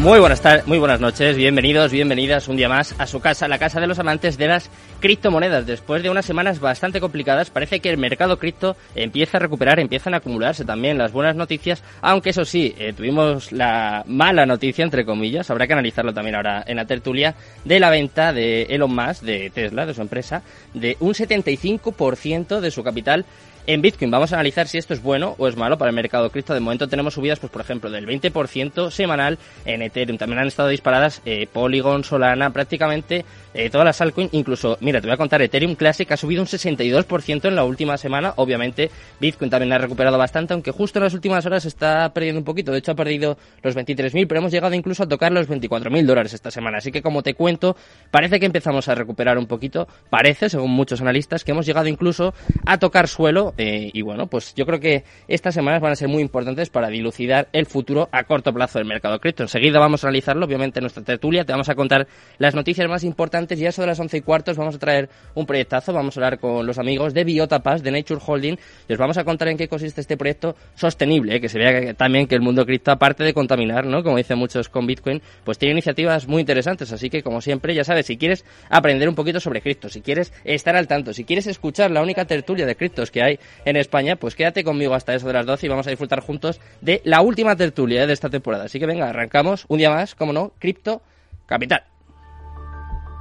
Muy 0.00 0.18
buenas 0.18 0.40
tardes, 0.40 0.66
muy 0.66 0.78
buenas 0.78 0.98
noches, 0.98 1.36
bienvenidos, 1.36 1.92
bienvenidas 1.92 2.48
un 2.48 2.56
día 2.56 2.70
más 2.70 2.94
a 2.98 3.06
su 3.06 3.20
casa, 3.20 3.48
la 3.48 3.58
casa 3.58 3.80
de 3.80 3.86
los 3.86 3.98
amantes 3.98 4.38
de 4.38 4.48
las 4.48 4.70
criptomonedas. 4.98 5.66
Después 5.66 6.02
de 6.02 6.08
unas 6.08 6.24
semanas 6.24 6.58
bastante 6.58 7.00
complicadas, 7.00 7.50
parece 7.50 7.80
que 7.80 7.90
el 7.90 7.98
mercado 7.98 8.38
cripto 8.38 8.76
empieza 8.94 9.36
a 9.36 9.40
recuperar, 9.40 9.78
empiezan 9.78 10.14
a 10.14 10.16
acumularse 10.16 10.64
también 10.64 10.96
las 10.96 11.12
buenas 11.12 11.36
noticias, 11.36 11.84
aunque 12.00 12.30
eso 12.30 12.46
sí, 12.46 12.74
eh, 12.78 12.94
tuvimos 12.94 13.52
la 13.52 14.02
mala 14.06 14.46
noticia, 14.46 14.84
entre 14.84 15.04
comillas, 15.04 15.50
habrá 15.50 15.66
que 15.66 15.74
analizarlo 15.74 16.14
también 16.14 16.34
ahora 16.34 16.64
en 16.66 16.76
la 16.76 16.86
tertulia, 16.86 17.34
de 17.66 17.78
la 17.78 17.90
venta 17.90 18.32
de 18.32 18.62
Elon 18.70 18.94
Musk, 18.94 19.22
de 19.22 19.50
Tesla, 19.50 19.84
de 19.84 19.92
su 19.92 20.00
empresa, 20.00 20.42
de 20.72 20.96
un 21.00 21.12
75% 21.12 22.60
de 22.60 22.70
su 22.70 22.82
capital 22.82 23.26
en 23.72 23.82
Bitcoin. 23.82 24.10
Vamos 24.10 24.32
a 24.32 24.36
analizar 24.36 24.66
si 24.66 24.78
esto 24.78 24.94
es 24.94 25.02
bueno 25.02 25.36
o 25.38 25.46
es 25.46 25.56
malo 25.56 25.78
para 25.78 25.90
el 25.90 25.94
mercado 25.94 26.28
cripto. 26.30 26.54
De 26.54 26.58
momento 26.58 26.88
tenemos 26.88 27.14
subidas, 27.14 27.38
pues 27.38 27.52
por 27.52 27.60
ejemplo, 27.60 27.88
del 27.88 28.04
20% 28.04 28.90
semanal 28.90 29.38
en 29.64 29.82
Ethereum. 29.82 30.18
También 30.18 30.40
han 30.40 30.48
estado 30.48 30.68
disparadas 30.68 31.22
eh, 31.24 31.46
Polygon, 31.52 32.02
Solana, 32.02 32.50
prácticamente 32.50 33.24
eh, 33.52 33.70
todas 33.70 33.84
las 33.84 34.00
altcoins. 34.00 34.32
Incluso, 34.32 34.78
mira, 34.80 35.00
te 35.00 35.06
voy 35.06 35.14
a 35.14 35.16
contar, 35.16 35.42
Ethereum 35.42 35.74
Classic 35.74 36.10
ha 36.12 36.16
subido 36.16 36.42
un 36.42 36.46
62% 36.46 37.48
en 37.48 37.56
la 37.56 37.64
última 37.64 37.96
semana. 37.96 38.32
Obviamente, 38.36 38.90
Bitcoin 39.20 39.50
también 39.50 39.72
ha 39.72 39.78
recuperado 39.78 40.16
bastante, 40.18 40.54
aunque 40.54 40.70
justo 40.70 40.98
en 40.98 41.04
las 41.04 41.14
últimas 41.14 41.44
horas 41.46 41.64
está 41.64 42.12
perdiendo 42.12 42.38
un 42.38 42.44
poquito. 42.44 42.72
De 42.72 42.78
hecho, 42.78 42.92
ha 42.92 42.94
perdido 42.94 43.36
los 43.62 43.76
23.000, 43.76 44.26
pero 44.28 44.40
hemos 44.40 44.52
llegado 44.52 44.74
incluso 44.74 45.02
a 45.02 45.08
tocar 45.08 45.32
los 45.32 45.48
24.000 45.48 46.04
dólares 46.04 46.32
esta 46.32 46.50
semana. 46.50 46.78
Así 46.78 46.92
que, 46.92 47.02
como 47.02 47.22
te 47.22 47.34
cuento, 47.34 47.76
parece 48.10 48.38
que 48.38 48.46
empezamos 48.46 48.88
a 48.88 48.94
recuperar 48.94 49.38
un 49.38 49.46
poquito. 49.46 49.88
Parece, 50.10 50.48
según 50.48 50.70
muchos 50.70 51.00
analistas, 51.00 51.42
que 51.42 51.50
hemos 51.50 51.66
llegado 51.66 51.88
incluso 51.88 52.34
a 52.66 52.78
tocar 52.78 53.08
suelo 53.08 53.54
eh, 53.58 53.90
y 53.92 54.02
bueno, 54.02 54.28
pues 54.28 54.54
yo 54.54 54.64
creo 54.66 54.78
que 54.78 55.04
estas 55.26 55.54
semanas 55.54 55.80
van 55.80 55.92
a 55.92 55.96
ser 55.96 56.08
muy 56.08 56.22
importantes 56.22 56.70
para 56.70 56.88
dilucidar 56.88 57.48
el 57.52 57.66
futuro 57.66 58.08
a 58.12 58.24
corto 58.24 58.52
plazo 58.52 58.78
del 58.78 58.86
mercado 58.86 59.18
cripto. 59.18 59.42
Enseguida 59.42 59.80
vamos 59.80 60.04
a 60.04 60.08
analizarlo, 60.08 60.46
obviamente, 60.46 60.78
en 60.78 60.84
nuestra 60.84 61.02
tertulia. 61.02 61.44
Te 61.44 61.52
vamos 61.52 61.68
a 61.68 61.74
contar 61.74 62.06
las 62.38 62.54
noticias 62.54 62.88
más 62.88 63.02
importantes 63.02 63.39
y 63.48 63.66
a 63.66 63.68
eso 63.70 63.80
de 63.80 63.86
las 63.86 63.98
once 63.98 64.18
y 64.18 64.20
cuartos 64.20 64.56
vamos 64.56 64.74
a 64.74 64.78
traer 64.78 65.08
un 65.34 65.46
proyectazo. 65.46 65.92
Vamos 65.92 66.16
a 66.16 66.20
hablar 66.20 66.38
con 66.38 66.66
los 66.66 66.78
amigos 66.78 67.14
de 67.14 67.24
Biota 67.24 67.58
de 67.58 67.90
Nature 67.90 68.20
Holding. 68.24 68.58
Les 68.88 68.98
vamos 68.98 69.16
a 69.16 69.24
contar 69.24 69.48
en 69.48 69.56
qué 69.56 69.68
consiste 69.68 70.00
este 70.00 70.16
proyecto 70.16 70.56
sostenible, 70.74 71.36
eh, 71.36 71.40
que 71.40 71.48
se 71.48 71.58
vea 71.58 71.94
también 71.94 72.26
que 72.26 72.34
el 72.34 72.40
mundo 72.40 72.66
cripto, 72.66 72.90
aparte 72.90 73.24
de 73.24 73.32
contaminar, 73.32 73.86
¿no? 73.86 74.02
Como 74.02 74.16
dicen 74.16 74.38
muchos 74.38 74.68
con 74.68 74.86
Bitcoin, 74.86 75.22
pues 75.44 75.58
tiene 75.58 75.72
iniciativas 75.72 76.28
muy 76.28 76.40
interesantes. 76.40 76.92
Así 76.92 77.10
que, 77.10 77.22
como 77.22 77.40
siempre, 77.40 77.74
ya 77.74 77.84
sabes, 77.84 78.06
si 78.06 78.16
quieres 78.16 78.44
aprender 78.68 79.08
un 79.08 79.14
poquito 79.14 79.40
sobre 79.40 79.62
cripto, 79.62 79.88
si 79.88 80.00
quieres 80.00 80.32
estar 80.44 80.76
al 80.76 80.86
tanto, 80.86 81.12
si 81.12 81.24
quieres 81.24 81.46
escuchar 81.46 81.90
la 81.90 82.02
única 82.02 82.24
tertulia 82.24 82.66
de 82.66 82.76
criptos 82.76 83.10
que 83.10 83.22
hay 83.22 83.38
en 83.64 83.76
España, 83.76 84.16
pues 84.16 84.34
quédate 84.34 84.64
conmigo 84.64 84.94
hasta 84.94 85.14
eso 85.14 85.26
de 85.26 85.32
las 85.32 85.46
12 85.46 85.66
y 85.66 85.68
vamos 85.68 85.86
a 85.86 85.90
disfrutar 85.90 86.20
juntos 86.20 86.60
de 86.80 87.00
la 87.04 87.20
última 87.20 87.56
tertulia 87.56 88.06
de 88.06 88.12
esta 88.12 88.28
temporada. 88.28 88.64
Así 88.64 88.78
que 88.78 88.86
venga, 88.86 89.08
arrancamos 89.08 89.64
un 89.68 89.78
día 89.78 89.90
más, 89.90 90.14
como 90.14 90.32
no, 90.32 90.52
Cripto 90.58 91.02
Capital. 91.46 91.89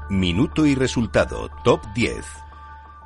Minuto 0.10 0.66
y 0.66 0.74
resultado, 0.74 1.52
top 1.64 1.82
10. 1.94 2.26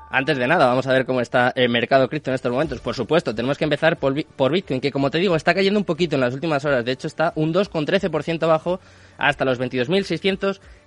Antes 0.10 0.38
de 0.38 0.48
nada, 0.48 0.68
vamos 0.68 0.88
a 0.88 0.94
ver 0.94 1.06
cómo 1.06 1.20
está 1.20 1.52
el 1.54 1.68
mercado 1.68 2.08
cripto 2.08 2.30
en 2.30 2.36
estos 2.36 2.50
momentos. 2.50 2.80
Por 2.80 2.96
supuesto, 2.96 3.36
tenemos 3.36 3.58
que 3.58 3.66
empezar 3.66 3.98
por, 3.98 4.14
Bitcoin, 4.14 4.80
que 4.80 4.92
como 4.92 5.12
te 5.12 5.18
digo, 5.18 5.36
está 5.36 5.54
cayendo 5.54 5.78
un 5.78 5.86
poquito 5.86 6.16
en 6.16 6.22
las 6.22 6.34
últimas 6.34 6.64
horas. 6.64 6.86
De 6.86 6.94
hecho, 6.94 7.08
está 7.08 7.34
un 7.36 7.54
2,13% 7.54 8.44
abajo 8.44 8.80
hasta 9.18 9.44
los 9.44 9.58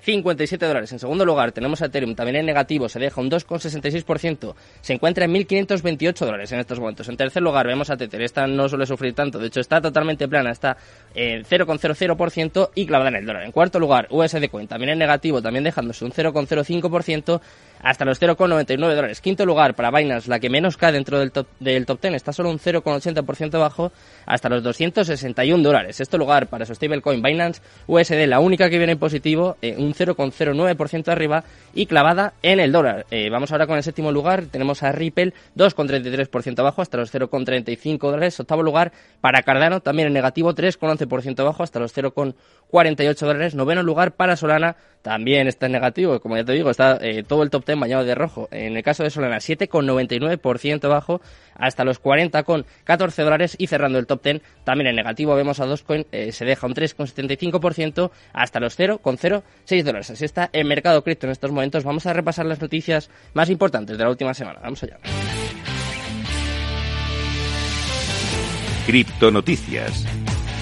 22.657 0.04 0.58
dólares. 0.66 0.92
En 0.92 0.98
segundo 0.98 1.24
lugar, 1.24 1.52
tenemos 1.52 1.82
a 1.82 1.86
Ethereum 1.86 2.14
también 2.14 2.36
en 2.36 2.46
negativo, 2.46 2.88
se 2.88 2.98
deja 2.98 3.20
un 3.20 3.30
2,66%, 3.30 4.54
se 4.80 4.92
encuentra 4.92 5.24
en 5.24 5.34
1.528 5.34 6.24
dólares 6.24 6.52
en 6.52 6.60
estos 6.60 6.80
momentos. 6.80 7.08
En 7.08 7.16
tercer 7.16 7.42
lugar, 7.42 7.66
vemos 7.66 7.90
a 7.90 7.96
Tether, 7.96 8.22
esta 8.22 8.46
no 8.46 8.68
suele 8.68 8.86
sufrir 8.86 9.14
tanto, 9.14 9.38
de 9.38 9.48
hecho 9.48 9.60
está 9.60 9.80
totalmente 9.80 10.28
plana, 10.28 10.50
está 10.50 10.76
en 11.14 11.44
0,00% 11.44 12.70
y 12.74 12.86
clavada 12.86 13.10
en 13.10 13.16
el 13.16 13.26
dólar. 13.26 13.44
En 13.44 13.52
cuarto 13.52 13.78
lugar, 13.78 14.06
USD 14.10 14.48
Coin 14.50 14.68
también 14.68 14.90
en 14.90 14.98
negativo, 14.98 15.42
también 15.42 15.64
dejándose 15.64 16.04
un 16.04 16.12
0,05% 16.12 17.40
hasta 17.82 18.04
los 18.04 18.20
0,99 18.20 18.94
dólares. 18.94 19.20
Quinto 19.20 19.44
lugar 19.44 19.74
para 19.74 19.90
Binance, 19.90 20.28
la 20.28 20.40
que 20.40 20.50
menos 20.50 20.76
cae 20.76 20.92
dentro 20.92 21.18
del 21.18 21.32
top, 21.32 21.46
del 21.60 21.86
top 21.86 22.00
10, 22.00 22.14
está 22.14 22.32
solo 22.32 22.50
un 22.50 22.58
0,80% 22.58 23.58
bajo 23.58 23.92
hasta 24.24 24.48
los 24.48 24.62
261 24.62 25.62
dólares. 25.62 26.00
Este 26.00 26.18
lugar 26.18 26.48
para 26.48 26.66
su 26.66 26.74
stablecoin 26.74 27.22
Binance 27.22 27.60
USD, 27.86 28.26
la 28.26 28.40
única 28.40 28.68
que 28.70 28.78
viene 28.78 28.92
en 28.92 28.98
positivo, 28.98 29.56
eh, 29.62 29.74
un 29.86 29.94
0,09% 29.94 31.08
arriba 31.08 31.44
y 31.74 31.86
clavada 31.86 32.34
en 32.42 32.60
el 32.60 32.72
dólar. 32.72 33.06
Eh, 33.10 33.30
vamos 33.30 33.52
ahora 33.52 33.66
con 33.66 33.76
el 33.76 33.82
séptimo 33.82 34.12
lugar, 34.12 34.46
tenemos 34.46 34.82
a 34.82 34.92
Ripple 34.92 35.32
2,33% 35.56 36.58
abajo 36.58 36.82
hasta 36.82 36.98
los 36.98 37.14
0,35 37.14 37.98
dólares. 37.98 38.38
Octavo 38.40 38.62
lugar 38.62 38.92
para 39.20 39.42
Cardano, 39.42 39.80
también 39.80 40.08
en 40.08 40.14
negativo 40.14 40.54
3,11% 40.54 41.40
abajo 41.40 41.62
hasta 41.62 41.78
los 41.78 41.96
0,48 41.96 43.18
dólares. 43.18 43.54
Noveno 43.54 43.82
lugar 43.82 44.12
para 44.12 44.36
Solana, 44.36 44.76
también 45.02 45.46
está 45.46 45.66
en 45.66 45.72
negativo, 45.72 46.18
como 46.20 46.36
ya 46.36 46.44
te 46.44 46.52
digo, 46.52 46.70
está 46.70 46.98
eh, 47.00 47.22
todo 47.22 47.42
el 47.42 47.50
top 47.50 47.64
10 47.64 47.78
bañado 47.78 48.04
de 48.04 48.14
rojo. 48.14 48.48
En 48.50 48.76
el 48.76 48.82
caso 48.82 49.04
de 49.04 49.10
Solana, 49.10 49.36
7,99% 49.36 50.84
abajo 50.84 51.20
hasta 51.54 51.84
los 51.84 52.02
40,14 52.02 53.24
dólares 53.24 53.56
y 53.58 53.66
cerrando 53.66 53.98
el 53.98 54.06
top 54.06 54.22
10 54.22 54.42
también 54.64 54.88
en 54.88 54.96
negativo 54.96 55.34
vemos 55.34 55.60
a 55.60 55.66
Dogecoin 55.66 56.06
eh, 56.12 56.32
se 56.32 56.44
deja 56.44 56.66
un 56.66 56.74
3,75% 56.74 58.10
hasta 58.32 58.60
los 58.60 58.78
0,06 58.78 59.75
dólares. 59.84 60.10
Así 60.10 60.24
está 60.24 60.50
el 60.52 60.66
mercado 60.66 61.02
cripto 61.02 61.26
en 61.26 61.32
estos 61.32 61.50
momentos. 61.50 61.84
Vamos 61.84 62.06
a 62.06 62.12
repasar 62.12 62.46
las 62.46 62.60
noticias 62.60 63.10
más 63.34 63.50
importantes 63.50 63.96
de 63.96 64.04
la 64.04 64.10
última 64.10 64.34
semana. 64.34 64.60
Vamos 64.62 64.82
allá. 64.82 64.98
Cripto 68.86 69.30
Noticias. 69.32 70.06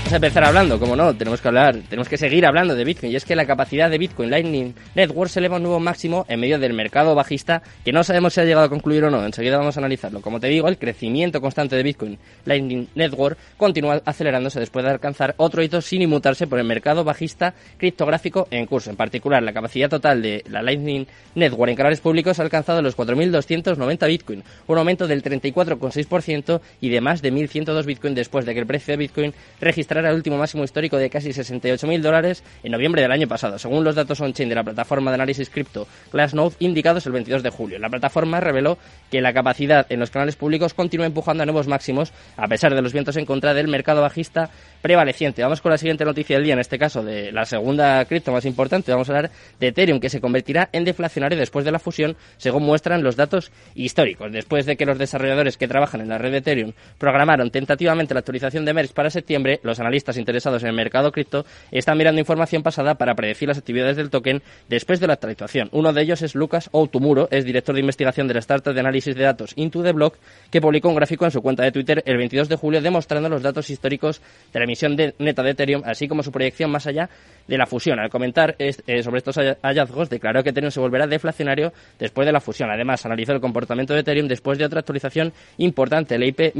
Vamos 0.05 0.13
a 0.13 0.17
empezar 0.17 0.45
hablando, 0.45 0.79
como 0.79 0.97
no, 0.97 1.17
tenemos 1.17 1.41
que 1.41 1.49
hablar, 1.49 1.77
tenemos 1.89 2.11
que 2.11 2.19
seguir 2.19 2.45
hablando 2.45 2.75
de 2.75 2.85
Bitcoin. 2.85 3.11
Y 3.11 3.17
es 3.17 3.25
que 3.25 3.35
la 3.35 3.47
capacidad 3.47 3.89
de 3.89 3.97
Bitcoin 3.97 4.31
Lightning 4.31 4.75
Network 4.95 5.31
se 5.31 5.39
eleva 5.39 5.55
a 5.55 5.57
un 5.57 5.63
nuevo 5.63 5.81
máximo 5.81 6.27
en 6.29 6.41
medio 6.41 6.59
del 6.59 6.75
mercado 6.75 7.15
bajista 7.15 7.63
que 7.83 7.91
no 7.91 8.05
sabemos 8.05 8.35
si 8.35 8.43
ha 8.43 8.45
llegado 8.45 8.67
a 8.67 8.69
concluir 8.69 9.03
o 9.05 9.11
no. 9.11 9.25
Enseguida 9.25 9.57
vamos 9.57 9.79
a 9.79 9.81
analizarlo. 9.81 10.21
Como 10.21 10.41
te 10.41 10.49
digo, 10.49 10.69
el 10.69 10.77
crecimiento 10.77 11.41
constante 11.41 11.75
de 11.75 11.83
Bitcoin 11.83 12.19
Lightning 12.45 12.87
Network 12.95 13.39
continúa 13.57 14.03
acelerándose 14.05 14.61
después 14.61 14.85
de 14.85 14.91
alcanzar 14.91 15.35
otro 15.39 15.63
hito 15.63 15.81
sin 15.81 16.03
inmutarse 16.03 16.47
por 16.47 16.59
el 16.59 16.67
mercado 16.67 17.03
bajista 17.03 17.55
criptográfico 17.79 18.47
en 18.51 18.67
curso. 18.67 18.91
En 18.91 18.97
particular, 18.97 19.43
la 19.43 19.55
capacidad 19.55 19.89
total 19.89 20.21
de 20.21 20.45
la 20.51 20.61
Lightning 20.61 21.07
Network 21.35 21.71
en 21.71 21.77
canales 21.77 22.01
públicos 22.01 22.39
ha 22.39 22.43
alcanzado 22.43 22.83
los 22.83 22.95
4.290 22.95 24.07
Bitcoin, 24.07 24.45
un 24.67 24.79
aumento 24.79 25.07
del 25.07 25.23
34,6% 25.23 26.61
y 26.83 26.91
de 26.91 27.01
más 27.01 27.23
de 27.23 27.33
1.102 27.33 27.87
Bitcoin 27.87 28.15
después 28.15 28.45
de 28.45 28.53
que 28.53 28.61
el 28.61 28.67
precio 28.67 28.93
de 28.93 28.99
Bitcoin 28.99 29.33
registrara 29.63 29.94
el 29.99 30.15
último 30.15 30.39
máximo 30.39 30.65
histórico 30.65 30.97
de 30.97 31.11
casi 31.11 31.31
68.000 31.31 32.01
dólares 32.01 32.43
en 32.63 32.73
noviembre 32.73 33.03
del 33.03 33.13
año 33.13 33.29
pasado, 33.29 33.59
según 33.59 33.85
los 33.85 33.95
datos 33.95 34.21
on-chain 34.21 34.49
de 34.49 34.55
la 34.55 34.65
plataforma 34.65 35.11
de 35.11 35.17
análisis 35.17 35.51
cripto 35.51 35.87
Glassnode 36.13 36.57
indicados 36.59 37.07
el 37.07 37.13
22 37.13 37.43
de 37.43 37.51
julio. 37.51 37.79
La 37.79 37.89
plataforma 37.89 38.41
reveló 38.41 38.79
que 39.11 39.21
la 39.21 39.33
capacidad 39.33 39.87
en 39.91 40.01
los 40.01 40.11
canales 40.11 40.37
públicos 40.37 40.75
continúa 40.75 41.07
empujando 41.07 41.43
a 41.43 41.47
nuevos 41.47 41.69
máximos 41.69 42.13
a 42.37 42.49
pesar 42.49 42.75
de 42.75 42.83
los 42.83 42.93
vientos 42.93 43.17
en 43.17 43.27
contra 43.27 43.55
del 43.55 43.69
mercado 43.69 44.03
bajista 44.03 44.51
prevaleciente. 44.83 45.43
Vamos 45.43 45.61
con 45.61 45.71
la 45.71 45.79
siguiente 45.79 46.05
noticia 46.05 46.37
del 46.37 46.45
día, 46.45 46.55
en 46.55 46.61
este 46.61 46.79
caso 46.79 47.03
de 47.03 47.33
la 47.33 47.45
segunda 47.47 48.05
cripto 48.05 48.33
más 48.33 48.45
importante. 48.45 48.93
Vamos 48.93 49.09
a 49.09 49.17
hablar 49.17 49.31
de 49.59 49.69
Ethereum, 49.69 50.01
que 50.01 50.11
se 50.11 50.21
convertirá 50.21 50.69
en 50.73 50.85
deflacionario 50.85 51.39
después 51.39 51.65
de 51.65 51.73
la 51.73 51.79
fusión, 51.79 52.17
según 52.37 52.65
muestran 52.65 53.03
los 53.03 53.17
datos 53.17 53.51
históricos. 53.75 54.31
Después 54.33 54.67
de 54.67 54.77
que 54.77 54.87
los 54.87 54.99
desarrolladores 54.99 55.57
que 55.57 55.69
trabajan 55.69 56.01
en 56.01 56.09
la 56.09 56.19
red 56.19 56.33
de 56.33 56.39
Ethereum 56.39 56.73
programaron 56.99 57.51
tentativamente 57.51 58.15
la 58.15 58.21
actualización 58.21 58.65
de 58.65 58.75
MERS 58.75 58.93
para 58.93 59.11
septiembre, 59.11 59.61
los 59.63 59.81
analistas 59.85 60.17
interesados 60.17 60.63
en 60.63 60.71
el 60.71 60.75
mercado 60.75 61.13
cripto 61.13 61.45
están 61.71 61.99
mirando 61.99 62.21
información 62.21 62.63
pasada 62.63 62.95
para 62.95 63.15
predecir 63.15 63.49
las 63.49 63.59
actividades 63.59 63.97
del 63.97 64.11
token 64.11 64.43
después 64.69 65.01
de 65.01 65.07
la 65.07 65.15
actualización. 65.15 65.69
Uno 65.73 65.93
de 65.93 66.03
ellos 66.03 66.23
es 66.23 66.35
Lucas 66.35 66.71
Outumuro, 66.73 67.29
es 67.31 67.45
director 67.45 67.75
de 67.75 67.81
investigación 67.81 68.29
de 68.29 68.35
la 68.35 68.41
startup 68.41 68.75
de 68.75 68.81
análisis 68.81 69.15
de 69.15 69.23
datos 69.23 69.53
Into 69.57 69.83
the 69.83 69.93
Block, 69.93 70.17
que 70.51 70.61
publicó 70.61 70.89
un 70.89 70.97
gráfico 70.97 71.25
en 71.25 71.31
su 71.31 71.43
cuenta 71.43 71.63
de 71.63 71.73
Twitter 71.73 72.03
el 72.07 72.17
22 72.17 72.49
de 72.49 72.57
julio 72.57 72.81
demostrando 72.81 73.29
los 73.29 73.43
datos 73.43 73.71
históricos 73.71 74.21
de 74.53 74.61
la 74.61 74.65
emisión 74.65 74.97
de, 74.97 75.15
neta 75.19 75.43
de 75.43 75.51
Ethereum, 75.51 75.83
así 75.85 76.09
como 76.09 76.23
su 76.23 76.33
proyección 76.33 76.71
más 76.71 76.87
allá 76.87 77.09
de 77.47 77.59
la 77.59 77.67
fusión. 77.67 77.99
Al 77.99 78.11
comentar 78.11 78.57
eh, 78.59 79.03
sobre 79.03 79.19
estos 79.19 79.37
hallazgos, 79.37 80.11
declaró 80.11 80.43
que 80.43 80.51
Ethereum 80.51 80.71
se 80.71 80.81
volverá 80.81 81.07
deflacionario 81.07 81.73
después 81.99 82.27
de 82.27 82.33
la 82.33 82.41
fusión. 82.41 82.71
Además, 82.71 83.05
analizó 83.05 83.33
el 83.33 83.41
comportamiento 83.41 83.95
de 83.95 84.01
Ethereum 84.01 84.29
después 84.29 84.59
de 84.59 84.65
otra 84.65 84.81
actualización 84.81 85.33
importante, 85.59 86.15
el 86.15 86.25
IP 86.25 86.55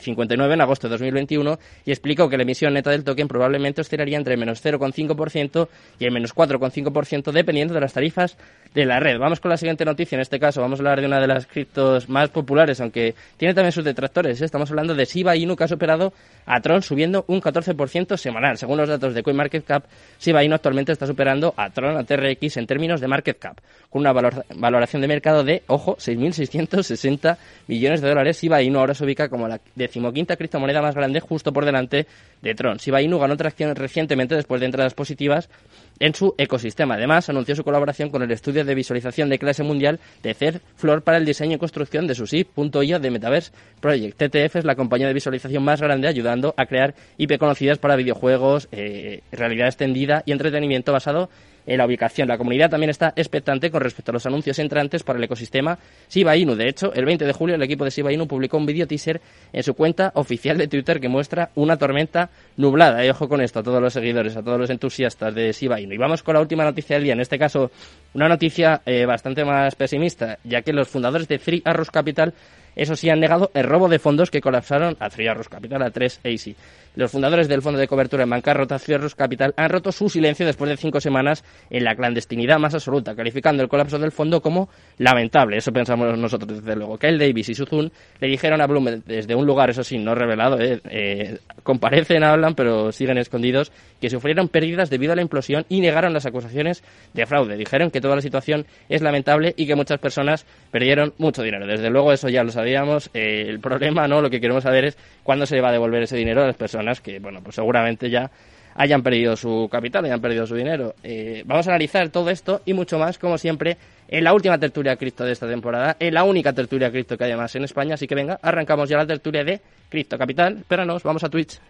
59 0.00 0.54
en 0.54 0.60
agosto 0.60 0.88
de 0.88 0.92
2021 0.92 1.58
y 1.84 1.90
explicó 1.90 2.28
que 2.28 2.36
la 2.36 2.42
emisión 2.42 2.74
neta 2.74 2.90
del 2.90 3.04
token 3.04 3.28
probablemente 3.28 3.80
oscilaría 3.80 4.16
entre 4.16 4.34
el 4.34 4.40
menos 4.40 4.64
0,5% 4.64 5.68
y 5.98 6.04
el 6.04 6.12
menos 6.12 6.34
4,5% 6.34 7.32
dependiendo 7.32 7.74
de 7.74 7.80
las 7.80 7.92
tarifas 7.92 8.36
de 8.74 8.84
la 8.84 9.00
red. 9.00 9.18
Vamos 9.18 9.40
con 9.40 9.50
la 9.50 9.56
siguiente 9.56 9.84
noticia. 9.84 10.16
En 10.16 10.22
este 10.22 10.38
caso 10.38 10.60
vamos 10.60 10.78
a 10.78 10.82
hablar 10.82 11.00
de 11.00 11.06
una 11.06 11.20
de 11.20 11.26
las 11.26 11.46
criptos 11.46 12.08
más 12.08 12.28
populares, 12.28 12.80
aunque 12.80 13.14
tiene 13.36 13.54
también 13.54 13.72
sus 13.72 13.84
detractores. 13.84 14.40
¿eh? 14.40 14.44
Estamos 14.44 14.70
hablando 14.70 14.94
de 14.94 15.04
Shiba 15.04 15.36
Inu, 15.36 15.56
que 15.56 15.64
ha 15.64 15.68
superado 15.68 16.12
a 16.46 16.60
Tron 16.60 16.82
subiendo 16.82 17.24
un 17.28 17.40
14% 17.40 18.16
semanal. 18.16 18.58
Según 18.58 18.78
los 18.78 18.88
datos 18.88 19.14
de 19.14 19.22
CoinMarketCap, 19.22 19.84
Shiba 20.20 20.44
Inu 20.44 20.54
actualmente 20.54 20.92
está 20.92 21.06
superando 21.06 21.52
a 21.56 21.70
Tron, 21.70 21.96
a 21.96 22.04
TRX 22.04 22.56
en 22.58 22.66
términos 22.66 23.00
de 23.00 23.08
market 23.08 23.38
cap, 23.38 23.58
con 23.88 24.00
una 24.00 24.12
valoración 24.12 25.02
de 25.02 25.08
mercado 25.08 25.42
de, 25.42 25.62
ojo, 25.66 25.96
6.660 25.96 27.36
millones 27.66 28.00
de 28.00 28.08
dólares. 28.08 28.40
Shiba 28.40 28.62
Inu 28.62 28.78
ahora 28.78 28.94
se 28.94 29.04
ubica 29.04 29.28
como 29.28 29.48
la 29.48 29.58
decimoquinta 29.90 30.36
criptomoneda 30.36 30.80
más 30.80 30.94
grande, 30.94 31.20
justo 31.20 31.52
por 31.52 31.64
delante 31.64 32.06
de 32.40 32.54
Tron. 32.54 32.78
Shiba 32.78 33.02
Inu 33.02 33.18
ganó 33.18 33.36
tracción 33.36 33.74
recientemente 33.74 34.34
después 34.34 34.60
de 34.60 34.66
entradas 34.66 34.94
positivas 34.94 35.50
en 35.98 36.14
su 36.14 36.34
ecosistema. 36.38 36.94
Además, 36.94 37.28
anunció 37.28 37.54
su 37.54 37.64
colaboración 37.64 38.08
con 38.10 38.22
el 38.22 38.30
estudio 38.30 38.64
de 38.64 38.74
visualización 38.74 39.28
de 39.28 39.38
clase 39.38 39.62
mundial 39.62 40.00
de 40.22 40.32
Cer 40.34 40.60
Flor 40.76 41.02
para 41.02 41.18
el 41.18 41.26
diseño 41.26 41.56
y 41.56 41.58
construcción 41.58 42.06
de 42.06 42.14
su 42.14 42.26
SIP.io 42.26 42.98
de 42.98 43.10
Metaverse 43.10 43.52
Project. 43.80 44.16
TTF 44.16 44.56
es 44.56 44.64
la 44.64 44.76
compañía 44.76 45.08
de 45.08 45.14
visualización 45.14 45.64
más 45.64 45.80
grande 45.80 46.08
ayudando 46.08 46.54
a 46.56 46.66
crear 46.66 46.94
IP 47.18 47.38
conocidas 47.38 47.78
para 47.78 47.96
videojuegos, 47.96 48.68
eh, 48.72 49.22
realidad 49.32 49.66
extendida 49.66 50.22
y 50.24 50.32
entretenimiento 50.32 50.92
basado 50.92 51.28
en 51.59 51.59
la 51.76 51.86
ubicación. 51.86 52.28
La 52.28 52.38
comunidad 52.38 52.70
también 52.70 52.90
está 52.90 53.12
expectante 53.16 53.70
con 53.70 53.80
respecto 53.80 54.10
a 54.10 54.14
los 54.14 54.26
anuncios 54.26 54.58
entrantes 54.58 55.02
para 55.02 55.18
el 55.18 55.24
ecosistema 55.24 55.78
Shiba 56.08 56.36
Inu. 56.36 56.54
De 56.54 56.68
hecho, 56.68 56.92
el 56.92 57.04
20 57.04 57.24
de 57.24 57.32
julio 57.32 57.54
el 57.54 57.62
equipo 57.62 57.84
de 57.84 57.90
Shiba 57.90 58.12
Inu 58.12 58.26
publicó 58.26 58.56
un 58.56 58.66
video 58.66 58.86
teaser 58.86 59.20
en 59.52 59.62
su 59.62 59.74
cuenta 59.74 60.12
oficial 60.14 60.58
de 60.58 60.68
Twitter 60.68 61.00
que 61.00 61.08
muestra 61.08 61.50
una 61.54 61.76
tormenta 61.76 62.30
nublada. 62.56 63.04
Y 63.04 63.10
ojo 63.10 63.28
con 63.28 63.40
esto 63.40 63.60
a 63.60 63.62
todos 63.62 63.80
los 63.80 63.92
seguidores, 63.92 64.36
a 64.36 64.42
todos 64.42 64.58
los 64.58 64.70
entusiastas 64.70 65.34
de 65.34 65.52
Shiba 65.52 65.80
Inu. 65.80 65.94
Y 65.94 65.98
vamos 65.98 66.22
con 66.22 66.34
la 66.34 66.40
última 66.40 66.64
noticia 66.64 66.96
del 66.96 67.04
día. 67.04 67.12
En 67.12 67.20
este 67.20 67.38
caso, 67.38 67.70
una 68.14 68.28
noticia 68.28 68.82
eh, 68.86 69.06
bastante 69.06 69.44
más 69.44 69.74
pesimista, 69.74 70.38
ya 70.44 70.62
que 70.62 70.72
los 70.72 70.88
fundadores 70.88 71.28
de 71.28 71.38
Free 71.38 71.62
Arrows 71.64 71.90
Capital 71.90 72.34
eso 72.76 72.96
sí, 72.96 73.10
han 73.10 73.20
negado 73.20 73.50
el 73.54 73.64
robo 73.64 73.88
de 73.88 73.98
fondos 73.98 74.30
que 74.30 74.40
colapsaron 74.40 74.96
a 75.00 75.06
Arrows 75.06 75.48
Capital, 75.48 75.82
a 75.82 75.90
3 75.90 76.20
AC. 76.24 76.56
Los 76.96 77.12
fundadores 77.12 77.46
del 77.46 77.62
fondo 77.62 77.78
de 77.78 77.86
cobertura 77.86 78.24
en 78.24 78.30
bancarrota 78.30 78.76
Cierros 78.78 79.14
Capital 79.14 79.54
han 79.56 79.70
roto 79.70 79.92
su 79.92 80.08
silencio 80.08 80.44
después 80.44 80.68
de 80.68 80.76
cinco 80.76 81.00
semanas 81.00 81.44
en 81.70 81.84
la 81.84 81.94
clandestinidad 81.94 82.58
más 82.58 82.74
absoluta, 82.74 83.14
calificando 83.14 83.62
el 83.62 83.68
colapso 83.68 83.96
del 83.96 84.10
fondo 84.10 84.40
como 84.40 84.68
lamentable. 84.98 85.56
Eso 85.56 85.72
pensamos 85.72 86.18
nosotros, 86.18 86.58
desde 86.58 86.74
luego. 86.74 86.98
Kyle 86.98 87.16
Davis 87.16 87.48
y 87.48 87.54
Suzun 87.54 87.92
le 88.18 88.28
dijeron 88.28 88.60
a 88.60 88.66
Bloom 88.66 89.02
desde 89.06 89.36
un 89.36 89.46
lugar, 89.46 89.70
eso 89.70 89.84
sí, 89.84 89.98
no 89.98 90.16
revelado, 90.16 90.60
eh, 90.60 90.80
eh, 90.90 91.38
comparecen, 91.62 92.24
hablan, 92.24 92.56
pero 92.56 92.90
siguen 92.90 93.18
escondidos, 93.18 93.70
que 94.00 94.10
sufrieron 94.10 94.48
pérdidas 94.48 94.90
debido 94.90 95.12
a 95.12 95.16
la 95.16 95.22
implosión 95.22 95.66
y 95.68 95.80
negaron 95.80 96.12
las 96.12 96.26
acusaciones 96.26 96.82
de 97.14 97.24
fraude. 97.24 97.56
Dijeron 97.56 97.92
que 97.92 98.00
toda 98.00 98.16
la 98.16 98.22
situación 98.22 98.66
es 98.88 99.00
lamentable 99.00 99.54
y 99.56 99.66
que 99.66 99.76
muchas 99.76 100.00
personas 100.00 100.44
perdieron 100.72 101.14
mucho 101.18 101.42
dinero. 101.42 101.68
Desde 101.68 101.88
luego, 101.88 102.12
eso 102.12 102.28
ya 102.28 102.42
lo 102.42 102.50
Eh, 102.64 103.46
el 103.48 103.60
problema, 103.60 104.06
¿no? 104.08 104.20
Lo 104.20 104.30
que 104.30 104.40
queremos 104.40 104.62
saber 104.62 104.84
es 104.84 104.98
cuándo 105.22 105.46
se 105.46 105.60
va 105.60 105.68
a 105.68 105.72
devolver 105.72 106.02
ese 106.02 106.16
dinero 106.16 106.42
a 106.42 106.46
las 106.46 106.56
personas 106.56 107.00
que, 107.00 107.18
bueno, 107.18 107.40
pues 107.42 107.56
seguramente 107.56 108.10
ya 108.10 108.30
hayan 108.74 109.02
perdido 109.02 109.36
su 109.36 109.68
capital, 109.70 110.04
hayan 110.04 110.20
perdido 110.20 110.46
su 110.46 110.54
dinero. 110.54 110.94
Eh, 111.02 111.42
vamos 111.46 111.66
a 111.66 111.70
analizar 111.70 112.08
todo 112.10 112.30
esto 112.30 112.62
y 112.64 112.72
mucho 112.72 112.98
más, 112.98 113.18
como 113.18 113.38
siempre, 113.38 113.76
en 114.08 114.24
la 114.24 114.32
última 114.32 114.58
tertulia 114.58 114.96
cripto 114.96 115.24
de 115.24 115.32
esta 115.32 115.48
temporada, 115.48 115.96
en 115.98 116.14
la 116.14 116.24
única 116.24 116.52
tertulia 116.52 116.90
cripto 116.90 117.16
que 117.16 117.24
hay 117.24 117.34
más 117.36 117.54
en 117.56 117.64
España. 117.64 117.94
Así 117.94 118.06
que 118.06 118.14
venga, 118.14 118.38
arrancamos 118.42 118.88
ya 118.88 118.96
la 118.96 119.06
tertulia 119.06 119.44
de 119.44 119.60
Cripto 119.88 120.16
Capital. 120.16 120.58
Espéranos, 120.58 121.02
vamos 121.02 121.24
a 121.24 121.28
Twitch. 121.28 121.60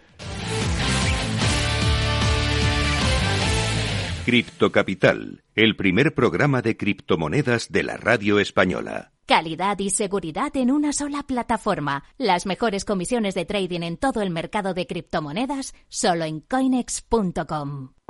Cripto 4.25 4.71
Capital, 4.71 5.41
el 5.55 5.75
primer 5.75 6.13
programa 6.13 6.61
de 6.61 6.77
criptomonedas 6.77 7.71
de 7.71 7.81
la 7.81 7.97
radio 7.97 8.39
española. 8.39 9.11
Calidad 9.25 9.79
y 9.79 9.89
seguridad 9.91 10.55
en 10.57 10.71
una 10.71 10.93
sola 10.93 11.23
plataforma. 11.23 12.03
Las 12.17 12.45
mejores 12.45 12.85
comisiones 12.85 13.33
de 13.35 13.45
trading 13.45 13.81
en 13.81 13.97
todo 13.97 14.21
el 14.21 14.29
mercado 14.29 14.73
de 14.73 14.87
criptomonedas 14.87 15.73
solo 15.87 16.25
en 16.25 16.41
coinex.com. 16.41 18.00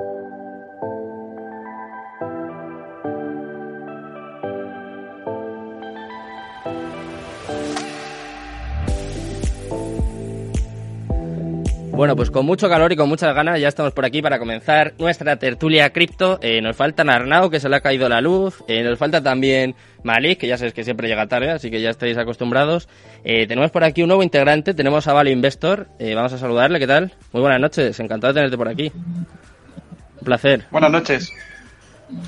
Bueno, 12.01 12.15
pues 12.15 12.31
con 12.31 12.47
mucho 12.47 12.67
calor 12.67 12.91
y 12.91 12.95
con 12.95 13.07
muchas 13.07 13.35
ganas 13.35 13.59
ya 13.59 13.67
estamos 13.67 13.93
por 13.93 14.05
aquí 14.05 14.23
para 14.23 14.39
comenzar 14.39 14.95
nuestra 14.97 15.35
tertulia 15.35 15.93
cripto. 15.93 16.39
Eh, 16.41 16.59
nos 16.59 16.75
falta 16.75 17.03
Arnau, 17.03 17.51
que 17.51 17.59
se 17.59 17.69
le 17.69 17.75
ha 17.75 17.81
caído 17.81 18.09
la 18.09 18.21
luz. 18.21 18.63
Eh, 18.67 18.81
nos 18.81 18.97
falta 18.97 19.21
también 19.21 19.75
Malik, 20.01 20.39
que 20.39 20.47
ya 20.47 20.57
sabes 20.57 20.73
que 20.73 20.83
siempre 20.83 21.07
llega 21.07 21.27
tarde, 21.27 21.51
así 21.51 21.69
que 21.69 21.79
ya 21.79 21.91
estáis 21.91 22.17
acostumbrados. 22.17 22.89
Eh, 23.23 23.45
tenemos 23.45 23.69
por 23.69 23.83
aquí 23.83 24.01
un 24.01 24.07
nuevo 24.07 24.23
integrante, 24.23 24.73
tenemos 24.73 25.07
a 25.07 25.13
Vale 25.13 25.29
Investor. 25.29 25.89
vamos 26.15 26.33
a 26.33 26.39
saludarle, 26.39 26.79
¿qué 26.79 26.87
tal? 26.87 27.13
Muy 27.33 27.41
buenas 27.41 27.61
noches, 27.61 27.99
encantado 27.99 28.33
de 28.33 28.39
tenerte 28.39 28.57
por 28.57 28.67
aquí. 28.67 28.91
Un 28.95 30.25
placer. 30.25 30.65
Buenas 30.71 30.89
noches. 30.89 31.31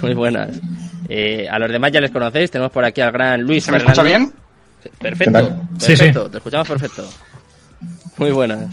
Muy 0.03 0.13
buenas. 0.13 0.49
a 1.49 1.57
los 1.57 1.71
demás 1.71 1.91
ya 1.91 1.99
les 1.99 2.11
conocéis, 2.11 2.51
tenemos 2.51 2.71
por 2.71 2.85
aquí 2.85 3.01
al 3.01 3.11
gran 3.11 3.41
Luis 3.41 3.63
¿Se 3.63 3.71
me 3.71 3.79
escucha 3.79 4.03
bien? 4.03 4.31
Perfecto, 4.99 5.65
perfecto, 5.79 6.29
te 6.29 6.37
escuchamos 6.37 6.67
perfecto. 6.67 7.09
Muy 8.17 8.31
buenas. 8.31 8.69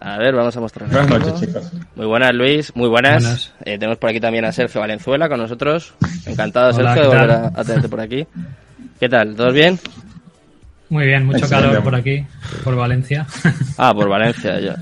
A 0.00 0.18
ver, 0.18 0.34
vamos 0.34 0.56
a 0.56 0.60
mostrar. 0.60 0.88
Buenas 0.90 1.08
noches, 1.08 1.40
chicos. 1.40 1.70
Muy 1.94 2.06
buenas, 2.06 2.34
Luis. 2.34 2.74
Muy 2.74 2.88
buenas. 2.88 3.52
Eh, 3.64 3.78
tenemos 3.78 3.98
por 3.98 4.10
aquí 4.10 4.18
también 4.18 4.44
a 4.44 4.52
Sergio 4.52 4.80
Valenzuela 4.80 5.28
con 5.28 5.38
nosotros. 5.38 5.94
Encantado, 6.26 6.72
Sergio, 6.72 7.02
de 7.02 7.08
volver 7.08 7.30
a 7.30 7.64
tenerte 7.64 7.88
por 7.88 8.00
aquí. 8.00 8.26
¿Qué 8.98 9.08
tal? 9.08 9.36
¿Todos 9.36 9.52
bien? 9.52 9.78
Muy 10.92 11.06
bien, 11.06 11.24
mucho 11.24 11.48
calor 11.48 11.82
por 11.82 11.94
aquí, 11.94 12.22
por 12.62 12.76
Valencia. 12.76 13.26
Ah, 13.78 13.94
por 13.94 14.10
Valencia, 14.10 14.60
yo. 14.60 14.74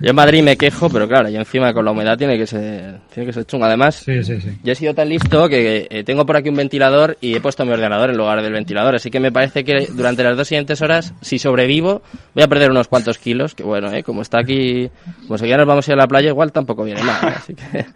Yo 0.00 0.10
en 0.10 0.14
Madrid 0.14 0.44
me 0.44 0.56
quejo, 0.56 0.88
pero 0.88 1.08
claro, 1.08 1.28
y 1.28 1.34
encima 1.34 1.74
con 1.74 1.84
la 1.84 1.90
humedad 1.90 2.16
tiene 2.16 2.38
que 2.38 2.46
ser, 2.46 3.00
tiene 3.12 3.26
que 3.26 3.32
ser 3.32 3.44
chungo. 3.44 3.64
Además, 3.64 3.96
sí, 3.96 4.22
sí, 4.22 4.40
sí. 4.40 4.56
yo 4.62 4.72
he 4.72 4.76
sido 4.76 4.94
tan 4.94 5.08
listo 5.08 5.48
que 5.48 5.88
eh, 5.90 6.04
tengo 6.04 6.24
por 6.24 6.36
aquí 6.36 6.50
un 6.50 6.54
ventilador 6.54 7.18
y 7.20 7.34
he 7.34 7.40
puesto 7.40 7.64
mi 7.64 7.72
ordenador 7.72 8.10
en 8.10 8.16
lugar 8.16 8.40
del 8.42 8.52
ventilador. 8.52 8.94
Así 8.94 9.10
que 9.10 9.18
me 9.18 9.32
parece 9.32 9.64
que 9.64 9.88
durante 9.92 10.22
las 10.22 10.36
dos 10.36 10.46
siguientes 10.46 10.80
horas, 10.82 11.12
si 11.20 11.40
sobrevivo, 11.40 12.02
voy 12.32 12.44
a 12.44 12.48
perder 12.48 12.70
unos 12.70 12.86
cuantos 12.86 13.18
kilos. 13.18 13.56
Que 13.56 13.64
bueno, 13.64 13.92
eh, 13.92 14.04
como 14.04 14.22
está 14.22 14.38
aquí, 14.38 14.88
como 15.26 15.36
si 15.36 15.48
ya 15.48 15.56
nos 15.56 15.66
vamos 15.66 15.88
a 15.88 15.90
ir 15.90 15.94
a 15.94 16.02
la 16.02 16.06
playa, 16.06 16.28
igual 16.28 16.52
tampoco 16.52 16.84
viene 16.84 17.02
mal. 17.02 17.34
Así 17.36 17.54
que 17.56 17.86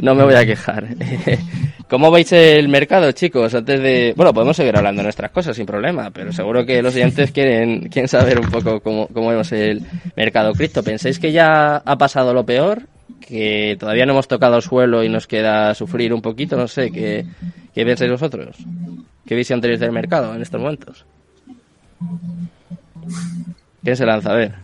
no 0.00 0.14
me 0.14 0.24
voy 0.24 0.34
a 0.34 0.44
quejar. 0.44 0.88
¿Cómo 1.88 2.10
veis 2.10 2.30
el 2.32 2.68
mercado, 2.68 3.10
chicos? 3.12 3.54
Antes 3.54 3.80
de... 3.80 4.12
Bueno, 4.14 4.34
podemos 4.34 4.56
seguir 4.56 4.76
hablando 4.76 5.00
de 5.00 5.04
nuestras 5.04 5.30
cosas 5.30 5.56
sin 5.56 5.64
problema, 5.64 6.10
pero 6.10 6.32
seguro 6.32 6.66
que 6.66 6.82
los 6.82 6.94
oyentes 6.94 7.32
quieren, 7.32 7.80
quieren 7.90 8.08
saber 8.08 8.38
un 8.38 8.50
poco 8.50 8.80
cómo, 8.80 9.08
cómo 9.08 9.30
vemos 9.30 9.50
el 9.52 9.82
mercado 10.14 10.52
cripto. 10.52 10.82
¿Pensáis 10.82 11.18
que 11.18 11.32
ya 11.32 11.76
ha 11.76 11.96
pasado 11.96 12.34
lo 12.34 12.44
peor? 12.44 12.82
¿Que 13.20 13.76
todavía 13.80 14.04
no 14.04 14.12
hemos 14.12 14.28
tocado 14.28 14.56
el 14.56 14.62
suelo 14.62 15.02
y 15.02 15.08
nos 15.08 15.26
queda 15.26 15.74
sufrir 15.74 16.12
un 16.12 16.20
poquito? 16.20 16.56
No 16.56 16.68
sé, 16.68 16.90
¿qué, 16.90 17.24
qué 17.74 17.86
pensáis 17.86 18.10
vosotros? 18.10 18.56
¿Qué 19.26 19.34
visión 19.34 19.60
tenéis 19.60 19.80
del 19.80 19.92
mercado 19.92 20.34
en 20.34 20.42
estos 20.42 20.60
momentos? 20.60 21.06
¿Quién 23.82 23.96
se 23.96 24.04
lanza? 24.04 24.32
A 24.32 24.36
ver. 24.36 24.54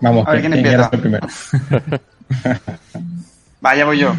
Vamos, 0.00 0.26
a 0.26 0.32
ver 0.32 0.40
quién 0.40 0.52
empieza. 0.52 0.90
Primero. 0.90 1.26
Vaya, 3.60 3.84
voy 3.86 3.98
yo. 3.98 4.14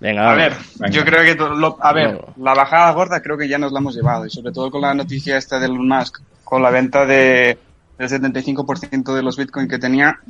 Venga, 0.00 0.30
a 0.30 0.34
ver, 0.34 0.52
yo 0.90 1.04
creo 1.04 1.22
que 1.22 1.36
a 1.80 1.92
ver, 1.92 2.24
la 2.36 2.54
bajada 2.54 2.92
gorda 2.92 3.20
creo 3.20 3.36
que 3.36 3.48
ya 3.48 3.58
nos 3.58 3.72
la 3.72 3.80
hemos 3.80 3.96
llevado 3.96 4.26
y 4.26 4.30
sobre 4.30 4.52
todo 4.52 4.70
con 4.70 4.80
la 4.80 4.94
noticia 4.94 5.36
esta 5.36 5.58
de 5.58 5.66
Elon 5.66 5.88
Musk, 5.88 6.20
con 6.44 6.62
la 6.62 6.70
venta 6.70 7.04
de 7.04 7.58
del 7.98 8.08
75% 8.08 9.14
de 9.14 9.22
los 9.22 9.36
Bitcoin 9.36 9.68
que 9.68 9.78
tenía. 9.78 10.20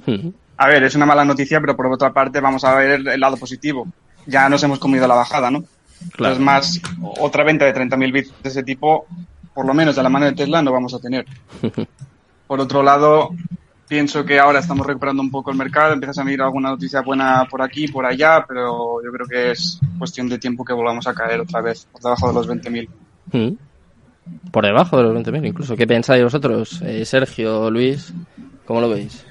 A 0.56 0.66
ver, 0.66 0.82
es 0.84 0.94
una 0.94 1.06
mala 1.06 1.24
noticia, 1.24 1.60
pero 1.60 1.76
por 1.76 1.86
otra 1.86 2.12
parte 2.12 2.40
vamos 2.40 2.64
a 2.64 2.74
ver 2.74 3.02
el, 3.06 3.20
lado 3.20 3.36
positivo. 3.36 3.86
Ya 4.26 4.48
nos 4.48 4.62
hemos 4.62 4.78
comido 4.78 5.06
la 5.06 5.14
bajada, 5.14 5.50
¿no? 5.50 5.64
Entonces 6.02 6.38
más 6.38 6.80
otra 7.00 7.44
venta 7.44 7.64
de 7.66 7.74
30.000 7.74 8.12
bits 8.12 8.32
de 8.42 8.48
ese 8.48 8.62
tipo, 8.62 9.06
por 9.52 9.66
lo 9.66 9.74
menos 9.74 9.96
de 9.96 10.02
la 10.02 10.08
mano 10.08 10.26
de 10.26 10.32
Tesla 10.32 10.62
no 10.62 10.72
vamos 10.72 10.94
a 10.94 10.98
tener. 10.98 11.26
Por 12.46 12.60
otro 12.60 12.82
lado, 12.82 13.34
Pienso 13.88 14.22
que 14.22 14.38
ahora 14.38 14.58
estamos 14.58 14.86
recuperando 14.86 15.22
un 15.22 15.30
poco 15.30 15.50
el 15.50 15.56
mercado, 15.56 15.94
empiezas 15.94 16.18
a 16.18 16.24
mirar 16.24 16.46
alguna 16.46 16.68
noticia 16.68 17.00
buena 17.00 17.46
por 17.50 17.62
aquí, 17.62 17.88
por 17.88 18.04
allá, 18.04 18.44
pero 18.46 19.02
yo 19.02 19.10
creo 19.10 19.26
que 19.26 19.50
es 19.52 19.80
cuestión 19.98 20.28
de 20.28 20.38
tiempo 20.38 20.62
que 20.62 20.74
volvamos 20.74 21.06
a 21.06 21.14
caer 21.14 21.40
otra 21.40 21.62
vez 21.62 21.88
por 21.90 22.02
debajo 22.02 22.28
de 22.28 22.34
los 22.34 22.48
20.000. 22.48 22.88
Mm. 23.32 24.50
Por 24.50 24.66
debajo 24.66 24.98
de 24.98 25.02
los 25.04 25.14
20.000 25.14 25.46
incluso. 25.46 25.74
¿Qué 25.74 25.86
pensáis 25.86 26.22
vosotros, 26.22 26.82
eh, 26.82 27.06
Sergio, 27.06 27.70
Luis? 27.70 28.12
¿Cómo 28.66 28.82
lo 28.82 28.90
veis? 28.90 29.24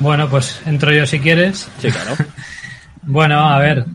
Bueno, 0.00 0.28
pues 0.28 0.60
entro 0.66 0.92
yo 0.92 1.06
si 1.06 1.20
quieres. 1.20 1.70
Sí, 1.78 1.88
claro. 1.92 2.16
bueno, 3.02 3.38
a 3.38 3.60
ver, 3.60 3.86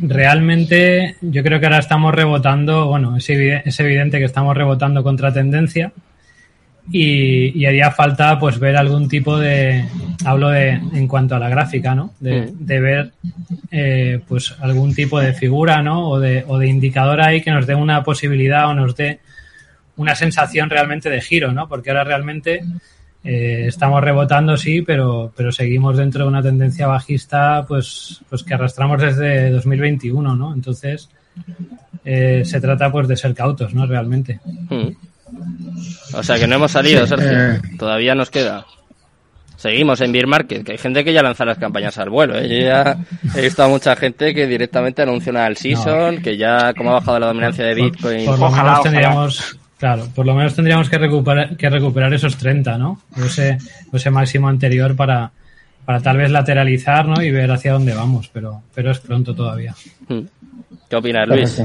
realmente 0.00 1.16
yo 1.20 1.42
creo 1.42 1.60
que 1.60 1.66
ahora 1.66 1.78
estamos 1.78 2.14
rebotando, 2.14 2.86
bueno, 2.86 3.18
es 3.18 3.28
evidente 3.28 4.18
que 4.18 4.24
estamos 4.24 4.56
rebotando 4.56 5.02
contra 5.02 5.30
tendencia 5.30 5.92
y, 6.90 7.64
haría 7.64 7.90
falta 7.90 8.38
pues 8.38 8.58
ver 8.58 8.76
algún 8.76 9.08
tipo 9.08 9.38
de 9.38 9.84
hablo 10.24 10.50
de 10.50 10.70
en 10.70 11.08
cuanto 11.08 11.34
a 11.34 11.38
la 11.38 11.48
gráfica 11.48 11.94
no 11.94 12.12
de, 12.20 12.52
mm. 12.52 12.66
ver 12.66 13.12
eh, 13.70 14.20
pues 14.28 14.54
algún 14.60 14.94
tipo 14.94 15.18
de 15.20 15.32
figura 15.32 15.82
no 15.82 16.10
o 16.10 16.20
de, 16.20 16.44
o 16.46 16.58
de 16.58 16.68
indicador 16.68 17.20
ahí 17.20 17.40
que 17.40 17.50
nos 17.50 17.66
dé 17.66 17.74
una 17.74 18.02
posibilidad 18.04 18.68
o 18.68 18.74
nos 18.74 18.94
dé 18.94 19.20
una 19.96 20.14
sensación 20.14 20.68
realmente 20.68 21.08
de 21.08 21.20
giro 21.20 21.52
no 21.52 21.68
porque 21.68 21.90
ahora 21.90 22.04
realmente 22.04 22.62
eh, 23.24 23.64
estamos 23.68 24.02
rebotando 24.02 24.56
sí 24.56 24.82
pero 24.82 25.32
pero 25.34 25.52
seguimos 25.52 25.96
dentro 25.96 26.24
de 26.24 26.28
una 26.28 26.42
tendencia 26.42 26.86
bajista 26.86 27.64
pues 27.66 28.20
pues 28.28 28.44
que 28.44 28.54
arrastramos 28.54 29.00
desde 29.00 29.50
2021 29.50 30.36
no 30.36 30.52
entonces 30.52 31.08
eh, 32.04 32.42
se 32.44 32.60
trata 32.60 32.92
pues 32.92 33.08
de 33.08 33.16
ser 33.16 33.34
cautos 33.34 33.74
no 33.74 33.86
realmente. 33.86 34.40
Mm. 34.44 34.88
O 36.12 36.22
sea 36.22 36.38
que 36.38 36.46
no 36.46 36.56
hemos 36.56 36.70
salido, 36.70 37.06
Sergio. 37.06 37.54
Eh. 37.54 37.60
Todavía 37.78 38.14
nos 38.14 38.30
queda. 38.30 38.64
Seguimos 39.56 40.00
en 40.02 40.12
Beer 40.12 40.26
Market, 40.26 40.62
que 40.62 40.72
hay 40.72 40.78
gente 40.78 41.04
que 41.04 41.12
ya 41.12 41.22
lanza 41.22 41.44
las 41.44 41.56
campañas 41.56 41.96
al 41.96 42.10
vuelo. 42.10 42.38
¿eh? 42.38 42.48
Yo 42.48 42.66
ya 42.66 42.98
he 43.34 43.40
visto 43.40 43.62
a 43.62 43.68
mucha 43.68 43.96
gente 43.96 44.34
que 44.34 44.46
directamente 44.46 45.00
anuncia 45.00 45.32
al 45.44 45.56
season, 45.56 46.20
que 46.20 46.36
ya 46.36 46.74
como 46.74 46.90
ha 46.90 46.94
bajado 46.94 47.18
la 47.20 47.28
dominancia 47.28 47.64
de 47.64 47.74
Bitcoin. 47.74 48.26
Por, 48.26 48.38
lo 48.38 48.50
menos 48.50 48.82
tendríamos, 48.82 49.58
claro, 49.78 50.06
por 50.14 50.26
lo 50.26 50.34
menos 50.34 50.54
tendríamos 50.54 50.90
que 50.90 50.98
recuperar, 50.98 51.56
que 51.56 51.70
recuperar 51.70 52.12
esos 52.12 52.36
30, 52.36 52.76
¿no? 52.76 53.00
Ese, 53.16 53.56
ese 53.90 54.10
máximo 54.10 54.48
anterior 54.48 54.94
para, 54.96 55.32
para 55.86 56.00
tal 56.00 56.18
vez 56.18 56.30
lateralizar, 56.30 57.06
¿no? 57.06 57.22
Y 57.22 57.30
ver 57.30 57.50
hacia 57.50 57.72
dónde 57.72 57.94
vamos, 57.94 58.28
pero, 58.32 58.62
pero 58.74 58.90
es 58.90 58.98
pronto 58.98 59.34
todavía. 59.34 59.74
Hmm. 60.08 60.26
¿Qué 60.90 60.96
opinas, 60.96 61.26
Luis? 61.26 61.62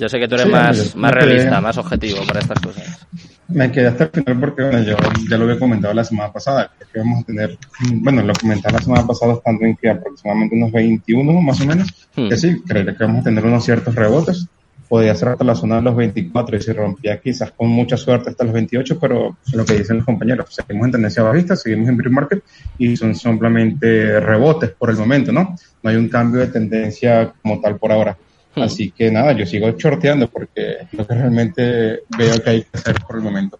Yo 0.00 0.08
sé 0.08 0.18
que 0.18 0.26
tú 0.26 0.34
eres 0.36 0.48
más, 0.48 0.96
más 0.96 1.12
realista, 1.12 1.60
más 1.60 1.76
objetivo 1.76 2.20
para 2.26 2.40
estas 2.40 2.58
cosas. 2.58 3.06
Me 3.48 3.70
quedé 3.70 3.88
hasta 3.88 4.04
el 4.04 4.10
final 4.10 4.40
porque, 4.40 4.62
bueno, 4.62 4.82
yo 4.82 4.96
ya 5.28 5.36
lo 5.36 5.44
había 5.44 5.58
comentado 5.58 5.92
la 5.92 6.04
semana 6.04 6.32
pasada, 6.32 6.70
que 6.90 7.00
vamos 7.00 7.22
a 7.22 7.26
tener, 7.26 7.58
bueno, 7.96 8.22
lo 8.22 8.32
comentaba 8.32 8.78
la 8.78 8.82
semana 8.82 9.06
pasada 9.06 9.34
estando 9.34 9.66
en 9.66 9.76
que 9.76 9.90
aproximadamente 9.90 10.56
unos 10.56 10.72
21 10.72 11.42
más 11.42 11.60
o 11.60 11.66
menos, 11.66 12.08
hmm. 12.16 12.28
que 12.30 12.36
sí, 12.38 12.62
que 12.66 12.94
vamos 12.98 13.20
a 13.20 13.24
tener 13.24 13.44
unos 13.44 13.62
ciertos 13.62 13.94
rebotes. 13.94 14.46
Podría 14.88 15.14
ser 15.14 15.28
hasta 15.28 15.44
la 15.44 15.54
zona 15.54 15.76
de 15.76 15.82
los 15.82 15.94
24 15.94 16.56
y 16.56 16.62
se 16.62 16.72
rompía 16.72 17.20
quizás 17.20 17.52
con 17.52 17.68
mucha 17.68 17.96
suerte 17.98 18.30
hasta 18.30 18.42
los 18.42 18.54
28, 18.54 18.98
pero 18.98 19.36
lo 19.52 19.64
que 19.66 19.74
dicen 19.74 19.98
los 19.98 20.06
compañeros, 20.06 20.46
seguimos 20.48 20.86
en 20.86 20.92
tendencia 20.92 21.22
bajista, 21.22 21.54
seguimos 21.56 21.90
en 21.90 21.96
pre 21.98 22.08
market 22.08 22.42
y 22.78 22.96
son 22.96 23.14
simplemente 23.14 24.18
rebotes 24.18 24.70
por 24.70 24.88
el 24.90 24.96
momento, 24.96 25.30
¿no? 25.30 25.54
No 25.82 25.90
hay 25.90 25.96
un 25.96 26.08
cambio 26.08 26.40
de 26.40 26.46
tendencia 26.46 27.32
como 27.42 27.60
tal 27.60 27.76
por 27.76 27.92
ahora. 27.92 28.16
Hmm. 28.54 28.62
Así 28.62 28.90
que 28.90 29.10
nada, 29.10 29.32
yo 29.32 29.46
sigo 29.46 29.70
shorteando 29.70 30.28
porque 30.28 30.78
lo 30.92 31.06
que 31.06 31.14
realmente 31.14 32.00
veo 32.16 32.42
que 32.42 32.50
hay 32.50 32.62
que 32.62 32.78
hacer 32.78 32.96
por 33.06 33.16
el 33.16 33.22
momento. 33.22 33.58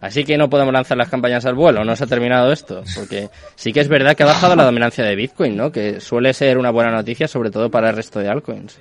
Así 0.00 0.24
que 0.24 0.38
no 0.38 0.48
podemos 0.48 0.72
lanzar 0.72 0.96
las 0.96 1.10
campañas 1.10 1.44
al 1.44 1.54
vuelo, 1.54 1.84
no 1.84 1.94
se 1.94 2.04
ha 2.04 2.06
terminado 2.06 2.50
esto, 2.50 2.82
porque 2.96 3.28
sí 3.54 3.70
que 3.70 3.80
es 3.80 3.88
verdad 3.88 4.16
que 4.16 4.22
ha 4.22 4.26
bajado 4.26 4.56
la 4.56 4.64
dominancia 4.64 5.04
de 5.04 5.14
Bitcoin, 5.14 5.54
¿no? 5.54 5.70
Que 5.70 6.00
suele 6.00 6.32
ser 6.32 6.56
una 6.56 6.70
buena 6.70 6.90
noticia, 6.90 7.28
sobre 7.28 7.50
todo 7.50 7.70
para 7.70 7.90
el 7.90 7.96
resto 7.96 8.18
de 8.18 8.30
altcoins. 8.30 8.78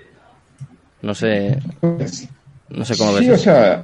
No 1.01 1.13
sé, 1.13 1.59
pues, 1.81 2.29
no 2.69 2.85
sé 2.85 2.97
cómo 2.97 3.13
ves. 3.13 3.25
Sí, 3.25 3.31
o 3.31 3.37
sea, 3.37 3.83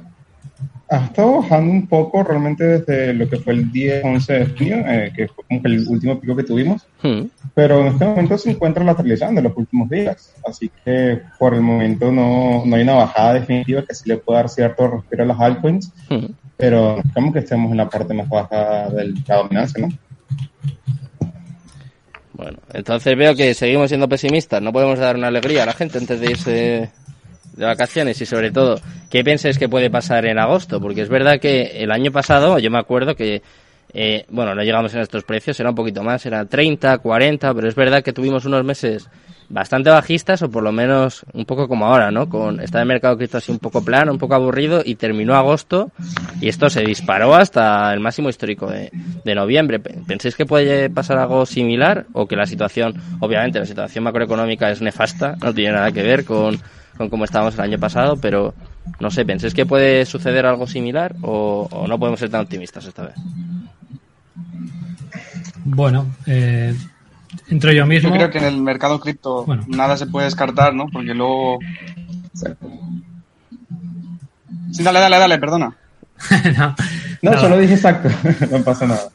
ha 0.88 1.04
estado 1.06 1.40
bajando 1.40 1.72
un 1.72 1.86
poco 1.86 2.22
realmente 2.22 2.64
desde 2.64 3.12
lo 3.12 3.28
que 3.28 3.38
fue 3.38 3.54
el 3.54 3.72
10-11 3.72 4.26
de 4.26 4.46
junio, 4.46 4.76
eh, 4.86 5.12
que 5.14 5.28
fue 5.28 5.44
como 5.44 5.60
el 5.64 5.88
último 5.88 6.20
pico 6.20 6.36
que 6.36 6.44
tuvimos, 6.44 6.86
hmm. 7.02 7.22
pero 7.54 7.80
en 7.80 7.88
este 7.88 8.04
momento 8.04 8.38
se 8.38 8.50
encuentra 8.52 8.84
lateralizando 8.84 9.40
en 9.40 9.44
los 9.44 9.56
últimos 9.56 9.90
días, 9.90 10.34
así 10.46 10.70
que 10.84 11.20
por 11.38 11.54
el 11.54 11.62
momento 11.62 12.12
no, 12.12 12.62
no 12.64 12.76
hay 12.76 12.82
una 12.82 12.94
bajada 12.94 13.34
definitiva 13.34 13.82
que 13.82 13.94
sí 13.94 14.08
le 14.08 14.18
pueda 14.18 14.40
dar 14.40 14.48
cierto 14.48 14.88
respiro 14.88 15.24
a 15.24 15.26
las 15.26 15.40
altcoins, 15.40 15.92
hmm. 16.08 16.26
pero 16.56 17.02
como 17.12 17.32
que 17.32 17.40
estemos 17.40 17.70
en 17.72 17.78
la 17.78 17.90
parte 17.90 18.14
más 18.14 18.28
baja 18.28 18.88
de 18.90 19.12
la 19.26 19.36
dominancia, 19.36 19.86
¿no? 19.86 19.92
Bueno, 22.32 22.58
entonces 22.74 23.16
veo 23.16 23.34
que 23.34 23.54
seguimos 23.54 23.88
siendo 23.88 24.08
pesimistas, 24.08 24.60
no 24.60 24.72
podemos 24.72 24.98
dar 24.98 25.16
una 25.16 25.28
alegría 25.28 25.62
a 25.62 25.66
la 25.66 25.72
gente 25.72 25.98
antes 25.98 26.20
de 26.20 26.30
irse 26.30 26.90
de 27.56 27.64
vacaciones 27.64 28.20
y 28.20 28.26
sobre 28.26 28.50
todo, 28.50 28.80
¿qué 29.10 29.24
pensáis 29.24 29.58
que 29.58 29.68
puede 29.68 29.90
pasar 29.90 30.26
en 30.26 30.38
agosto? 30.38 30.80
Porque 30.80 31.02
es 31.02 31.08
verdad 31.08 31.40
que 31.40 31.82
el 31.82 31.90
año 31.90 32.12
pasado, 32.12 32.58
yo 32.58 32.70
me 32.70 32.78
acuerdo 32.78 33.14
que, 33.16 33.42
eh, 33.92 34.26
bueno, 34.28 34.54
no 34.54 34.62
llegamos 34.62 34.94
en 34.94 35.00
estos 35.00 35.24
precios, 35.24 35.58
era 35.58 35.70
un 35.70 35.76
poquito 35.76 36.02
más, 36.02 36.24
era 36.26 36.44
30, 36.44 36.98
40, 36.98 37.54
pero 37.54 37.68
es 37.68 37.74
verdad 37.74 38.02
que 38.02 38.12
tuvimos 38.12 38.44
unos 38.44 38.64
meses 38.64 39.08
bastante 39.48 39.90
bajistas 39.90 40.42
o 40.42 40.50
por 40.50 40.62
lo 40.62 40.72
menos 40.72 41.24
un 41.32 41.44
poco 41.44 41.68
como 41.68 41.86
ahora, 41.86 42.10
¿no? 42.10 42.28
Con 42.28 42.60
esta 42.60 42.78
de 42.78 42.84
mercado 42.84 43.16
cripto 43.16 43.38
así 43.38 43.52
un 43.52 43.58
poco 43.58 43.84
plano, 43.84 44.12
un 44.12 44.18
poco 44.18 44.34
aburrido 44.34 44.82
y 44.84 44.96
terminó 44.96 45.34
agosto 45.34 45.92
y 46.40 46.48
esto 46.48 46.68
se 46.68 46.82
disparó 46.82 47.34
hasta 47.34 47.92
el 47.92 48.00
máximo 48.00 48.28
histórico 48.28 48.66
de, 48.66 48.90
de 49.24 49.34
noviembre. 49.34 49.78
¿Pensáis 49.78 50.34
que 50.34 50.46
puede 50.46 50.90
pasar 50.90 51.18
algo 51.18 51.46
similar 51.46 52.06
o 52.12 52.26
que 52.26 52.36
la 52.36 52.46
situación, 52.46 52.94
obviamente 53.20 53.58
la 53.58 53.66
situación 53.66 54.04
macroeconómica 54.04 54.70
es 54.70 54.82
nefasta, 54.82 55.36
no 55.42 55.54
tiene 55.54 55.72
nada 55.72 55.92
que 55.92 56.02
ver 56.02 56.24
con 56.24 56.58
con 56.96 57.08
cómo 57.10 57.24
estábamos 57.24 57.54
el 57.54 57.60
año 57.60 57.78
pasado, 57.78 58.16
pero 58.16 58.54
no 59.00 59.10
sé, 59.10 59.24
¿pensáis 59.24 59.54
que 59.54 59.66
puede 59.66 60.04
suceder 60.06 60.46
algo 60.46 60.66
similar 60.66 61.14
o, 61.22 61.86
no 61.88 61.98
podemos 61.98 62.20
ser 62.20 62.30
tan 62.30 62.42
optimistas 62.42 62.84
esta 62.86 63.04
vez? 63.04 63.14
Bueno, 65.64 66.06
eh, 66.26 66.74
entro 67.48 67.72
yo 67.72 67.86
mismo. 67.86 68.10
Yo 68.10 68.14
creo 68.16 68.30
que 68.30 68.38
en 68.38 68.44
el 68.44 68.60
mercado 68.60 69.00
cripto 69.00 69.44
nada 69.68 69.96
se 69.96 70.06
puede 70.06 70.26
descartar, 70.26 70.74
¿no? 70.74 70.86
Porque 70.86 71.14
luego. 71.14 71.58
Sí, 74.72 74.82
dale, 74.82 75.00
dale, 75.00 75.18
dale, 75.18 75.38
perdona. 75.38 75.76
no, 77.22 77.38
solo 77.38 77.58
dije 77.58 77.74
exacto, 77.74 78.08
no 78.50 78.62
pasa 78.62 78.86
nada. 78.86 79.08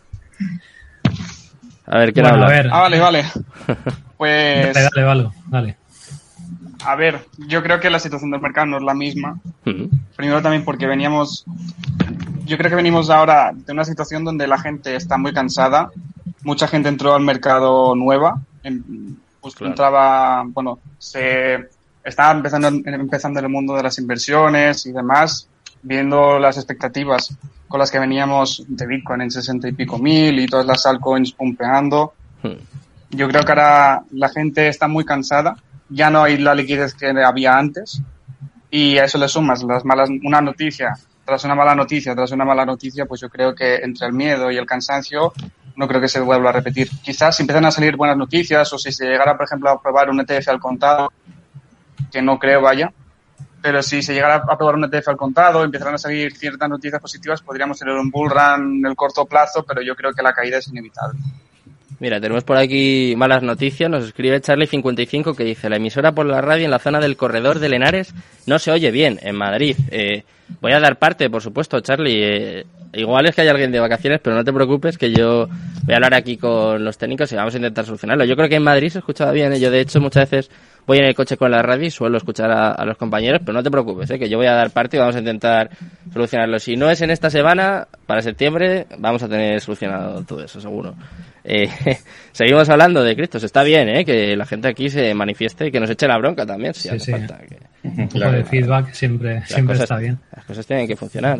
A 1.86 1.98
ver, 1.98 2.14
¿qué 2.14 2.22
bueno, 2.22 2.46
a 2.46 2.50
ver. 2.50 2.70
Ah, 2.72 2.82
vale, 2.82 3.00
vale. 3.00 3.26
Pues. 4.22 4.72
Dale, 4.76 4.88
dale, 4.94 5.04
vale, 5.04 5.30
dale. 5.48 5.81
A 6.86 6.96
ver, 6.96 7.26
yo 7.48 7.62
creo 7.62 7.80
que 7.80 7.90
la 7.90 8.00
situación 8.00 8.32
del 8.32 8.42
mercado 8.42 8.68
no 8.68 8.78
es 8.78 8.84
la 8.84 8.94
misma. 8.94 9.40
Primero 10.16 10.42
también 10.42 10.66
porque 10.66 10.88
veníamos, 10.88 11.46
yo 12.46 12.58
creo 12.58 12.70
que 12.70 12.76
venimos 12.76 13.10
ahora 13.10 13.52
de 13.54 13.72
una 13.72 13.86
situación 13.86 14.24
donde 14.24 14.48
la 14.48 14.58
gente 14.58 14.96
está 14.96 15.18
muy 15.18 15.34
cansada. 15.34 15.92
Mucha 16.44 16.68
gente 16.68 16.90
entró 16.90 17.14
al 17.14 17.22
mercado 17.22 17.96
nueva, 17.96 18.42
pues 19.42 19.56
entraba, 19.62 20.44
bueno, 20.48 20.80
se 20.98 21.70
estaba 22.04 22.32
empezando, 22.32 22.68
empezando 22.68 23.40
en 23.40 23.46
el 23.46 23.52
mundo 23.52 23.76
de 23.76 23.84
las 23.84 24.00
inversiones 24.00 24.86
y 24.88 24.92
demás, 24.92 25.48
viendo 25.84 26.40
las 26.40 26.58
expectativas 26.58 27.36
con 27.68 27.80
las 27.80 27.92
que 27.92 28.00
veníamos 28.00 28.64
de 28.68 28.88
Bitcoin 28.88 29.22
en 29.22 29.32
60 29.32 29.68
y 29.70 29.72
pico 29.74 30.00
mil 30.00 30.40
y 30.40 30.48
todas 30.48 30.66
las 30.66 30.86
altcoins 30.86 31.32
pumpeando. 31.32 32.14
Yo 33.12 33.28
creo 33.28 33.44
que 33.44 33.52
ahora 33.52 34.02
la 34.12 34.30
gente 34.30 34.68
está 34.68 34.88
muy 34.88 35.06
cansada 35.06 35.56
ya 35.92 36.10
no 36.10 36.24
hay 36.24 36.38
la 36.38 36.56
liquidez 36.56 36.96
que 36.96 37.08
había 37.10 37.58
antes 37.58 38.02
y 38.70 38.98
a 38.98 39.04
eso 39.04 39.18
le 39.18 39.28
sumas 39.28 39.64
las 39.64 39.84
una 40.24 40.42
noticia 40.42 40.98
tras 41.26 41.44
una 41.44 41.56
mala 41.56 41.76
noticia, 41.76 42.16
tras 42.16 42.32
una 42.32 42.46
mala 42.46 42.66
noticia, 42.66 43.06
pues 43.06 43.22
yo 43.22 43.30
creo 43.30 43.54
que 43.54 43.76
entre 43.76 44.08
el 44.08 44.14
miedo 44.14 44.52
y 44.52 44.58
el 44.58 44.66
cansancio 44.66 45.34
no 45.76 45.88
creo 45.88 46.02
que 46.02 46.08
se 46.08 46.20
vuelva 46.20 46.50
a 46.50 46.54
repetir. 46.54 46.90
Quizás 47.02 47.38
si 47.38 47.44
empiezan 47.44 47.66
a 47.66 47.72
salir 47.72 47.96
buenas 47.96 48.18
noticias 48.18 48.72
o 48.74 48.78
si 48.78 48.92
se 48.92 49.06
llegara, 49.06 49.38
por 49.38 49.46
ejemplo, 49.46 49.70
a 49.70 49.82
probar 49.82 50.10
un 50.10 50.20
ETF 50.20 50.50
al 50.50 50.60
contado, 50.60 51.14
que 52.12 52.22
no 52.22 52.38
creo 52.40 52.62
vaya, 52.62 52.92
pero 53.62 53.82
si 53.82 54.02
se 54.02 54.14
llegara 54.14 54.44
a 54.48 54.58
probar 54.58 54.76
un 54.76 54.86
ETF 54.86 55.10
al 55.10 55.18
contado, 55.18 55.64
empezaran 55.64 55.94
a 55.96 55.98
salir 55.98 56.36
ciertas 56.36 56.68
noticias 56.68 57.00
positivas, 57.00 57.42
podríamos 57.42 57.80
tener 57.80 57.96
un 57.96 58.10
bull 58.10 58.30
run 58.30 58.80
en 58.80 58.86
el 58.88 58.96
corto 58.96 59.26
plazo, 59.26 59.64
pero 59.64 59.82
yo 59.82 59.96
creo 59.96 60.12
que 60.14 60.24
la 60.24 60.34
caída 60.34 60.58
es 60.58 60.68
inevitable. 60.68 61.20
Mira, 62.02 62.20
tenemos 62.20 62.44
por 62.44 62.58
aquí 62.58 63.14
malas 63.16 63.44
noticias. 63.44 63.88
Nos 63.88 64.06
escribe 64.06 64.42
Charlie55 64.42 65.36
que 65.36 65.44
dice: 65.44 65.70
La 65.70 65.76
emisora 65.76 66.14
por 66.14 66.26
la 66.26 66.42
radio 66.42 66.66
en 66.66 66.72
la 66.72 66.80
zona 66.80 67.00
del 67.00 67.16
corredor 67.16 67.60
de 67.60 67.70
Lenares 67.70 68.16
no 68.48 68.58
se 68.58 68.72
oye 68.72 68.90
bien 68.90 69.20
en 69.22 69.36
Madrid. 69.36 69.76
Eh, 69.92 70.24
voy 70.60 70.74
a 70.74 70.80
dar 70.80 70.98
parte, 70.98 71.30
por 71.30 71.42
supuesto, 71.42 71.80
Charlie. 71.80 72.24
Eh, 72.24 72.66
igual 72.94 73.28
es 73.28 73.36
que 73.36 73.42
hay 73.42 73.48
alguien 73.48 73.72
de 73.72 73.80
vacaciones, 73.80 74.20
pero 74.22 74.36
no 74.36 74.44
te 74.44 74.52
preocupes, 74.52 74.98
que 74.98 75.12
yo 75.12 75.48
voy 75.48 75.94
a 75.94 75.96
hablar 75.96 76.14
aquí 76.14 76.38
con 76.38 76.84
los 76.84 76.98
técnicos 76.98 77.32
y 77.32 77.36
vamos 77.36 77.54
a 77.54 77.58
intentar 77.58 77.86
solucionarlo. 77.86 78.26
Yo 78.26 78.36
creo 78.36 78.50
que 78.50 78.56
en 78.56 78.64
Madrid 78.64 78.90
se 78.90 79.00
escuchaba 79.00 79.32
bien. 79.32 79.54
¿eh? 79.54 79.60
Yo, 79.60 79.72
de 79.72 79.82
hecho, 79.82 80.02
muchas 80.02 80.30
veces 80.30 80.52
voy 80.86 80.98
en 80.98 81.06
el 81.06 81.16
coche 81.16 81.38
con 81.38 81.52
la 81.52 81.62
radio 81.62 81.88
y 81.88 81.92
suelo 81.92 82.18
escuchar 82.18 82.52
a, 82.52 82.86
los 82.86 82.98
compañeros, 82.98 83.42
pero 83.46 83.54
no 83.54 83.64
te 83.64 83.72
preocupes, 83.72 84.10
que 84.10 84.30
yo 84.30 84.38
voy 84.38 84.48
a 84.48 84.54
dar 84.54 84.72
parte 84.72 84.98
y 84.98 85.00
vamos 85.00 85.16
a 85.16 85.20
intentar 85.20 85.70
solucionarlo. 86.12 86.60
Si 86.60 86.76
no 86.76 86.90
es 86.90 87.02
en 87.02 87.12
esta 87.12 87.30
semana, 87.30 87.88
para 88.06 88.22
septiembre, 88.22 88.88
vamos 88.98 89.24
a 89.24 89.30
tener 89.30 89.62
solucionado 89.62 90.24
todo 90.24 90.44
eso, 90.44 90.60
seguro. 90.60 90.96
Eh, 91.44 91.70
seguimos 92.32 92.70
hablando 92.70 93.04
de 93.04 93.16
Cristo. 93.16 93.38
Está 93.38 93.64
bien 93.64 93.90
¿eh? 93.90 94.06
que 94.06 94.36
la 94.36 94.46
gente 94.46 94.68
aquí 94.68 94.90
se 94.90 95.14
manifieste 95.14 95.68
y 95.68 95.72
que 95.72 95.80
nos 95.80 95.90
eche 95.90 96.08
la 96.08 96.18
bronca 96.18 96.46
también, 96.46 96.74
si 96.74 96.90
hace 96.90 97.12
falta. 97.12 97.40
Que... 97.40 97.81
feedback 98.46 98.92
siempre, 98.94 99.44
siempre 99.46 99.78
está 99.78 99.98
bien. 99.98 100.20
Las 100.36 100.46
cosas 100.46 100.66
tienen 100.66 100.88
que 100.88 100.96
funcionar. 100.96 101.40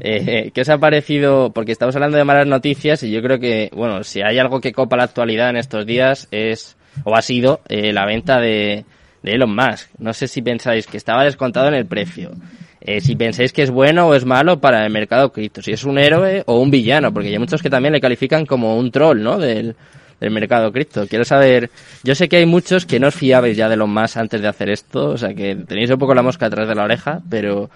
Eh, 0.00 0.50
¿Qué 0.54 0.60
os 0.60 0.68
ha 0.68 0.78
parecido? 0.78 1.52
Porque 1.52 1.72
estamos 1.72 1.94
hablando 1.96 2.16
de 2.16 2.24
malas 2.24 2.46
noticias 2.46 3.02
y 3.02 3.10
yo 3.10 3.22
creo 3.22 3.38
que, 3.38 3.70
bueno, 3.74 4.04
si 4.04 4.20
hay 4.22 4.38
algo 4.38 4.60
que 4.60 4.72
copa 4.72 4.96
la 4.96 5.04
actualidad 5.04 5.50
en 5.50 5.56
estos 5.56 5.86
días 5.86 6.28
es, 6.30 6.76
o 7.04 7.14
ha 7.14 7.22
sido, 7.22 7.60
eh, 7.68 7.92
la 7.92 8.06
venta 8.06 8.40
de, 8.40 8.84
de 9.22 9.32
Elon 9.32 9.54
Musk. 9.54 9.90
No 9.98 10.12
sé 10.12 10.28
si 10.28 10.42
pensáis 10.42 10.86
que 10.86 10.96
estaba 10.96 11.24
descontado 11.24 11.68
en 11.68 11.74
el 11.74 11.86
precio 11.86 12.32
eh, 12.80 13.00
si 13.00 13.16
pensáis 13.16 13.52
que 13.52 13.62
es 13.62 13.70
bueno 13.70 14.06
o 14.06 14.14
es 14.14 14.24
malo 14.24 14.60
para 14.60 14.84
el 14.86 14.92
mercado 14.92 15.32
cripto, 15.32 15.60
si 15.62 15.72
es 15.72 15.84
un 15.84 15.98
héroe 15.98 16.44
o 16.46 16.60
un 16.60 16.70
villano, 16.70 17.12
porque 17.12 17.28
hay 17.28 17.38
muchos 17.38 17.60
que 17.60 17.70
también 17.70 17.92
le 17.92 18.00
califican 18.00 18.46
como 18.46 18.78
un 18.78 18.90
troll, 18.90 19.22
¿no? 19.22 19.36
Del, 19.36 19.74
del 20.20 20.30
mercado 20.30 20.72
cripto. 20.72 21.06
Quiero 21.06 21.24
saber, 21.24 21.70
yo 22.02 22.14
sé 22.14 22.28
que 22.28 22.36
hay 22.36 22.46
muchos 22.46 22.86
que 22.86 23.00
no 23.00 23.08
os 23.08 23.14
fiabais 23.14 23.56
ya 23.56 23.68
de 23.68 23.76
lo 23.76 23.86
más 23.86 24.16
antes 24.16 24.40
de 24.40 24.48
hacer 24.48 24.70
esto, 24.70 25.10
o 25.10 25.18
sea 25.18 25.34
que 25.34 25.54
tenéis 25.56 25.90
un 25.90 25.98
poco 25.98 26.14
la 26.14 26.22
mosca 26.22 26.46
atrás 26.46 26.68
de 26.68 26.74
la 26.74 26.84
oreja, 26.84 27.20
pero 27.28 27.70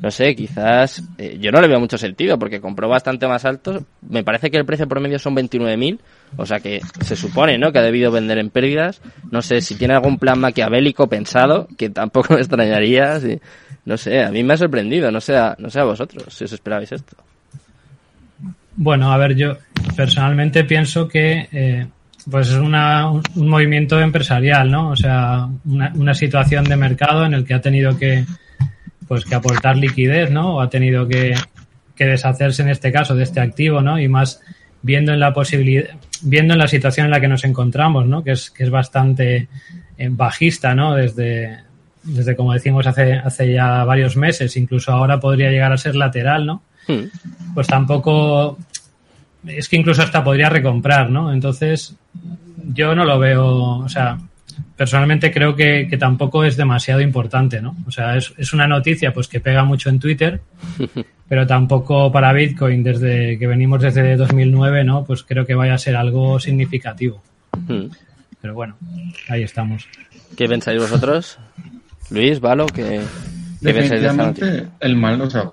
no 0.00 0.12
sé, 0.12 0.36
quizás 0.36 1.02
eh, 1.18 1.38
yo 1.40 1.50
no 1.50 1.60
le 1.60 1.66
veo 1.66 1.80
mucho 1.80 1.98
sentido 1.98 2.38
porque 2.38 2.60
compró 2.60 2.88
bastante 2.88 3.26
más 3.26 3.44
alto. 3.44 3.84
Me 4.08 4.22
parece 4.22 4.50
que 4.50 4.56
el 4.56 4.64
precio 4.64 4.86
promedio 4.86 5.18
son 5.18 5.34
29.000, 5.34 5.98
o 6.36 6.46
sea 6.46 6.60
que 6.60 6.80
se 7.00 7.16
supone, 7.16 7.58
¿no? 7.58 7.72
Que 7.72 7.80
ha 7.80 7.82
debido 7.82 8.12
vender 8.12 8.38
en 8.38 8.50
pérdidas. 8.50 9.00
No 9.32 9.42
sé 9.42 9.60
si 9.60 9.74
tiene 9.74 9.94
algún 9.94 10.18
plan 10.18 10.38
maquiavélico 10.38 11.08
pensado, 11.08 11.66
que 11.76 11.90
tampoco 11.90 12.34
me 12.34 12.40
extrañaría. 12.40 13.18
Si, 13.18 13.40
no 13.86 13.96
sé, 13.96 14.22
a 14.22 14.30
mí 14.30 14.44
me 14.44 14.54
ha 14.54 14.56
sorprendido, 14.56 15.10
no 15.10 15.20
sé, 15.20 15.36
a, 15.36 15.56
no 15.58 15.68
sé 15.68 15.80
a 15.80 15.84
vosotros 15.84 16.32
si 16.32 16.44
os 16.44 16.52
esperabais 16.52 16.92
esto. 16.92 17.16
Bueno, 18.80 19.12
a 19.12 19.16
ver, 19.16 19.34
yo 19.34 19.58
personalmente 19.96 20.62
pienso 20.62 21.08
que 21.08 21.48
eh, 21.50 21.86
pues 22.30 22.48
es 22.48 22.56
una, 22.56 23.10
un, 23.10 23.48
movimiento 23.48 24.00
empresarial, 24.00 24.70
¿no? 24.70 24.90
O 24.90 24.96
sea, 24.96 25.48
una, 25.64 25.92
una 25.96 26.14
situación 26.14 26.64
de 26.64 26.76
mercado 26.76 27.26
en 27.26 27.34
el 27.34 27.44
que 27.44 27.54
ha 27.54 27.60
tenido 27.60 27.98
que 27.98 28.24
pues 29.08 29.24
que 29.24 29.34
aportar 29.34 29.76
liquidez, 29.76 30.30
¿no? 30.30 30.56
O 30.56 30.60
ha 30.60 30.70
tenido 30.70 31.08
que, 31.08 31.34
que 31.96 32.04
deshacerse 32.04 32.62
en 32.62 32.68
este 32.68 32.92
caso 32.92 33.16
de 33.16 33.24
este 33.24 33.40
activo, 33.40 33.82
¿no? 33.82 33.98
Y 33.98 34.06
más 34.06 34.40
viendo 34.80 35.12
en 35.12 35.18
la 35.18 35.32
posibilidad, 35.32 35.88
viendo 36.22 36.54
en 36.54 36.60
la 36.60 36.68
situación 36.68 37.06
en 37.06 37.10
la 37.10 37.20
que 37.20 37.26
nos 37.26 37.44
encontramos, 37.44 38.06
¿no? 38.06 38.22
Que 38.22 38.30
es, 38.30 38.50
que 38.50 38.62
es 38.62 38.70
bastante 38.70 39.48
eh, 39.96 40.08
bajista, 40.08 40.72
¿no? 40.76 40.94
Desde, 40.94 41.64
desde 42.04 42.36
como 42.36 42.52
decimos 42.52 42.86
hace, 42.86 43.14
hace 43.14 43.52
ya 43.52 43.82
varios 43.82 44.16
meses, 44.16 44.56
incluso 44.56 44.92
ahora 44.92 45.18
podría 45.18 45.50
llegar 45.50 45.72
a 45.72 45.78
ser 45.78 45.96
lateral, 45.96 46.46
¿no? 46.46 46.62
Hmm. 46.86 47.04
Pues 47.54 47.66
tampoco, 47.66 48.58
es 49.46 49.68
que 49.68 49.76
incluso 49.76 50.02
hasta 50.02 50.24
podría 50.24 50.48
recomprar, 50.48 51.10
¿no? 51.10 51.32
Entonces, 51.32 51.96
yo 52.72 52.94
no 52.94 53.04
lo 53.04 53.18
veo, 53.18 53.78
o 53.78 53.88
sea, 53.88 54.18
personalmente 54.76 55.32
creo 55.32 55.54
que, 55.54 55.86
que, 55.88 55.96
tampoco 55.96 56.44
es 56.44 56.56
demasiado 56.56 57.00
importante, 57.00 57.60
¿no? 57.60 57.76
O 57.86 57.90
sea, 57.90 58.16
es, 58.16 58.32
es, 58.36 58.52
una 58.52 58.66
noticia 58.66 59.12
pues 59.12 59.28
que 59.28 59.40
pega 59.40 59.64
mucho 59.64 59.88
en 59.88 59.98
Twitter, 59.98 60.40
pero 61.28 61.46
tampoco 61.46 62.10
para 62.10 62.32
Bitcoin 62.32 62.82
desde 62.82 63.38
que 63.38 63.46
venimos 63.46 63.82
desde 63.82 64.16
2009, 64.16 64.84
¿no? 64.84 65.04
Pues 65.04 65.22
creo 65.22 65.46
que 65.46 65.54
vaya 65.54 65.74
a 65.74 65.78
ser 65.78 65.96
algo 65.96 66.40
significativo. 66.40 67.22
Pero 68.40 68.54
bueno, 68.54 68.76
ahí 69.28 69.42
estamos. 69.42 69.86
¿Qué 70.36 70.48
pensáis 70.48 70.80
vosotros? 70.80 71.38
Luis, 72.10 72.40
Valo, 72.40 72.66
¿qué, 72.66 73.00
qué 73.62 73.74
pensáis 73.74 74.00
de 74.00 74.08
esta 74.08 74.26
noticia? 74.26 74.68
El 74.80 74.96
mal, 74.96 75.20
o 75.20 75.28
sea, 75.28 75.50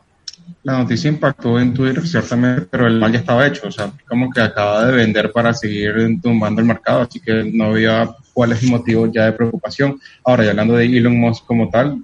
la 0.66 0.80
noticia 0.80 1.10
impactó 1.10 1.60
en 1.60 1.76
Twitter, 1.76 2.08
ciertamente, 2.08 2.66
pero 2.72 2.88
el 2.88 3.00
mal 3.00 3.12
ya 3.12 3.20
estaba 3.20 3.46
hecho. 3.46 3.68
O 3.68 3.72
sea, 3.72 3.92
como 4.08 4.32
que 4.32 4.42
acaba 4.42 4.88
de 4.88 4.94
vender 4.94 5.32
para 5.32 5.54
seguir 5.54 5.94
tumbando 6.24 6.60
el 6.60 6.66
mercado, 6.66 7.02
así 7.02 7.20
que 7.20 7.52
no 7.54 7.66
había 7.66 8.10
cuál 8.34 8.52
es 8.52 8.64
el 8.64 8.72
motivo 8.72 9.06
ya 9.06 9.26
de 9.26 9.34
preocupación. 9.34 10.00
Ahora, 10.24 10.44
ya 10.44 10.50
hablando 10.50 10.76
de 10.76 10.86
Elon 10.86 11.20
Musk 11.20 11.46
como 11.46 11.70
tal, 11.70 12.04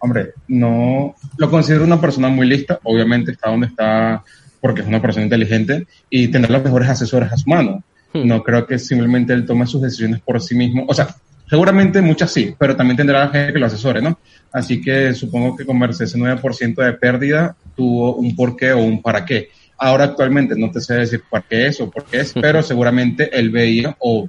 hombre, 0.00 0.32
no 0.48 1.14
lo 1.36 1.50
considero 1.50 1.84
una 1.84 2.00
persona 2.00 2.28
muy 2.28 2.48
lista, 2.48 2.80
obviamente 2.82 3.30
está 3.30 3.48
donde 3.48 3.68
está 3.68 4.24
porque 4.60 4.80
es 4.80 4.88
una 4.88 5.00
persona 5.00 5.24
inteligente 5.24 5.86
y 6.10 6.26
tener 6.28 6.50
los 6.50 6.64
mejores 6.64 6.88
asesores 6.88 7.32
a 7.32 7.36
su 7.36 7.48
mano. 7.48 7.84
Hmm. 8.12 8.26
No 8.26 8.42
creo 8.42 8.66
que 8.66 8.80
simplemente 8.80 9.32
él 9.32 9.46
tome 9.46 9.68
sus 9.68 9.82
decisiones 9.82 10.20
por 10.20 10.40
sí 10.40 10.56
mismo. 10.56 10.84
O 10.88 10.94
sea, 10.94 11.14
seguramente 11.48 12.02
muchas 12.02 12.32
sí, 12.32 12.56
pero 12.58 12.74
también 12.74 12.96
tendrá 12.96 13.28
gente 13.28 13.52
que 13.52 13.58
lo 13.60 13.66
asesore, 13.66 14.02
¿no? 14.02 14.18
Así 14.52 14.80
que 14.80 15.14
supongo 15.14 15.56
que 15.56 15.64
converse 15.64 16.04
ese 16.04 16.18
9% 16.18 16.74
de 16.74 16.92
pérdida 16.94 17.56
tuvo 17.80 18.16
un 18.16 18.36
porqué 18.36 18.72
o 18.72 18.82
un 18.82 19.00
para 19.00 19.24
qué. 19.24 19.48
Ahora 19.78 20.04
actualmente 20.04 20.54
no 20.54 20.70
te 20.70 20.82
sé 20.82 20.96
decir 20.96 21.22
por 21.30 21.42
qué 21.44 21.68
es 21.68 21.80
o 21.80 21.90
por 21.90 22.04
qué 22.04 22.20
es, 22.20 22.34
pero 22.34 22.62
seguramente 22.62 23.30
él 23.38 23.48
veía 23.48 23.96
o 23.98 24.28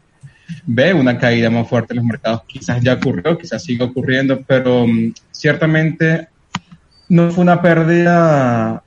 ve 0.66 0.94
una 0.94 1.18
caída 1.18 1.50
más 1.50 1.68
fuerte 1.68 1.92
en 1.92 1.98
los 1.98 2.06
mercados. 2.06 2.44
Quizás 2.48 2.82
ya 2.82 2.94
ocurrió, 2.94 3.38
quizás 3.38 3.62
siga 3.62 3.84
ocurriendo, 3.84 4.42
pero 4.48 4.86
um, 4.86 5.14
ciertamente 5.32 6.30
no 7.10 7.30
fue 7.30 7.42
una 7.42 7.62
pérdida 7.62 8.84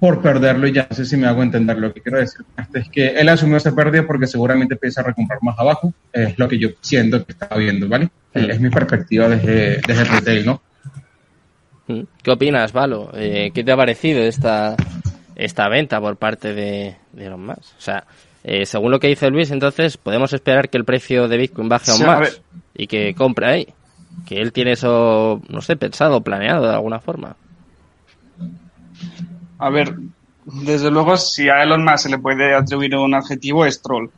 por 0.00 0.20
perderlo 0.20 0.66
y 0.66 0.72
ya 0.72 0.88
no 0.90 0.96
sé 0.96 1.06
si 1.06 1.16
me 1.16 1.28
hago 1.28 1.44
entender 1.44 1.78
lo 1.78 1.94
que 1.94 2.00
quiero 2.00 2.18
decir. 2.18 2.44
Es 2.74 2.88
que 2.88 3.10
él 3.10 3.28
asumió 3.28 3.58
esa 3.58 3.76
pérdida 3.76 4.04
porque 4.04 4.26
seguramente 4.26 4.74
empieza 4.74 5.02
a 5.02 5.04
recomprar 5.04 5.38
más 5.40 5.56
abajo, 5.56 5.94
es 6.12 6.36
lo 6.36 6.48
que 6.48 6.58
yo 6.58 6.70
siento 6.80 7.24
que 7.24 7.30
estaba 7.30 7.58
viendo, 7.58 7.88
¿vale? 7.88 8.08
Es 8.32 8.60
mi 8.60 8.70
perspectiva 8.70 9.28
desde, 9.28 9.80
desde 9.86 10.02
el 10.02 10.08
retail, 10.08 10.46
¿no? 10.46 10.60
Mm. 11.86 12.00
¿Qué 12.22 12.30
opinas, 12.30 12.72
Valo? 12.72 13.10
Eh, 13.14 13.50
¿Qué 13.54 13.62
te 13.62 13.72
ha 13.72 13.76
parecido 13.76 14.22
esta, 14.22 14.76
esta 15.36 15.68
venta 15.68 16.00
por 16.00 16.16
parte 16.16 16.54
de, 16.54 16.96
de 17.12 17.26
Elon 17.26 17.46
Musk? 17.46 17.76
O 17.78 17.80
sea, 17.80 18.04
eh, 18.42 18.66
según 18.66 18.90
lo 18.90 19.00
que 19.00 19.08
dice 19.08 19.30
Luis, 19.30 19.50
entonces 19.50 19.96
podemos 19.96 20.32
esperar 20.32 20.68
que 20.68 20.76
el 20.76 20.84
precio 20.84 21.28
de 21.28 21.38
Bitcoin 21.38 21.68
baje 21.68 21.90
aún 21.90 22.06
más 22.06 22.42
y 22.74 22.86
que 22.86 23.14
compre 23.14 23.46
ahí. 23.46 23.68
Que 24.26 24.40
él 24.40 24.52
tiene 24.52 24.72
eso, 24.72 25.42
no 25.48 25.60
sé, 25.60 25.76
pensado, 25.76 26.20
planeado 26.20 26.68
de 26.68 26.74
alguna 26.74 27.00
forma. 27.00 27.36
A 29.58 29.70
ver, 29.70 29.94
desde 30.44 30.90
luego, 30.90 31.16
si 31.16 31.48
a 31.48 31.62
Elon 31.62 31.84
Musk 31.84 31.98
se 31.98 32.10
le 32.10 32.18
puede 32.18 32.54
atribuir 32.54 32.96
un 32.96 33.14
adjetivo, 33.14 33.64
es 33.64 33.80
troll. 33.80 34.08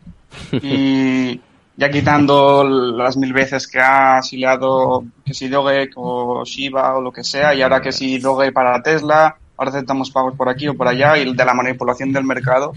Y 0.53 1.41
ya 1.77 1.91
quitando 1.91 2.65
las 2.65 3.17
mil 3.17 3.33
veces 3.33 3.67
que 3.69 3.79
ha 3.79 4.19
asiliado 4.19 5.05
que 5.25 5.35
si 5.35 5.49
Doge 5.49 5.91
o 5.95 6.45
Shiba 6.45 6.97
o 6.97 7.01
lo 7.01 7.13
que 7.13 7.23
sea, 7.23 7.55
y 7.55 7.63
ahora 7.63 7.83
que 7.83 7.93
si 7.93 8.19
Doge 8.19 8.53
para 8.53 8.83
Tesla, 8.83 9.37
ahora 9.57 9.71
aceptamos 9.71 10.11
pagos 10.11 10.35
por 10.35 10.49
aquí 10.49 10.69
o 10.69 10.77
por 10.77 10.89
allá, 10.89 11.19
y 11.19 11.35
de 11.35 11.45
la 11.45 11.55
manipulación 11.55 12.13
del 12.13 12.25
mercado, 12.25 12.73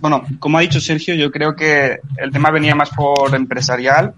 bueno, 0.00 0.22
como 0.38 0.58
ha 0.58 0.62
dicho 0.62 0.80
Sergio, 0.80 1.14
yo 1.14 1.30
creo 1.30 1.54
que 1.54 1.98
el 2.16 2.32
tema 2.32 2.50
venía 2.50 2.74
más 2.74 2.90
por 2.90 3.34
empresarial, 3.34 4.14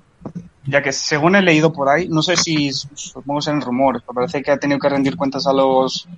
ya 0.66 0.82
que 0.82 0.92
según 0.92 1.34
he 1.34 1.42
leído 1.42 1.72
por 1.72 1.88
ahí, 1.88 2.08
no 2.08 2.22
sé 2.22 2.36
si 2.36 2.70
supongo 2.72 3.40
ser 3.40 3.54
en 3.54 3.60
rumores, 3.60 4.02
pero 4.02 4.14
parece 4.14 4.42
que 4.42 4.52
ha 4.52 4.58
tenido 4.58 4.78
que 4.78 4.88
rendir 4.88 5.16
cuentas 5.16 5.46
a 5.46 5.52
los 5.52 6.08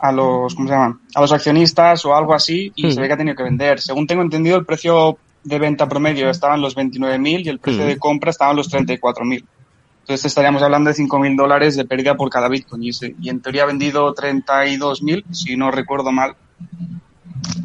a 0.00 0.10
los 0.10 0.54
¿cómo 0.54 0.68
se 0.68 0.74
llaman? 0.74 1.00
a 1.14 1.20
los 1.20 1.32
accionistas 1.32 2.04
o 2.04 2.14
algo 2.14 2.34
así 2.34 2.72
y 2.74 2.90
se 2.90 3.00
ve 3.00 3.06
que 3.06 3.12
ha 3.12 3.16
tenido 3.16 3.36
que 3.36 3.44
vender. 3.44 3.80
Según 3.80 4.06
tengo 4.06 4.22
entendido, 4.22 4.56
el 4.56 4.66
precio 4.66 5.18
de 5.44 5.58
venta 5.58 5.88
promedio 5.88 6.30
estaba 6.30 6.54
en 6.54 6.62
los 6.62 6.76
29.000 6.76 7.44
y 7.44 7.48
el 7.48 7.58
precio 7.58 7.84
de 7.84 7.98
compra 7.98 8.30
estaba 8.30 8.50
en 8.50 8.56
los 8.56 8.70
34.000. 8.72 9.44
Entonces 10.00 10.26
estaríamos 10.26 10.62
hablando 10.62 10.90
de 10.90 10.96
5.000 10.96 11.36
dólares 11.36 11.76
de 11.76 11.84
pérdida 11.84 12.14
por 12.14 12.28
cada 12.28 12.48
Bitcoin 12.48 12.82
y, 12.82 12.90
y 13.22 13.30
en 13.30 13.40
teoría 13.40 13.62
ha 13.62 13.66
vendido 13.66 14.14
32.000, 14.14 15.24
si 15.32 15.56
no 15.56 15.70
recuerdo 15.70 16.12
mal, 16.12 16.36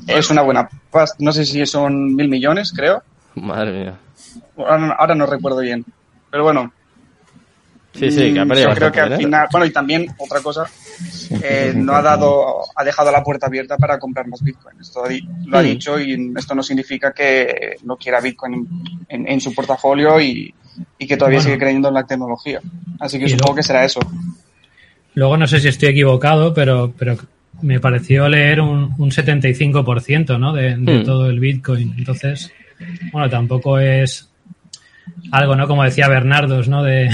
es 0.07 0.29
una 0.29 0.41
buena 0.41 0.69
pasta. 0.91 1.17
No 1.19 1.31
sé 1.31 1.45
si 1.45 1.65
son 1.65 2.15
mil 2.15 2.29
millones, 2.29 2.73
creo. 2.75 3.03
Madre 3.35 3.71
mía. 3.71 3.99
Ahora, 4.57 5.15
no 5.15 5.25
recuerdo 5.25 5.59
bien. 5.59 5.85
Pero 6.31 6.43
bueno. 6.43 6.71
Sí, 7.93 8.11
sí, 8.11 8.33
que 8.33 8.39
ha 8.39 8.45
perdido 8.45 8.69
Yo 8.69 8.75
creo 8.75 8.91
que 8.91 8.99
al 8.99 9.17
final. 9.17 9.47
Bueno, 9.51 9.65
y 9.65 9.71
también 9.71 10.07
otra 10.17 10.41
cosa. 10.41 10.65
Eh, 11.41 11.73
no 11.75 11.93
ha 11.93 12.01
dado, 12.01 12.63
ha 12.75 12.83
dejado 12.83 13.11
la 13.11 13.23
puerta 13.23 13.45
abierta 13.45 13.77
para 13.77 13.99
comprar 13.99 14.27
más 14.27 14.41
Bitcoin. 14.41 14.81
Esto 14.81 15.03
lo 15.45 15.57
ha 15.57 15.61
dicho 15.61 15.99
y 15.99 16.33
esto 16.35 16.55
no 16.55 16.63
significa 16.63 17.13
que 17.13 17.75
no 17.83 17.95
quiera 17.97 18.19
Bitcoin 18.19 18.67
en, 19.07 19.39
su 19.39 19.53
portafolio 19.53 20.19
y, 20.19 20.53
que 20.97 21.15
todavía 21.15 21.39
sigue 21.39 21.59
creyendo 21.59 21.87
en 21.87 21.93
la 21.93 22.05
tecnología. 22.05 22.59
Así 22.99 23.19
que 23.19 23.29
supongo 23.29 23.55
que 23.55 23.63
será 23.63 23.85
eso. 23.85 23.99
Luego 25.13 25.37
no 25.37 25.47
sé 25.47 25.59
si 25.59 25.67
estoy 25.67 25.89
equivocado, 25.89 26.53
pero, 26.53 26.91
pero 26.97 27.15
me 27.61 27.79
pareció 27.79 28.27
leer 28.27 28.59
un, 28.59 28.95
un 28.97 29.11
75% 29.11 30.39
¿no? 30.39 30.51
de, 30.51 30.75
de 30.77 30.99
hmm. 30.99 31.03
todo 31.05 31.29
el 31.29 31.39
Bitcoin. 31.39 31.93
Entonces, 31.97 32.51
bueno, 33.11 33.29
tampoco 33.29 33.77
es 33.79 34.28
algo, 35.31 35.55
¿no? 35.55 35.67
Como 35.67 35.83
decía 35.83 36.07
Bernardos, 36.07 36.67
¿no? 36.67 36.83
De, 36.83 37.09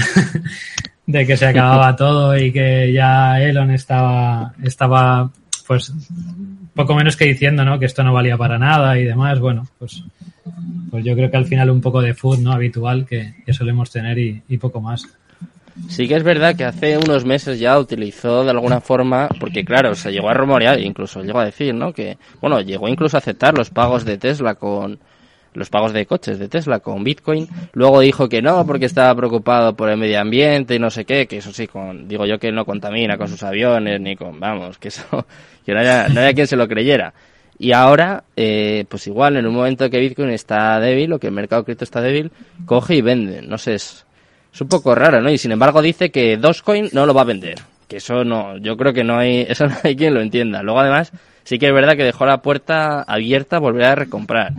de 1.06 1.26
que 1.26 1.36
se 1.36 1.46
acababa 1.46 1.96
todo 1.96 2.36
y 2.36 2.52
que 2.52 2.92
ya 2.92 3.40
Elon 3.40 3.70
estaba, 3.70 4.54
estaba, 4.62 5.30
pues, 5.66 5.92
poco 6.74 6.94
menos 6.94 7.16
que 7.16 7.26
diciendo, 7.26 7.64
¿no? 7.64 7.78
Que 7.78 7.86
esto 7.86 8.02
no 8.02 8.12
valía 8.12 8.36
para 8.36 8.58
nada 8.58 8.98
y 8.98 9.04
demás. 9.04 9.38
Bueno, 9.38 9.66
pues, 9.78 10.02
pues 10.90 11.04
yo 11.04 11.14
creo 11.14 11.30
que 11.30 11.36
al 11.36 11.46
final 11.46 11.70
un 11.70 11.80
poco 11.80 12.00
de 12.00 12.14
food, 12.14 12.38
¿no? 12.38 12.52
Habitual 12.52 13.06
que, 13.06 13.34
que 13.44 13.52
solemos 13.52 13.90
tener 13.90 14.18
y, 14.18 14.42
y 14.48 14.58
poco 14.58 14.80
más. 14.80 15.06
Sí 15.88 16.08
que 16.08 16.16
es 16.16 16.22
verdad 16.22 16.56
que 16.56 16.64
hace 16.64 16.96
unos 16.96 17.24
meses 17.24 17.60
ya 17.60 17.78
utilizó 17.78 18.44
de 18.44 18.50
alguna 18.50 18.80
forma, 18.80 19.28
porque 19.38 19.64
claro, 19.64 19.94
se 19.94 20.10
llegó 20.10 20.30
a 20.30 20.34
rumorear, 20.34 20.80
incluso 20.80 21.22
llegó 21.22 21.40
a 21.40 21.44
decir, 21.44 21.74
¿no? 21.74 21.92
Que, 21.92 22.16
bueno, 22.40 22.60
llegó 22.62 22.88
incluso 22.88 23.16
a 23.16 23.18
aceptar 23.18 23.56
los 23.56 23.70
pagos 23.70 24.04
de 24.04 24.16
Tesla 24.16 24.54
con, 24.54 24.98
los 25.56 25.70
pagos 25.70 25.92
de 25.92 26.06
coches 26.06 26.38
de 26.38 26.48
Tesla 26.48 26.80
con 26.80 27.02
Bitcoin. 27.02 27.48
Luego 27.72 28.00
dijo 28.00 28.28
que 28.28 28.42
no, 28.42 28.64
porque 28.66 28.86
estaba 28.86 29.14
preocupado 29.14 29.74
por 29.74 29.88
el 29.88 29.96
medio 29.96 30.20
ambiente 30.20 30.74
y 30.74 30.78
no 30.78 30.90
sé 30.90 31.04
qué, 31.04 31.26
que 31.26 31.38
eso 31.38 31.52
sí, 31.52 31.66
con, 31.66 32.06
digo 32.06 32.26
yo 32.26 32.38
que 32.38 32.52
no 32.52 32.64
contamina 32.64 33.16
con 33.16 33.28
sus 33.28 33.42
aviones 33.42 34.00
ni 34.00 34.16
con, 34.16 34.38
vamos, 34.38 34.78
que 34.78 34.88
eso, 34.88 35.26
que 35.64 35.72
no 35.72 35.80
haya, 35.80 36.08
no 36.08 36.20
haya 36.20 36.34
quien 36.34 36.46
se 36.46 36.56
lo 36.56 36.68
creyera. 36.68 37.12
Y 37.58 37.72
ahora, 37.72 38.24
eh, 38.36 38.84
pues 38.88 39.06
igual, 39.06 39.36
en 39.36 39.46
un 39.46 39.54
momento 39.54 39.88
que 39.88 39.98
Bitcoin 39.98 40.30
está 40.30 40.78
débil 40.78 41.12
o 41.14 41.18
que 41.18 41.28
el 41.28 41.32
mercado 41.32 41.64
cripto 41.64 41.84
está 41.84 42.02
débil, 42.02 42.30
coge 42.66 42.96
y 42.96 43.00
vende. 43.00 43.40
No 43.40 43.56
sé, 43.56 43.74
es, 43.74 44.04
es 44.52 44.60
un 44.60 44.68
poco 44.68 44.94
raro, 44.94 45.22
¿no? 45.22 45.30
Y 45.30 45.38
sin 45.38 45.52
embargo 45.52 45.80
dice 45.80 46.10
que 46.10 46.36
Dogecoin 46.36 46.90
no 46.92 47.06
lo 47.06 47.14
va 47.14 47.22
a 47.22 47.24
vender. 47.24 47.56
que 47.88 47.96
eso 47.96 48.24
no, 48.24 48.58
yo 48.58 48.76
creo 48.76 48.92
que 48.92 49.04
no 49.04 49.18
hay, 49.18 49.40
eso 49.48 49.66
no 49.66 49.76
hay 49.82 49.96
quien 49.96 50.12
lo 50.12 50.20
entienda. 50.20 50.62
Luego 50.62 50.80
además, 50.80 51.12
sí 51.46 51.58
que 51.58 51.68
es 51.68 51.72
verdad 51.72 51.96
que 51.96 52.04
dejó 52.04 52.26
la 52.26 52.42
puerta 52.42 53.02
abierta 53.02 53.56
a 53.56 53.60
volver 53.60 53.84
a 53.84 53.94
recomprar. 53.94 54.52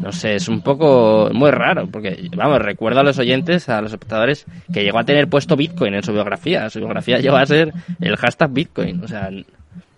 No 0.00 0.10
sé, 0.10 0.34
es 0.34 0.48
un 0.48 0.62
poco 0.62 1.30
muy 1.32 1.50
raro, 1.50 1.86
porque, 1.86 2.28
vamos, 2.34 2.60
recuerdo 2.60 3.00
a 3.00 3.04
los 3.04 3.18
oyentes, 3.18 3.68
a 3.68 3.80
los 3.80 3.92
espectadores, 3.92 4.46
que 4.72 4.82
llegó 4.82 4.98
a 4.98 5.04
tener 5.04 5.28
puesto 5.28 5.54
Bitcoin 5.54 5.94
en 5.94 6.02
su 6.02 6.12
biografía. 6.12 6.68
Su 6.70 6.78
biografía 6.78 7.18
llegó 7.18 7.36
a 7.36 7.46
ser 7.46 7.72
el 8.00 8.16
hashtag 8.16 8.50
Bitcoin. 8.50 9.04
O 9.04 9.08
sea, 9.08 9.30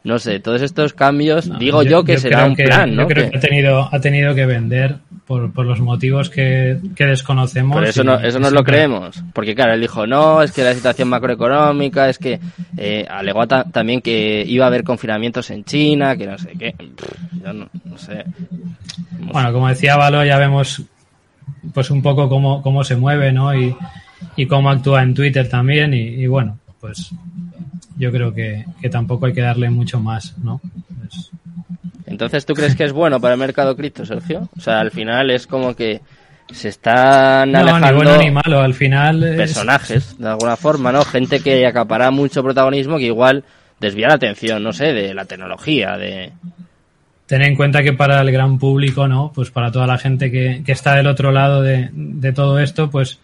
no 0.03 0.19
sé, 0.19 0.41
todos 0.41 0.63
estos 0.63 0.93
cambios, 0.93 1.51
digo 1.59 1.83
yo, 1.83 2.05
que 2.05 2.19
será 2.19 2.45
un 2.45 2.55
plan, 2.55 2.95
¿no? 2.95 3.03
Yo 3.03 3.09
creo 3.09 3.31
que, 3.31 3.37
ha, 3.39 3.41
tenido, 3.41 3.89
ha 3.91 4.01
tenido 4.01 4.35
que 4.35 4.47
vender 4.47 4.97
por, 5.27 5.53
por 5.53 5.67
los 5.67 5.81
motivos 5.81 6.31
que, 6.31 6.79
desconocemos. 6.97 7.77
Pero 7.77 7.89
eso, 7.89 8.05
no, 8.05 8.19
eso 8.19 8.39
nos 8.39 8.53
lo 8.53 8.63
creemos, 8.65 9.23
porque 9.33 9.55
claro, 9.55 9.75
él 9.75 9.81
dijo, 9.81 10.07
no, 10.07 10.43
es 10.43 10.53
que 10.53 10.63
la 10.63 10.75
situación 10.75 11.09
macroeconómica, 11.09 12.09
es 12.09 12.19
que 12.19 12.41
eh, 12.77 13.07
alegó 13.09 13.47
también 13.47 14.01
que 14.01 14.45
iba 14.47 14.65
a 14.65 14.69
haber 14.69 14.85
confinamientos 14.85 15.51
en 15.51 15.65
China, 15.65 16.17
que 16.17 16.27
no 16.27 16.39
sé 16.39 16.53
qué, 16.59 16.75
yo 17.45 17.53
no, 17.53 17.69
sé. 17.97 18.25
bueno, 19.33 19.53
como 19.53 19.69
decía 19.69 19.97
Valo, 19.97 20.25
ya 20.25 20.39
vemos 20.39 20.83
pues 21.75 21.91
un 21.91 22.03
poco 22.03 22.29
cómo, 22.29 22.63
cómo 22.63 22.85
se 22.85 22.97
mueve, 22.97 23.33
¿no? 23.33 23.55
Y, 23.55 23.77
y 24.37 24.47
cómo 24.47 24.71
actúa 24.71 25.03
en 25.03 25.15
Twitter 25.15 25.49
también, 25.49 25.93
y 25.95 26.27
bueno, 26.27 26.59
pues 26.81 27.13
yo 27.97 28.13
creo 28.13 28.33
que, 28.33 28.65
tampoco 28.91 29.27
hay 29.27 29.33
que 29.33 29.41
darle 29.41 29.71
mucho 29.71 30.01
más, 30.01 30.37
¿no? 30.39 30.61
Entonces, 32.17 32.47
¿tú 32.47 32.55
crees 32.55 32.75
que 32.75 32.85
es 32.85 32.95
bueno 32.95 33.21
para 33.21 33.35
el 33.35 33.41
mercado 33.41 33.77
cripto, 33.77 34.07
Sergio? 34.07 34.49
O 34.57 34.61
sea, 34.61 34.81
al 34.81 34.91
final 34.91 35.31
es 35.31 35.47
como 35.47 35.77
que 35.77 36.01
se 36.51 36.71
están 36.71 37.53
no, 37.53 37.59
alejando 37.59 37.89
ni 37.89 37.95
bueno 37.95 38.17
ni 38.17 38.31
malo, 38.31 38.61
al 38.63 38.73
final 38.73 39.21
personajes, 39.37 40.17
de 40.17 40.27
alguna 40.27 40.57
forma, 40.57 40.93
¿no? 40.93 41.05
Gente 41.05 41.41
que 41.41 41.67
acapara 41.67 42.11
mucho 42.11 42.43
protagonismo 42.43 42.97
que 42.97 43.05
igual 43.05 43.45
desvía 43.79 44.09
la 44.09 44.15
atención, 44.15 44.63
no 44.63 44.73
sé, 44.73 44.95
de 44.95 45.13
la 45.13 45.27
tecnología, 45.27 45.99
de... 45.99 46.33
Ten 47.27 47.43
en 47.43 47.55
cuenta 47.55 47.83
que 47.83 47.93
para 47.93 48.23
el 48.23 48.33
gran 48.33 48.59
público, 48.59 49.07
¿no? 49.07 49.31
Pues 49.35 49.51
para 49.51 49.71
toda 49.71 49.87
la 49.87 49.99
gente 49.99 50.31
que, 50.31 50.63
que 50.65 50.73
está 50.73 50.95
del 50.95 51.09
otro 51.09 51.33
lado 51.33 51.61
de, 51.61 51.91
de 51.93 52.33
todo 52.33 52.59
esto, 52.61 52.89
pues 52.89 53.19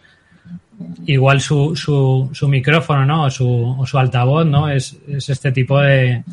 igual 1.07 1.41
su, 1.41 1.75
su, 1.75 2.29
su 2.31 2.47
micrófono, 2.47 3.07
¿no? 3.07 3.23
O 3.23 3.31
su, 3.31 3.75
o 3.75 3.87
su 3.87 3.97
altavoz, 3.97 4.45
¿no? 4.45 4.69
Es, 4.69 4.95
es, 5.07 5.29
este 5.29 5.51
tipo 5.51 5.79
de, 5.79 6.23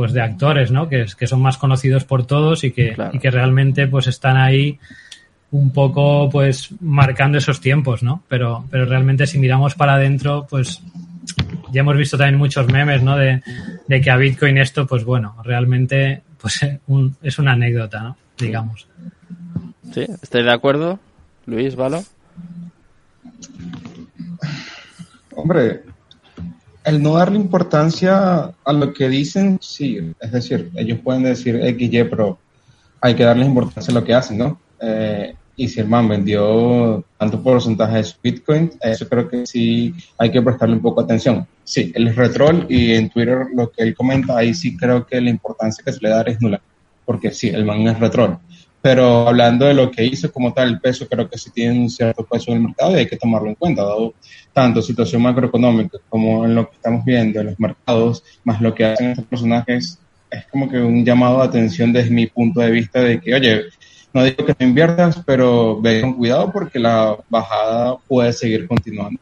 pues 0.00 0.14
de 0.14 0.22
actores, 0.22 0.70
¿no? 0.70 0.88
Que, 0.88 1.04
que 1.14 1.26
son 1.26 1.42
más 1.42 1.58
conocidos 1.58 2.06
por 2.06 2.24
todos 2.24 2.64
y 2.64 2.72
que, 2.72 2.96
y 3.12 3.18
que 3.18 3.30
realmente 3.30 3.86
pues 3.86 4.06
están 4.06 4.38
ahí 4.38 4.78
un 5.50 5.74
poco 5.74 6.30
pues 6.30 6.70
marcando 6.80 7.36
esos 7.36 7.60
tiempos, 7.60 8.02
¿no? 8.02 8.22
Pero, 8.26 8.64
pero 8.70 8.86
realmente 8.86 9.26
si 9.26 9.38
miramos 9.38 9.74
para 9.74 9.96
adentro, 9.96 10.46
pues 10.48 10.80
ya 11.70 11.82
hemos 11.82 11.98
visto 11.98 12.16
también 12.16 12.38
muchos 12.38 12.66
memes, 12.72 13.02
¿no? 13.02 13.14
De, 13.14 13.42
de 13.86 14.00
que 14.00 14.10
a 14.10 14.16
Bitcoin 14.16 14.56
esto, 14.56 14.86
pues 14.86 15.04
bueno, 15.04 15.36
realmente 15.44 16.22
pues 16.40 16.60
un, 16.86 17.14
es 17.20 17.38
una 17.38 17.52
anécdota, 17.52 18.00
¿no? 18.00 18.16
Digamos. 18.38 18.88
Sí, 19.92 20.06
¿estoy 20.22 20.44
de 20.44 20.52
acuerdo? 20.52 20.98
Luis, 21.44 21.76
¿valo? 21.76 22.02
Hombre, 25.36 25.82
el 26.84 27.02
no 27.02 27.14
darle 27.14 27.38
importancia 27.38 28.52
a 28.64 28.72
lo 28.72 28.92
que 28.92 29.08
dicen, 29.08 29.58
sí, 29.60 30.12
es 30.20 30.32
decir, 30.32 30.70
ellos 30.76 30.98
pueden 31.00 31.24
decir 31.24 31.56
XY, 31.56 32.04
pero 32.04 32.38
hay 33.00 33.14
que 33.14 33.24
darle 33.24 33.46
importancia 33.46 33.92
a 33.92 33.94
lo 33.94 34.04
que 34.04 34.14
hacen, 34.14 34.38
¿no? 34.38 34.60
Eh, 34.80 35.34
y 35.56 35.68
si 35.68 35.80
el 35.80 35.88
man 35.88 36.08
vendió 36.08 37.04
tanto 37.18 37.42
porcentaje 37.42 37.98
de 37.98 38.04
su 38.04 38.16
Bitcoin, 38.22 38.72
eso 38.80 39.06
creo 39.08 39.28
que 39.28 39.46
sí 39.46 39.94
hay 40.16 40.30
que 40.30 40.40
prestarle 40.40 40.76
un 40.76 40.82
poco 40.82 41.02
de 41.02 41.04
atención. 41.04 41.46
Sí, 41.64 41.92
es 41.94 42.16
retrol 42.16 42.66
y 42.68 42.94
en 42.94 43.10
Twitter 43.10 43.46
lo 43.54 43.70
que 43.70 43.82
él 43.82 43.94
comenta, 43.94 44.38
ahí 44.38 44.54
sí 44.54 44.76
creo 44.76 45.06
que 45.06 45.20
la 45.20 45.28
importancia 45.28 45.84
que 45.84 45.92
se 45.92 46.00
le 46.00 46.08
da 46.08 46.22
es 46.22 46.40
nula, 46.40 46.62
porque 47.04 47.30
sí, 47.30 47.48
el 47.48 47.66
man 47.66 47.86
es 47.88 48.00
retrol 48.00 48.38
pero 48.82 49.28
hablando 49.28 49.66
de 49.66 49.74
lo 49.74 49.90
que 49.90 50.04
hizo 50.04 50.32
como 50.32 50.52
tal, 50.52 50.68
el 50.68 50.80
peso 50.80 51.06
creo 51.08 51.28
que 51.28 51.38
sí 51.38 51.50
tiene 51.50 51.78
un 51.78 51.90
cierto 51.90 52.24
peso 52.24 52.50
en 52.50 52.58
el 52.58 52.64
mercado 52.64 52.92
y 52.92 53.00
hay 53.00 53.06
que 53.06 53.16
tomarlo 53.16 53.48
en 53.48 53.54
cuenta, 53.54 53.82
dado 53.82 54.14
tanto 54.52 54.80
situación 54.80 55.22
macroeconómica 55.22 55.98
como 56.08 56.44
en 56.44 56.54
lo 56.54 56.68
que 56.68 56.76
estamos 56.76 57.04
viendo 57.04 57.40
en 57.40 57.46
los 57.46 57.60
mercados, 57.60 58.24
más 58.44 58.60
lo 58.60 58.74
que 58.74 58.86
hacen 58.86 59.10
estos 59.10 59.26
personajes, 59.26 59.98
es 60.30 60.46
como 60.46 60.68
que 60.68 60.78
un 60.78 61.04
llamado 61.04 61.38
de 61.38 61.44
atención 61.44 61.92
desde 61.92 62.10
mi 62.10 62.26
punto 62.26 62.60
de 62.60 62.70
vista 62.70 63.00
de 63.00 63.20
que, 63.20 63.34
oye, 63.34 63.64
no 64.12 64.24
digo 64.24 64.44
que 64.44 64.56
no 64.58 64.66
inviertas, 64.66 65.20
pero 65.24 65.80
ve 65.80 66.00
con 66.00 66.14
cuidado 66.14 66.50
porque 66.50 66.78
la 66.78 67.16
bajada 67.28 67.96
puede 68.08 68.32
seguir 68.32 68.66
continuando. 68.66 69.20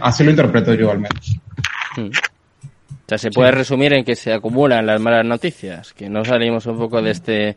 así 0.00 0.24
lo 0.24 0.30
interpreto 0.30 0.74
yo 0.74 0.90
al 0.90 0.98
menos. 0.98 1.36
Hmm. 1.96 2.10
O 2.10 3.08
sea, 3.08 3.18
se 3.18 3.30
puede 3.30 3.52
resumir 3.52 3.92
en 3.94 4.04
que 4.04 4.16
se 4.16 4.32
acumulan 4.32 4.84
las 4.84 5.00
malas 5.00 5.24
noticias, 5.24 5.94
que 5.94 6.10
no 6.10 6.24
salimos 6.24 6.66
un 6.66 6.76
poco 6.76 7.00
de 7.00 7.10
este 7.10 7.56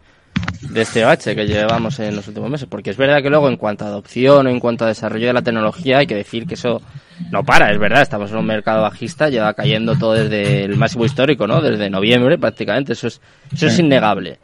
de 0.62 0.82
este 0.82 1.04
bache 1.04 1.36
que 1.36 1.46
llevamos 1.46 2.00
en 2.00 2.15
los 2.15 2.28
últimos 2.28 2.50
meses. 2.50 2.67
Porque 2.70 2.91
es 2.91 2.98
verdad 2.98 3.22
que 3.22 3.30
luego 3.30 3.50
en 3.50 3.58
cuanto 3.58 3.86
a 3.86 3.89
adopción 3.89 4.48
o 4.48 4.50
en 4.50 4.60
cuanto 4.60 4.86
a 4.86 4.89
desarrollo 4.89 5.28
de 5.28 5.34
la 5.34 5.41
tecnología 5.41 6.00
hay 6.00 6.08
que 6.08 6.15
decir 6.15 6.48
que 6.48 6.54
eso 6.56 6.82
no 7.30 7.44
para, 7.44 7.72
es 7.72 7.80
verdad, 7.80 8.02
estamos 8.02 8.32
en 8.32 8.38
un 8.38 8.46
mercado 8.46 8.82
bajista, 8.82 9.30
lleva 9.30 9.54
cayendo 9.54 9.96
todo 9.96 10.13
desde 10.13 10.63
el 10.63 10.78
máximo 10.78 11.06
histórico, 11.06 11.46
¿no? 11.46 11.62
Desde 11.62 11.89
noviembre 11.89 12.38
prácticamente, 12.38 12.94
eso 12.94 13.08
es, 13.08 13.22
eso 13.54 13.67
es 13.67 13.80
innegable. 13.80 14.39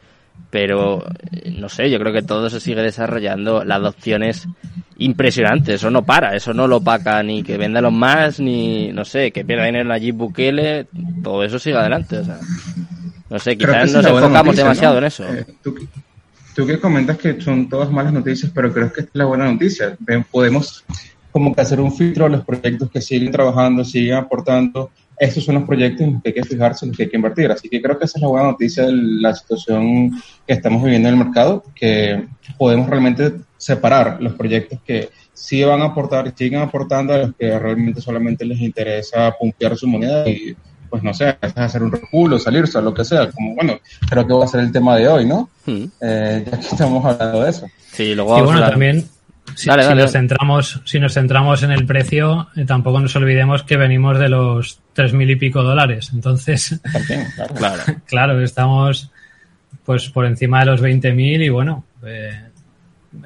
Pero, 0.50 1.04
no 1.56 1.68
sé, 1.68 1.90
yo 1.90 1.98
creo 1.98 2.12
que 2.12 2.22
todo 2.22 2.48
se 2.48 2.60
sigue 2.60 2.80
desarrollando, 2.80 3.64
la 3.64 3.74
adopción 3.74 4.22
es 4.22 4.46
impresionante, 4.96 5.74
eso 5.74 5.90
no 5.90 6.04
para, 6.04 6.34
eso 6.34 6.54
no 6.54 6.66
lo 6.66 6.76
opaca 6.76 7.22
ni 7.22 7.42
que 7.42 7.58
venda 7.58 7.80
los 7.80 7.92
más, 7.92 8.38
ni, 8.40 8.92
no 8.92 9.04
sé, 9.04 9.32
que 9.32 9.44
pierda 9.44 9.66
dinero 9.66 9.96
Jeep 9.96 10.16
Bukele, 10.16 10.86
todo 11.22 11.42
eso 11.42 11.58
sigue 11.58 11.76
adelante, 11.76 12.18
o 12.18 12.24
sea. 12.24 12.38
No 13.30 13.38
sé, 13.38 13.56
quizás 13.56 13.92
nos 13.92 14.06
enfocamos 14.06 14.56
demasiado 14.56 14.98
en 14.98 15.04
eso. 15.04 15.24
Eh, 15.24 15.44
tú, 15.62 16.66
que 16.66 16.80
comentas 16.80 17.18
que 17.18 17.40
son 17.40 17.68
todas 17.68 17.90
malas 17.90 18.12
noticias, 18.12 18.50
pero 18.54 18.72
creo 18.72 18.92
que 18.92 19.00
esta 19.00 19.12
es 19.12 19.18
la 19.18 19.26
buena 19.26 19.50
noticia. 19.50 19.96
podemos 20.30 20.84
como 21.30 21.54
que 21.54 21.60
hacer 21.60 21.80
un 21.80 21.94
filtro 21.94 22.26
a 22.26 22.28
los 22.28 22.44
proyectos 22.44 22.90
que 22.90 23.00
siguen 23.00 23.30
trabajando, 23.30 23.84
siguen 23.84 24.14
aportando. 24.14 24.90
Estos 25.18 25.44
son 25.44 25.56
los 25.56 25.64
proyectos 25.64 26.00
en 26.00 26.14
los 26.14 26.22
que 26.22 26.30
hay 26.30 26.34
que 26.34 26.44
fijarse, 26.44 26.84
en 26.84 26.90
los 26.90 26.96
que 26.96 27.02
hay 27.04 27.10
que 27.10 27.16
invertir. 27.16 27.50
Así 27.50 27.68
que 27.68 27.82
creo 27.82 27.98
que 27.98 28.06
esa 28.06 28.18
es 28.18 28.22
la 28.22 28.28
buena 28.28 28.46
noticia 28.48 28.84
de 28.86 28.92
la 28.92 29.34
situación 29.34 30.10
que 30.46 30.54
estamos 30.54 30.82
viviendo 30.82 31.08
en 31.08 31.14
el 31.14 31.24
mercado, 31.24 31.64
que 31.74 32.26
podemos 32.56 32.88
realmente 32.88 33.34
separar 33.56 34.22
los 34.22 34.34
proyectos 34.34 34.80
que 34.84 35.10
sí 35.32 35.62
van 35.62 35.82
a 35.82 35.86
aportar, 35.86 36.32
siguen 36.36 36.60
aportando 36.60 37.12
a 37.12 37.18
los 37.18 37.34
que 37.36 37.58
realmente 37.58 38.00
solamente 38.00 38.44
les 38.44 38.60
interesa 38.60 39.34
pumpear 39.38 39.76
su 39.76 39.86
moneda 39.86 40.28
y 40.28 40.56
pues 40.88 41.02
no 41.02 41.12
sé, 41.14 41.36
hacer 41.54 41.82
un 41.82 41.92
reculo, 41.92 42.38
salirse, 42.38 42.78
o 42.78 42.82
lo 42.82 42.94
que 42.94 43.04
sea, 43.04 43.30
como 43.30 43.54
bueno, 43.54 43.78
creo 44.08 44.26
que 44.26 44.32
va 44.34 44.44
a 44.44 44.48
ser 44.48 44.60
el 44.60 44.72
tema 44.72 44.96
de 44.96 45.08
hoy, 45.08 45.26
¿no? 45.26 45.50
Hmm. 45.66 45.84
Eh, 46.00 46.44
ya 46.50 46.58
que 46.58 46.66
estamos 46.66 47.04
hablando 47.04 47.42
de 47.42 47.50
eso. 47.50 47.66
Sí, 47.92 48.14
luego 48.14 48.38
y 48.38 48.42
bueno, 48.42 48.60
también 48.60 49.08
si, 49.54 49.68
nos 49.68 50.12
centramos, 50.12 50.80
si 50.84 51.00
nos 51.00 51.14
centramos 51.14 51.62
en 51.62 51.72
el 51.72 51.86
precio, 51.86 52.48
eh, 52.56 52.64
tampoco 52.64 53.00
nos 53.00 53.14
olvidemos 53.16 53.62
que 53.62 53.76
venimos 53.76 54.18
de 54.18 54.28
los 54.28 54.80
tres 54.92 55.12
mil 55.12 55.30
y 55.30 55.36
pico 55.36 55.62
dólares. 55.62 56.10
Entonces, 56.12 56.80
claro. 57.56 57.82
claro. 58.06 58.40
estamos 58.42 59.10
pues 59.84 60.10
por 60.10 60.26
encima 60.26 60.60
de 60.60 60.66
los 60.66 60.82
20.000 60.82 61.46
y 61.46 61.48
bueno, 61.48 61.84
eh, 62.04 62.47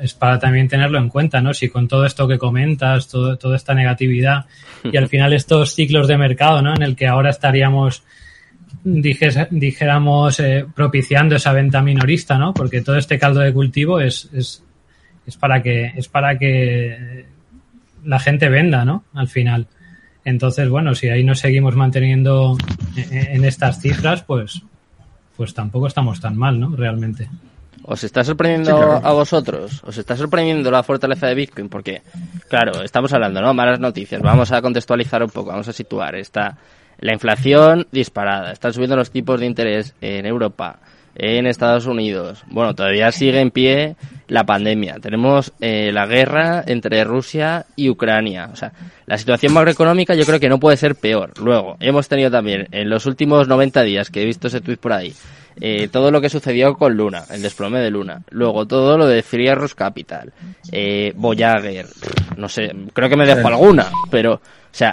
es 0.00 0.14
para 0.14 0.38
también 0.38 0.68
tenerlo 0.68 0.98
en 0.98 1.08
cuenta, 1.08 1.40
¿no? 1.40 1.52
Si 1.54 1.68
con 1.68 1.88
todo 1.88 2.04
esto 2.06 2.28
que 2.28 2.38
comentas, 2.38 3.08
todo, 3.08 3.36
toda 3.36 3.56
esta 3.56 3.74
negatividad 3.74 4.46
y 4.84 4.96
al 4.96 5.08
final 5.08 5.32
estos 5.32 5.74
ciclos 5.74 6.08
de 6.08 6.18
mercado, 6.18 6.62
¿no? 6.62 6.74
En 6.74 6.82
el 6.82 6.96
que 6.96 7.06
ahora 7.06 7.30
estaríamos, 7.30 8.02
dijéramos, 8.84 10.40
eh, 10.40 10.66
propiciando 10.74 11.36
esa 11.36 11.52
venta 11.52 11.82
minorista, 11.82 12.38
¿no? 12.38 12.54
Porque 12.54 12.80
todo 12.80 12.96
este 12.96 13.18
caldo 13.18 13.40
de 13.40 13.52
cultivo 13.52 14.00
es, 14.00 14.28
es, 14.32 14.62
es 15.26 15.36
para 15.36 15.62
que, 15.62 15.92
es 15.96 16.08
para 16.08 16.38
que 16.38 17.26
la 18.04 18.18
gente 18.18 18.48
venda, 18.48 18.84
¿no? 18.84 19.04
Al 19.14 19.28
final. 19.28 19.66
Entonces, 20.24 20.68
bueno, 20.68 20.94
si 20.94 21.08
ahí 21.08 21.24
nos 21.24 21.40
seguimos 21.40 21.74
manteniendo 21.74 22.56
en 22.96 23.44
estas 23.44 23.80
cifras, 23.80 24.22
pues, 24.22 24.62
pues 25.36 25.52
tampoco 25.54 25.88
estamos 25.88 26.20
tan 26.20 26.36
mal, 26.36 26.60
¿no? 26.60 26.76
Realmente. 26.76 27.28
¿Os 27.84 28.04
está 28.04 28.22
sorprendiendo 28.22 29.00
a 29.02 29.12
vosotros? 29.12 29.82
¿Os 29.84 29.98
está 29.98 30.16
sorprendiendo 30.16 30.70
la 30.70 30.82
fortaleza 30.82 31.26
de 31.26 31.34
Bitcoin? 31.34 31.68
Porque, 31.68 32.02
claro, 32.48 32.82
estamos 32.82 33.12
hablando, 33.12 33.40
¿no? 33.40 33.52
Malas 33.54 33.80
noticias. 33.80 34.22
Vamos 34.22 34.52
a 34.52 34.62
contextualizar 34.62 35.22
un 35.22 35.30
poco, 35.30 35.50
vamos 35.50 35.68
a 35.68 35.72
situar. 35.72 36.14
Está 36.14 36.56
la 36.98 37.12
inflación 37.12 37.88
disparada, 37.90 38.52
están 38.52 38.72
subiendo 38.72 38.96
los 38.96 39.10
tipos 39.10 39.40
de 39.40 39.46
interés 39.46 39.94
en 40.00 40.24
Europa, 40.26 40.78
en 41.16 41.46
Estados 41.46 41.86
Unidos. 41.86 42.44
Bueno, 42.46 42.74
todavía 42.74 43.10
sigue 43.10 43.40
en 43.40 43.50
pie 43.50 43.96
la 44.28 44.44
pandemia. 44.44 44.98
Tenemos 45.00 45.52
eh, 45.60 45.90
la 45.92 46.06
guerra 46.06 46.62
entre 46.64 47.02
Rusia 47.02 47.66
y 47.74 47.90
Ucrania. 47.90 48.50
O 48.52 48.56
sea, 48.56 48.72
la 49.06 49.18
situación 49.18 49.52
macroeconómica 49.52 50.14
yo 50.14 50.24
creo 50.24 50.38
que 50.38 50.48
no 50.48 50.60
puede 50.60 50.76
ser 50.76 50.94
peor. 50.94 51.32
Luego, 51.40 51.76
hemos 51.80 52.08
tenido 52.08 52.30
también 52.30 52.68
en 52.70 52.88
los 52.88 53.06
últimos 53.06 53.48
90 53.48 53.82
días, 53.82 54.08
que 54.08 54.22
he 54.22 54.24
visto 54.24 54.46
ese 54.46 54.60
tweet 54.60 54.76
por 54.76 54.92
ahí, 54.92 55.12
eh, 55.60 55.88
todo 55.88 56.10
lo 56.10 56.20
que 56.20 56.28
sucedió 56.28 56.74
con 56.74 56.96
Luna, 56.96 57.24
el 57.30 57.42
desplome 57.42 57.80
de 57.80 57.90
Luna. 57.90 58.22
Luego 58.30 58.66
todo 58.66 58.96
lo 58.96 59.06
de 59.06 59.22
Free 59.22 59.48
Capital, 59.74 60.32
eh, 60.70 61.12
Voyager, 61.16 61.86
no 62.36 62.48
sé, 62.48 62.72
creo 62.92 63.08
que 63.08 63.16
me 63.16 63.26
dejo 63.26 63.48
alguna, 63.48 63.86
pero, 64.10 64.34
o 64.34 64.40
sea, 64.70 64.92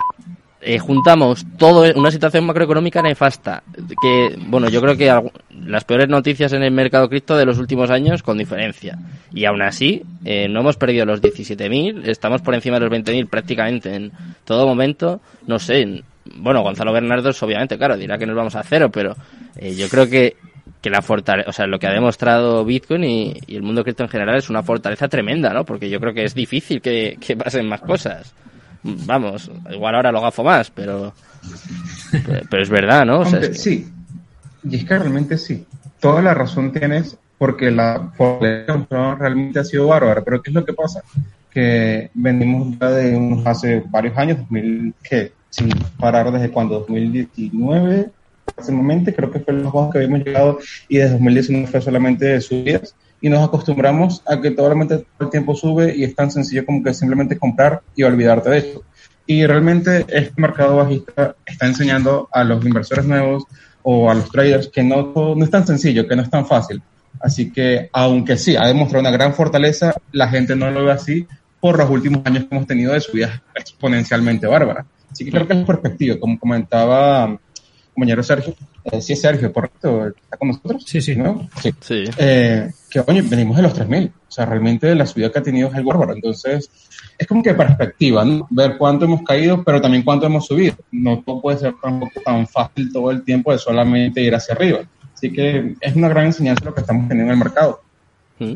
eh, 0.62 0.78
juntamos 0.78 1.46
todo 1.58 1.90
una 1.96 2.12
situación 2.12 2.46
macroeconómica 2.46 3.02
nefasta 3.02 3.64
que 4.02 4.36
bueno 4.48 4.68
yo 4.70 4.82
creo 4.82 4.98
que 4.98 5.32
las 5.66 5.86
peores 5.86 6.10
noticias 6.10 6.52
en 6.52 6.64
el 6.64 6.72
mercado 6.72 7.08
cripto 7.08 7.38
de 7.38 7.46
los 7.46 7.60
últimos 7.60 7.90
años 7.90 8.24
con 8.24 8.38
diferencia. 8.38 9.00
Y 9.34 9.46
aún 9.46 9.62
así 9.62 10.04
eh, 10.26 10.50
no 10.50 10.60
hemos 10.60 10.76
perdido 10.76 11.06
los 11.06 11.22
17.000 11.22 12.10
estamos 12.10 12.42
por 12.42 12.56
encima 12.56 12.78
de 12.78 12.90
los 12.90 12.92
20.000 12.92 13.30
prácticamente 13.30 13.96
en 13.96 14.12
todo 14.44 14.68
momento. 14.68 15.22
No 15.48 15.60
sé 15.60 16.04
bueno 16.36 16.62
Gonzalo 16.62 16.92
Bernardos 16.92 17.42
obviamente 17.42 17.78
claro 17.78 17.96
dirá 17.96 18.18
que 18.18 18.26
nos 18.26 18.36
vamos 18.36 18.56
a 18.56 18.64
cero 18.64 18.90
pero 18.92 19.16
eh, 19.56 19.74
yo 19.76 19.88
creo 19.88 20.10
que 20.10 20.36
que 20.82 20.90
la 20.90 21.02
fortaleza, 21.02 21.50
o 21.50 21.54
sea, 21.54 21.68
lo 21.68 21.80
que 21.80 21.88
ha 21.88 21.92
demostrado 21.92 22.64
Bitcoin 22.64 23.04
y, 23.04 23.34
el 23.48 23.64
mundo 23.64 23.84
cripto 23.84 24.04
en 24.04 24.10
general 24.10 24.38
es 24.38 24.50
una 24.50 24.64
fortaleza 24.64 25.08
tremenda, 25.08 25.54
¿no? 25.54 25.66
Porque 25.66 25.90
yo 25.90 26.00
creo 26.00 26.14
que 26.14 26.24
es 26.24 26.34
difícil 26.34 26.82
que 26.82 27.18
pasen 27.38 27.68
más 27.68 27.82
cosas 27.82 28.34
vamos, 28.84 29.52
igual 29.72 29.96
ahora 29.96 30.12
lo 30.12 30.22
gafo 30.22 30.44
más, 30.44 30.72
pero, 30.72 31.14
pero 32.50 32.64
es 32.64 32.70
verdad, 32.70 33.06
¿no? 33.06 33.26
Sí, 33.54 33.88
y 34.64 34.76
es 34.76 34.86
que 34.86 34.98
realmente 34.98 35.38
sí. 35.38 35.66
Toda 36.00 36.22
la 36.22 36.34
razón 36.34 36.72
tienes 36.72 37.18
porque 37.38 37.72
la 37.72 38.12
realmente 39.20 39.60
ha 39.60 39.64
sido 39.64 39.88
bárbara, 39.88 40.22
pero 40.24 40.42
¿qué 40.42 40.52
es 40.52 40.56
lo 40.56 40.66
que 40.66 40.74
pasa? 40.74 41.02
Que 41.52 42.10
venimos 42.14 42.78
ya 42.80 42.90
de 42.92 43.16
unos 43.16 43.46
hace 43.46 43.84
varios 43.90 44.18
años, 44.18 44.38
2000, 44.40 44.94
que 45.02 45.34
sin 45.50 45.70
parar 46.00 46.32
desde 46.32 46.52
cuando, 46.52 46.80
2019, 46.80 48.10
aproximadamente, 48.60 49.16
creo 49.16 49.32
que 49.32 49.40
fue 49.40 49.54
los 49.54 49.72
bajos 49.72 49.92
que 49.92 49.98
habíamos 50.00 50.26
llegado 50.26 50.60
y 50.88 50.98
desde 50.98 51.14
2019 51.14 51.68
fue 51.68 51.82
solamente 51.82 52.42
subidas 52.42 52.96
y 53.22 53.30
nos 53.30 53.48
acostumbramos 53.48 54.22
a 54.28 54.40
que 54.40 54.52
todo 54.52 54.72
el 54.72 55.30
tiempo 55.30 55.56
sube 55.56 55.96
y 55.96 56.04
es 56.04 56.16
tan 56.16 56.32
sencillo 56.32 56.66
como 56.66 56.84
que 56.84 56.94
simplemente 56.94 57.38
comprar 57.38 57.82
y 57.96 58.04
olvidarte 58.04 58.50
de 58.50 58.58
esto. 58.60 58.84
Y 59.26 59.46
realmente 59.46 60.06
este 60.10 60.42
mercado 60.42 60.78
bajista 60.78 61.36
está 61.46 61.68
enseñando 61.68 62.30
a 62.32 62.44
los 62.44 62.66
inversores 62.66 63.06
nuevos 63.06 63.44
o 63.84 64.10
a 64.10 64.16
los 64.16 64.32
traders 64.32 64.70
que 64.70 64.84
no, 64.84 65.14
no 65.14 65.44
es 65.44 65.52
tan 65.52 65.68
sencillo, 65.68 66.08
que 66.08 66.16
no 66.16 66.24
es 66.24 66.30
tan 66.30 66.46
fácil. 66.46 66.82
Así 67.20 67.52
que, 67.52 67.90
aunque 67.92 68.38
sí, 68.38 68.56
ha 68.56 68.66
demostrado 68.68 69.02
una 69.02 69.12
gran 69.12 69.34
fortaleza, 69.34 69.94
la 70.12 70.30
gente 70.30 70.56
no 70.56 70.72
lo 70.72 70.86
ve 70.86 70.92
así 70.92 71.28
por 71.60 71.78
los 71.78 71.90
últimos 71.90 72.22
años 72.26 72.46
que 72.46 72.56
hemos 72.56 72.68
tenido 72.68 72.94
de 72.94 73.02
subidas 73.02 73.42
exponencialmente 73.54 74.48
bárbaras. 74.48 74.86
Así 75.12 75.26
que 75.26 75.32
creo 75.32 75.48
que 75.48 75.54
es 75.54 75.66
perspectiva, 75.66 76.16
como 76.20 76.40
comentaba 76.40 77.38
compañero 78.00 78.24
Sergio, 78.24 78.56
eh, 78.86 79.02
sí 79.02 79.14
es 79.14 79.22
Sergio, 79.22 79.52
correcto, 79.52 80.08
está 80.08 80.38
con 80.38 80.48
nosotros. 80.48 80.84
Sí, 80.88 81.02
sí. 81.02 81.18
¿no? 81.18 81.50
Sí. 81.82 82.06
Eh, 82.18 82.72
que, 82.90 83.04
oye, 83.06 83.22
venimos 83.22 83.58
de 83.58 83.64
los 83.64 83.76
3.000. 83.76 84.10
O 84.10 84.32
sea, 84.32 84.46
realmente 84.46 84.96
la 84.96 85.06
subida 85.06 85.30
que 85.32 85.40
ha 85.40 85.44
tenido 85.44 85.68
es 85.68 85.76
algo 85.76 85.90
bárbaro. 85.90 86.14
Entonces, 86.14 86.70
es 87.18 87.28
como 87.28 87.44
que 87.44 87.54
perspectiva, 87.54 88.24
¿no? 88.24 88.48
Ver 88.50 88.78
cuánto 88.78 89.04
hemos 89.04 89.24
caído, 89.24 89.64
pero 89.64 89.82
también 89.82 90.04
cuánto 90.04 90.28
hemos 90.28 90.46
subido. 90.46 90.76
No 90.92 91.22
todo 91.26 91.42
puede 91.42 91.58
ser 91.58 91.74
tampoco 91.82 92.22
tan 92.24 92.48
fácil 92.48 92.92
todo 92.94 93.12
el 93.12 93.24
tiempo 93.24 93.52
de 93.52 93.58
solamente 93.58 94.22
ir 94.22 94.34
hacia 94.34 94.56
arriba. 94.56 94.80
Así 95.14 95.34
que 95.34 95.76
es 95.82 95.96
una 95.96 96.08
gran 96.08 96.28
enseñanza 96.28 96.64
lo 96.64 96.74
que 96.74 96.82
estamos 96.82 97.08
teniendo 97.10 97.34
en 97.34 97.40
el 97.40 97.44
mercado. 97.44 97.82
Mm. 98.40 98.54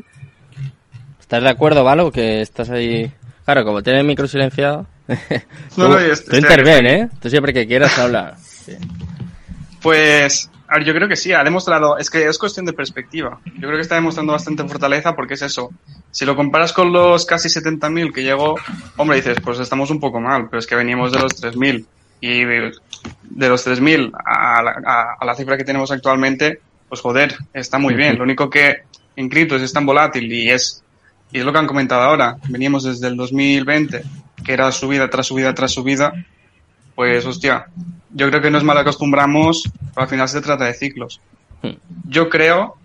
¿Estás 1.20 1.44
de 1.44 1.50
acuerdo, 1.50 1.84
Valo? 1.84 2.12
Que 2.12 2.42
estás 2.42 2.70
ahí. 2.70 3.12
Claro, 3.44 3.66
como 3.66 3.84
tienes 3.84 4.02
el 4.02 4.08
micro 4.08 4.28
silenciado. 4.28 4.88
no, 5.76 5.90
no, 5.90 5.98
tú 6.30 6.36
interviene, 6.38 6.96
¿eh? 6.96 7.10
Tú 7.20 7.30
siempre 7.30 7.54
que 7.54 7.68
quieras 7.68 7.98
hablar. 8.00 8.38
Sí. 8.40 8.74
Pues, 9.84 10.50
a 10.70 10.76
ver, 10.76 10.86
yo 10.86 10.94
creo 10.94 11.10
que 11.10 11.18
sí, 11.18 11.34
ha 11.34 11.44
demostrado, 11.44 11.98
es 11.98 12.10
que 12.10 12.26
es 12.26 12.38
cuestión 12.40 12.66
de 12.66 12.72
perspectiva. 12.72 13.40
Yo 13.46 13.68
creo 13.68 13.76
que 13.76 13.82
está 13.82 13.96
demostrando 13.96 14.32
bastante 14.32 14.64
fortaleza 14.64 15.14
porque 15.14 15.34
es 15.34 15.42
eso. 15.42 15.72
Si 16.10 16.26
lo 16.26 16.38
comparas 16.38 16.72
con 16.72 16.94
los 16.94 17.26
casi 17.26 17.50
70.000 17.50 18.14
que 18.14 18.24
llegó, 18.24 18.56
hombre, 18.96 19.18
dices, 19.18 19.38
pues 19.44 19.60
estamos 19.60 19.92
un 19.92 20.00
poco 20.00 20.22
mal, 20.22 20.48
pero 20.50 20.60
es 20.60 20.68
que 20.68 20.76
veníamos 20.76 21.12
de 21.12 21.20
los 21.20 21.34
3.000 21.34 21.86
y 22.22 22.46
de 22.46 23.50
los 23.50 23.68
3.000 23.68 24.14
a, 24.26 24.64
la, 24.64 25.18
a 25.20 25.26
la 25.26 25.36
cifra 25.36 25.58
que 25.58 25.66
tenemos 25.66 25.92
actualmente, 25.92 26.62
pues 26.88 27.02
joder, 27.02 27.36
está 27.54 27.78
muy 27.78 27.94
bien. 27.94 28.18
Lo 28.18 28.24
único 28.24 28.50
que 28.50 28.84
en 29.18 29.28
criptos 29.28 29.62
es 29.62 29.74
tan 29.74 29.86
volátil 29.86 30.32
y 30.32 30.50
es, 30.50 30.82
y 31.32 31.40
es 31.40 31.46
lo 31.46 31.52
que 31.52 31.60
han 31.60 31.68
comentado 31.68 32.04
ahora. 32.04 32.38
Veníamos 32.48 32.86
desde 32.86 33.08
el 33.08 33.18
2020, 33.18 34.02
que 34.46 34.54
era 34.54 34.72
subida 34.72 35.10
tras 35.10 35.28
subida 35.28 35.54
tras 35.54 35.74
subida, 35.74 36.14
pues 36.96 37.26
hostia, 37.26 37.68
yo 38.14 38.30
creo 38.30 38.42
que 38.42 38.52
nos 38.52 38.64
mal 38.64 38.78
acostumbramos, 38.78 39.70
pero 39.94 40.04
al 40.04 40.08
final 40.08 40.30
se 40.30 40.42
trata 40.42 40.66
de 40.66 40.74
ciclos. 40.74 41.20
Hmm. 41.62 41.74
Yo 42.08 42.30
creo, 42.30 42.76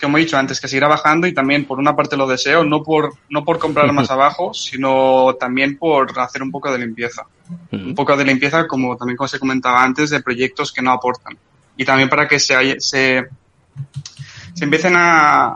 como 0.00 0.16
he 0.16 0.22
dicho 0.22 0.38
antes, 0.38 0.60
que 0.60 0.68
seguirá 0.68 0.88
bajando 0.88 1.26
y 1.26 1.34
también 1.34 1.66
por 1.66 1.78
una 1.78 1.94
parte 1.94 2.16
lo 2.16 2.26
deseo, 2.26 2.64
no 2.64 2.82
por, 2.82 3.14
no 3.28 3.44
por 3.44 3.58
comprar 3.58 3.92
más 3.92 4.10
abajo, 4.12 4.54
sino 4.54 5.34
también 5.38 5.76
por 5.76 6.18
hacer 6.18 6.42
un 6.42 6.50
poco 6.50 6.72
de 6.72 6.78
limpieza. 6.78 7.24
Hmm. 7.70 7.88
Un 7.88 7.94
poco 7.94 8.16
de 8.16 8.24
limpieza, 8.24 8.66
como 8.66 8.96
también 8.96 9.16
como 9.16 9.28
se 9.28 9.38
comentaba 9.38 9.82
antes, 9.82 10.10
de 10.10 10.22
proyectos 10.22 10.72
que 10.72 10.82
no 10.82 10.92
aportan. 10.92 11.36
Y 11.76 11.84
también 11.84 12.08
para 12.08 12.26
que 12.26 12.38
se, 12.38 12.80
se, 12.80 13.26
se 14.54 14.64
empiecen 14.64 14.94
a, 14.96 15.48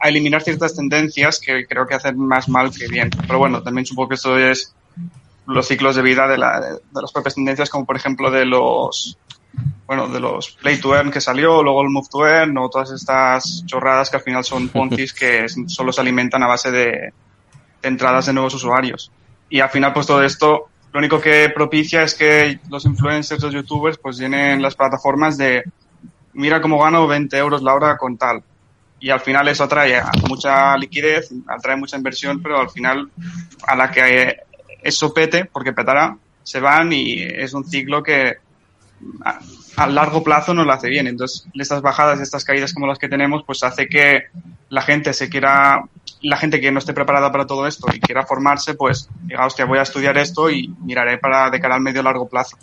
a 0.00 0.08
eliminar 0.08 0.42
ciertas 0.42 0.74
tendencias 0.74 1.38
que 1.38 1.66
creo 1.66 1.86
que 1.86 1.94
hacen 1.94 2.18
más 2.18 2.48
mal 2.48 2.70
que 2.72 2.88
bien. 2.88 3.10
Pero 3.26 3.38
bueno, 3.38 3.62
también 3.62 3.86
supongo 3.86 4.08
que 4.08 4.14
esto 4.14 4.36
es 4.38 4.74
los 5.46 5.66
ciclos 5.68 5.96
de 5.96 6.02
vida 6.02 6.26
de, 6.26 6.38
la, 6.38 6.60
de, 6.60 6.80
las 6.92 7.12
propias 7.12 7.34
tendencias, 7.34 7.70
como 7.70 7.86
por 7.86 7.96
ejemplo 7.96 8.30
de 8.30 8.44
los 8.44 9.18
bueno, 9.86 10.08
de 10.08 10.20
los 10.20 10.50
Play 10.50 10.78
to 10.80 10.94
Earn 10.94 11.10
que 11.10 11.20
salió, 11.20 11.62
luego 11.62 11.82
el 11.82 11.90
Move 11.90 12.08
to 12.10 12.26
Earn, 12.26 12.58
o 12.58 12.68
todas 12.68 12.90
estas 12.90 13.64
chorradas 13.66 14.10
que 14.10 14.16
al 14.16 14.22
final 14.22 14.44
son 14.44 14.68
pontis 14.68 15.12
que 15.12 15.46
solo 15.66 15.92
se 15.92 16.00
alimentan 16.00 16.42
a 16.42 16.48
base 16.48 16.70
de, 16.70 17.12
entradas 17.82 18.26
de 18.26 18.32
nuevos 18.32 18.54
usuarios. 18.54 19.10
Y 19.48 19.60
al 19.60 19.70
final, 19.70 19.92
pues 19.92 20.06
todo 20.06 20.22
esto, 20.22 20.68
lo 20.92 20.98
único 20.98 21.20
que 21.20 21.50
propicia 21.54 22.02
es 22.02 22.14
que 22.14 22.60
los 22.68 22.84
influencers, 22.84 23.42
los 23.42 23.52
youtubers, 23.52 23.98
pues 23.98 24.18
llenen 24.18 24.60
las 24.60 24.74
plataformas 24.74 25.38
de, 25.38 25.62
mira 26.32 26.60
cómo 26.60 26.82
gano 26.82 27.06
20 27.06 27.36
euros 27.36 27.62
la 27.62 27.74
hora 27.74 27.96
con 27.96 28.16
tal. 28.16 28.42
Y 28.98 29.10
al 29.10 29.20
final 29.20 29.46
eso 29.48 29.64
atrae 29.64 29.98
a 29.98 30.10
mucha 30.28 30.76
liquidez, 30.76 31.30
atrae 31.46 31.76
mucha 31.76 31.96
inversión, 31.96 32.42
pero 32.42 32.60
al 32.60 32.70
final 32.70 33.10
a 33.66 33.76
la 33.76 33.90
que 33.90 34.38
eso 34.86 35.12
pete, 35.12 35.44
porque 35.44 35.72
petará, 35.72 36.16
se 36.42 36.60
van 36.60 36.92
y 36.92 37.22
es 37.22 37.54
un 37.54 37.64
ciclo 37.64 38.02
que 38.02 38.36
a, 39.76 39.86
largo 39.86 40.22
plazo 40.22 40.54
no 40.54 40.64
lo 40.64 40.72
hace 40.72 40.88
bien. 40.88 41.06
Entonces, 41.06 41.46
estas 41.54 41.82
bajadas, 41.82 42.20
estas 42.20 42.44
caídas 42.44 42.72
como 42.72 42.86
las 42.86 42.98
que 42.98 43.08
tenemos, 43.08 43.42
pues 43.44 43.62
hace 43.62 43.86
que 43.88 44.24
la 44.68 44.82
gente 44.82 45.12
se 45.12 45.28
quiera, 45.28 45.82
la 46.22 46.36
gente 46.36 46.60
que 46.60 46.72
no 46.72 46.78
esté 46.78 46.92
preparada 46.92 47.30
para 47.30 47.46
todo 47.46 47.66
esto 47.66 47.88
y 47.94 48.00
quiera 48.00 48.24
formarse, 48.24 48.74
pues 48.74 49.08
diga, 49.22 49.46
hostia, 49.46 49.64
voy 49.64 49.78
a 49.78 49.82
estudiar 49.82 50.16
esto 50.18 50.50
y 50.50 50.68
miraré 50.82 51.18
para 51.18 51.50
de 51.50 51.60
cara 51.60 51.74
al 51.74 51.82
medio 51.82 52.02
largo 52.02 52.28
plazo. 52.28 52.56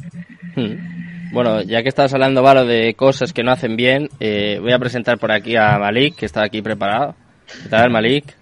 Hmm. 0.56 1.32
Bueno, 1.32 1.62
ya 1.62 1.82
que 1.82 1.90
estás 1.90 2.14
hablando, 2.14 2.44
Valo, 2.44 2.66
de 2.66 2.94
cosas 2.94 3.34
que 3.34 3.44
no 3.44 3.52
hacen 3.52 3.76
bien, 3.76 4.10
eh, 4.20 4.60
voy 4.62 4.72
a 4.72 4.80
presentar 4.80 5.18
por 5.18 5.32
aquí 5.32 5.56
a 5.56 5.80
Malik, 5.80 6.16
que 6.16 6.28
está 6.28 6.44
aquí 6.44 6.62
preparado. 6.62 7.16
¿Qué 7.64 7.70
tal, 7.70 7.90
Malik? 7.90 8.36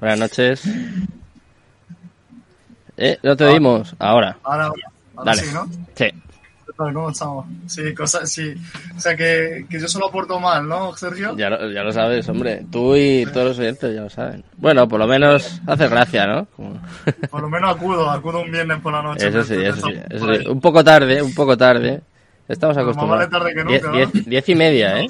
Buenas 0.00 0.18
noches. 0.18 0.68
Eh, 2.96 3.18
no 3.22 3.36
te 3.36 3.44
oímos. 3.44 3.94
Ahora. 3.98 4.36
Ahora, 4.42 4.72
ahora 5.16 5.34
sí, 5.34 5.46
¿no? 5.52 5.68
Sí. 5.94 6.06
¿Cómo 6.76 7.10
estamos? 7.10 7.46
Sí, 7.66 7.94
cosas, 7.94 8.30
sí. 8.30 8.52
O 8.96 9.00
sea, 9.00 9.16
que, 9.16 9.64
que 9.70 9.78
yo 9.78 9.86
solo 9.86 10.08
aporto 10.08 10.40
mal, 10.40 10.66
¿no, 10.66 10.96
Sergio? 10.96 11.36
Ya 11.36 11.48
lo, 11.48 11.70
ya 11.70 11.84
lo 11.84 11.92
sabes, 11.92 12.28
hombre. 12.28 12.66
Tú 12.70 12.96
y 12.96 13.24
todos 13.32 13.48
los 13.48 13.58
oyentes 13.60 13.94
ya 13.94 14.02
lo 14.02 14.10
saben. 14.10 14.44
Bueno, 14.56 14.88
por 14.88 14.98
lo 14.98 15.06
menos 15.06 15.60
hace 15.66 15.88
gracia, 15.88 16.26
¿no? 16.26 16.46
Por 17.30 17.42
lo 17.42 17.48
menos 17.48 17.76
acudo, 17.76 18.10
acudo 18.10 18.40
un 18.42 18.50
viernes 18.50 18.80
por 18.80 18.92
la 18.92 19.02
noche. 19.02 19.28
Eso 19.28 19.44
sí, 19.44 19.54
eso 19.54 19.86
sí, 19.86 19.94
eso 20.10 20.34
sí. 20.34 20.48
Un 20.48 20.60
poco 20.60 20.82
tarde, 20.82 21.22
un 21.22 21.34
poco 21.34 21.56
tarde. 21.56 22.00
Estamos 22.48 22.76
acostumbrados. 22.76 23.30
Más 23.30 23.30
vale 23.30 23.52
tarde 23.52 23.54
que 23.54 23.64
nunca, 23.64 23.92
diez, 23.92 24.12
diez, 24.12 24.26
diez, 24.26 24.48
y 24.48 24.54
media, 24.54 25.00
¿eh? 25.00 25.06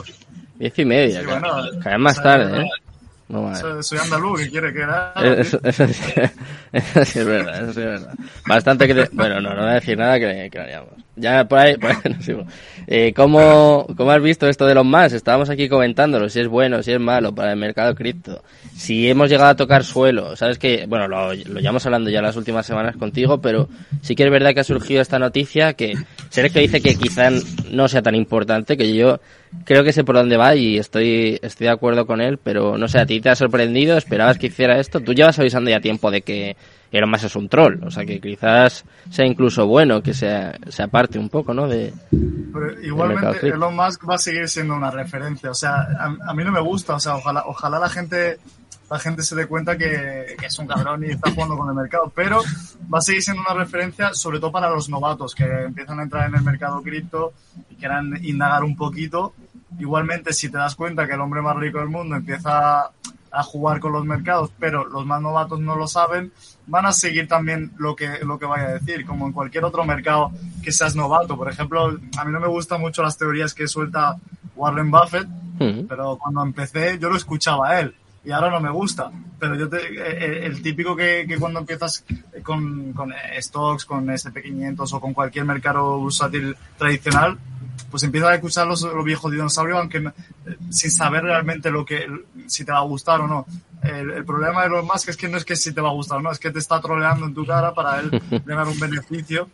Diez 0.57 0.79
y 0.79 0.85
media. 0.85 1.21
Sí, 1.21 1.27
bueno, 1.27 1.49
cada 1.83 1.97
vez 1.97 1.99
más 1.99 2.23
tarde, 2.23 2.63
¿eh? 2.63 2.69
soy 3.81 3.99
andaluz, 3.99 4.41
¿qué 4.41 4.51
quiere 4.51 4.73
que 4.73 4.81
era? 4.81 5.13
Eso, 5.17 5.59
eso, 5.63 5.85
eso, 6.75 7.05
sí, 7.05 7.19
es 7.21 7.27
verdad, 7.27 7.63
eso 7.63 7.73
sí 7.73 7.81
es 7.81 7.87
verdad. 7.87 8.15
Bastante 8.47 8.87
que. 8.87 9.09
Bueno, 9.13 9.41
no, 9.41 9.55
no 9.55 9.63
voy 9.63 9.71
a 9.71 9.75
decir 9.75 9.97
nada 9.97 10.19
que, 10.19 10.49
que 10.51 10.59
haríamos. 10.59 10.91
Ya 11.17 11.47
por 11.47 11.61
ahí, 11.61 11.77
por 11.81 11.91
ahí 11.91 11.97
no 12.05 12.23
sigo. 12.23 12.45
Eh, 12.87 13.13
¿cómo, 13.15 13.87
¿Cómo 13.97 14.11
has 14.11 14.23
visto 14.23 14.49
esto 14.49 14.67
de 14.67 14.75
los 14.75 14.85
más? 14.85 15.13
Estábamos 15.13 15.49
aquí 15.51 15.69
comentándolo, 15.69 16.29
si 16.29 16.41
es 16.41 16.49
bueno, 16.49 16.83
si 16.83 16.93
es 16.93 17.01
malo 17.01 17.35
para 17.35 17.53
el 17.53 17.59
mercado 17.59 17.95
cripto. 17.95 18.43
Si 18.75 19.09
hemos 19.09 19.31
llegado 19.31 19.51
a 19.51 19.57
tocar 19.57 19.85
suelo, 19.85 20.35
sabes 20.37 20.59
que, 20.59 20.87
bueno, 20.87 21.07
lo, 21.07 21.29
lo 21.33 21.61
llevamos 21.61 21.87
hablando 21.87 22.11
ya 22.11 22.21
las 22.21 22.37
últimas 22.37 22.67
semanas 22.67 22.97
contigo, 22.97 23.41
pero 23.41 23.69
sí 24.03 24.17
que 24.17 24.25
es 24.25 24.31
verdad 24.31 24.53
que 24.53 24.61
ha 24.61 24.65
surgido 24.65 25.01
esta 25.01 25.19
noticia 25.19 25.75
que 25.75 25.95
Sergio 26.31 26.61
dice 26.61 26.81
que 26.81 26.97
quizá 26.97 27.31
no 27.71 27.87
sea 27.87 28.03
tan 28.03 28.17
importante, 28.17 28.77
que 28.77 28.93
yo 28.93 29.21
creo 29.65 29.85
que 29.85 29.93
sé 29.93 30.05
por 30.05 30.17
dónde 30.17 30.37
va 30.37 30.57
y 30.57 30.79
estoy, 30.79 31.39
estoy 31.43 31.67
de 31.67 31.73
acuerdo 31.73 32.07
con 32.07 32.21
él, 32.21 32.39
pero 32.43 32.77
no 32.77 32.89
sé, 32.89 32.99
a 32.99 33.07
ti 33.07 33.21
te 33.21 33.31
ha 33.31 33.37
sorprendido, 33.37 33.97
esperabas 33.97 34.39
que 34.39 34.49
hiciera 34.49 34.79
esto. 34.81 35.01
Tú 35.01 35.15
llevas 35.15 35.39
avisando 35.39 35.71
ya 35.71 35.81
tiempo 35.81 36.11
de 36.11 36.23
que 36.23 36.57
Elon 36.91 37.11
Musk 37.11 37.25
es 37.25 37.37
un 37.37 37.49
troll, 37.49 37.83
o 37.83 37.91
sea 37.91 38.05
que 38.05 38.21
quizás 38.21 38.85
sea 39.11 39.27
incluso 39.27 39.67
bueno 39.67 40.01
que 40.01 40.15
sea, 40.15 40.57
se 40.69 40.83
aparte 40.83 41.19
un 41.19 41.29
poco, 41.29 41.53
¿no? 41.53 41.67
De, 41.67 41.93
Pero 42.11 42.81
igualmente 42.83 43.49
Elon 43.49 43.75
Musk 43.75 44.09
va 44.09 44.15
a 44.15 44.19
seguir 44.19 44.49
siendo 44.49 44.75
una 44.75 44.93
referencia, 44.93 45.51
o 45.51 45.55
sea, 45.55 45.89
a, 45.99 46.35
mí 46.35 46.45
no 46.45 46.53
me 46.53 46.61
gusta, 46.61 46.95
o 46.95 47.01
sea, 47.01 47.17
ojalá, 47.17 47.43
ojalá 47.47 47.81
la 47.81 47.89
gente 47.89 48.39
la 48.91 48.99
gente 48.99 49.23
se 49.23 49.35
dé 49.35 49.47
cuenta 49.47 49.77
que, 49.77 50.37
que, 50.39 50.47
es 50.47 50.59
un 50.59 50.69
cabrón 50.69 51.05
y 51.05 51.11
está 51.11 51.31
jugando 51.33 51.57
con 51.57 51.69
el 51.69 51.75
mercado. 51.75 52.13
Pero 52.15 52.43
va 52.93 52.99
a 52.99 53.01
seguir 53.01 53.23
siendo 53.23 53.43
una 53.43 53.55
referencia, 53.55 54.13
sobre 54.13 54.39
todo 54.39 54.53
para 54.53 54.69
los 54.71 54.89
novatos 54.89 55.35
que 55.35 55.45
empiezan 55.45 55.99
a 55.99 56.03
entrar 56.03 56.29
en 56.29 56.37
el 56.37 56.43
mercado 56.43 56.83
cripto 56.83 57.33
y 57.71 57.77
quieran 57.77 58.23
indagar 58.23 58.63
un 58.63 58.77
poquito. 58.77 59.33
Igualmente, 59.79 60.33
si 60.33 60.51
te 60.51 60.59
das 60.59 60.75
cuenta 60.77 61.07
que 61.07 61.15
el 61.15 61.21
hombre 61.21 61.41
más 61.41 61.57
rico 61.57 61.79
del 61.79 61.89
mundo 61.89 62.15
empieza 62.15 62.91
a 63.35 63.43
jugar 63.43 63.81
con 63.81 63.93
los 63.93 64.05
mercados, 64.05 64.51
pero 64.59 64.85
los 64.87 65.05
más 65.05 65.21
novatos 65.21 65.59
no 65.61 65.77
lo 65.77 65.89
saben, 65.89 66.33
van 66.67 66.87
a 66.87 66.93
seguir 66.93 67.27
también 67.27 67.73
lo 67.77 67.97
que, 67.97 68.21
lo 68.23 68.39
que 68.39 68.47
vaya 68.47 68.69
a 68.69 68.73
decir, 68.75 69.05
como 69.05 69.27
en 69.27 69.33
cualquier 69.33 69.65
otro 69.65 69.85
mercado 69.85 70.31
que 70.63 70.73
seas 70.73 70.95
novato. 70.95 71.37
Por 71.37 71.51
ejemplo, 71.51 71.99
a 72.17 72.25
mí 72.25 72.33
no 72.33 72.41
me 72.41 72.49
gustan 72.49 72.81
mucho 72.81 73.03
las 73.03 73.19
teorías 73.19 73.53
que 73.53 73.67
suelta 73.67 74.17
Warren 74.55 74.91
Buffett, 74.91 75.29
pero 75.89 76.17
cuando 76.17 76.43
empecé 76.43 76.99
yo 76.99 77.11
lo 77.11 77.17
escuchaba 77.17 77.71
a 77.71 77.81
él 77.81 77.95
y 78.25 78.31
ahora 78.31 78.51
no 78.51 78.61
me 78.61 78.71
gusta. 78.71 79.11
Pero 79.39 79.57
yo 79.57 79.69
te, 79.69 79.79
eh, 79.79 79.93
eh, 79.99 80.47
el 80.47 80.63
típico 80.63 80.97
que, 80.97 81.27
que 81.29 81.37
cuando 81.37 81.61
empiezas 81.61 82.05
con, 82.43 82.93
con 82.93 83.13
stocks, 83.39 83.85
con 83.85 84.07
SP500 84.07 84.93
o 84.93 85.01
con 85.01 85.13
cualquier 85.13 85.45
mercado 85.45 85.99
bursátil 85.99 86.57
tradicional, 86.79 87.39
pues 87.91 88.03
empiezas 88.03 88.31
a 88.31 88.35
escuchar 88.35 88.67
los, 88.67 88.83
los 88.83 89.05
viejos 89.05 89.31
dinosaurios, 89.31 89.79
aunque 89.79 89.99
eh, 89.99 90.57
sin 90.71 90.91
saber 90.91 91.25
realmente 91.25 91.71
lo 91.71 91.85
que, 91.85 92.07
si 92.47 92.65
te 92.65 92.73
va 92.73 92.79
a 92.79 92.83
gustar 92.83 93.21
o 93.21 93.27
no. 93.27 93.47
El, 93.83 94.11
el 94.11 94.25
problema 94.25 94.63
de 94.63 94.71
los 94.71 94.85
más 94.85 95.07
es 95.09 95.17
que 95.17 95.29
no 95.29 95.37
es 95.37 95.45
que 95.45 95.57
si 95.57 95.73
te 95.73 95.81
va 95.81 95.91
a 95.91 95.93
gustar 95.93 96.19
o 96.19 96.23
no, 96.23 96.33
es 96.33 96.39
que 96.39 96.51
te 96.51 96.59
está 96.59 96.81
troleando 96.81 97.27
en 97.27 97.35
tu 97.35 97.47
cara 97.47 97.75
para 97.75 98.01
él 98.01 98.11
ganar 98.45 98.67
un 98.67 98.79
beneficio 98.79 99.49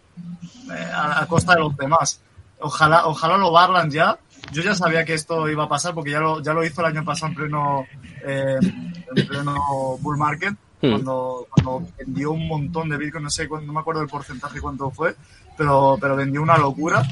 eh, 0.72 0.90
a, 0.92 1.22
a, 1.22 1.26
costa 1.26 1.54
de 1.54 1.60
los 1.60 1.76
demás. 1.76 2.20
Ojalá, 2.60 3.06
ojalá 3.06 3.36
lo 3.36 3.52
barran 3.52 3.90
ya. 3.90 4.18
Yo 4.52 4.62
ya 4.62 4.74
sabía 4.74 5.04
que 5.04 5.14
esto 5.14 5.48
iba 5.48 5.64
a 5.64 5.68
pasar 5.68 5.94
porque 5.94 6.10
ya 6.10 6.20
lo, 6.20 6.40
ya 6.40 6.52
lo 6.52 6.64
hizo 6.64 6.80
el 6.80 6.88
año 6.88 7.04
pasado 7.04 7.28
en 7.28 7.34
pleno, 7.34 7.86
eh, 8.24 8.58
en 8.60 9.26
pleno 9.26 9.98
bull 10.00 10.16
market, 10.16 10.54
cuando, 10.80 11.46
cuando 11.50 11.88
vendió 11.98 12.32
un 12.32 12.48
montón 12.48 12.88
de 12.88 12.96
Bitcoin, 12.96 13.24
no 13.24 13.30
sé, 13.30 13.46
no 13.48 13.72
me 13.72 13.80
acuerdo 13.80 14.00
el 14.00 14.08
porcentaje 14.08 14.60
cuánto 14.60 14.90
fue, 14.90 15.14
pero, 15.60 15.98
pero 16.00 16.16
vendió 16.16 16.40
una 16.40 16.56
locura, 16.56 17.02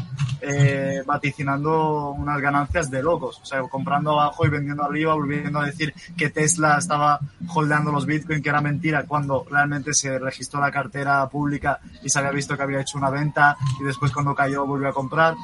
eh, 0.41 1.03
vaticinando 1.05 2.13
unas 2.13 2.41
ganancias 2.41 2.91
de 2.91 3.03
locos. 3.03 3.39
O 3.43 3.45
sea, 3.45 3.61
comprando 3.65 4.13
abajo 4.13 4.47
y 4.47 4.49
vendiendo 4.49 4.85
arriba, 4.85 5.13
volviendo 5.13 5.61
a 5.61 5.67
decir 5.67 5.93
que 6.17 6.31
Tesla 6.31 6.79
estaba 6.79 7.21
holdeando 7.55 7.93
los 7.93 8.07
Bitcoin, 8.07 8.43
que 8.43 8.49
era 8.49 8.63
mentira, 8.63 9.05
cuando 9.07 9.45
realmente 9.51 9.93
se 9.93 10.19
registró 10.19 10.63
la 10.63 10.73
cartera 10.73 11.29
pública 11.29 11.79
y 12.03 12.09
se 12.09 12.21
había 12.21 12.31
visto 12.31 12.57
que 12.57 12.63
había 12.63 12.81
hecho 12.81 12.97
una 12.97 13.11
venta 13.11 13.55
y 13.79 13.85
después 13.85 14.13
cuando 14.13 14.35
cayó 14.35 14.65
volvió 14.65 14.89
a 14.89 14.95
comprar. 14.95 15.35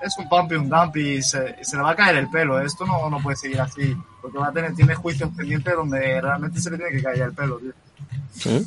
Es 0.00 0.16
un 0.18 0.28
pump 0.28 0.52
y 0.52 0.54
un 0.54 0.68
dump 0.68 0.96
y 0.98 1.20
se, 1.20 1.56
se 1.64 1.76
le 1.76 1.82
va 1.82 1.90
a 1.90 1.96
caer 1.96 2.14
el 2.14 2.30
pelo. 2.30 2.60
Esto 2.60 2.86
no, 2.86 3.10
no 3.10 3.18
puede 3.18 3.36
seguir 3.36 3.60
así, 3.60 3.96
porque 4.20 4.38
va 4.38 4.46
a 4.46 4.52
tener, 4.52 4.72
tiene 4.72 4.94
juicios 4.94 5.30
pendientes 5.36 5.74
donde 5.74 6.20
realmente 6.20 6.60
se 6.60 6.70
le 6.70 6.76
tiene 6.76 6.92
que 6.92 7.02
caer 7.02 7.22
el 7.22 7.32
pelo. 7.32 7.58
Tío. 7.58 7.72
¿Sí? 8.34 8.64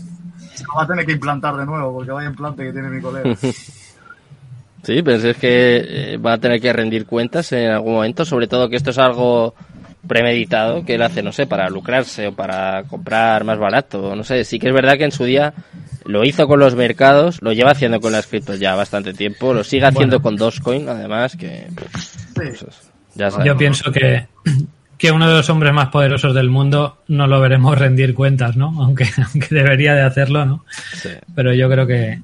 Se 0.53 0.63
lo 0.65 0.73
va 0.75 0.83
a 0.83 0.87
tener 0.87 1.05
que 1.05 1.13
implantar 1.13 1.55
de 1.55 1.65
nuevo, 1.65 1.93
porque 1.93 2.11
vaya 2.11 2.27
implante 2.27 2.65
que 2.65 2.73
tiene 2.73 2.89
mi 2.89 3.01
colega. 3.01 3.37
Sí, 4.85 5.01
pero 5.01 5.17
es 5.17 5.37
que 5.37 6.19
va 6.23 6.33
a 6.33 6.37
tener 6.37 6.61
que 6.61 6.71
rendir 6.71 7.07
cuentas 7.07 7.51
en 7.53 7.71
algún 7.71 7.95
momento, 7.95 8.23
sobre 8.23 8.47
todo 8.47 8.69
que 8.69 8.75
esto 8.75 8.91
es 8.91 8.99
algo 8.99 9.55
premeditado 10.07 10.85
que 10.85 10.93
él 10.93 11.01
hace, 11.01 11.23
no 11.23 11.31
sé, 11.31 11.47
para 11.47 11.67
lucrarse 11.69 12.27
o 12.27 12.33
para 12.35 12.83
comprar 12.83 13.43
más 13.45 13.57
barato, 13.57 14.15
no 14.15 14.23
sé, 14.23 14.43
sí 14.43 14.59
que 14.59 14.67
es 14.67 14.73
verdad 14.73 14.97
que 14.97 15.05
en 15.05 15.11
su 15.11 15.23
día 15.23 15.55
lo 16.05 16.23
hizo 16.23 16.47
con 16.47 16.59
los 16.59 16.75
mercados, 16.75 17.41
lo 17.41 17.51
lleva 17.51 17.71
haciendo 17.71 17.99
con 17.99 18.11
las 18.11 18.27
criptos 18.27 18.59
ya 18.59 18.75
bastante 18.75 19.13
tiempo, 19.13 19.55
lo 19.55 19.63
sigue 19.63 19.85
haciendo 19.85 20.19
bueno. 20.19 20.23
con 20.23 20.35
Dogecoin, 20.35 20.87
además, 20.87 21.35
que... 21.35 21.65
Pues, 22.35 22.63
ya 23.15 23.29
Yo 23.43 23.57
pienso 23.57 23.91
que, 23.91 24.27
que 24.99 25.11
uno 25.11 25.27
de 25.27 25.33
los 25.33 25.49
hombres 25.49 25.73
más 25.73 25.87
poderosos 25.87 26.35
del 26.35 26.51
mundo 26.51 26.99
no 27.07 27.25
lo 27.25 27.41
veremos 27.41 27.75
rendir 27.75 28.13
cuentas, 28.13 28.55
¿no? 28.55 28.83
Aunque, 28.83 29.07
aunque 29.33 29.55
debería 29.55 29.95
de 29.95 30.03
hacerlo, 30.03 30.45
¿no? 30.45 30.65
Sí. 30.93 31.09
Pero 31.33 31.55
yo 31.55 31.67
creo 31.69 31.87
que, 31.87 32.19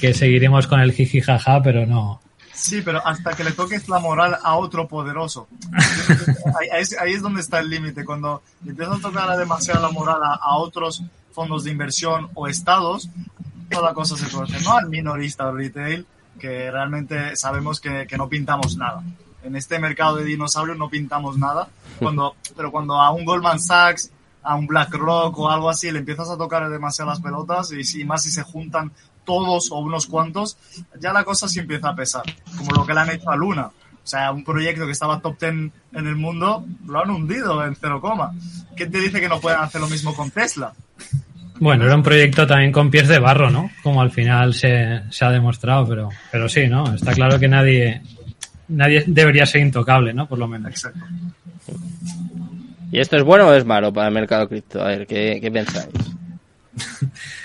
que 0.00 0.14
seguiremos 0.14 0.66
con 0.66 0.80
el 0.80 0.92
jiji 0.92 1.20
jaja, 1.20 1.62
pero 1.62 1.86
no. 1.86 2.20
Sí, 2.52 2.82
pero 2.82 3.04
hasta 3.04 3.34
que 3.34 3.44
le 3.44 3.52
toques 3.52 3.88
la 3.88 3.98
moral 3.98 4.38
a 4.42 4.56
otro 4.56 4.86
poderoso. 4.86 5.48
ahí, 6.60 6.68
ahí, 6.72 6.84
ahí, 7.00 7.12
es 7.12 7.20
donde 7.20 7.40
está 7.40 7.58
el 7.58 7.68
límite. 7.68 8.04
Cuando 8.04 8.42
empiezas 8.64 8.98
a 8.98 9.02
tocar 9.02 9.36
demasiado 9.36 9.82
la 9.82 9.90
moral 9.90 10.20
a, 10.22 10.34
a, 10.34 10.56
otros 10.56 11.02
fondos 11.32 11.64
de 11.64 11.72
inversión 11.72 12.30
o 12.34 12.46
estados, 12.46 13.10
toda 13.68 13.88
la 13.88 13.94
cosa 13.94 14.16
se 14.16 14.30
corta. 14.30 14.58
No 14.60 14.76
al 14.76 14.88
minorista 14.88 15.50
retail, 15.50 16.06
que 16.38 16.70
realmente 16.70 17.36
sabemos 17.36 17.80
que, 17.80 18.06
que 18.06 18.16
no 18.16 18.28
pintamos 18.28 18.76
nada. 18.76 19.02
En 19.42 19.56
este 19.56 19.78
mercado 19.78 20.16
de 20.16 20.24
dinosaurios 20.24 20.78
no 20.78 20.88
pintamos 20.88 21.36
nada. 21.36 21.68
Cuando, 21.98 22.36
pero 22.56 22.70
cuando 22.70 22.94
a 22.94 23.10
un 23.10 23.24
Goldman 23.24 23.60
Sachs, 23.60 24.10
a 24.42 24.54
un 24.54 24.66
BlackRock 24.66 25.36
o 25.38 25.50
algo 25.50 25.68
así 25.68 25.90
le 25.90 26.00
empiezas 26.00 26.30
a 26.30 26.36
tocar 26.36 26.68
demasiado 26.68 27.10
las 27.10 27.20
pelotas 27.20 27.72
y, 27.72 27.82
si, 27.82 28.04
más 28.04 28.22
si 28.22 28.30
se 28.30 28.42
juntan 28.42 28.92
todos 29.24 29.70
o 29.70 29.78
unos 29.78 30.06
cuantos, 30.06 30.56
ya 31.00 31.12
la 31.12 31.24
cosa 31.24 31.48
sí 31.48 31.60
empieza 31.60 31.88
a 31.88 31.96
pesar, 31.96 32.22
como 32.56 32.72
lo 32.72 32.86
que 32.86 32.94
le 32.94 33.00
han 33.00 33.10
hecho 33.10 33.30
a 33.30 33.36
Luna. 33.36 33.66
O 33.66 34.06
sea, 34.06 34.32
un 34.32 34.44
proyecto 34.44 34.84
que 34.84 34.92
estaba 34.92 35.20
top 35.20 35.40
10 35.40 35.52
en 35.52 35.72
el 36.06 36.16
mundo, 36.16 36.64
lo 36.86 37.02
han 37.02 37.10
hundido 37.10 37.64
en 37.64 37.74
cero 37.74 38.00
coma. 38.02 38.34
¿Qué 38.76 38.86
te 38.86 39.00
dice 39.00 39.20
que 39.20 39.28
no 39.28 39.40
pueden 39.40 39.60
hacer 39.60 39.80
lo 39.80 39.88
mismo 39.88 40.14
con 40.14 40.30
Tesla? 40.30 40.74
Bueno, 41.58 41.84
era 41.84 41.94
un 41.94 42.02
proyecto 42.02 42.46
también 42.46 42.70
con 42.72 42.90
pies 42.90 43.08
de 43.08 43.18
barro, 43.18 43.50
¿no? 43.50 43.70
Como 43.82 44.02
al 44.02 44.10
final 44.10 44.52
se, 44.52 45.02
se 45.10 45.24
ha 45.24 45.30
demostrado, 45.30 45.86
pero, 45.88 46.08
pero 46.30 46.48
sí, 46.48 46.66
¿no? 46.66 46.94
Está 46.94 47.14
claro 47.14 47.38
que 47.38 47.48
nadie, 47.48 48.02
nadie 48.68 49.04
debería 49.06 49.46
ser 49.46 49.62
intocable, 49.62 50.12
¿no? 50.12 50.26
Por 50.26 50.38
lo 50.38 50.48
menos. 50.48 50.70
Exacto. 50.70 51.00
¿Y 52.90 53.00
esto 53.00 53.16
es 53.16 53.22
bueno 53.22 53.48
o 53.48 53.54
es 53.54 53.64
malo 53.64 53.92
para 53.92 54.08
el 54.08 54.14
mercado 54.14 54.48
cripto? 54.48 54.82
A 54.82 54.88
ver, 54.88 55.06
¿qué, 55.06 55.38
qué 55.40 55.50
pensáis? 55.50 55.88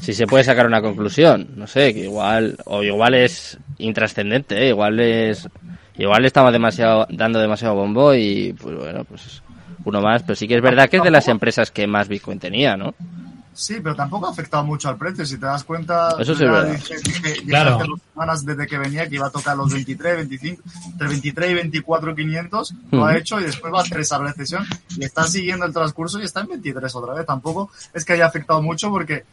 si 0.00 0.12
se 0.12 0.26
puede 0.26 0.44
sacar 0.44 0.66
una 0.66 0.80
conclusión, 0.80 1.48
no 1.56 1.66
sé, 1.66 1.94
que 1.94 2.00
igual, 2.00 2.56
o 2.64 2.82
igual 2.82 3.14
es 3.14 3.58
intrascendente, 3.78 4.64
¿eh? 4.64 4.68
igual 4.68 5.00
es, 5.00 5.48
igual 5.96 6.24
estamos 6.24 6.52
demasiado, 6.52 7.06
dando 7.10 7.40
demasiado 7.40 7.74
bombo 7.74 8.14
y, 8.14 8.54
pues 8.60 8.76
bueno, 8.76 9.04
pues 9.04 9.42
uno 9.84 10.00
más, 10.00 10.22
pero 10.22 10.34
sí 10.34 10.48
que 10.48 10.56
es 10.56 10.62
verdad 10.62 10.88
que 10.88 10.98
es 10.98 11.02
de 11.02 11.10
las 11.10 11.28
empresas 11.28 11.70
que 11.70 11.86
más 11.86 12.08
Bitcoin 12.08 12.38
tenía, 12.38 12.76
¿no? 12.76 12.94
Sí, 13.54 13.76
pero 13.80 13.94
tampoco 13.94 14.26
ha 14.26 14.30
afectado 14.30 14.64
mucho 14.64 14.88
al 14.88 14.96
precio. 14.96 15.24
Si 15.24 15.38
te 15.38 15.46
das 15.46 15.62
cuenta, 15.62 16.16
eso 16.18 16.34
sí 16.34 16.44
es 16.44 16.50
verdad. 16.50 16.72
Dije, 16.72 16.96
dije, 16.98 17.42
claro. 17.46 17.76
hace 17.76 17.86
dos 17.88 18.00
semanas 18.12 18.44
desde 18.44 18.66
que 18.66 18.78
venía 18.78 19.08
que 19.08 19.14
iba 19.14 19.28
a 19.28 19.30
tocar 19.30 19.56
los 19.56 19.72
23, 19.72 20.16
25, 20.28 20.62
entre 20.90 21.08
23 21.08 21.50
y 21.50 21.54
24, 21.54 22.14
500, 22.14 22.70
uh 22.70 22.74
-huh. 22.74 22.78
lo 22.90 23.04
ha 23.06 23.16
hecho 23.16 23.40
y 23.40 23.44
después 23.44 23.72
va 23.72 23.78
a 23.78 23.82
hacer 23.82 24.00
esa 24.00 24.18
recesión 24.18 24.66
y 24.96 25.04
está 25.04 25.24
siguiendo 25.24 25.64
el 25.64 25.72
transcurso 25.72 26.20
y 26.20 26.24
está 26.24 26.40
en 26.40 26.48
23 26.48 26.94
otra 26.96 27.14
vez. 27.14 27.24
Tampoco 27.26 27.70
es 27.92 28.04
que 28.04 28.14
haya 28.14 28.26
afectado 28.26 28.60
mucho 28.60 28.90
porque 28.90 29.24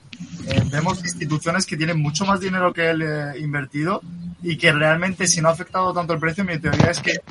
eh, 0.47 0.63
vemos 0.71 1.03
instituciones 1.03 1.65
que 1.65 1.75
tienen 1.75 1.99
mucho 1.99 2.23
más 2.25 2.39
dinero 2.39 2.71
que 2.71 2.91
él 2.91 3.01
eh, 3.01 3.39
invertido 3.39 4.01
y 4.43 4.55
que 4.55 4.71
realmente 4.71 5.27
si 5.27 5.41
no 5.41 5.49
ha 5.49 5.51
afectado 5.53 5.93
tanto 5.93 6.13
el 6.13 6.19
precio, 6.19 6.45
mi 6.45 6.59
teoría 6.59 6.91
es 6.91 6.99
que 6.99 7.21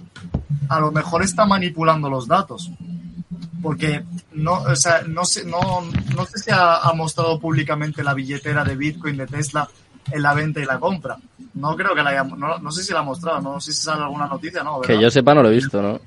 a 0.69 0.81
lo 0.81 0.91
mejor 0.91 1.23
está 1.23 1.47
manipulando 1.47 2.11
los 2.11 2.27
datos 2.27 2.71
porque 3.63 4.03
no, 4.33 4.63
o 4.63 4.77
sea, 4.77 5.03
no 5.07 5.25
sé, 5.25 5.45
no, 5.45 5.61
no 6.17 6.25
sé 6.27 6.39
si 6.39 6.51
ha, 6.51 6.77
ha, 6.77 6.93
mostrado 6.93 7.39
públicamente 7.39 8.03
la 8.03 8.15
billetera 8.15 8.65
de 8.65 8.77
Bitcoin 8.77 9.17
de 9.17 9.27
Tesla 9.27 9.69
en 10.11 10.23
la 10.23 10.35
venta 10.35 10.61
y 10.61 10.65
la 10.65 10.79
compra. 10.79 11.17
No 11.55 11.77
creo 11.77 11.95
que 11.95 12.03
la 12.03 12.11
haya, 12.11 12.25
no, 12.25 12.59
no 12.59 12.73
sé 12.73 12.83
si 12.83 12.93
la 12.93 13.01
ha 13.01 13.05
mostrado, 13.05 13.41
no 13.41 13.61
sé 13.61 13.73
si 13.73 13.83
sale 13.83 14.03
alguna 14.03 14.27
noticia, 14.27 14.63
¿no? 14.63 14.81
¿verdad? 14.81 14.95
Que 14.95 15.01
yo 15.01 15.11
sepa 15.11 15.35
no 15.35 15.43
lo 15.43 15.51
he 15.51 15.55
visto, 15.55 15.83
¿no? 15.83 16.01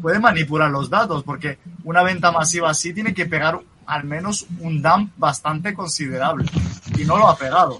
Puede 0.00 0.18
manipular 0.18 0.70
los 0.70 0.88
datos, 0.88 1.22
porque 1.22 1.58
una 1.84 2.02
venta 2.02 2.32
masiva 2.32 2.70
así 2.70 2.92
tiene 2.94 3.12
que 3.12 3.26
pegar 3.26 3.60
al 3.86 4.04
menos 4.04 4.46
un 4.60 4.82
dump 4.82 5.12
bastante 5.16 5.74
considerable. 5.74 6.46
Y 6.96 7.04
no 7.04 7.18
lo 7.18 7.28
ha 7.28 7.36
pegado. 7.36 7.78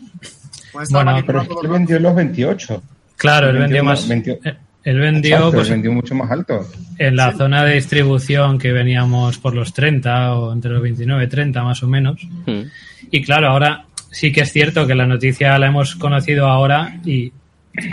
Puede 0.72 0.84
estar 0.84 1.04
bueno, 1.04 1.22
pero 1.26 1.42
él 1.62 1.68
vendió 1.68 1.98
los 1.98 2.14
28. 2.14 2.82
Claro, 3.16 3.50
él 3.50 3.58
vendió, 3.58 3.84
más. 3.84 4.06
20... 4.06 4.40
Él 4.88 4.98
vendió, 4.98 5.36
Exacto, 5.36 5.52
pues, 5.52 5.68
vendió 5.68 5.92
mucho 5.92 6.14
más 6.14 6.30
alto. 6.30 6.66
En 6.96 7.14
la 7.14 7.32
sí. 7.32 7.36
zona 7.36 7.62
de 7.62 7.74
distribución 7.74 8.58
que 8.58 8.72
veníamos 8.72 9.36
por 9.36 9.54
los 9.54 9.74
30 9.74 10.34
o 10.34 10.50
entre 10.50 10.70
los 10.70 10.80
29 10.80 11.24
y 11.24 11.28
30 11.28 11.62
más 11.62 11.82
o 11.82 11.88
menos. 11.88 12.26
Mm. 12.46 12.62
Y 13.10 13.22
claro, 13.22 13.48
ahora 13.48 13.84
sí 14.10 14.32
que 14.32 14.40
es 14.40 14.50
cierto 14.50 14.86
que 14.86 14.94
la 14.94 15.06
noticia 15.06 15.58
la 15.58 15.66
hemos 15.66 15.94
conocido 15.96 16.46
ahora 16.46 16.98
y, 17.04 17.30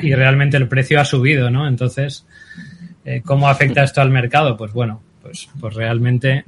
y 0.04 0.16
realmente 0.16 0.56
el 0.56 0.70
precio 0.70 1.02
ha 1.02 1.04
subido, 1.04 1.50
¿no? 1.50 1.68
Entonces, 1.68 2.26
eh, 3.04 3.22
¿cómo 3.26 3.50
afecta 3.50 3.84
esto 3.84 4.00
al 4.00 4.10
mercado? 4.10 4.56
Pues 4.56 4.72
bueno, 4.72 5.02
pues, 5.22 5.50
pues 5.60 5.76
realmente 5.76 6.46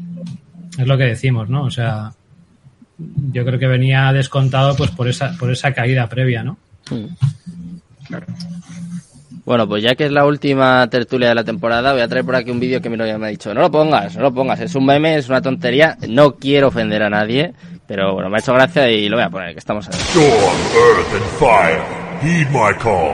es 0.78 0.88
lo 0.88 0.98
que 0.98 1.04
decimos, 1.04 1.50
¿no? 1.50 1.64
O 1.64 1.72
sea, 1.72 2.14
yo 2.98 3.44
creo 3.44 3.60
que 3.60 3.68
venía 3.68 4.14
descontado 4.14 4.78
pues 4.78 4.92
por 4.92 5.10
esa, 5.10 5.38
por 5.38 5.52
esa 5.52 5.74
caída 5.74 6.08
previa, 6.08 6.42
¿no? 6.42 6.58
Mm. 6.90 7.06
Claro. 8.08 8.28
Bueno, 9.48 9.66
pues 9.66 9.82
ya 9.82 9.96
que 9.96 10.04
es 10.04 10.12
la 10.12 10.26
última 10.26 10.90
tertulia 10.90 11.30
de 11.30 11.36
la 11.36 11.44
temporada, 11.46 11.94
voy 11.94 12.02
a 12.02 12.08
traer 12.10 12.26
por 12.26 12.36
aquí 12.36 12.52
un 12.52 12.60
vídeo 12.60 12.82
que 12.82 12.90
mi 12.90 12.98
novia 12.98 13.18
me 13.18 13.28
ha 13.28 13.30
dicho, 13.30 13.54
no 13.54 13.62
lo 13.62 13.72
pongas, 13.72 14.14
no 14.18 14.24
lo 14.24 14.34
pongas, 14.34 14.60
es 14.60 14.76
un 14.76 14.86
meme, 14.86 15.16
es 15.16 15.30
una 15.30 15.42
tontería, 15.42 15.98
no 16.10 16.34
quiero 16.34 16.68
ofender 16.68 17.02
a 17.02 17.10
nadie, 17.10 17.54
pero 17.88 18.14
bueno, 18.14 18.30
me 18.30 18.36
ha 18.36 18.40
hecho 18.40 18.54
gracia 18.54 18.90
y 18.90 19.08
lo 19.08 19.16
voy 19.16 19.24
a 19.24 19.30
poner, 19.30 19.54
que 19.54 19.60
estamos 19.60 19.88
ahí. 19.88 19.94
Storm, 19.94 20.28
earth 20.76 21.14
and 21.14 21.24
fire, 21.40 21.82
heed 22.22 22.50
my 22.50 22.74
call. 22.78 23.14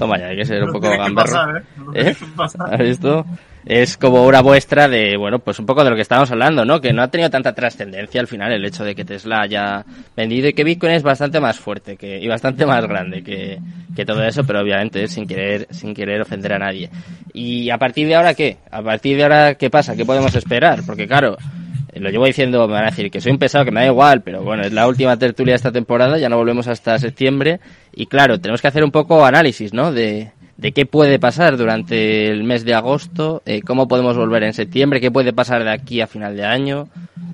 Toma 0.00 0.18
ya, 0.18 0.26
hay 0.26 0.36
que 0.38 0.44
ser 0.44 0.64
un 0.64 0.72
poco 0.72 0.90
gamberro. 0.90 1.58
¿eh? 1.58 1.62
¿Eh? 1.94 2.16
¿Has 2.58 2.78
visto? 2.80 3.24
Es 3.66 3.96
como 3.96 4.26
una 4.26 4.42
muestra 4.42 4.88
de, 4.88 5.16
bueno, 5.16 5.38
pues 5.38 5.58
un 5.58 5.66
poco 5.66 5.84
de 5.84 5.90
lo 5.90 5.96
que 5.96 6.02
estábamos 6.02 6.30
hablando, 6.30 6.64
¿no? 6.64 6.80
Que 6.80 6.92
no 6.92 7.02
ha 7.02 7.08
tenido 7.08 7.30
tanta 7.30 7.54
trascendencia 7.54 8.20
al 8.20 8.26
final 8.26 8.52
el 8.52 8.64
hecho 8.64 8.84
de 8.84 8.94
que 8.94 9.04
Tesla 9.04 9.42
haya 9.42 9.84
vendido 10.16 10.48
y 10.48 10.52
que 10.52 10.64
Bitcoin 10.64 10.92
es 10.92 11.02
bastante 11.02 11.40
más 11.40 11.58
fuerte 11.58 11.96
que, 11.96 12.18
y 12.20 12.28
bastante 12.28 12.66
más 12.66 12.86
grande 12.86 13.22
que, 13.22 13.58
que 13.96 14.04
todo 14.04 14.22
eso, 14.22 14.44
pero 14.44 14.60
obviamente 14.60 15.08
sin 15.08 15.26
querer, 15.26 15.66
sin 15.70 15.94
querer 15.94 16.20
ofender 16.20 16.52
a 16.52 16.58
nadie. 16.58 16.90
Y 17.32 17.70
a 17.70 17.78
partir 17.78 18.06
de 18.06 18.16
ahora, 18.16 18.34
¿qué? 18.34 18.58
A 18.70 18.82
partir 18.82 19.16
de 19.16 19.22
ahora, 19.22 19.54
¿qué 19.54 19.70
pasa? 19.70 19.96
¿Qué 19.96 20.04
podemos 20.04 20.34
esperar? 20.34 20.80
Porque 20.84 21.06
claro, 21.06 21.36
lo 21.94 22.10
llevo 22.10 22.26
diciendo, 22.26 22.66
me 22.66 22.74
van 22.74 22.84
a 22.84 22.90
decir 22.90 23.10
que 23.10 23.20
soy 23.20 23.32
un 23.32 23.38
pesado, 23.38 23.64
que 23.64 23.70
me 23.70 23.80
da 23.80 23.86
igual, 23.86 24.22
pero 24.22 24.42
bueno, 24.42 24.62
es 24.62 24.72
la 24.72 24.86
última 24.86 25.16
tertulia 25.16 25.52
de 25.52 25.56
esta 25.56 25.72
temporada, 25.72 26.18
ya 26.18 26.28
no 26.28 26.36
volvemos 26.36 26.68
hasta 26.68 26.98
septiembre, 26.98 27.60
y 27.94 28.06
claro, 28.06 28.38
tenemos 28.38 28.60
que 28.60 28.68
hacer 28.68 28.84
un 28.84 28.90
poco 28.90 29.24
análisis, 29.24 29.72
¿no? 29.72 29.92
De, 29.92 30.32
de 30.56 30.72
qué 30.72 30.86
puede 30.86 31.18
pasar 31.18 31.56
durante 31.56 32.28
el 32.28 32.44
mes 32.44 32.64
de 32.64 32.74
agosto, 32.74 33.42
eh, 33.44 33.62
cómo 33.62 33.88
podemos 33.88 34.16
volver 34.16 34.44
en 34.44 34.52
septiembre, 34.52 35.00
qué 35.00 35.10
puede 35.10 35.32
pasar 35.32 35.64
de 35.64 35.72
aquí 35.72 36.00
a 36.00 36.06
final 36.06 36.36
de 36.36 36.44
año. 36.44 36.88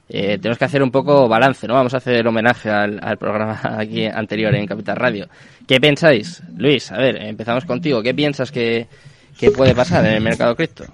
Eh, 0.08 0.38
tenemos 0.38 0.58
que 0.58 0.64
hacer 0.64 0.82
un 0.82 0.90
poco 0.90 1.28
balance, 1.28 1.68
¿no? 1.68 1.74
Vamos 1.74 1.94
a 1.94 1.98
hacer 1.98 2.26
homenaje 2.26 2.70
al, 2.70 3.18
programa 3.18 3.60
aquí 3.78 4.06
anterior 4.06 4.54
en 4.54 4.66
Capital 4.66 4.96
Radio. 4.96 5.28
¿Qué 5.66 5.80
pensáis? 5.80 6.42
Luis, 6.56 6.90
a 6.90 6.98
ver, 6.98 7.16
empezamos 7.22 7.64
contigo. 7.64 8.02
¿Qué 8.02 8.14
piensas 8.14 8.50
que, 8.50 8.88
puede 9.56 9.74
pasar 9.74 10.04
en 10.06 10.14
el 10.14 10.22
mercado 10.22 10.56
cripto? 10.56 10.84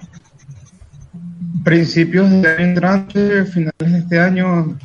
Principios 1.64 2.30
de 2.42 2.48
año 2.48 2.64
entrante, 2.64 3.44
finales 3.44 3.92
de 3.92 3.98
este 3.98 4.20
año, 4.20 4.78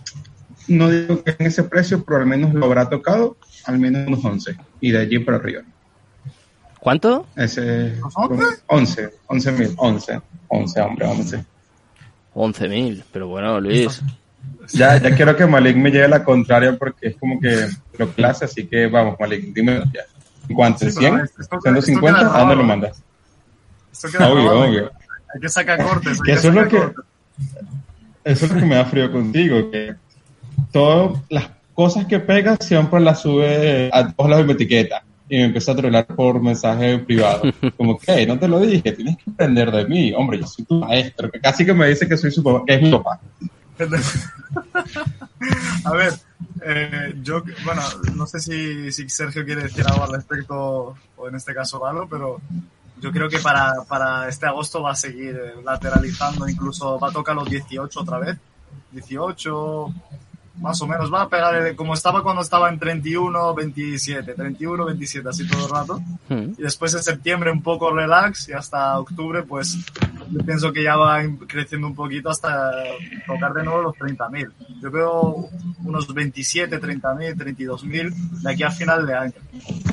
no 0.68 0.90
digo 0.90 1.24
que 1.24 1.36
en 1.38 1.48
ese 1.48 1.64
precio, 1.64 2.04
pero 2.04 2.20
al 2.20 2.26
menos 2.26 2.54
lo 2.54 2.66
habrá 2.66 2.90
tocado, 2.90 3.38
al 3.66 3.78
menos 3.78 4.08
unos 4.08 4.24
11, 4.24 4.56
y 4.80 4.92
de 4.92 5.00
allí 5.00 5.20
para 5.20 5.38
arriba. 5.38 5.62
¿Cuánto? 6.82 7.28
Ese, 7.36 8.00
11, 8.68 9.14
11 9.28 9.52
mil, 9.52 9.74
11, 9.78 10.20
11, 10.48 10.82
hombre, 10.82 11.06
11. 11.06 11.46
11 12.34 12.68
mil, 12.70 13.04
pero 13.14 13.28
bueno, 13.28 13.62
Luis. 13.62 14.02
Ya, 14.74 14.98
ya 14.98 15.16
quiero 15.16 15.36
que 15.36 15.46
Malik 15.46 15.78
me 15.78 15.92
lleve 15.92 16.08
la 16.08 16.24
contraria 16.24 16.76
porque 16.76 17.10
es 17.10 17.18
como 17.18 17.40
que 17.40 17.68
lo 18.00 18.10
clase, 18.10 18.46
así 18.46 18.66
que 18.66 18.88
vamos, 18.88 19.16
Malik, 19.20 19.54
dime 19.54 19.84
ya. 19.94 20.02
¿En 20.50 20.56
cuánto? 20.56 20.88
¿100? 20.88 21.30
¿150? 21.50 22.16
¿A 22.16 22.40
dónde 22.40 22.56
lo 22.56 22.64
mandas? 22.64 23.04
Esto 23.92 24.10
queda 24.10 24.30
obvio, 24.30 24.60
obvio. 24.60 24.92
Hay 25.36 25.40
que 25.40 25.50
sacar 25.50 25.84
cortes. 25.84 26.20
que 26.20 26.32
eso, 26.32 26.48
es 26.48 26.56
lo 26.56 26.68
que, 26.68 26.78
eso 28.24 28.46
es 28.46 28.52
lo 28.52 28.60
que 28.60 28.66
me 28.66 28.74
da 28.74 28.86
frío 28.86 29.12
contigo, 29.12 29.70
que 29.70 29.94
todas 30.72 31.22
las 31.30 31.48
cosas 31.76 32.08
que 32.08 32.20
pegas 32.20 32.58
siempre 32.60 33.00
las 33.02 33.22
sube 33.22 33.92
a 33.94 34.12
todos 34.12 34.32
lados 34.32 34.48
de 34.48 34.54
mi 34.54 34.54
etiqueta 34.54 35.04
y 35.32 35.38
me 35.38 35.46
empezó 35.46 35.72
a 35.72 35.78
tronar 35.78 36.06
por 36.08 36.42
mensaje 36.42 37.00
privado. 37.00 37.44
Como 37.78 37.98
que, 37.98 38.28
no 38.28 38.38
te 38.38 38.50
lo 38.50 38.60
dije, 38.60 38.92
tienes 38.92 39.16
que 39.16 39.32
aprender 39.32 39.72
de 39.72 39.86
mí. 39.86 40.14
Hombre, 40.14 40.42
yo 40.42 40.46
soy 40.46 40.66
tu 40.66 40.80
maestro, 40.80 41.32
que 41.32 41.40
casi 41.40 41.66
que 41.66 41.74
me 41.74 41.88
dice 41.88 42.06
que 42.06 42.18
soy 42.18 42.32
su 42.32 42.44
papá, 42.44 42.66
que 42.68 42.76
es 42.76 42.82
mi 42.82 42.92
papá. 42.92 43.22
a 45.86 45.92
ver, 45.94 46.14
eh, 46.66 47.16
yo, 47.24 47.42
bueno, 47.64 47.82
no 48.14 48.28
sé 48.28 48.42
si, 48.42 48.92
si, 48.92 49.08
Sergio 49.08 49.46
quiere 49.46 49.64
decir 49.64 49.86
algo 49.88 50.04
al 50.04 50.12
respecto, 50.12 50.96
o 51.16 51.28
en 51.30 51.36
este 51.36 51.56
caso 51.56 51.80
Valo, 51.80 52.10
pero 52.10 52.42
yo 53.00 53.14
creo 53.14 53.30
que 53.30 53.40
para, 53.40 53.86
para 53.88 54.28
este 54.28 54.48
agosto 54.48 54.84
va 54.84 54.92
a 54.92 54.96
seguir 54.96 55.40
lateralizando, 55.64 56.50
incluso 56.50 57.00
va 57.00 57.08
a 57.08 57.14
tocar 57.14 57.38
los 57.38 57.50
18 57.50 58.02
otra 58.02 58.20
vez. 58.20 58.38
18, 58.92 59.94
más 60.60 60.82
o 60.82 60.88
menos, 60.88 61.12
va 61.12 61.24
a 61.24 61.30
pegar 61.30 61.76
como 61.76 61.94
estaba 61.94 62.22
cuando 62.22 62.42
estaba 62.42 62.70
en 62.70 62.78
31, 62.78 63.54
27, 63.54 64.34
31, 64.34 64.86
27, 64.86 65.30
así 65.30 65.48
todo 65.48 65.66
el 65.66 65.72
rato. 65.72 66.02
Hmm. 66.30 66.54
Y 66.58 66.62
después 66.62 66.94
en 66.94 67.04
septiembre 67.04 67.52
un 67.52 67.62
poco 67.62 67.92
relax 67.92 68.50
y 68.50 68.54
hasta 68.54 69.00
octubre, 69.00 69.44
pues 69.44 69.78
yo 70.30 70.40
pienso 70.46 70.72
que 70.72 70.84
ya 70.84 70.96
va 70.98 71.22
creciendo 71.48 71.88
un 71.88 71.96
poquito 71.96 72.30
hasta 72.30 72.72
tocar 73.26 73.54
de 73.54 73.64
nuevo 73.64 73.82
los 73.82 73.96
30.000. 73.96 74.52
Yo 74.82 74.92
veo 74.92 75.50
unos 75.84 76.14
27, 76.14 76.80
30.000, 76.80 77.36
32.000 77.36 78.14
de 78.42 78.52
aquí 78.52 78.64
a 78.64 78.72
final 78.72 79.06
de 79.06 79.14
año. 79.14 79.34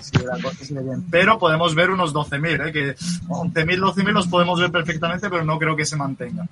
Si 0.01 0.19
la 0.19 0.41
cosa 0.41 0.65
sigue 0.65 0.83
bien. 0.83 1.05
Pero 1.11 1.39
podemos 1.39 1.75
ver 1.75 1.91
unos 1.91 2.15
12.000, 2.15 2.69
¿eh? 2.69 2.73
que 2.73 2.97
11.000, 2.97 3.79
12.000 3.79 4.13
los 4.13 4.27
podemos 4.27 4.61
ver 4.61 4.71
perfectamente, 4.71 5.31
pero 5.31 5.45
no 5.45 5.59
creo 5.59 5.77
que 5.77 5.87
se 5.87 5.97
mantenga 5.97 6.47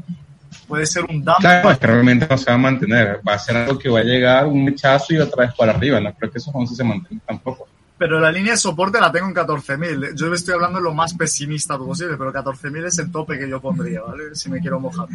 puede 0.67 0.87
ser 0.87 1.05
un 1.05 1.25
dump. 1.25 1.39
Claro, 1.41 1.71
es 1.71 1.79
que 1.79 1.87
realmente 1.87 2.27
no 2.29 2.39
se 2.39 2.47
va 2.47 2.55
a 2.55 2.59
mantener. 2.59 3.21
Va 3.27 3.35
a 3.35 3.39
ser 3.39 3.57
algo 3.57 3.79
que 3.79 3.89
va 3.89 4.01
a 4.01 4.05
llegar 4.05 4.47
un 4.47 4.65
mechazo 4.65 5.15
y 5.15 5.19
otra 5.19 5.47
vez 5.47 5.55
para 5.55 5.73
arriba. 5.73 6.01
No 6.01 6.13
creo 6.15 6.31
que 6.31 6.39
esos 6.39 6.55
11 6.55 6.75
se 6.75 6.85
mantengan 6.85 7.27
tampoco. 7.27 7.69
Pero 7.99 8.21
la 8.21 8.31
línea 8.31 8.53
de 8.53 8.59
soporte 8.59 9.01
la 9.01 9.11
tengo 9.11 9.27
en 9.27 9.35
14.000. 9.35 10.15
Yo 10.15 10.33
estoy 10.35 10.53
hablando 10.53 10.81
lo 10.81 10.93
más 10.93 11.15
pesimista 11.15 11.79
posible, 11.79 12.17
pero 12.19 12.31
14.000 12.31 12.85
es 12.85 12.99
el 12.99 13.11
tope 13.11 13.39
que 13.39 13.49
yo 13.49 13.59
pondría, 13.59 14.03
¿vale? 14.03 14.35
Si 14.35 14.51
me 14.51 14.61
quiero 14.61 14.79
mojar. 14.79 15.09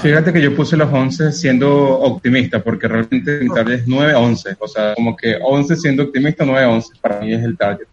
Fíjate 0.00 0.32
que 0.32 0.40
yo 0.40 0.56
puse 0.56 0.78
los 0.78 0.90
11 0.90 1.30
siendo 1.32 1.70
optimista, 2.00 2.62
porque 2.62 2.88
realmente 2.88 3.40
mi 3.40 3.52
target 3.52 3.80
es 3.80 3.86
9-11. 3.86 4.56
O 4.60 4.68
sea, 4.68 4.94
como 4.94 5.14
que 5.14 5.36
11 5.42 5.76
siendo 5.76 6.04
optimista, 6.04 6.44
9-11 6.44 7.00
para 7.00 7.20
mí 7.20 7.34
es 7.34 7.44
el 7.44 7.56
target. 7.58 7.86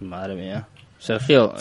Madre 0.00 0.34
mía. 0.34 0.66
Sergio, 0.98 1.54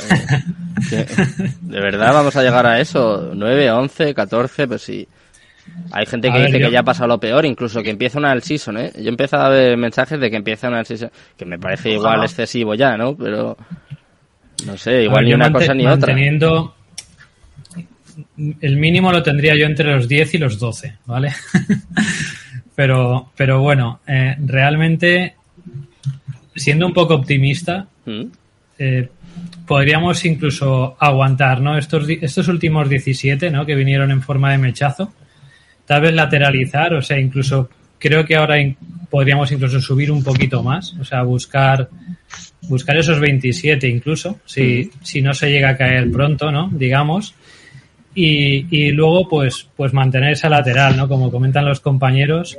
eh, 0.92 1.06
¿de 1.62 1.80
verdad 1.80 2.14
vamos 2.14 2.36
a 2.36 2.42
llegar 2.42 2.66
a 2.66 2.80
eso? 2.80 3.34
¿9, 3.34 3.70
11, 3.72 4.14
14? 4.14 4.68
Pues 4.68 4.82
sí. 4.82 5.08
Hay 5.92 6.06
gente 6.06 6.32
que 6.32 6.40
dice 6.46 6.60
que 6.60 6.72
ya 6.72 6.80
ha 6.80 6.84
pasado 6.84 7.08
lo 7.08 7.20
peor, 7.20 7.46
incluso 7.46 7.82
que 7.84 7.90
empieza 7.90 8.20
una 8.20 8.32
al 8.32 8.42
season, 8.42 8.78
¿eh? 8.78 8.92
Yo 8.98 9.10
empiezo 9.10 9.38
a 9.38 9.50
ver 9.50 9.78
mensajes 9.78 10.20
de 10.20 10.30
que 10.30 10.38
empieza 10.38 10.68
una 10.68 10.80
al 10.80 10.86
season, 10.86 11.12
que 11.38 11.46
me 11.46 11.60
parece 11.60 11.92
igual 11.92 12.24
excesivo 12.24 12.74
ya, 12.74 12.98
¿no? 12.98 13.16
Pero, 13.16 13.58
no 14.66 14.78
sé, 14.78 15.04
igual 15.04 15.26
ni 15.26 15.34
una 15.34 15.52
cosa 15.52 15.74
ni 15.74 15.86
otra. 15.86 16.16
El 18.62 18.78
mínimo 18.78 19.12
lo 19.12 19.22
tendría 19.22 19.56
yo 19.56 19.66
entre 19.66 19.94
los 19.94 20.08
10 20.08 20.34
y 20.34 20.38
los 20.40 20.58
12, 20.58 20.98
¿vale? 21.06 21.34
pero, 22.76 23.32
pero 23.36 23.62
bueno, 23.62 24.00
eh, 24.08 24.36
realmente, 24.40 25.36
siendo 26.56 26.88
un 26.88 26.94
poco 26.94 27.16
optimista, 27.16 27.88
¿Mm? 28.06 28.24
eh, 28.80 29.10
podríamos 29.68 30.24
incluso 30.26 30.95
aguantar, 30.97 31.61
¿no? 31.61 31.78
Estos, 31.78 32.09
estos 32.09 32.47
últimos 32.47 32.89
17, 32.89 33.51
¿no? 33.51 33.65
Que 33.65 33.76
vinieron 33.76 34.09
en 34.09 34.22
forma 34.22 34.51
de 34.51 34.57
mechazo. 34.57 35.13
Tal 35.86 36.01
vez 36.01 36.13
lateralizar, 36.13 36.93
o 36.93 37.01
sea, 37.01 37.20
incluso 37.20 37.70
creo 37.99 38.26
que 38.26 38.36
ahora 38.36 38.55
podríamos 39.09 39.51
incluso 39.51 39.80
subir 39.80 40.11
un 40.11 40.24
poquito 40.24 40.63
más, 40.63 40.95
o 40.99 41.03
sea, 41.03 41.22
buscar 41.24 41.89
buscar 42.63 42.97
esos 42.97 43.20
27 43.20 43.88
incluso, 43.88 44.39
si, 44.45 44.89
si 45.01 45.22
no 45.22 45.34
se 45.34 45.49
llega 45.49 45.70
a 45.70 45.78
caer 45.78 46.09
pronto, 46.11 46.51
¿no? 46.51 46.70
Digamos. 46.72 47.36
Y, 48.15 48.65
y 48.76 48.91
luego, 48.91 49.30
pues, 49.30 49.70
pues 49.76 49.93
mantener 49.93 50.32
esa 50.32 50.49
lateral, 50.49 50.97
¿no? 50.97 51.07
Como 51.07 51.30
comentan 51.30 51.65
los 51.65 51.82
compañeros. 51.82 52.57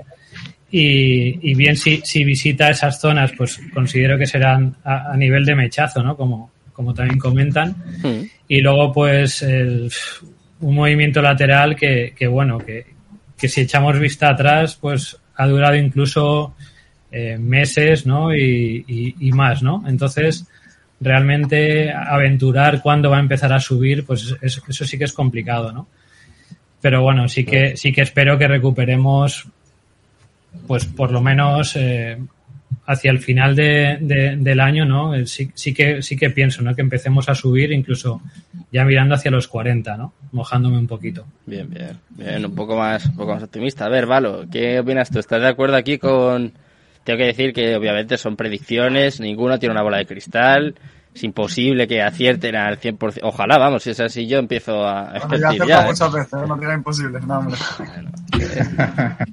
Y, 0.71 1.51
y 1.51 1.55
bien, 1.55 1.77
si, 1.77 2.01
si 2.05 2.23
visita 2.23 2.71
esas 2.71 3.01
zonas, 3.01 3.33
pues 3.37 3.61
considero 3.75 4.17
que 4.19 4.27
serán 4.27 4.77
a, 4.85 5.13
a 5.13 5.17
nivel 5.17 5.45
de 5.45 5.57
mechazo, 5.57 6.03
¿no? 6.03 6.17
Como, 6.17 6.53
como 6.79 6.95
también 6.95 7.19
comentan. 7.19 7.71
Hmm. 8.05 8.23
Y 8.47 8.61
luego, 8.61 8.93
pues, 8.93 9.43
un 9.43 10.75
movimiento 10.77 11.21
lateral 11.21 11.75
que, 11.75 12.15
bueno, 12.31 12.59
que, 12.59 12.87
si 13.37 13.63
echamos 13.63 13.99
vista 13.99 14.31
atrás, 14.31 14.79
pues 14.81 15.19
ha 15.35 15.49
durado 15.49 15.75
incluso 15.75 16.55
eh, 17.11 17.37
meses, 17.37 18.07
¿no? 18.07 18.33
Y, 18.33 19.31
más, 19.35 19.61
¿no? 19.61 19.83
Entonces, 19.89 20.47
realmente 21.01 21.93
aventurar 21.93 22.81
cuándo 22.81 23.11
va 23.11 23.17
a 23.17 23.23
empezar 23.27 23.53
a 23.53 23.59
subir, 23.59 24.07
pues 24.07 24.37
eso, 24.41 24.85
sí 24.85 24.97
que 24.97 25.05
es 25.05 25.13
complicado, 25.13 25.73
¿no? 25.73 25.89
Pero 26.81 27.03
bueno, 27.03 27.27
sí 27.27 27.45
que, 27.45 27.77
sí 27.77 27.93
que 27.93 28.03
espero 28.03 28.39
que 28.39 28.47
recuperemos, 28.47 29.49
pues 30.69 30.85
por 30.85 31.11
lo 31.11 31.21
menos 31.21 31.75
eh, 31.75 32.19
hacia 32.87 33.11
el 33.11 33.19
final 33.19 33.55
de, 33.55 33.99
del 34.39 34.61
año, 34.61 34.87
¿no? 34.87 35.15
Eh, 35.15 35.27
sí, 35.27 35.51
sí, 35.55 35.75
que, 35.75 36.01
sí 36.01 36.17
que 36.17 36.31
pienso, 36.31 36.63
¿no? 36.63 36.75
Que 36.75 36.81
empecemos 36.81 37.29
a 37.29 37.35
subir 37.35 37.71
incluso 37.73 38.23
ya 38.73 38.85
mirando 38.85 39.15
hacia 39.15 39.31
los 39.31 39.47
40, 39.47 39.97
¿no? 39.97 40.15
Mojándome 40.33 40.79
un 40.79 40.87
poquito. 40.87 41.27
Bien, 41.45 41.69
bien, 41.69 41.99
bien, 42.11 42.47
un 42.47 42.55
poco 42.55 42.77
más, 42.77 43.05
un 43.07 43.17
poco 43.17 43.35
más 43.35 43.43
optimista. 43.43 43.85
A 43.85 43.91
ver, 43.91 44.07
Valo, 44.07 44.47
¿qué 44.51 44.81
opinas 44.81 45.11
tú? 45.11 45.19
¿Estás 45.19 45.43
de 45.43 45.49
acuerdo 45.49 45.77
aquí 45.77 45.99
con...? 45.99 46.53
Tengo 47.05 47.19
que 47.19 47.27
decir 47.27 47.55
que 47.55 47.75
obviamente 47.75 48.19
son 48.19 48.37
predicciones, 48.37 49.19
ninguno 49.19 49.59
tiene 49.59 49.73
una 49.73 49.83
bola 49.83 49.97
de 49.97 50.05
cristal, 50.05 50.75
es 51.15 51.25
imposible 51.25 51.89
que 51.89 52.03
acierten 52.03 52.55
al 52.55 52.79
100%. 52.79 53.21
Ojalá, 53.23 53.57
vamos, 53.59 53.83
si 53.83 53.91
es 53.91 54.01
así 54.01 54.27
yo 54.27 54.39
empiezo 54.39 54.87
a 54.87 55.15
bueno, 55.27 55.67
ya. 55.67 55.83
muchas 55.83 56.13
veces, 56.13 56.33
¿eh? 56.35 56.47
no 56.47 56.59
tiene 56.59 56.75
imposible, 56.75 57.19
no, 57.21 57.39
hombre. 57.39 57.57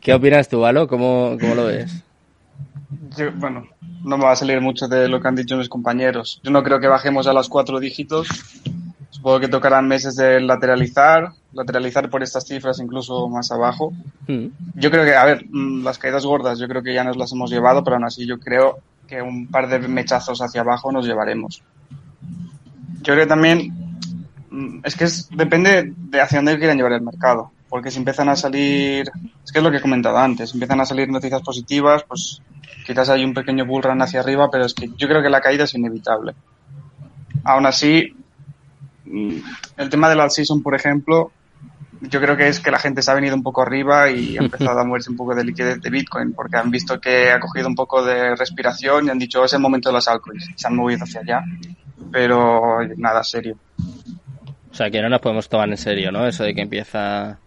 ¿qué, 0.01 0.13
opinas 0.13 0.47
tú, 0.47 0.61
Valo? 0.61 0.87
¿Cómo, 0.87 1.37
cómo 1.39 1.53
lo 1.53 1.65
ves? 1.65 2.04
Bueno, 3.37 3.67
no 4.03 4.17
me 4.17 4.25
va 4.25 4.31
a 4.31 4.35
salir 4.35 4.61
mucho 4.61 4.87
de 4.87 5.07
lo 5.07 5.21
que 5.21 5.27
han 5.27 5.35
dicho 5.35 5.57
mis 5.57 5.69
compañeros. 5.69 6.39
Yo 6.43 6.51
no 6.51 6.63
creo 6.63 6.79
que 6.79 6.87
bajemos 6.87 7.27
a 7.27 7.33
los 7.33 7.49
cuatro 7.49 7.79
dígitos. 7.79 8.27
Supongo 9.09 9.39
que 9.39 9.47
tocarán 9.47 9.87
meses 9.87 10.15
de 10.15 10.41
lateralizar, 10.41 11.31
lateralizar 11.53 12.09
por 12.09 12.21
estas 12.21 12.45
cifras 12.45 12.79
incluso 12.79 13.27
más 13.29 13.51
abajo. 13.51 13.93
Hmm. 14.27 14.47
Yo 14.75 14.91
creo 14.91 15.05
que, 15.05 15.15
a 15.15 15.25
ver, 15.25 15.45
mm, 15.49 15.83
las 15.83 15.97
caídas 15.97 16.25
gordas 16.25 16.59
yo 16.59 16.67
creo 16.67 16.83
que 16.83 16.93
ya 16.93 17.03
nos 17.03 17.17
las 17.17 17.31
hemos 17.31 17.49
llevado, 17.49 17.83
pero 17.83 17.95
aún 17.95 18.05
así 18.05 18.25
yo 18.25 18.39
creo 18.39 18.79
que 19.07 19.21
un 19.21 19.47
par 19.47 19.69
de 19.69 19.79
mechazos 19.87 20.41
hacia 20.41 20.61
abajo 20.61 20.91
nos 20.91 21.05
llevaremos. 21.05 21.63
Yo 23.01 23.13
creo 23.13 23.19
que 23.19 23.29
también 23.29 23.73
mm, 24.49 24.79
es 24.83 24.95
que 24.95 25.05
es, 25.05 25.29
depende 25.29 25.93
de 25.95 26.21
hacia 26.21 26.39
dónde 26.39 26.57
quieren 26.57 26.77
llevar 26.77 26.93
el 26.93 27.01
mercado. 27.01 27.51
Porque 27.75 27.91
si 27.91 27.99
empiezan 27.99 28.29
a 28.29 28.37
salir, 28.37 29.11
es 29.43 29.51
que 29.51 29.59
es 29.59 29.61
lo 29.61 29.69
que 29.69 29.77
he 29.79 29.81
comentado 29.81 30.17
antes, 30.17 30.53
empiezan 30.53 30.79
a 30.79 30.85
salir 30.85 31.09
noticias 31.09 31.41
positivas, 31.41 32.05
pues 32.07 32.41
quizás 32.85 33.09
hay 33.09 33.25
un 33.25 33.33
pequeño 33.33 33.65
bull 33.65 33.83
run 33.83 34.01
hacia 34.01 34.21
arriba, 34.21 34.47
pero 34.49 34.63
es 34.63 34.73
que 34.73 34.91
yo 34.95 35.09
creo 35.09 35.21
que 35.21 35.29
la 35.29 35.41
caída 35.41 35.65
es 35.65 35.73
inevitable. 35.73 36.35
Aún 37.43 37.65
así, 37.65 38.15
mm, 39.03 39.37
el 39.75 39.89
tema 39.89 40.07
del 40.07 40.21
all-season, 40.21 40.63
por 40.63 40.73
ejemplo, 40.73 41.33
yo 41.99 42.21
creo 42.21 42.37
que 42.37 42.47
es 42.47 42.61
que 42.61 42.71
la 42.71 42.79
gente 42.79 43.01
se 43.01 43.11
ha 43.11 43.13
venido 43.13 43.35
un 43.35 43.43
poco 43.43 43.61
arriba 43.61 44.09
y 44.09 44.37
ha 44.37 44.43
empezado 44.43 44.79
a 44.79 44.85
moverse 44.85 45.09
un 45.09 45.17
poco 45.17 45.35
de 45.35 45.43
liquidez 45.43 45.81
de 45.81 45.89
Bitcoin, 45.89 46.31
porque 46.31 46.55
han 46.55 46.71
visto 46.71 47.01
que 47.01 47.29
ha 47.29 47.41
cogido 47.41 47.67
un 47.67 47.75
poco 47.75 48.05
de 48.05 48.37
respiración 48.37 49.07
y 49.07 49.09
han 49.09 49.19
dicho, 49.19 49.43
es 49.43 49.51
el 49.51 49.59
momento 49.59 49.89
de 49.89 49.95
las 49.95 50.07
altcoins. 50.07 50.47
Se 50.55 50.65
han 50.65 50.77
movido 50.77 51.03
hacia 51.03 51.19
allá, 51.19 51.43
pero 52.09 52.77
nada 52.95 53.21
serio. 53.21 53.57
O 54.71 54.73
sea, 54.73 54.89
que 54.89 55.01
no 55.01 55.09
nos 55.09 55.19
podemos 55.19 55.49
tomar 55.49 55.67
en 55.67 55.75
serio, 55.75 56.13
¿no? 56.13 56.25
Eso 56.25 56.45
de 56.45 56.55
que 56.55 56.61
empieza 56.61 57.37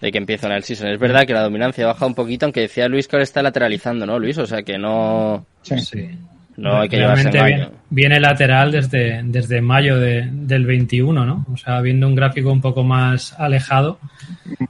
de 0.00 0.12
que 0.12 0.18
empieza 0.18 0.54
el 0.54 0.62
season. 0.62 0.88
Es 0.88 0.98
verdad 0.98 1.26
que 1.26 1.32
la 1.32 1.42
dominancia 1.42 1.86
baja 1.86 2.06
un 2.06 2.14
poquito, 2.14 2.46
aunque 2.46 2.60
decía 2.60 2.88
Luis 2.88 3.08
que 3.08 3.16
ahora 3.16 3.24
está 3.24 3.42
lateralizando, 3.42 4.06
¿no, 4.06 4.18
Luis? 4.18 4.38
O 4.38 4.46
sea, 4.46 4.62
que 4.62 4.78
no... 4.78 5.46
Sí. 5.62 6.10
No 6.56 6.80
hay 6.80 6.88
que 6.88 6.98
llevarse 6.98 7.30
viene, 7.30 7.68
viene, 7.90 8.20
lateral 8.20 8.70
desde, 8.70 9.22
desde 9.24 9.60
mayo 9.60 9.98
de, 9.98 10.28
del 10.30 10.64
21, 10.64 11.26
¿no? 11.26 11.44
O 11.52 11.56
sea, 11.56 11.80
viendo 11.80 12.06
un 12.06 12.14
gráfico 12.14 12.52
un 12.52 12.60
poco 12.60 12.84
más 12.84 13.32
alejado, 13.40 13.98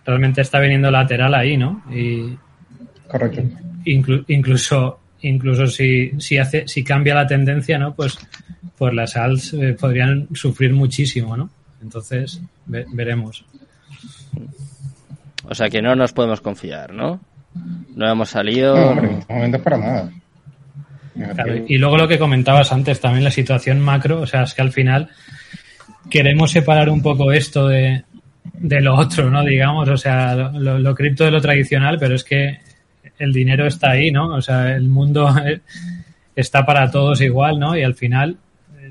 realmente 0.07 0.41
está 0.41 0.61
viniendo 0.61 0.91
lateral 0.91 1.35
ahí, 1.35 1.59
¿no? 1.59 1.85
Y 1.93 2.39
Correcto. 3.07 3.43
incluso 3.85 4.99
incluso 5.25 5.67
si, 5.67 6.13
si, 6.19 6.39
hace, 6.39 6.69
si 6.69 6.85
cambia 6.85 7.15
la 7.15 7.27
tendencia, 7.27 7.79
¿no? 7.79 7.95
Pues, 7.95 8.19
pues 8.77 8.95
las 8.95 9.17
alts 9.17 9.55
eh, 9.55 9.77
podrían 9.79 10.29
sufrir 10.35 10.73
muchísimo, 10.73 11.37
¿no? 11.37 11.51
Entonces, 11.83 12.41
veremos. 12.67 13.45
O 15.49 15.55
sea 15.55 15.69
que 15.69 15.83
no 15.83 15.95
nos 15.95 16.13
podemos 16.13 16.41
confiar, 16.41 16.93
¿no? 16.93 17.21
No 17.95 18.11
hemos 18.11 18.31
salido. 18.31 18.77
No, 18.77 18.91
hombre, 18.91 19.11
en 19.11 19.19
este 19.19 19.35
momento 19.35 19.63
para 19.63 19.79
nada. 19.79 20.13
y 21.69 21.79
luego 21.79 21.97
lo 21.97 22.09
que 22.09 22.19
comentabas 22.19 22.73
antes, 22.73 23.01
también 23.01 23.25
la 23.25 23.31
situación 23.31 23.81
macro, 23.81 24.21
o 24.21 24.27
sea, 24.27 24.43
es 24.43 24.55
que 24.55 24.63
al 24.63 24.73
final 24.73 25.11
queremos 26.11 26.51
separar 26.51 26.89
un 26.89 27.03
poco 27.03 27.33
esto 27.33 27.69
de, 27.69 28.05
de 28.53 28.81
lo 28.81 28.97
otro, 28.97 29.31
¿no? 29.31 29.45
Digamos, 29.45 29.89
o 29.89 29.97
sea, 29.97 30.35
lo, 30.35 30.79
lo, 30.79 30.95
cripto 30.95 31.25
de 31.25 31.31
lo 31.31 31.41
tradicional, 31.41 31.99
pero 31.99 32.15
es 32.15 32.25
que 32.25 32.59
el 33.19 33.33
dinero 33.33 33.67
está 33.67 33.91
ahí, 33.91 34.11
¿no? 34.11 34.35
O 34.35 34.43
sea, 34.43 34.75
el 34.75 34.89
mundo 34.89 35.35
está 36.37 36.67
para 36.67 36.91
todos 36.91 37.21
igual, 37.21 37.59
¿no? 37.59 37.77
Y 37.77 37.83
al 37.83 37.95
final, 37.95 38.37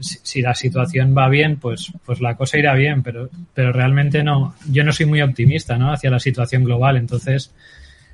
si, 0.04 0.42
la 0.42 0.54
situación 0.54 1.16
va 1.18 1.30
bien, 1.30 1.58
pues, 1.58 1.92
pues 2.06 2.22
la 2.22 2.36
cosa 2.36 2.58
irá 2.58 2.74
bien, 2.76 3.04
pero, 3.04 3.30
pero 3.54 3.72
realmente 3.72 4.24
no, 4.24 4.56
yo 4.70 4.84
no 4.84 4.92
soy 4.92 5.06
muy 5.06 5.22
optimista, 5.22 5.78
¿no? 5.78 5.92
Hacia 5.92 6.10
la 6.10 6.20
situación 6.20 6.64
global, 6.64 6.98
entonces 6.98 7.54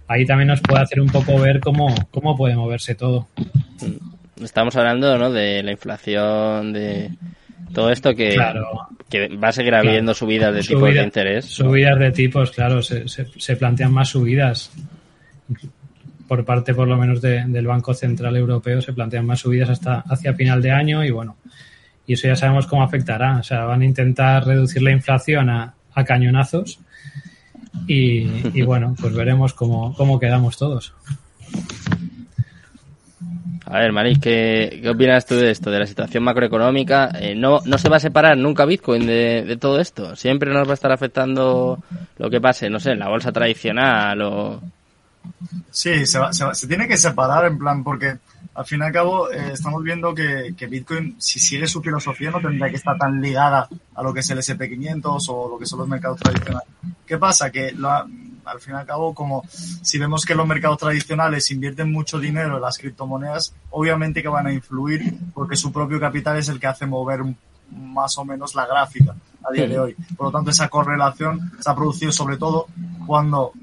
ahí 0.07 0.25
también 0.25 0.47
nos 0.47 0.61
puede 0.61 0.81
hacer 0.81 1.01
un 1.01 1.09
poco 1.09 1.39
ver 1.39 1.59
cómo, 1.59 1.93
cómo 2.11 2.37
puede 2.37 2.55
moverse 2.55 2.95
todo. 2.95 3.27
Estamos 4.41 4.75
hablando, 4.75 5.17
¿no? 5.17 5.31
De 5.31 5.61
la 5.63 5.71
inflación, 5.71 6.73
de 6.73 7.11
todo 7.73 7.91
esto 7.91 8.15
que, 8.15 8.37
que 9.09 9.27
va 9.35 9.49
a 9.49 9.51
seguir 9.51 9.75
habiendo 9.75 10.13
subidas 10.13 10.53
de 10.53 10.61
tipos 10.61 10.93
de 10.93 11.03
interés. 11.03 11.45
Subidas 11.45 11.99
de 11.99 12.11
tipos, 12.11 12.51
claro, 12.51 12.81
se, 12.81 13.07
se, 13.07 13.27
se 13.37 13.55
plantean 13.55 13.91
más 13.91 14.09
subidas 14.09 14.71
por 16.29 16.45
parte 16.45 16.75
por 16.75 16.87
lo 16.87 16.95
menos 16.95 17.21
del 17.21 17.65
Banco 17.65 17.95
Central 17.95 18.37
Europeo 18.37 18.81
se 18.81 18.93
plantean 18.93 19.25
más 19.25 19.39
subidas 19.39 19.71
hasta 19.71 20.01
hacia 20.01 20.35
final 20.35 20.61
de 20.61 20.71
año 20.71 21.03
y 21.03 21.09
bueno, 21.09 21.37
y 22.10 22.14
eso 22.14 22.28
ya 22.28 22.36
sabemos 22.36 22.66
cómo 22.66 22.82
afectará. 22.82 23.38
O 23.38 23.43
sea, 23.43 23.66
van 23.66 23.84
a 23.84 23.86
intentar 23.86 24.43
reducir 24.43 24.82
la 24.82 24.91
inflación 24.91 25.47
a, 25.51 25.76
cañonazos 26.07 26.80
y, 27.86 28.62
bueno, 28.62 28.95
pues 28.99 29.14
veremos 29.14 29.53
cómo, 29.53 29.93
cómo 29.93 30.18
quedamos 30.18 30.57
todos. 30.57 30.93
A 33.66 33.80
ver, 33.80 33.91
Maris, 33.91 34.18
¿qué, 34.18 34.80
¿qué, 34.82 34.89
opinas 34.89 35.26
tú 35.26 35.36
de 35.36 35.51
esto, 35.51 35.70
de 35.70 35.80
la 35.80 35.86
situación 35.86 36.24
macroeconómica? 36.24 37.12
Eh, 37.20 37.36
no, 37.36 37.60
¿No 37.66 37.78
se 37.78 37.89
va 37.89 37.97
a 37.97 37.99
separar 37.99 38.38
nunca 38.38 38.66
Bitcoin 38.66 39.05
de, 39.05 39.43
de, 39.43 39.57
todo 39.57 39.80
esto? 39.80 40.16
¿Siempre 40.16 40.51
nos 40.51 40.66
va 40.66 40.72
a 40.72 40.76
estar 40.76 40.91
afectando 40.91 41.84
lo 42.18 42.30
que 42.30 42.41
pase, 42.41 42.70
no 42.70 42.80
sé, 42.80 42.91
en 42.91 42.99
la 42.99 43.10
bolsa 43.10 43.32
tradicional 43.34 44.22
o, 44.22 44.62
Sí, 45.70 46.05
se, 46.05 46.18
va, 46.18 46.34
se, 46.34 46.45
va, 46.45 46.55
se, 46.55 46.68
tiene 46.68 46.88
que 46.88 46.97
separar 46.97 47.45
en 47.45 47.60
plan, 47.60 47.84
porque 47.84 48.18
al 48.60 48.66
fin 48.66 48.82
y 48.82 48.84
al 48.84 48.91
cabo 48.91 49.32
eh, 49.32 49.53
estamos 49.53 49.82
viendo 49.82 50.14
que, 50.14 50.53
que, 50.57 50.68
Bitcoin, 50.68 51.16
si 51.18 51.39
sigue 51.39 51.66
su 51.66 51.82
filosofía, 51.82 52.30
no 52.30 52.41
tendría 52.41 52.70
que 52.70 52.76
estar 52.76 52.97
tan 52.97 53.22
ligada 53.22 53.70
a 53.95 54.03
lo 54.03 54.14
que 54.14 54.20
es 54.20 54.30
el 54.32 54.39
SP500 54.39 55.26
o 55.30 55.49
lo 55.51 55.57
que 55.57 55.66
son 55.66 55.80
los 55.80 55.88
mercados 55.88 56.20
tradicionales. 56.20 56.68
¿Qué 57.05 57.18
pasa? 57.18 57.51
Que 57.51 57.72
la, 57.72 58.05
al 58.43 58.60
fin 58.60 58.74
y 58.74 58.78
al 58.78 58.86
cabo, 58.86 59.16
como 59.16 59.45
si 59.47 59.97
vemos 59.97 60.26
que 60.26 60.36
los 60.36 60.45
mercados 60.45 60.78
tradicionales 60.78 61.49
invierten 61.51 61.89
mucho 61.89 62.20
dinero 62.20 62.57
en 62.57 62.62
las 62.62 62.78
criptomonedas, 62.78 63.55
obviamente 63.70 64.22
que 64.22 64.28
van 64.28 64.47
a 64.47 64.51
influir 64.51 65.18
porque 65.34 65.55
su 65.55 65.72
propio 65.72 65.97
capital 65.97 66.36
es 66.36 66.49
el 66.49 66.60
que 66.60 66.68
hace 66.68 66.86
mover 66.86 67.22
más 67.72 68.18
o 68.18 68.26
menos 68.26 68.55
la 68.55 68.68
gráfica 68.68 69.16
a 69.41 69.53
día 69.53 69.70
de 69.70 69.80
hoy. 69.80 69.95
Por 70.18 70.28
lo 70.28 70.32
tanto, 70.34 70.51
esa 70.51 70.68
correlación 70.68 71.53
se 71.62 71.70
ha 71.70 71.76
producido 71.76 72.12
sobre 72.12 72.36
todo 72.36 72.68
cuando 73.07 73.53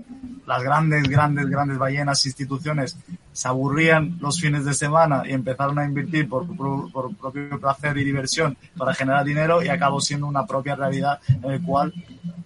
las 0.47 0.63
grandes, 0.63 1.03
grandes, 1.09 1.47
grandes 1.49 1.77
ballenas, 1.77 2.25
instituciones, 2.25 2.97
se 3.33 3.49
aburrían 3.49 4.17
los 4.21 4.41
fines 4.41 4.65
de 4.65 4.73
semana 4.73 5.25
y 5.27 5.33
empezaron 5.33 5.79
a 5.79 5.85
invertir 5.85 6.29
por, 6.29 6.47
por, 6.57 7.15
propio 7.17 7.61
placer 7.61 7.99
y 7.99 8.05
diversión 8.05 8.57
para 8.77 8.95
generar 8.95 9.25
dinero 9.25 9.63
y 9.63 9.69
acabó 9.69 10.01
siendo 10.01 10.27
una 10.27 10.47
propia 10.47 10.77
realidad 10.77 11.21
en 11.29 11.51
el 11.51 11.63
cual 11.63 11.93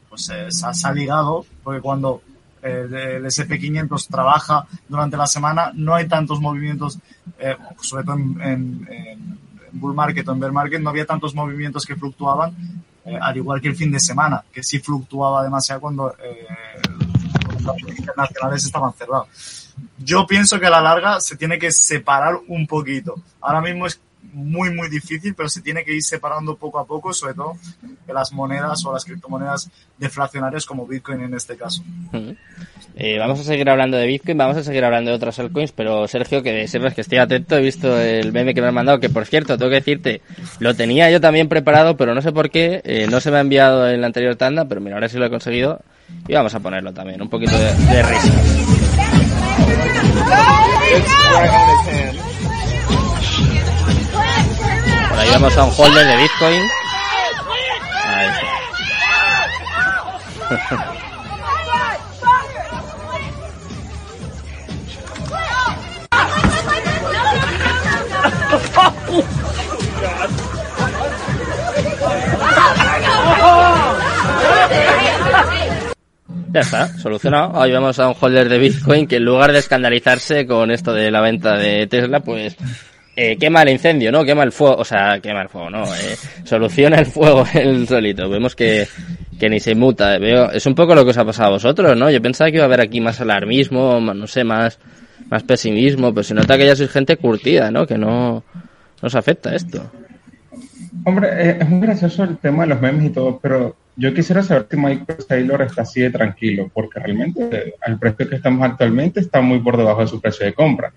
pues 0.08 0.28
eh, 0.30 0.50
se, 0.50 0.86
ha, 0.86 0.92
ligado, 0.92 1.44
porque 1.62 1.80
cuando 1.80 2.22
eh, 2.62 3.16
el 3.16 3.24
SP500 3.24 4.08
trabaja 4.08 4.66
durante 4.88 5.16
la 5.16 5.26
semana, 5.26 5.70
no 5.74 5.94
hay 5.94 6.08
tantos 6.08 6.40
movimientos, 6.40 6.98
eh, 7.38 7.56
sobre 7.80 8.04
todo 8.04 8.16
en, 8.16 8.88
en, 8.90 9.38
bull 9.72 9.94
market 9.94 10.26
o 10.26 10.32
en 10.32 10.40
bear 10.40 10.52
market, 10.52 10.80
no 10.80 10.90
había 10.90 11.06
tantos 11.06 11.32
movimientos 11.32 11.86
que 11.86 11.94
fluctuaban, 11.94 12.52
al 13.20 13.36
igual 13.36 13.60
que 13.60 13.68
el 13.68 13.76
fin 13.76 13.92
de 13.92 14.00
semana, 14.00 14.42
que 14.52 14.64
sí 14.64 14.80
fluctuaba 14.80 15.44
demasiado 15.44 15.80
cuando 15.80 16.12
estaban 18.64 18.92
cerrados. 18.94 19.74
Yo 19.98 20.26
pienso 20.26 20.58
que 20.58 20.66
a 20.66 20.70
la 20.70 20.80
larga 20.80 21.20
se 21.20 21.36
tiene 21.36 21.58
que 21.58 21.70
separar 21.72 22.38
un 22.48 22.66
poquito. 22.66 23.16
Ahora 23.40 23.60
mismo 23.60 23.86
es 23.86 24.00
muy, 24.32 24.70
muy 24.70 24.88
difícil, 24.88 25.34
pero 25.34 25.48
se 25.48 25.60
tiene 25.60 25.84
que 25.84 25.94
ir 25.94 26.02
separando 26.02 26.56
poco 26.56 26.78
a 26.78 26.86
poco, 26.86 27.12
sobre 27.12 27.34
todo 27.34 27.56
las 28.06 28.32
monedas 28.32 28.84
o 28.84 28.92
las 28.92 29.04
criptomonedas 29.04 29.70
deflacionarias 29.98 30.66
como 30.66 30.86
Bitcoin 30.86 31.22
en 31.22 31.34
este 31.34 31.56
caso. 31.56 31.82
Eh, 32.96 33.18
vamos 33.18 33.40
a 33.40 33.44
seguir 33.44 33.68
hablando 33.70 33.96
de 33.96 34.06
Bitcoin, 34.06 34.36
vamos 34.36 34.56
a 34.56 34.64
seguir 34.64 34.84
hablando 34.84 35.10
de 35.10 35.16
otras 35.16 35.38
altcoins, 35.38 35.72
pero 35.72 36.06
Sergio, 36.08 36.42
que 36.42 36.66
sepas 36.68 36.94
que 36.94 37.00
estoy 37.00 37.18
atento, 37.18 37.56
he 37.56 37.62
visto 37.62 37.98
el 37.98 38.32
meme 38.32 38.54
que 38.54 38.60
me 38.60 38.68
han 38.68 38.74
mandado, 38.74 39.00
que 39.00 39.08
por 39.08 39.26
cierto, 39.26 39.56
tengo 39.56 39.70
que 39.70 39.76
decirte, 39.76 40.22
lo 40.58 40.74
tenía 40.74 41.10
yo 41.10 41.20
también 41.20 41.48
preparado, 41.48 41.96
pero 41.96 42.14
no 42.14 42.22
sé 42.22 42.32
por 42.32 42.50
qué, 42.50 42.82
eh, 42.84 43.06
no 43.08 43.20
se 43.20 43.30
me 43.30 43.38
ha 43.38 43.40
enviado 43.40 43.88
en 43.88 44.00
la 44.00 44.08
anterior 44.08 44.36
tanda, 44.36 44.66
pero 44.66 44.80
mira, 44.80 44.96
ahora 44.96 45.08
sí 45.08 45.18
lo 45.18 45.26
he 45.26 45.30
conseguido 45.30 45.80
y 46.28 46.34
vamos 46.34 46.54
a 46.54 46.60
ponerlo 46.60 46.92
también, 46.92 47.20
un 47.20 47.28
poquito 47.28 47.58
de, 47.58 47.74
de 47.74 48.02
risa. 48.02 48.32
Por 55.08 55.18
ahí 55.18 55.30
vamos 55.32 55.56
a 55.56 55.64
un 55.64 55.72
holder 55.76 56.06
de 56.06 56.16
Bitcoin. 56.16 56.62
Ya 76.52 76.60
está, 76.62 76.88
solucionado. 76.98 77.52
Hoy 77.60 77.70
vamos 77.70 77.98
a 78.00 78.08
un 78.08 78.14
holder 78.20 78.48
de 78.48 78.58
Bitcoin 78.58 79.06
que 79.06 79.16
en 79.16 79.24
lugar 79.24 79.52
de 79.52 79.60
escandalizarse 79.60 80.46
con 80.46 80.72
esto 80.72 80.92
de 80.92 81.08
la 81.08 81.20
venta 81.20 81.56
de 81.56 81.86
Tesla, 81.86 82.18
pues 82.20 82.56
eh, 83.14 83.36
quema 83.36 83.62
el 83.62 83.68
incendio, 83.68 84.10
¿no? 84.10 84.24
Quema 84.24 84.42
el 84.42 84.50
fuego, 84.50 84.76
o 84.76 84.84
sea, 84.84 85.20
quema 85.20 85.42
el 85.42 85.48
fuego, 85.48 85.70
¿no? 85.70 85.84
Eh, 85.84 86.16
soluciona 86.42 86.98
el 86.98 87.06
fuego 87.06 87.44
el 87.54 87.86
solito. 87.86 88.28
Vemos 88.28 88.56
que, 88.56 88.88
que 89.38 89.48
ni 89.48 89.60
se 89.60 89.76
muta. 89.76 90.18
Veo, 90.18 90.50
es 90.50 90.66
un 90.66 90.74
poco 90.74 90.92
lo 90.96 91.04
que 91.04 91.10
os 91.10 91.18
ha 91.18 91.24
pasado 91.24 91.50
a 91.50 91.52
vosotros, 91.52 91.96
¿no? 91.96 92.10
Yo 92.10 92.20
pensaba 92.20 92.50
que 92.50 92.56
iba 92.56 92.64
a 92.64 92.66
haber 92.66 92.80
aquí 92.80 93.00
más 93.00 93.20
alarmismo, 93.20 94.00
no 94.00 94.26
sé, 94.26 94.42
más, 94.42 94.80
más 95.28 95.44
pesimismo, 95.44 96.12
pero 96.12 96.24
se 96.24 96.34
nota 96.34 96.58
que 96.58 96.66
ya 96.66 96.74
sois 96.74 96.90
gente 96.90 97.16
curtida, 97.16 97.70
¿no? 97.70 97.86
Que 97.86 97.96
no 97.96 98.42
nos 99.00 99.14
afecta 99.14 99.54
esto. 99.54 99.88
Hombre, 101.04 101.28
eh, 101.32 101.58
es 101.60 101.68
muy 101.68 101.80
gracioso 101.80 102.24
el 102.24 102.38
tema 102.38 102.64
de 102.64 102.70
los 102.70 102.80
memes 102.80 103.04
y 103.04 103.10
todo, 103.10 103.38
pero 103.40 103.76
yo 104.00 104.14
quisiera 104.14 104.42
saber 104.42 104.66
si 104.70 104.76
Michael 104.78 105.26
Taylor 105.28 105.60
está 105.60 105.82
así 105.82 106.00
de 106.00 106.10
tranquilo, 106.10 106.70
porque 106.72 107.00
realmente 107.00 107.74
al 107.82 107.98
precio 107.98 108.28
que 108.28 108.36
estamos 108.36 108.66
actualmente 108.66 109.20
está 109.20 109.42
muy 109.42 109.58
por 109.58 109.76
debajo 109.76 110.00
de 110.00 110.06
su 110.06 110.20
precio 110.20 110.46
de 110.46 110.54
compra. 110.54 110.90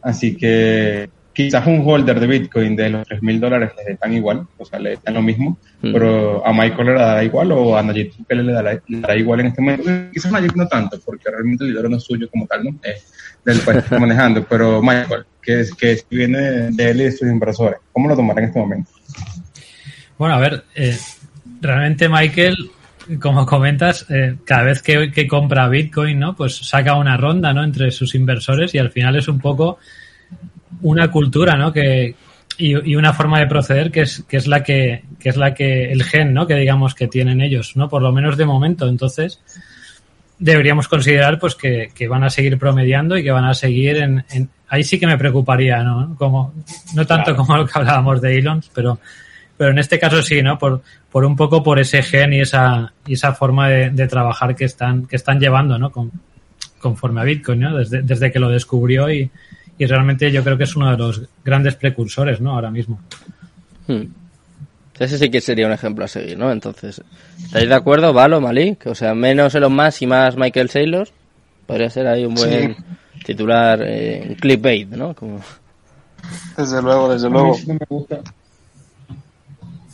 Así 0.00 0.34
que 0.36 1.10
quizás 1.34 1.66
un 1.66 1.82
holder 1.84 2.18
de 2.18 2.26
Bitcoin 2.26 2.74
de 2.74 2.88
los 2.88 3.06
3 3.06 3.22
mil 3.22 3.38
dólares 3.38 3.72
le 3.86 3.98
dan 4.00 4.14
igual, 4.14 4.46
o 4.56 4.64
sea, 4.64 4.78
le 4.78 4.98
dan 5.04 5.14
lo 5.14 5.20
mismo, 5.22 5.58
Mm. 5.82 5.92
pero 5.92 6.46
a 6.46 6.52
Michael 6.54 6.86
le 6.86 6.92
dará 6.94 7.24
igual 7.24 7.52
o 7.52 7.76
a 7.76 7.82
Nayib 7.82 8.12
Bukele 8.16 8.42
le 8.42 8.52
dará, 8.52 8.80
le 8.88 9.00
dará 9.00 9.16
igual 9.16 9.40
en 9.40 9.46
este 9.48 9.60
momento. 9.60 9.90
Quizás 10.10 10.32
Nayib 10.32 10.56
no 10.56 10.66
tanto, 10.66 10.98
porque 11.04 11.30
realmente 11.30 11.64
el 11.64 11.70
dinero 11.70 11.90
no 11.90 11.98
es 11.98 12.04
suyo 12.04 12.26
como 12.30 12.46
tal, 12.46 12.64
¿no? 12.64 12.70
Es 12.82 13.12
del 13.44 13.60
país 13.60 13.80
que 13.80 13.84
está 13.84 13.98
manejando, 13.98 14.46
pero 14.48 14.80
Michael, 14.80 15.26
que, 15.42 15.60
es, 15.60 15.74
que 15.74 15.98
viene 16.10 16.70
de 16.70 16.90
él 16.90 17.00
y 17.02 17.04
de 17.04 17.12
sus 17.12 17.28
inversores, 17.28 17.80
¿cómo 17.92 18.08
lo 18.08 18.16
tomará 18.16 18.40
en 18.40 18.46
este 18.46 18.58
momento? 18.58 18.90
Bueno, 20.16 20.36
a 20.36 20.38
ver, 20.38 20.64
eh, 20.74 20.96
realmente 21.60 22.08
Michael, 22.08 22.56
como 23.20 23.46
comentas, 23.46 24.06
eh, 24.10 24.36
cada 24.44 24.64
vez 24.64 24.82
que, 24.82 25.10
que 25.12 25.26
compra 25.28 25.68
Bitcoin, 25.68 26.18
¿no? 26.18 26.34
Pues 26.36 26.56
saca 26.56 26.96
una 26.96 27.16
ronda, 27.16 27.52
¿no? 27.52 27.62
Entre 27.64 27.90
sus 27.90 28.14
inversores 28.14 28.74
y 28.74 28.78
al 28.78 28.90
final 28.90 29.16
es 29.16 29.28
un 29.28 29.38
poco 29.38 29.78
una 30.82 31.10
cultura, 31.10 31.54
¿no? 31.56 31.72
Que, 31.72 32.14
y, 32.58 32.90
y 32.90 32.96
una 32.96 33.12
forma 33.12 33.38
de 33.38 33.46
proceder 33.46 33.90
que 33.90 34.02
es, 34.02 34.24
que 34.28 34.36
es 34.38 34.46
la 34.46 34.62
que, 34.62 35.02
que 35.20 35.28
es 35.28 35.36
la 35.36 35.54
que, 35.54 35.92
el 35.92 36.02
gen, 36.04 36.32
¿no? 36.34 36.46
Que 36.46 36.54
digamos 36.56 36.94
que 36.94 37.06
tienen 37.08 37.40
ellos, 37.40 37.76
¿no? 37.76 37.88
Por 37.88 38.02
lo 38.02 38.12
menos 38.12 38.36
de 38.36 38.46
momento. 38.46 38.88
Entonces, 38.88 39.40
deberíamos 40.38 40.88
considerar 40.88 41.38
pues 41.38 41.54
que, 41.54 41.90
que 41.94 42.08
van 42.08 42.24
a 42.24 42.30
seguir 42.30 42.58
promediando 42.58 43.16
y 43.16 43.22
que 43.22 43.30
van 43.30 43.44
a 43.44 43.54
seguir 43.54 43.96
en, 43.98 44.24
en- 44.30 44.50
ahí 44.68 44.82
sí 44.84 44.98
que 44.98 45.06
me 45.06 45.16
preocuparía, 45.16 45.82
¿no? 45.82 46.14
Como, 46.18 46.52
no 46.94 47.06
tanto 47.06 47.26
Claro. 47.30 47.36
como 47.36 47.56
lo 47.56 47.66
que 47.66 47.72
hablábamos 47.78 48.20
de 48.20 48.36
Elon, 48.38 48.62
pero, 48.74 48.98
pero 49.56 49.70
en 49.70 49.78
este 49.78 49.98
caso 49.98 50.22
sí, 50.22 50.42
¿no? 50.42 50.58
Por, 50.58 50.82
por 51.10 51.24
un 51.24 51.36
poco 51.36 51.62
por 51.62 51.78
ese 51.78 52.02
gen 52.02 52.32
y 52.32 52.40
esa, 52.40 52.92
y 53.06 53.14
esa 53.14 53.32
forma 53.34 53.68
de, 53.68 53.90
de 53.90 54.06
trabajar 54.06 54.54
que 54.54 54.64
están, 54.64 55.06
que 55.06 55.16
están 55.16 55.40
llevando, 55.40 55.78
¿no? 55.78 55.90
Con, 55.90 56.10
conforme 56.80 57.20
a 57.20 57.24
Bitcoin, 57.24 57.60
¿no? 57.60 57.76
Desde, 57.78 58.02
desde 58.02 58.30
que 58.30 58.38
lo 58.38 58.48
descubrió 58.48 59.10
y, 59.10 59.30
y 59.78 59.86
realmente 59.86 60.30
yo 60.30 60.42
creo 60.44 60.56
que 60.56 60.64
es 60.64 60.76
uno 60.76 60.90
de 60.90 60.96
los 60.98 61.22
grandes 61.44 61.74
precursores, 61.74 62.40
¿no? 62.40 62.52
Ahora 62.54 62.70
mismo. 62.70 63.00
Hmm. 63.86 64.02
Ese 64.98 65.18
sí 65.18 65.30
que 65.30 65.40
sería 65.42 65.66
un 65.66 65.72
ejemplo 65.72 66.04
a 66.06 66.08
seguir, 66.08 66.38
¿no? 66.38 66.50
Entonces, 66.50 67.02
¿estáis 67.44 67.68
de 67.68 67.74
acuerdo, 67.74 68.12
Valo, 68.14 68.40
Malik? 68.40 68.86
O 68.86 68.94
sea, 68.94 69.14
menos 69.14 69.54
Elon 69.54 69.74
Musk 69.74 70.02
y 70.02 70.06
más 70.06 70.36
Michael 70.36 70.70
Saylor. 70.70 71.08
Podría 71.66 71.90
ser 71.90 72.06
ahí 72.06 72.24
un 72.24 72.34
buen 72.34 72.76
titular, 73.24 73.82
eh, 73.82 74.24
un 74.28 74.34
clickbait, 74.36 74.88
¿no? 74.88 75.14
Como... 75.14 75.40
Desde 76.56 76.80
luego, 76.80 77.12
desde 77.12 77.26
A 77.26 77.30
luego. 77.30 77.50
mí 77.52 77.58
sí 77.58 77.72
me 77.72 77.78
gusta. 77.88 78.20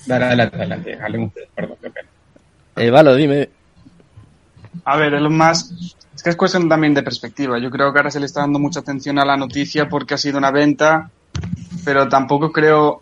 Dale, 0.06 0.24
adelante, 0.24 0.94
adelante, 0.94 1.48
perdón, 1.54 1.76
qué 1.80 1.90
pena. 1.90 2.08
Eh, 2.76 2.90
Valo, 2.90 3.14
dime. 3.14 3.48
A 4.84 4.96
ver, 4.96 5.14
Elon 5.14 5.36
Musk, 5.36 5.72
es 6.14 6.22
que 6.22 6.30
es 6.30 6.36
cuestión 6.36 6.68
también 6.68 6.94
de 6.94 7.02
perspectiva. 7.02 7.58
Yo 7.58 7.70
creo 7.70 7.92
que 7.92 7.98
ahora 7.98 8.10
se 8.10 8.20
le 8.20 8.26
está 8.26 8.40
dando 8.40 8.58
mucha 8.58 8.80
atención 8.80 9.18
a 9.18 9.24
la 9.24 9.36
noticia 9.36 9.88
porque 9.88 10.14
ha 10.14 10.18
sido 10.18 10.38
una 10.38 10.50
venta, 10.50 11.10
pero 11.84 12.08
tampoco 12.08 12.50
creo, 12.50 13.00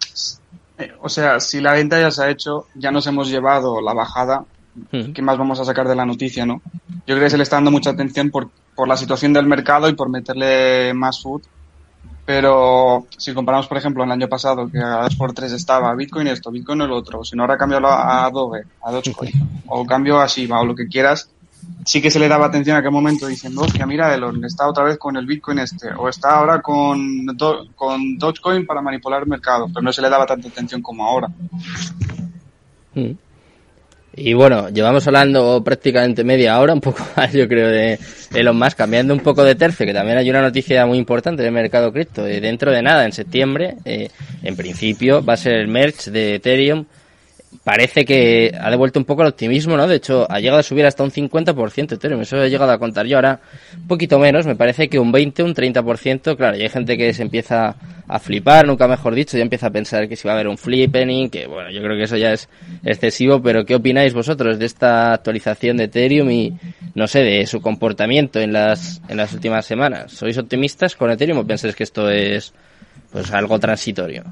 eh, 0.78 0.92
o 1.00 1.08
sea, 1.08 1.40
si 1.40 1.60
la 1.60 1.72
venta 1.72 2.00
ya 2.00 2.10
se 2.10 2.24
ha 2.24 2.30
hecho, 2.30 2.66
ya 2.74 2.90
nos 2.90 3.06
hemos 3.06 3.28
llevado 3.28 3.80
la 3.80 3.94
bajada, 3.94 4.44
Hmm. 4.92 5.12
¿qué 5.12 5.22
más 5.22 5.36
vamos 5.36 5.58
a 5.60 5.64
sacar 5.64 5.88
de 5.88 5.96
la 5.96 6.06
noticia, 6.06 6.46
no? 6.46 6.62
Yo 7.06 7.14
creo 7.14 7.20
que 7.20 7.30
se 7.30 7.36
le 7.36 7.42
está 7.42 7.56
dando 7.56 7.70
mucha 7.70 7.90
atención 7.90 8.30
por, 8.30 8.50
por 8.74 8.88
la 8.88 8.96
situación 8.96 9.32
del 9.32 9.46
mercado 9.46 9.88
y 9.88 9.94
por 9.94 10.08
meterle 10.08 10.94
más 10.94 11.20
food. 11.22 11.42
Pero 12.32 13.08
si 13.16 13.34
comparamos, 13.34 13.66
por 13.66 13.76
ejemplo, 13.76 14.04
el 14.04 14.12
año 14.12 14.28
pasado, 14.28 14.70
que 14.70 14.78
a 14.78 15.04
2x3 15.08 15.52
estaba 15.52 15.92
Bitcoin 15.96 16.28
esto, 16.28 16.52
Bitcoin 16.52 16.82
el 16.82 16.92
otro, 16.92 17.24
si 17.24 17.34
no 17.34 17.42
ahora 17.42 17.58
cambio 17.58 17.84
a 17.84 18.24
Adobe, 18.24 18.62
a 18.84 18.92
Dogecoin, 18.92 19.32
o 19.66 19.84
cambio 19.84 20.20
a 20.20 20.28
Shiba, 20.28 20.60
o 20.60 20.64
lo 20.64 20.76
que 20.76 20.86
quieras, 20.86 21.28
sí 21.84 22.00
que 22.00 22.08
se 22.08 22.20
le 22.20 22.28
daba 22.28 22.46
atención 22.46 22.76
a 22.76 22.78
aquel 22.78 22.92
momento 22.92 23.26
diciendo, 23.26 23.62
hostia, 23.62 23.84
mira, 23.84 24.14
Elon 24.14 24.44
está 24.44 24.68
otra 24.68 24.84
vez 24.84 24.96
con 24.96 25.16
el 25.16 25.26
Bitcoin 25.26 25.58
este, 25.58 25.88
o 25.92 26.08
está 26.08 26.36
ahora 26.36 26.62
con, 26.62 27.26
con 27.74 28.16
Dogecoin 28.16 28.64
para 28.64 28.80
manipular 28.80 29.22
el 29.22 29.28
mercado, 29.28 29.66
pero 29.66 29.82
no 29.82 29.92
se 29.92 30.00
le 30.00 30.08
daba 30.08 30.24
tanta 30.24 30.46
atención 30.46 30.80
como 30.82 31.04
ahora. 31.04 31.26
Hmm. 32.94 33.10
Y 34.14 34.34
bueno, 34.34 34.68
llevamos 34.70 35.06
hablando 35.06 35.62
prácticamente 35.62 36.24
media 36.24 36.58
hora, 36.58 36.74
un 36.74 36.80
poco 36.80 37.06
más 37.16 37.32
yo 37.32 37.46
creo 37.48 37.68
de 37.68 37.98
Elon 38.34 38.58
Musk, 38.58 38.76
cambiando 38.76 39.14
un 39.14 39.20
poco 39.20 39.44
de 39.44 39.54
tercio, 39.54 39.86
que 39.86 39.94
también 39.94 40.18
hay 40.18 40.28
una 40.28 40.42
noticia 40.42 40.84
muy 40.86 40.98
importante 40.98 41.42
del 41.42 41.52
mercado 41.52 41.92
cripto. 41.92 42.24
Dentro 42.24 42.72
de 42.72 42.82
nada, 42.82 43.04
en 43.04 43.12
septiembre, 43.12 43.76
eh, 43.84 44.10
en 44.42 44.56
principio, 44.56 45.24
va 45.24 45.34
a 45.34 45.36
ser 45.36 45.54
el 45.54 45.68
merge 45.68 46.10
de 46.10 46.36
Ethereum. 46.36 46.84
Parece 47.64 48.04
que 48.04 48.52
ha 48.58 48.70
devuelto 48.70 48.98
un 48.98 49.04
poco 49.04 49.22
el 49.22 49.28
optimismo, 49.28 49.76
¿no? 49.76 49.86
De 49.86 49.96
hecho, 49.96 50.26
ha 50.30 50.38
llegado 50.38 50.60
a 50.60 50.62
subir 50.62 50.86
hasta 50.86 51.02
un 51.02 51.10
50% 51.10 51.92
Ethereum. 51.92 52.22
Eso 52.22 52.42
he 52.42 52.48
llegado 52.48 52.70
a 52.70 52.78
contar 52.78 53.06
yo 53.06 53.16
ahora 53.16 53.40
un 53.76 53.88
poquito 53.88 54.18
menos. 54.18 54.46
Me 54.46 54.56
parece 54.56 54.88
que 54.88 54.98
un 54.98 55.10
20, 55.10 55.42
un 55.42 55.54
30%. 55.54 56.36
Claro, 56.36 56.56
y 56.56 56.62
hay 56.62 56.68
gente 56.68 56.96
que 56.96 57.12
se 57.12 57.22
empieza 57.22 57.76
a 58.10 58.18
flipar, 58.18 58.66
nunca 58.66 58.88
mejor 58.88 59.14
dicho, 59.14 59.36
ya 59.36 59.42
empieza 59.44 59.68
a 59.68 59.70
pensar 59.70 60.08
que 60.08 60.16
si 60.16 60.26
va 60.26 60.32
a 60.32 60.34
haber 60.34 60.48
un 60.48 60.58
flipping, 60.58 61.30
que 61.30 61.46
bueno, 61.46 61.70
yo 61.70 61.80
creo 61.80 61.96
que 61.96 62.04
eso 62.04 62.16
ya 62.16 62.32
es 62.32 62.48
excesivo, 62.82 63.40
pero 63.40 63.64
¿qué 63.64 63.76
opináis 63.76 64.14
vosotros 64.14 64.58
de 64.58 64.66
esta 64.66 65.12
actualización 65.12 65.76
de 65.76 65.84
Ethereum 65.84 66.28
y, 66.28 66.52
no 66.96 67.06
sé, 67.06 67.20
de 67.20 67.46
su 67.46 67.60
comportamiento 67.60 68.40
en 68.40 68.52
las, 68.52 69.00
en 69.08 69.16
las 69.16 69.32
últimas 69.32 69.64
semanas? 69.64 70.10
¿Sois 70.10 70.36
optimistas 70.38 70.96
con 70.96 71.10
Ethereum 71.10 71.38
o 71.38 71.46
pensáis 71.46 71.76
que 71.76 71.84
esto 71.84 72.10
es, 72.10 72.52
pues, 73.12 73.30
algo 73.32 73.60
transitorio? 73.60 74.24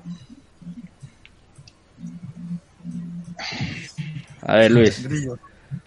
A 4.48 4.56
ver, 4.56 4.70
Luis. 4.70 5.06
Grillo. 5.06 5.38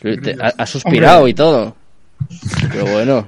Luis, 0.01 0.22
te- 0.22 0.38
ha, 0.39 0.66
suspirado 0.68 1.28
y 1.28 1.34
todo. 1.34 1.76
Pero 2.72 2.86
bueno. 2.86 3.28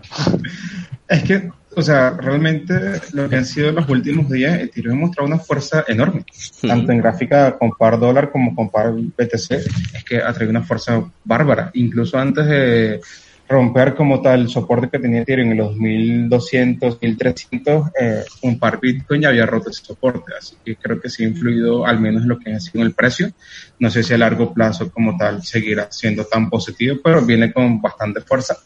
Es 1.08 1.24
que, 1.24 1.50
o 1.76 1.82
sea, 1.82 2.12
realmente 2.12 2.76
lo 3.14 3.28
que 3.28 3.38
han 3.38 3.46
sido 3.46 3.72
los 3.72 3.90
últimos 3.90 4.30
días, 4.30 4.60
Ethereum 4.60 4.98
ha 4.98 5.02
mostrado 5.02 5.28
una 5.28 5.40
fuerza 5.40 5.84
enorme, 5.88 6.24
tanto 6.62 6.92
en 6.92 7.00
gráfica 7.00 7.58
con 7.58 7.72
par 7.72 8.00
dólar 8.00 8.32
como 8.32 8.54
con 8.56 8.70
par 8.70 8.94
BTC, 8.94 9.52
es 9.96 10.04
que 10.08 10.18
ha 10.18 10.32
traído 10.34 10.52
una 10.52 10.62
fuerza 10.62 11.04
bárbara, 11.24 11.72
incluso 11.74 12.20
antes 12.20 12.46
de 12.46 13.02
romper 13.48 13.96
como 13.96 14.22
tal 14.22 14.42
el 14.42 14.50
soporte 14.50 14.90
que 14.90 15.00
tenía 15.00 15.22
Ethereum 15.22 15.52
en 15.52 15.58
los 15.58 15.76
1200, 15.76 17.02
1300, 17.02 17.92
eh, 18.00 18.24
un 18.42 18.58
par 18.58 18.80
Bitcoin 18.80 19.22
ya 19.22 19.30
había 19.30 19.46
roto 19.46 19.70
ese 19.70 19.84
soporte, 19.84 20.34
así 20.38 20.56
que 20.64 20.76
creo 20.76 21.00
que 21.00 21.10
sí 21.10 21.24
ha 21.24 21.28
influido 21.28 21.86
al 21.86 22.00
menos 22.00 22.24
en 22.24 22.30
lo 22.30 22.40
que 22.40 22.54
ha 22.54 22.60
sido 22.60 22.84
el 22.84 22.94
precio. 22.94 23.32
No 23.80 23.90
sé 23.90 24.04
si 24.04 24.14
a 24.14 24.18
largo 24.18 24.54
plazo 24.54 24.92
como 24.92 25.18
tal 25.18 25.44
seguirá 25.44 25.92
siendo 25.92 26.26
tan 26.26 26.50
positivo, 26.50 26.98
pero 27.04 27.22
viene 27.22 27.52
con 27.52 27.82
bastante 27.82 28.22
fuerza 28.22 28.58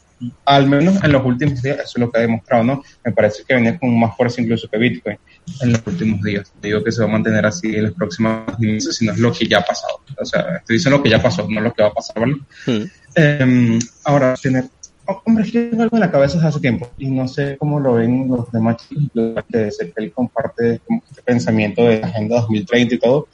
al 0.45 0.67
menos 0.67 1.03
en 1.03 1.11
los 1.11 1.23
últimos 1.25 1.61
días, 1.61 1.77
eso 1.77 1.91
es 1.95 1.97
lo 1.97 2.11
que 2.11 2.17
ha 2.17 2.21
demostrado, 2.21 2.63
¿no? 2.63 2.83
Me 3.05 3.11
parece 3.11 3.43
que 3.47 3.53
venía 3.53 3.77
con 3.77 3.97
más 3.99 4.15
fuerza 4.15 4.41
incluso 4.41 4.67
que 4.67 4.77
Bitcoin 4.77 5.17
en 5.61 5.71
los 5.71 5.81
últimos 5.85 6.21
días. 6.21 6.51
Digo 6.61 6.83
que 6.83 6.91
se 6.91 7.01
va 7.01 7.07
a 7.07 7.11
mantener 7.11 7.45
así 7.45 7.75
en 7.75 7.85
los 7.85 7.93
próximos 7.93 8.59
meses, 8.59 8.95
sino 8.95 9.13
es 9.13 9.19
lo 9.19 9.31
que 9.31 9.47
ya 9.47 9.59
ha 9.59 9.65
pasado. 9.65 9.99
O 10.19 10.25
sea, 10.25 10.57
estoy 10.57 10.77
diciendo 10.77 10.97
lo 10.97 11.03
que 11.03 11.09
ya 11.09 11.21
pasó, 11.21 11.47
no 11.49 11.61
lo 11.61 11.73
que 11.73 11.83
va 11.83 11.89
a 11.89 11.93
pasar, 11.93 12.19
¿vale? 12.19 12.37
Hmm. 12.65 12.83
Eh, 13.15 13.79
ahora, 14.03 14.35
tener... 14.41 14.65
oh, 15.05 15.21
hombre, 15.25 15.45
es 15.45 15.51
que 15.51 15.65
tengo 15.65 15.83
algo 15.83 15.97
en 15.97 16.01
la 16.01 16.11
cabeza 16.11 16.35
desde 16.35 16.49
hace 16.49 16.59
tiempo 16.59 16.91
y 16.97 17.09
no 17.09 17.27
sé 17.27 17.57
cómo 17.57 17.79
lo 17.79 17.93
ven 17.95 18.27
los 18.29 18.51
demás 18.51 18.77
chicos, 18.77 19.43
que 19.49 19.69
él 19.95 20.11
comparte 20.11 20.81
como 20.85 21.01
este 21.09 21.21
pensamiento 21.23 21.83
de 21.85 21.99
la 21.99 22.07
Agenda 22.07 22.41
2030 22.41 22.95
y 22.95 22.99
todo. 22.99 23.27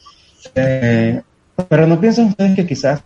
Eh, 0.55 1.22
pero 1.70 1.88
no 1.88 1.99
piensan 1.99 2.28
ustedes 2.28 2.55
que 2.55 2.66
quizás 2.66 3.01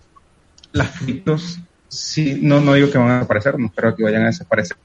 las 0.72 0.90
criptos 1.00 1.60
sí, 1.88 2.40
no, 2.42 2.60
no 2.62 2.74
digo 2.74 2.92
que 2.92 2.98
van 2.98 3.10
a 3.10 3.14
desaparecer, 3.16 3.60
no 3.60 3.68
espero 3.68 3.96
que 3.96 4.04
vayan 4.04 4.24
a 4.24 4.28
desaparecer, 4.28 4.78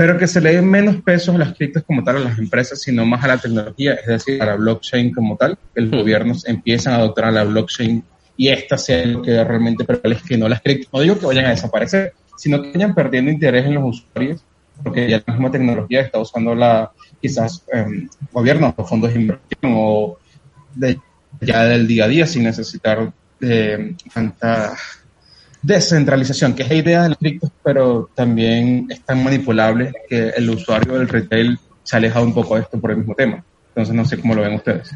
pero 0.00 0.16
que 0.16 0.26
se 0.26 0.40
le 0.40 0.54
den 0.54 0.66
menos 0.66 1.02
pesos 1.02 1.34
a 1.34 1.36
las 1.36 1.52
criptos 1.52 1.82
como 1.82 2.02
tal 2.02 2.16
a 2.16 2.20
las 2.20 2.38
empresas, 2.38 2.80
sino 2.80 3.04
más 3.04 3.22
a 3.22 3.28
la 3.28 3.36
tecnología, 3.36 3.92
es 3.92 4.06
decir, 4.06 4.40
a 4.40 4.46
la 4.46 4.56
blockchain 4.56 5.12
como 5.12 5.36
tal, 5.36 5.58
que 5.74 5.82
los 5.82 5.90
Hmm. 5.90 5.98
gobiernos 5.98 6.48
empiezan 6.48 6.94
a 6.94 6.96
adoptar 6.96 7.26
a 7.26 7.30
la 7.30 7.44
blockchain 7.44 8.02
y 8.34 8.48
esta 8.48 8.78
sea 8.78 9.04
lo 9.04 9.20
que 9.20 9.44
realmente 9.44 9.84
prevale 9.84 10.16
que 10.26 10.38
no 10.38 10.48
las 10.48 10.62
criptos, 10.62 10.88
no 10.90 11.00
digo 11.00 11.18
que 11.18 11.26
vayan 11.26 11.44
a 11.44 11.50
desaparecer, 11.50 12.14
sino 12.34 12.62
que 12.62 12.72
vayan 12.72 12.94
perdiendo 12.94 13.30
interés 13.30 13.66
en 13.66 13.74
los 13.74 13.98
usuarios, 13.98 14.42
porque 14.82 15.06
ya 15.06 15.22
la 15.26 15.34
misma 15.34 15.50
tecnología 15.50 16.00
está 16.00 16.18
usando 16.18 16.54
la, 16.54 16.90
quizás, 17.20 17.62
eh, 17.70 18.08
gobiernos 18.32 18.72
o 18.78 18.86
fondos 18.86 19.12
de 19.12 19.20
inversión 19.20 19.74
o 19.76 20.16
de, 20.76 20.98
ya 21.42 21.64
del 21.64 21.86
día 21.86 22.06
a 22.06 22.08
día 22.08 22.26
sin 22.26 22.44
necesitar 22.44 23.12
eh, 23.42 23.94
tanta 24.14 24.74
descentralización, 25.62 26.54
que 26.54 26.62
es 26.62 26.68
la 26.68 26.74
idea 26.74 27.02
de 27.02 27.08
los 27.10 27.18
criptos, 27.18 27.50
pero 27.62 28.08
también 28.14 28.86
es 28.90 29.00
tan 29.02 29.22
manipulable 29.22 29.92
que 30.08 30.28
el 30.30 30.48
usuario 30.50 30.94
del 30.94 31.08
retail 31.08 31.58
se 31.82 31.96
ha 31.96 31.98
alejado 31.98 32.24
un 32.24 32.34
poco 32.34 32.56
de 32.56 32.62
esto 32.62 32.80
por 32.80 32.90
el 32.92 32.98
mismo 32.98 33.14
tema. 33.14 33.42
Entonces 33.68 33.94
no 33.94 34.04
sé 34.04 34.18
cómo 34.18 34.34
lo 34.34 34.42
ven 34.42 34.54
ustedes. 34.54 34.90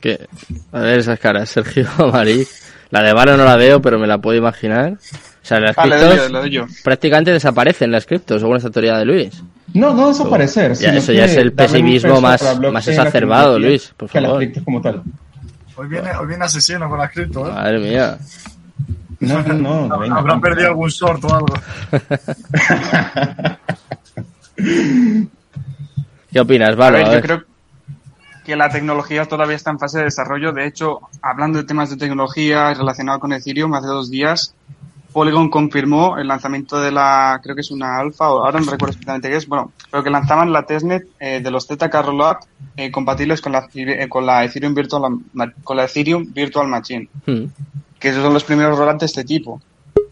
¿Qué? 0.00 0.26
A 0.72 0.80
ver 0.80 0.98
esas 1.00 1.18
caras, 1.18 1.48
Sergio 1.48 1.86
Marí. 2.12 2.46
La 2.90 3.02
de 3.02 3.12
Valo 3.12 3.36
no 3.36 3.44
la 3.44 3.56
veo, 3.56 3.82
pero 3.82 3.98
me 3.98 4.06
la 4.06 4.18
puedo 4.18 4.38
imaginar. 4.38 4.92
O 4.92 5.46
sea, 5.48 5.60
las 5.60 5.76
Ah, 5.76 5.82
criptos 5.82 6.30
yo, 6.30 6.46
yo. 6.46 6.66
prácticamente 6.84 7.32
desaparecen 7.32 7.90
las 7.90 8.06
criptos, 8.06 8.40
según 8.40 8.56
esta 8.56 8.70
teoría 8.70 8.96
de 8.98 9.04
Luis. 9.04 9.42
No, 9.74 9.92
no 9.94 10.08
desaparecer. 10.08 10.72
Ya, 10.74 10.94
eso 10.94 11.12
ya 11.12 11.26
que 11.26 11.32
es 11.32 11.36
el 11.36 11.52
pesimismo 11.52 12.20
más- 12.20 12.42
más 12.72 12.88
exacerbado, 12.88 13.58
Luis, 13.58 13.92
por 13.96 14.08
Que 14.08 14.18
a 14.18 14.20
las 14.22 14.28
favor. 14.30 14.42
criptos 14.42 14.64
como 14.64 14.80
tal. 14.80 15.02
Hoy 15.78 15.86
viene, 15.86 16.10
hoy 16.16 16.26
viene 16.26 16.44
asesino 16.44 16.88
con 16.88 16.98
las 16.98 17.12
cripto, 17.12 17.48
¿eh? 17.48 17.52
Madre 17.52 17.78
mía. 17.78 18.18
No, 19.20 19.40
no, 19.44 19.86
no. 19.86 19.96
venga, 19.98 20.16
Habrá 20.16 20.34
no. 20.34 20.40
perdido 20.40 20.68
algún 20.70 20.88
short 20.88 21.22
o 21.24 21.32
algo. 21.32 21.54
¿Qué 26.32 26.40
opinas, 26.40 26.74
Vale? 26.74 27.04
yo 27.14 27.20
creo 27.20 27.44
que 28.44 28.56
la 28.56 28.68
tecnología 28.70 29.24
todavía 29.26 29.54
está 29.54 29.70
en 29.70 29.78
fase 29.78 29.98
de 29.98 30.04
desarrollo. 30.04 30.50
De 30.52 30.66
hecho, 30.66 31.00
hablando 31.22 31.58
de 31.58 31.64
temas 31.64 31.90
de 31.90 31.96
tecnología 31.96 32.74
relacionado 32.74 33.20
con 33.20 33.32
Ethereum, 33.32 33.72
hace 33.74 33.86
dos 33.86 34.10
días 34.10 34.54
Polygon 35.12 35.48
confirmó 35.48 36.18
el 36.18 36.28
lanzamiento 36.28 36.80
de 36.80 36.92
la, 36.92 37.40
creo 37.42 37.54
que 37.54 37.62
es 37.62 37.70
una 37.70 37.98
alfa, 37.98 38.30
o 38.30 38.44
ahora 38.44 38.60
no 38.60 38.70
recuerdo 38.70 38.92
exactamente 38.92 39.28
qué 39.28 39.36
es, 39.36 39.48
bueno, 39.48 39.72
pero 39.90 40.02
que 40.02 40.10
lanzaban 40.10 40.52
la 40.52 40.64
testnet 40.64 41.08
eh, 41.18 41.40
de 41.40 41.50
los 41.50 41.66
ZK 41.66 41.92
Rollup 42.02 42.38
eh, 42.76 42.90
compatibles 42.90 43.40
con 43.40 43.52
la, 43.52 43.68
eh, 43.74 44.08
con 44.08 44.26
la 44.26 44.44
Ethereum 44.44 44.74
Virtual, 44.74 45.18
con 45.64 45.76
la 45.76 45.84
Ethereum 45.84 46.32
Virtual 46.32 46.68
Machine. 46.68 47.08
Hmm. 47.26 47.44
Que 47.98 48.10
esos 48.10 48.22
son 48.22 48.34
los 48.34 48.44
primeros 48.44 48.78
rollouts 48.78 49.00
de 49.00 49.06
este 49.06 49.24
tipo. 49.24 49.60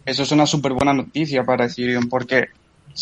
Eso 0.05 0.23
es 0.23 0.31
una 0.31 0.45
súper 0.45 0.73
buena 0.73 0.93
noticia 0.93 1.43
para 1.43 1.65
Ethereum 1.65 2.09
porque, 2.09 2.47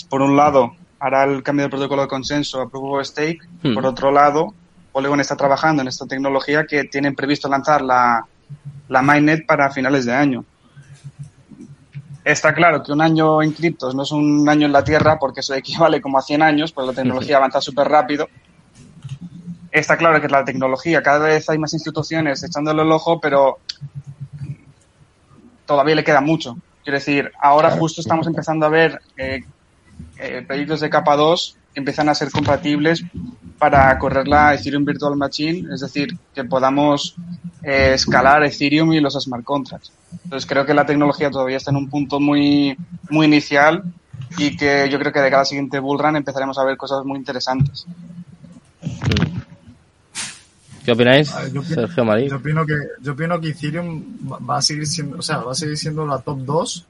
por 0.10 0.22
un 0.22 0.36
lado, 0.36 0.76
hará 1.00 1.24
el 1.24 1.42
cambio 1.44 1.66
de 1.66 1.70
protocolo 1.70 2.04
de 2.04 2.08
consenso 2.08 2.62
a 2.62 2.70
Proof 2.70 3.00
of 3.00 3.08
Stake, 3.08 3.40
hmm. 3.64 3.74
por 3.74 3.86
otro 3.86 4.12
lado, 4.12 4.54
Polygon 4.92 5.20
está 5.20 5.36
trabajando 5.36 5.82
en 5.82 5.88
esta 5.88 6.06
tecnología 6.06 6.66
que 6.66 6.84
tienen 6.86 7.16
previsto 7.16 7.50
lanzar 7.50 7.82
la, 7.82 8.26
la 8.90 9.02
mainnet 9.02 9.46
para 9.46 9.70
finales 9.70 10.06
de 10.06 10.14
año. 10.14 10.46
Está 12.26 12.56
claro 12.56 12.82
que 12.82 12.92
un 12.92 13.02
año 13.02 13.44
en 13.44 13.52
criptos 13.52 13.94
no 13.94 14.02
es 14.02 14.12
un 14.12 14.50
año 14.50 14.66
en 14.66 14.72
la 14.72 14.84
Tierra 14.84 15.20
porque 15.20 15.42
eso 15.42 15.54
equivale 15.54 16.02
como 16.02 16.18
a 16.18 16.24
100 16.24 16.42
años, 16.42 16.72
pues 16.72 16.88
la 16.88 16.94
tecnología 16.94 17.38
avanza 17.38 17.62
súper 17.62 17.88
rápido. 17.88 18.28
Está 19.72 19.96
claro 19.96 20.20
que 20.20 20.28
la 20.28 20.44
tecnología, 20.44 21.04
cada 21.04 21.20
vez 21.20 21.48
hay 21.52 21.60
más 21.60 21.74
instituciones 21.74 22.42
echándole 22.44 22.82
el 22.82 22.92
ojo, 22.92 23.20
pero 23.22 23.60
todavía 25.68 25.94
le 25.94 26.04
queda 26.04 26.20
mucho. 26.20 26.58
Quiero 26.84 26.98
decir, 26.98 27.32
ahora 27.40 27.70
justo 27.70 28.02
estamos 28.02 28.26
empezando 28.26 28.66
a 28.66 28.70
ver 28.70 29.02
eh, 29.18 29.44
eh, 30.18 30.44
proyectos 30.48 30.80
de 30.80 30.90
capa 30.90 31.16
2 31.16 31.58
que 31.76 31.80
empiezan 31.80 32.10
a 32.10 32.16
ser 32.16 32.32
compatibles 32.32 33.04
para 33.58 33.98
correr 33.98 34.28
la 34.28 34.54
Ethereum 34.54 34.86
Virtual 34.86 35.16
Machine, 35.16 35.74
es 35.74 35.82
decir, 35.82 36.18
que 36.34 36.44
podamos 36.44 37.16
eh, 37.64 37.94
escalar 37.94 38.44
Ethereum 38.44 38.94
y 38.94 39.00
los 39.00 39.14
smart 39.14 39.44
contracts. 39.44 39.92
Entonces 40.24 40.48
creo 40.48 40.66
que 40.66 40.74
la 40.74 40.86
tecnología 40.86 41.32
todavía 41.32 41.58
está 41.58 41.72
en 41.72 41.78
un 41.78 41.90
punto 41.90 42.20
muy, 42.20 42.78
muy 43.10 43.28
inicial 43.28 43.84
y 44.38 44.56
que 44.58 44.90
yo 44.90 45.00
creo 45.00 45.12
que 45.12 45.22
de 45.22 45.32
cada 45.32 45.46
siguiente 45.46 45.80
bullrun 45.80 46.16
empezaremos 46.16 46.58
a 46.58 46.64
ver 46.64 46.78
cosas 46.78 47.06
muy 47.06 47.18
interesantes. 47.18 47.86
¿Qué 50.86 50.92
opináis, 50.92 51.34
Sergio 51.68 52.06
Marí? 52.06 52.30
Yo 52.30 52.38
opino 52.38 52.66
que, 52.66 52.76
yo 53.02 53.14
opino 53.14 53.42
que 53.42 53.50
Ethereum 53.50 54.04
va 54.48 54.58
a 54.58 54.62
seguir 54.62 54.86
siendo, 54.86 55.18
o 55.18 55.22
sea, 55.22 55.40
va 55.40 55.52
a 55.52 55.56
seguir 55.56 55.78
siendo 55.78 56.06
la 56.06 56.20
top 56.20 56.40
2 56.46 56.88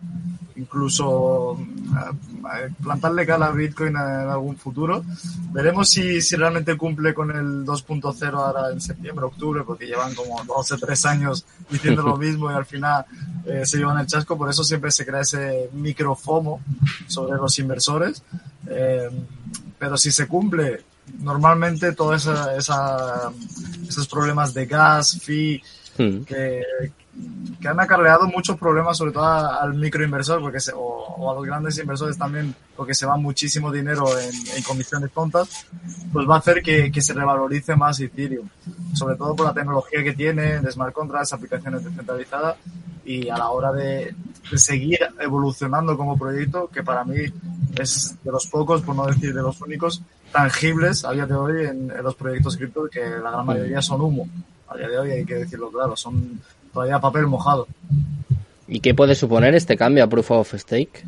incluso 0.56 1.58
eh, 1.60 2.70
plantarle 2.82 3.26
cara 3.26 3.48
a 3.48 3.52
Bitcoin 3.52 3.90
en 3.90 3.98
algún 3.98 4.56
futuro. 4.56 5.04
Veremos 5.52 5.90
si, 5.90 6.22
si 6.22 6.36
realmente 6.36 6.78
cumple 6.78 7.14
con 7.14 7.32
el 7.32 7.66
2.0 7.66 8.34
ahora 8.34 8.72
en 8.72 8.82
septiembre, 8.82 9.26
octubre, 9.26 9.64
porque 9.64 9.86
llevan 9.86 10.14
como 10.16 10.42
12, 10.44 10.78
3 10.78 11.06
años 11.06 11.46
diciendo 11.70 12.04
lo 12.04 12.18
mismo 12.26 12.52
y 12.52 12.54
al 12.54 12.66
final 12.66 13.06
eh, 13.46 13.66
se 13.66 13.78
llevan 13.78 14.00
el 14.00 14.08
chasco. 14.08 14.38
Por 14.38 14.50
eso 14.50 14.64
siempre 14.64 14.92
se 14.92 15.06
crea 15.06 15.22
ese 15.22 15.70
microfomo 15.74 16.62
sobre 17.08 17.38
los 17.38 17.58
inversores. 17.60 18.24
Eh, 18.68 19.10
pero 19.78 19.98
si 19.98 20.12
se 20.12 20.28
cumple, 20.28 20.85
normalmente 21.20 21.94
todos 21.94 22.26
esa, 22.26 23.32
esos 23.88 24.08
problemas 24.08 24.54
de 24.54 24.66
gas, 24.66 25.20
fee, 25.22 25.62
hmm. 25.98 26.24
que, 26.24 26.64
que 27.62 27.68
han 27.68 27.80
acarreado 27.80 28.28
muchos 28.28 28.58
problemas, 28.58 28.98
sobre 28.98 29.12
todo 29.12 29.26
al 29.26 29.74
microinversor 29.74 30.42
porque 30.42 30.60
o, 30.76 31.32
a 31.32 31.34
los 31.34 31.46
grandes 31.46 31.78
inversores 31.78 32.18
también, 32.18 32.54
porque 32.76 32.94
se 32.94 33.06
va 33.06 33.18
muchísimo 33.18 33.72
dinero 33.72 34.06
en, 34.20 34.64
comisiones 34.64 35.12
tontas, 35.12 35.66
pues 36.12 36.28
va 36.30 36.36
a 36.36 36.40
hacer 36.40 36.62
que, 36.62 36.92
se 37.02 37.14
revalorice 37.14 37.76
más 37.76 38.00
Ethereum, 38.00 38.48
sobre 38.94 39.16
todo 39.16 39.36
por 39.36 39.46
la 39.46 39.54
tecnología 39.54 40.04
que 40.04 40.14
tiene 40.14 40.60
de 40.60 40.72
smart 40.72 40.94
contracts, 40.94 41.34
aplicaciones 41.34 41.84
descentralizadas 41.84 42.58
y 43.06 43.30
a 43.30 43.38
la 43.38 43.50
hora 43.50 43.72
de, 43.72 44.14
seguir 44.56 45.00
evolucionando 45.20 45.98
como 45.98 46.18
proyecto, 46.18 46.70
que 46.72 46.84
para 46.84 47.04
mí 47.04 47.18
es 47.78 48.16
de 48.24 48.32
los 48.32 48.48
pocos, 48.48 48.82
por 48.82 48.96
no 48.96 49.06
decir 49.06 49.34
de 49.34 49.42
los 49.42 49.60
únicos, 49.62 50.02
tangibles 50.36 51.06
a 51.06 51.14
día 51.14 51.26
de 51.26 51.34
hoy 51.34 51.66
en, 51.66 51.90
en 51.90 52.04
los 52.04 52.14
proyectos 52.14 52.58
cripto, 52.58 52.90
que 52.92 53.00
la 53.00 53.32
gran 53.32 53.46
mayoría 53.46 53.82
son 53.82 54.02
humo. 54.02 54.28
A 54.68 54.76
día 54.76 54.90
de 54.90 54.98
hoy 54.98 55.12
hay 55.12 55.26
que 55.26 55.36
decirlo 55.36 55.72
claro, 55.72 55.96
son 55.96 56.42
todavía 56.74 57.00
papel 57.00 57.26
mojado. 57.26 57.66
¿Y 58.68 58.82
qué 58.82 58.94
puede 58.94 59.16
suponer 59.16 59.56
este 59.56 59.78
cambio 59.78 60.04
a 60.04 60.10
Proof 60.10 60.32
of 60.32 60.54
Stake? 60.56 61.06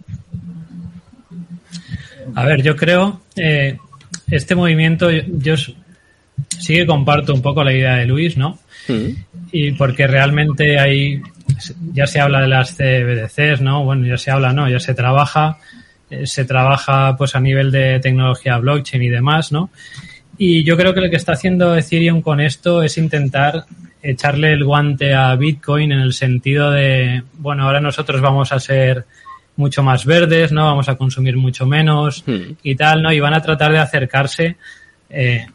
A 2.36 2.46
ver, 2.46 2.62
yo 2.62 2.78
creo, 2.78 3.20
eh, 3.36 3.78
este 4.32 4.56
movimiento, 4.56 5.12
yo, 5.12 5.58
sí 5.58 6.76
que 6.76 6.86
comparto 6.86 7.34
un 7.34 7.42
poco 7.42 7.66
la 7.66 7.74
idea 7.74 7.96
de 7.96 8.06
Luis, 8.06 8.38
¿no? 8.38 8.58
Mm. 8.88 9.10
Y 9.52 9.72
porque 9.74 10.08
realmente 10.08 10.80
hay, 10.80 11.22
ya 11.92 12.08
se 12.08 12.22
habla 12.22 12.40
de 12.40 12.48
las 12.48 12.78
CBDCs, 12.78 13.60
¿no? 13.60 13.84
Bueno, 13.84 14.06
ya 14.08 14.18
se 14.18 14.32
habla, 14.32 14.54
¿no? 14.54 14.70
Ya 14.70 14.80
se 14.80 14.94
trabaja, 14.94 15.58
se 16.24 16.46
trabaja 16.46 17.16
pues 17.18 17.36
a 17.36 17.40
nivel 17.40 17.72
de 17.72 18.00
tecnología 18.00 18.58
blockchain 18.58 19.04
y 19.04 19.10
demás, 19.10 19.52
¿no? 19.52 19.70
Y 20.38 20.64
yo 20.64 20.78
creo 20.78 20.94
que 20.94 21.02
lo 21.02 21.10
que 21.10 21.16
está 21.16 21.34
haciendo 21.34 21.76
Ethereum 21.76 22.22
con 22.22 22.40
esto 22.40 22.84
es 22.84 22.98
intentar 22.98 23.66
echarle 24.02 24.54
el 24.54 24.64
guante 24.64 25.14
a 25.14 25.36
Bitcoin 25.36 25.92
en 25.92 26.00
el 26.00 26.14
sentido 26.14 26.72
de, 26.72 27.24
bueno, 27.34 27.64
ahora 27.64 27.82
nosotros 27.82 28.22
vamos 28.22 28.52
a 28.52 28.60
ser 28.60 29.06
mucho 29.56 29.82
más 29.82 30.06
verdes, 30.06 30.52
¿no? 30.52 30.66
Vamos 30.66 30.88
a 30.88 30.96
consumir 30.96 31.36
mucho 31.36 31.66
menos 31.66 32.24
hmm. 32.26 32.54
y 32.64 32.76
tal, 32.76 33.02
¿no? 33.02 33.12
Y 33.12 33.20
van 33.20 33.34
a 33.34 33.42
tratar 33.42 33.72
de 33.72 33.80
acercarse, 33.80 34.56
eh, 35.10 35.48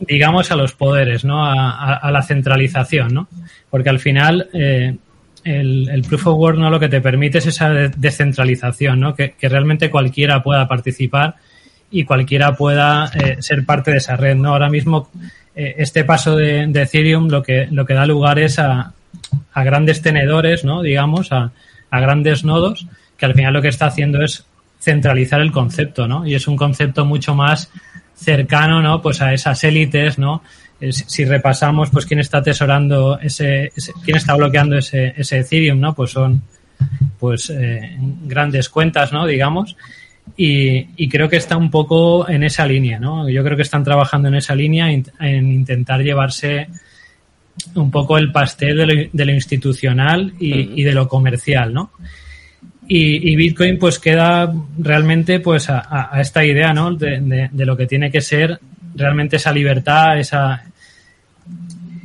digamos, 0.00 0.50
a 0.50 0.56
los 0.56 0.72
poderes, 0.72 1.24
¿no? 1.24 1.44
A, 1.44 2.10
la 2.10 2.22
centralización, 2.22 3.12
¿no? 3.12 3.28
Porque 3.70 3.90
al 3.90 4.00
final 4.00 4.48
eh, 4.54 4.96
el, 5.44 6.04
Proof 6.08 6.26
of 6.28 6.38
Work, 6.38 6.58
¿no? 6.58 6.70
Lo 6.70 6.80
que 6.80 6.88
te 6.88 7.00
permite 7.00 7.38
es 7.38 7.46
esa 7.46 7.70
descentralización, 7.70 9.00
¿no? 9.00 9.14
Que, 9.14 9.34
realmente 9.40 9.90
cualquiera 9.90 10.42
pueda 10.42 10.68
participar 10.68 11.36
y 11.90 12.04
cualquiera 12.04 12.54
pueda 12.54 13.10
eh, 13.14 13.36
ser 13.40 13.64
parte 13.64 13.90
de 13.90 13.98
esa 13.98 14.16
red, 14.16 14.36
¿no? 14.36 14.50
Ahora 14.50 14.70
mismo 14.70 15.10
eh, 15.54 15.74
este 15.78 16.04
paso 16.04 16.36
de, 16.36 16.62
Ethereum 16.62 17.28
lo 17.28 17.42
que, 17.42 17.66
lo 17.70 17.84
que 17.84 17.94
da 17.94 18.06
lugar 18.06 18.38
es 18.38 18.58
a, 18.58 18.92
a 19.52 19.64
grandes 19.64 20.00
tenedores, 20.00 20.64
¿no? 20.64 20.82
Digamos, 20.82 21.32
a, 21.32 21.52
a, 21.90 22.00
grandes 22.00 22.44
nodos, 22.44 22.86
que 23.16 23.26
al 23.26 23.34
final 23.34 23.52
lo 23.52 23.62
que 23.62 23.68
está 23.68 23.86
haciendo 23.86 24.22
es 24.22 24.46
centralizar 24.80 25.40
el 25.40 25.52
concepto, 25.52 26.08
¿no? 26.08 26.26
Y 26.26 26.34
es 26.34 26.48
un 26.48 26.56
concepto 26.56 27.04
mucho 27.04 27.34
más 27.34 27.70
cercano, 28.14 28.80
¿no? 28.82 29.02
Pues 29.02 29.20
a 29.20 29.32
esas 29.32 29.62
élites, 29.64 30.18
¿no? 30.18 30.42
Si 30.90 31.24
repasamos, 31.24 31.90
pues 31.90 32.06
quién 32.06 32.20
está 32.20 32.38
atesorando 32.38 33.18
ese, 33.20 33.72
quién 34.04 34.16
está 34.16 34.34
bloqueando 34.34 34.76
ese, 34.78 35.14
ese 35.16 35.38
Ethereum, 35.38 35.78
¿no? 35.78 35.94
Pues 35.94 36.10
son, 36.10 36.42
pues, 37.18 37.50
eh, 37.50 37.96
grandes 38.24 38.68
cuentas, 38.68 39.12
¿no? 39.12 39.26
Digamos. 39.26 39.76
Y, 40.36 41.08
creo 41.08 41.28
que 41.28 41.36
está 41.36 41.56
un 41.56 41.70
poco 41.70 42.28
en 42.28 42.44
esa 42.44 42.64
línea, 42.66 42.98
¿no? 42.98 43.28
Yo 43.28 43.44
creo 43.44 43.56
que 43.56 43.62
están 43.62 43.84
trabajando 43.84 44.28
en 44.28 44.36
esa 44.36 44.54
línea, 44.54 44.90
en 44.90 45.52
intentar 45.52 46.00
llevarse 46.00 46.68
un 47.74 47.90
poco 47.90 48.18
el 48.18 48.32
pastel 48.32 49.10
de 49.12 49.24
lo, 49.24 49.32
institucional 49.32 50.34
y, 50.38 50.82
de 50.82 50.92
lo 50.92 51.08
comercial, 51.08 51.72
¿no? 51.72 51.92
Y, 52.88 53.36
Bitcoin 53.36 53.78
pues 53.78 53.98
queda 53.98 54.52
realmente 54.78 55.40
pues 55.40 55.70
a, 55.70 56.10
esta 56.20 56.44
idea, 56.44 56.72
¿no? 56.72 56.94
de, 56.94 57.48
lo 57.52 57.76
que 57.76 57.86
tiene 57.86 58.10
que 58.10 58.20
ser 58.20 58.58
realmente 58.94 59.36
esa 59.36 59.52
libertad, 59.52 60.18
esa, 60.18 60.62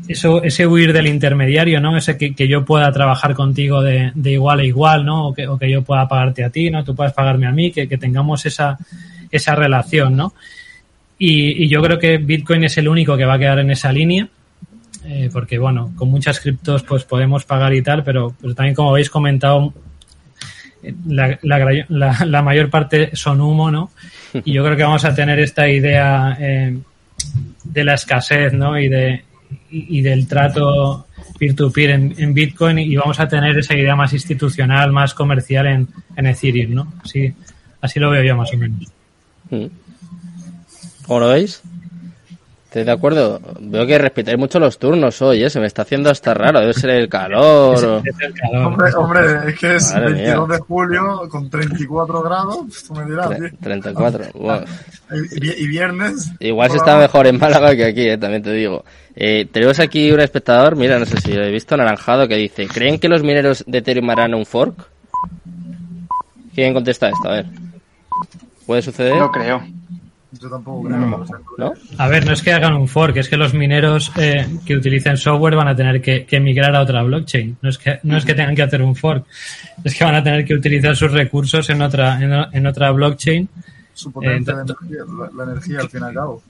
eso, 0.07 0.41
ese 0.43 0.65
huir 0.65 0.93
del 0.93 1.07
intermediario, 1.07 1.79
¿no? 1.79 1.97
Ese 1.97 2.17
que, 2.17 2.33
que 2.33 2.47
yo 2.47 2.65
pueda 2.65 2.91
trabajar 2.91 3.33
contigo 3.33 3.81
de, 3.81 4.11
de, 4.15 4.31
igual 4.31 4.59
a 4.59 4.63
igual, 4.63 5.05
¿no? 5.05 5.27
O 5.27 5.33
que, 5.33 5.47
o 5.47 5.57
que 5.57 5.69
yo 5.69 5.83
pueda 5.83 6.07
pagarte 6.07 6.43
a 6.43 6.49
ti, 6.49 6.69
¿no? 6.69 6.83
Tú 6.83 6.95
puedas 6.95 7.13
pagarme 7.13 7.47
a 7.47 7.51
mí, 7.51 7.71
que, 7.71 7.87
que 7.87 7.97
tengamos 7.97 8.45
esa, 8.45 8.77
esa 9.31 9.55
relación, 9.55 10.15
¿no? 10.15 10.33
Y, 11.19 11.63
y, 11.63 11.67
yo 11.67 11.81
creo 11.81 11.97
que 11.97 12.17
Bitcoin 12.17 12.63
es 12.63 12.77
el 12.77 12.87
único 12.87 13.17
que 13.17 13.25
va 13.25 13.35
a 13.35 13.39
quedar 13.39 13.59
en 13.59 13.71
esa 13.71 13.91
línea, 13.91 14.27
eh, 15.05 15.29
porque, 15.31 15.57
bueno, 15.57 15.91
con 15.95 16.09
muchas 16.09 16.39
criptos 16.39 16.83
pues 16.83 17.03
podemos 17.03 17.45
pagar 17.45 17.73
y 17.73 17.81
tal, 17.81 18.03
pero, 18.03 18.35
pero 18.39 18.53
también 18.53 18.75
como 18.75 18.91
habéis 18.91 19.09
comentado, 19.09 19.73
la, 21.07 21.39
la, 21.41 22.41
mayor 22.41 22.69
parte 22.69 23.15
son 23.15 23.41
humo, 23.41 23.71
¿no? 23.71 23.91
Y 24.45 24.53
yo 24.53 24.63
creo 24.63 24.77
que 24.77 24.83
vamos 24.83 25.05
a 25.05 25.15
tener 25.15 25.39
esta 25.39 25.67
idea 25.67 26.37
eh, 26.39 26.77
de 27.63 27.83
la 27.83 27.95
escasez, 27.95 28.53
¿no? 28.53 28.79
Y 28.79 28.87
de, 28.87 29.23
y, 29.69 30.01
del 30.01 30.27
trato 30.27 31.07
peer-to-peer 31.37 31.89
en, 31.91 32.33
Bitcoin 32.33 32.79
y 32.79 32.95
vamos 32.95 33.19
a 33.19 33.27
tener 33.27 33.57
esa 33.57 33.75
idea 33.75 33.95
más 33.95 34.13
institucional, 34.13 34.91
más 34.91 35.13
comercial 35.13 35.67
en, 35.67 35.87
en 36.15 36.25
Ethereum, 36.25 36.73
¿no? 36.73 36.93
Así, 37.03 37.33
así 37.81 37.99
lo 37.99 38.09
veo 38.09 38.23
yo 38.23 38.35
más 38.35 38.53
o 38.53 38.57
menos. 38.57 38.87
Mm. 39.49 39.65
¿Cómo 41.05 41.19
lo 41.19 41.29
veis? 41.29 41.61
Estoy 42.67 42.83
de 42.83 42.91
acuerdo. 42.91 43.39
Veo 43.61 43.87
que 43.87 43.97
respetáis 43.97 44.37
mucho 44.37 44.59
los 44.59 44.77
turnos 44.77 45.21
hoy, 45.21 45.41
¿eh? 45.41 45.49
Se 45.49 45.57
me 45.59 45.67
está 45.67 45.83
haciendo 45.83 46.09
hasta 46.09 46.33
raro. 46.33 46.59
Debe 46.59 46.73
ser 46.73 46.89
el 46.89 47.07
calor. 47.07 47.41
o- 47.41 47.97
Es 48.03 48.13
el 48.19 48.33
calor. 48.33 48.65
Hombre, 48.67 48.93
hombre, 48.95 49.49
es 49.51 49.57
que 49.59 49.75
es 49.75 49.93
Madre 49.93 50.05
22 50.13 50.47
mía. 50.49 50.57
de 50.57 50.63
julio 50.63 51.29
con 51.29 51.49
34 51.49 52.21
grados. 52.21 52.57
Tú 52.85 52.93
me 52.93 53.05
dirás, 53.05 53.29
Tre- 53.29 53.49
tío. 53.51 53.59
34. 53.63 54.25
Bueno, 54.33 54.65
Y, 55.31 55.39
vi- 55.39 55.53
y 55.57 55.67
viernes. 55.67 56.29
igual 56.41 56.69
se 56.69 56.77
está 56.77 56.97
mejor 56.97 57.25
en 57.27 57.39
Málaga 57.39 57.73
que 57.73 57.85
aquí, 57.85 58.01
¿eh? 58.09 58.17
También 58.17 58.43
te 58.43 58.51
digo. 58.51 58.83
Eh, 59.15 59.47
tenemos 59.49 59.79
aquí 59.79 60.11
un 60.11 60.19
espectador, 60.19 60.75
mira, 60.75 60.99
no 60.99 61.05
sé 61.05 61.21
si 61.21 61.31
lo 61.31 61.43
he 61.45 61.51
visto, 61.51 61.73
anaranjado, 61.75 62.27
que 62.27 62.35
dice, 62.35 62.67
¿creen 62.67 62.99
que 62.99 63.07
los 63.07 63.23
mineros 63.23 63.63
de 63.65 63.77
Ethereum 63.77 64.09
harán 64.09 64.33
un 64.35 64.45
fork? 64.45 64.75
¿Quién 66.53 66.73
contesta 66.73 67.07
esto? 67.07 67.29
A 67.29 67.31
ver. 67.31 67.45
¿Puede 68.65 68.81
suceder? 68.81 69.15
No 69.15 69.31
creo. 69.31 69.63
Yo 70.31 70.49
tampoco 70.49 70.83
creo. 70.87 70.97
no 70.97 71.25
sé. 71.25 71.33
¿No? 71.57 71.73
A 71.97 72.07
ver, 72.09 72.25
no 72.25 72.33
es 72.33 72.41
que 72.41 72.51
hagan 72.51 72.73
un 72.73 72.87
fork, 72.87 73.15
es 73.17 73.29
que 73.29 73.37
los 73.37 73.53
mineros 73.53 74.11
eh, 74.17 74.45
que 74.65 74.75
utilicen 74.75 75.15
software 75.17 75.55
van 75.55 75.69
a 75.69 75.75
tener 75.75 76.01
que, 76.01 76.25
que 76.25 76.39
migrar 76.39 76.75
a 76.75 76.81
otra 76.81 77.01
blockchain. 77.03 77.57
No 77.61 77.69
es, 77.69 77.77
que, 77.77 77.99
no 78.03 78.17
es 78.17 78.25
que 78.25 78.33
tengan 78.33 78.55
que 78.55 78.63
hacer 78.63 78.81
un 78.81 78.95
fork, 78.95 79.25
es 79.83 79.95
que 79.95 80.03
van 80.03 80.15
a 80.15 80.23
tener 80.23 80.43
que 80.43 80.53
utilizar 80.53 80.95
sus 80.95 81.11
recursos 81.11 81.69
en 81.69 81.81
otra, 81.81 82.21
en, 82.21 82.33
en 82.57 82.67
otra 82.67 82.91
blockchain. 82.91 83.47
Su 83.93 84.11
potencia 84.11 84.53
Eh, 84.53 84.55
de 84.57 84.61
energía, 84.61 84.99
la, 85.17 85.45
la 85.45 85.51
energía 85.51 85.79
al 85.79 85.89
fin 85.89 86.01
y 86.01 86.05
al 86.05 86.13
cabo. 86.13 86.43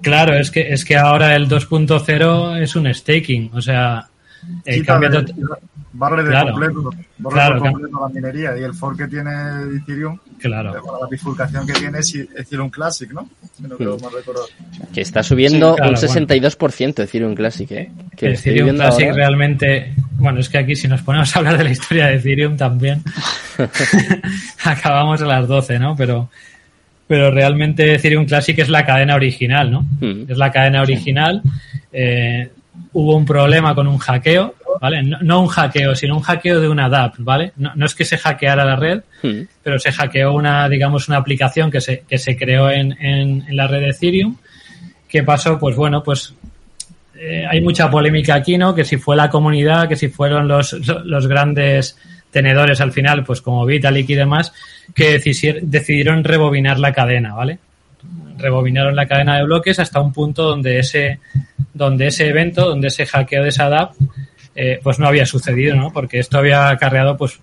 Claro, 0.00 0.34
es 0.34 0.50
que, 0.50 0.72
es 0.72 0.84
que 0.84 0.96
ahora 0.96 1.36
el 1.36 1.46
2.0 1.46 2.56
es 2.62 2.74
un 2.74 2.92
staking, 2.92 3.50
o 3.52 3.60
sea, 3.60 4.08
eh, 4.64 4.74
Quita 4.76 4.92
cambia 4.92 5.10
de- 5.10 5.34
barre 5.92 6.22
de 6.22 6.30
Claro. 6.30 6.52
completo, 6.52 6.90
barre 7.18 7.34
Claro, 7.34 7.64
la 8.00 8.08
minería 8.14 8.56
y 8.56 8.62
el 8.62 8.72
fork 8.74 8.96
que 8.98 9.08
tiene 9.08 9.30
Ethereum, 9.76 10.18
Claro. 10.38 10.74
eh, 10.76 10.80
bueno, 10.82 10.98
la 11.02 11.08
bifurcación 11.08 11.66
que 11.66 11.72
tiene 11.74 11.98
es 11.98 12.14
Ethereum 12.14 12.70
Classic, 12.70 13.10
¿no? 13.12 13.28
Si 13.56 13.62
no 13.64 13.76
creo 13.76 13.98
mal 13.98 14.12
recordar. 14.14 14.44
Que 14.94 15.00
está 15.00 15.22
subiendo 15.24 15.70
Sí, 15.72 15.76
claro, 15.78 15.90
un 15.90 15.96
62% 15.96 16.94
de 17.02 17.04
Ethereum 17.08 17.34
Classic, 17.34 17.70
¿eh? 17.72 17.90
Que 18.16 18.26
el 18.26 18.32
estoy 18.34 18.52
Ethereum 18.52 18.76
Classic 18.76 19.04
ahora. 19.06 19.16
realmente, 19.16 19.92
bueno, 20.14 20.38
es 20.40 20.48
que 20.48 20.58
aquí 20.58 20.76
si 20.76 20.86
nos 20.86 21.02
ponemos 21.02 21.34
a 21.34 21.38
hablar 21.40 21.58
de 21.58 21.64
la 21.64 21.70
historia 21.70 22.06
de 22.06 22.14
Ethereum 22.16 22.56
también, 22.56 23.02
acabamos 24.64 25.20
a 25.22 25.26
las 25.26 25.48
12, 25.48 25.78
¿no? 25.78 25.96
Pero, 25.96 26.30
pero 27.06 27.30
realmente 27.30 27.94
Ethereum 27.94 28.26
Classic 28.26 28.58
es 28.58 28.68
la 28.68 28.84
cadena 28.84 29.14
original, 29.16 29.70
¿no? 29.70 29.82
Mm. 30.00 30.30
Es 30.30 30.38
la 30.38 30.50
cadena 30.50 30.82
original. 30.82 31.42
Eh, 31.92 32.50
hubo 32.92 33.16
un 33.16 33.24
problema 33.24 33.74
con 33.74 33.86
un 33.86 33.98
hackeo, 33.98 34.54
¿vale? 34.80 35.02
No, 35.02 35.18
no 35.22 35.40
un 35.42 35.48
hackeo, 35.48 35.94
sino 35.94 36.16
un 36.16 36.22
hackeo 36.22 36.60
de 36.60 36.68
una 36.68 36.88
DApp, 36.88 37.14
¿vale? 37.18 37.52
No, 37.56 37.72
no 37.74 37.86
es 37.86 37.94
que 37.94 38.04
se 38.04 38.18
hackeara 38.18 38.64
la 38.64 38.76
red, 38.76 39.00
Mm. 39.22 39.42
pero 39.62 39.78
se 39.78 39.92
hackeó 39.92 40.32
una, 40.32 40.68
digamos, 40.68 41.08
una 41.08 41.18
aplicación 41.18 41.70
que 41.70 41.80
se, 41.80 42.04
que 42.08 42.16
se 42.18 42.36
creó 42.36 42.70
en, 42.70 42.92
en, 43.00 43.44
en 43.48 43.56
la 43.56 43.66
red 43.66 43.80
de 43.80 43.88
Ethereum. 43.90 44.36
¿Qué 45.08 45.22
pasó? 45.22 45.58
Pues 45.58 45.76
bueno, 45.76 46.02
pues 46.02 46.34
eh, 47.16 47.44
hay 47.48 47.60
mucha 47.60 47.90
polémica 47.90 48.34
aquí, 48.34 48.56
¿no? 48.56 48.74
Que 48.74 48.84
si 48.84 48.96
fue 48.96 49.16
la 49.16 49.28
comunidad, 49.28 49.88
que 49.88 49.96
si 49.96 50.08
fueron 50.08 50.48
los, 50.48 50.72
los 51.04 51.26
grandes 51.26 51.98
tenedores 52.30 52.80
al 52.80 52.92
final, 52.92 53.24
pues 53.24 53.42
como 53.42 53.66
Vitalik 53.66 54.08
y 54.08 54.14
demás, 54.14 54.52
que 54.94 55.18
decidieron 55.62 56.24
rebobinar 56.24 56.78
la 56.78 56.92
cadena, 56.92 57.34
¿vale? 57.34 57.58
Rebobinaron 58.38 58.96
la 58.96 59.06
cadena 59.06 59.36
de 59.36 59.44
bloques 59.44 59.78
hasta 59.80 60.00
un 60.00 60.12
punto 60.12 60.44
donde 60.44 60.78
ese, 60.78 61.18
donde 61.74 62.08
ese 62.08 62.28
evento, 62.28 62.68
donde 62.68 62.88
ese 62.88 63.06
hackeo 63.06 63.42
de 63.42 63.48
esa 63.50 63.68
DApp, 63.68 63.92
eh, 64.54 64.80
pues 64.82 64.98
no 64.98 65.06
había 65.06 65.26
sucedido, 65.26 65.76
¿no? 65.76 65.92
Porque 65.92 66.18
esto 66.18 66.38
había 66.38 66.68
acarreado, 66.68 67.16
pues, 67.16 67.38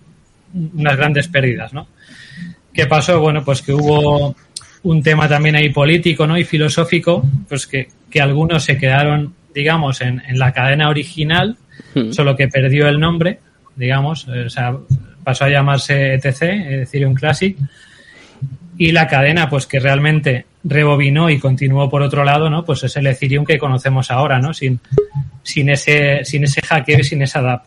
unas 0.74 0.96
grandes 0.96 1.28
pérdidas, 1.28 1.72
¿no? 1.72 1.88
¿Qué 2.72 2.86
pasó? 2.86 3.20
Bueno, 3.20 3.44
pues 3.44 3.62
que 3.62 3.72
hubo 3.72 4.36
un 4.82 5.02
tema 5.02 5.28
también 5.28 5.56
ahí 5.56 5.70
político, 5.70 6.26
¿no? 6.26 6.36
Y 6.38 6.44
filosófico, 6.44 7.22
pues 7.48 7.66
que, 7.66 7.88
que 8.10 8.20
algunos 8.20 8.64
se 8.64 8.78
quedaron, 8.78 9.34
digamos, 9.54 10.00
en, 10.00 10.22
en 10.26 10.38
la 10.38 10.52
cadena 10.52 10.88
original, 10.88 11.56
Mm. 11.94 12.12
solo 12.12 12.36
que 12.36 12.48
perdió 12.48 12.88
el 12.88 12.98
nombre, 12.98 13.38
digamos, 13.76 14.26
eh, 14.28 14.44
o 14.46 14.50
sea, 14.50 14.76
pasó 15.24 15.44
a 15.44 15.48
llamarse 15.50 16.14
ETC, 16.14 16.42
eh, 16.42 16.82
Ethereum 16.82 17.14
Classic, 17.14 17.56
y 18.76 18.92
la 18.92 19.06
cadena, 19.06 19.48
pues 19.48 19.66
que 19.66 19.80
realmente 19.80 20.46
rebobinó 20.68 21.30
y 21.30 21.38
continuó 21.38 21.88
por 21.88 22.02
otro 22.02 22.24
lado, 22.24 22.50
¿no? 22.50 22.64
Pues 22.64 22.84
es 22.84 22.96
el 22.96 23.06
Ethereum 23.06 23.44
que 23.44 23.58
conocemos 23.58 24.10
ahora, 24.10 24.38
¿no? 24.38 24.52
Sin, 24.52 24.80
sin 25.42 25.70
ese, 25.70 26.24
sin 26.24 26.44
ese 26.44 26.60
hackeo 26.60 26.98
y 27.00 27.04
sin 27.04 27.22
esa 27.22 27.40
DApp. 27.40 27.64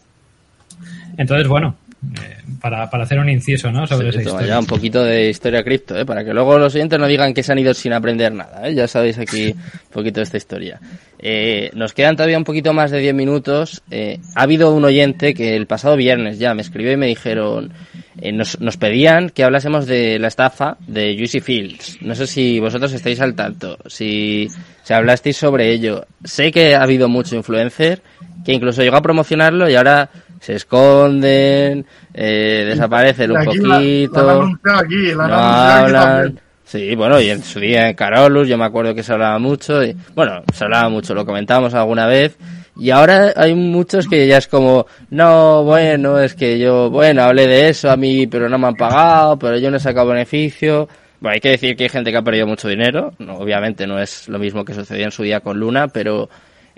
Entonces, 1.18 1.48
bueno, 1.48 1.76
eh, 2.04 2.38
para, 2.62 2.90
para 2.90 3.04
hacer 3.04 3.20
un 3.20 3.30
inciso, 3.30 3.72
¿no? 3.72 3.86
Sobre 3.88 4.12
Sí, 4.12 4.20
esa 4.20 4.30
historia. 4.30 4.48
ya 4.48 4.60
un 4.60 4.66
poquito 4.66 5.04
de 5.04 5.30
historia 5.30 5.64
cripto, 5.64 5.98
¿eh? 5.98 6.06
para 6.06 6.24
que 6.24 6.34
luego 6.34 6.58
los 6.58 6.74
oyentes 6.76 6.98
no 7.00 7.08
digan 7.08 7.34
que 7.34 7.44
se 7.44 7.52
han 7.52 7.60
ido 7.60 7.74
sin 7.74 7.94
aprender 7.94 8.32
nada. 8.34 8.68
¿eh? 8.68 8.74
Ya 8.74 8.88
sabéis 8.88 9.18
aquí 9.20 9.48
un 9.54 9.92
poquito 9.92 10.20
de 10.20 10.24
esta 10.24 10.38
historia. 10.38 10.80
Eh, 11.20 11.70
nos 11.74 11.94
quedan 11.94 12.16
todavía 12.16 12.38
un 12.38 12.44
poquito 12.44 12.74
más 12.74 12.90
de 12.92 13.00
10 13.00 13.14
minutos. 13.14 13.82
Eh, 13.92 14.20
ha 14.36 14.42
habido 14.44 14.74
un 14.74 14.84
oyente 14.86 15.34
que 15.36 15.56
el 15.56 15.68
pasado 15.68 15.96
viernes 15.96 16.40
ya 16.40 16.54
me 16.56 16.62
escribió 16.64 16.92
y 16.94 16.98
me 16.98 17.06
dijeron, 17.08 17.72
eh, 18.20 18.32
nos, 18.32 18.60
nos 18.60 18.78
pedían 18.78 19.30
que 19.30 19.44
hablásemos 19.44 19.86
de 19.86 20.18
la 20.18 20.28
estafa 20.30 20.78
de 20.88 21.16
Juicy 21.16 21.40
Fields. 21.42 21.98
No 22.02 22.16
sé 22.16 22.26
si 22.26 22.60
vosotros 22.60 22.92
estáis 22.94 23.20
al 23.22 23.36
tanto, 23.36 23.78
si, 23.86 24.48
si 24.84 24.94
hablasteis 24.94 25.38
sobre 25.38 25.72
ello. 25.72 26.08
Sé 26.24 26.52
que 26.52 26.74
ha 26.74 26.82
habido 26.82 27.08
mucho 27.08 27.36
influencer 27.36 28.02
que 28.44 28.54
incluso 28.54 28.82
llegó 28.82 28.96
a 28.98 29.02
promocionarlo 29.04 29.70
y 29.70 29.76
ahora 29.76 30.10
se 30.42 30.56
esconden, 30.56 31.86
eh, 32.14 32.66
desaparecen 32.68 33.32
un 33.32 33.38
la- 33.38 33.44
poquito. 33.46 34.58
La, 34.64 34.80
aquí, 34.80 35.12
no 35.16 35.22
hablan. 35.24 36.40
Sí, 36.66 36.96
bueno, 36.96 37.20
y 37.20 37.30
en 37.30 37.44
su 37.44 37.60
día 37.60 37.90
en 37.90 37.96
Carolus 37.96 38.48
yo 38.48 38.58
me 38.58 38.66
acuerdo 38.66 38.96
que 38.96 39.04
se 39.04 39.14
hablaba 39.14 39.38
mucho. 39.40 39.84
Y, 39.84 39.96
bueno, 40.16 40.42
se 40.54 40.64
hablaba 40.64 40.90
mucho, 40.90 41.14
lo 41.14 41.26
comentábamos 41.26 41.74
alguna 41.74 42.08
vez. 42.08 42.38
Y 42.78 42.90
ahora 42.90 43.34
hay 43.36 43.54
muchos 43.54 44.08
que 44.08 44.26
ya 44.26 44.38
es 44.38 44.48
como, 44.48 44.88
no, 45.10 45.64
bueno, 45.64 46.18
es 46.20 46.34
que 46.34 46.58
yo, 46.58 46.90
bueno, 46.90 47.24
hablé 47.24 47.46
de 47.46 47.70
eso 47.70 47.92
a 47.92 47.98
mí, 47.98 48.26
pero 48.26 48.48
no 48.50 48.58
me 48.58 48.68
han 48.68 48.76
pagado, 48.76 49.38
pero 49.38 49.58
yo 49.58 49.70
no 49.70 49.78
he 49.78 49.80
sacado 49.82 50.08
beneficio. 50.08 50.88
Bueno, 51.20 51.34
hay 51.36 51.42
que 51.42 51.50
decir 51.50 51.76
que 51.76 51.84
hay 51.84 51.90
gente 51.90 52.10
que 52.10 52.18
ha 52.18 52.22
perdido 52.24 52.48
mucho 52.48 52.68
dinero. 52.70 53.14
No, 53.20 53.36
obviamente 53.36 53.86
no 53.86 54.00
es 54.00 54.28
lo 54.30 54.40
mismo 54.40 54.64
que 54.66 54.74
sucedió 54.74 55.04
en 55.06 55.12
su 55.12 55.22
día 55.24 55.42
con 55.42 55.60
Luna, 55.60 55.90
pero 55.90 56.30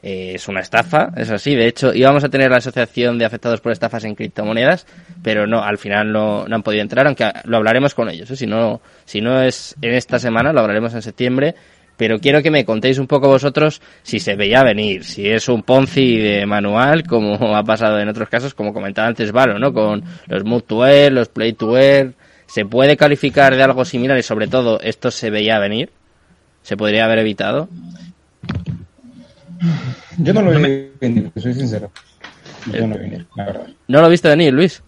eh, 0.06 0.34
es 0.36 0.50
una 0.50 0.60
estafa, 0.60 1.14
es 1.16 1.32
así. 1.32 1.56
De 1.56 1.66
hecho, 1.66 1.94
íbamos 1.94 2.26
a 2.26 2.30
tener 2.30 2.52
la 2.52 2.58
asociación 2.58 3.18
de 3.18 3.24
afectados 3.24 3.62
por 3.62 3.72
estafas 3.72 4.04
en 4.04 4.16
criptomonedas, 4.16 4.86
pero 5.24 5.48
no, 5.48 5.64
al 5.64 5.78
final 5.78 6.12
no, 6.12 6.46
no 6.46 6.56
han 6.56 6.62
podido 6.62 6.82
entrar, 6.82 7.08
aunque 7.08 7.32
lo 7.46 7.56
hablaremos 7.56 7.96
con 7.96 8.10
ellos. 8.10 8.30
¿eh? 8.30 8.36
Si 8.36 8.46
no, 8.46 8.82
si 9.06 9.22
no 9.22 9.42
es 9.42 9.76
en 9.82 9.94
esta 9.94 10.20
semana, 10.20 10.52
lo 10.52 10.60
hablaremos 10.60 10.94
en 10.94 11.02
septiembre. 11.02 11.56
Pero 11.96 12.20
quiero 12.20 12.42
que 12.42 12.52
me 12.52 12.66
contéis 12.66 12.98
un 12.98 13.08
poco 13.08 13.30
vosotros 13.30 13.82
si 14.02 14.20
se 14.20 14.36
veía 14.36 14.64
venir, 14.64 15.06
si 15.06 15.30
es 15.30 15.48
un 15.48 15.62
Ponzi 15.62 16.18
de 16.18 16.46
manual, 16.46 17.04
como 17.04 17.36
ha 17.56 17.64
pasado 17.64 18.00
en 18.00 18.10
otros 18.10 18.28
casos, 18.28 18.54
como 18.54 18.74
comentaba 18.74 19.08
antes 19.08 19.32
Valo, 19.32 19.58
¿no? 19.58 19.72
Con 19.72 20.04
los 20.28 20.44
Move 20.44 20.64
to 20.64 20.86
Earn, 20.86 21.16
los 21.16 21.30
Play 21.30 21.54
to 21.54 21.78
Earn. 21.78 22.16
¿Se 22.46 22.66
puede 22.66 22.98
calificar 22.98 23.56
de 23.56 23.64
algo 23.64 23.86
similar 23.86 24.18
y 24.18 24.24
sobre 24.24 24.48
todo 24.48 24.82
esto 24.82 25.12
se 25.12 25.30
veía 25.30 25.60
venir? 25.60 25.92
¿Se 26.62 26.76
podría 26.76 27.06
haber 27.06 27.20
evitado? 27.20 27.70
Yo 30.18 30.34
no 30.34 30.42
lo 30.42 30.52
vi 30.52 30.92
venir, 31.00 31.32
te 31.34 31.42
soy 31.42 31.54
sincero. 31.54 31.92
Yo 32.72 32.88
no 32.88 32.96
lo 32.96 32.96
vi 32.96 33.10
venir, 33.10 33.28
la 33.36 33.46
verdad. 33.46 33.68
¿No 33.88 34.02
lo 34.02 34.10
viste 34.10 34.30
venir, 34.30 34.54
Luis? 34.54 34.82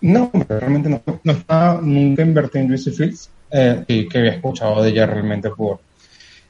No, 0.00 0.30
realmente 0.48 0.88
no. 0.88 1.02
No 1.22 1.32
estaba, 1.32 1.80
nunca 1.82 2.22
invertí 2.22 2.58
en 2.58 2.68
Juicy 2.68 2.90
Fields 2.90 3.30
eh, 3.50 3.84
y 3.86 4.08
que 4.08 4.18
había 4.18 4.32
escuchado 4.32 4.82
de 4.82 4.90
ella 4.90 5.06
realmente 5.06 5.50
por, 5.50 5.80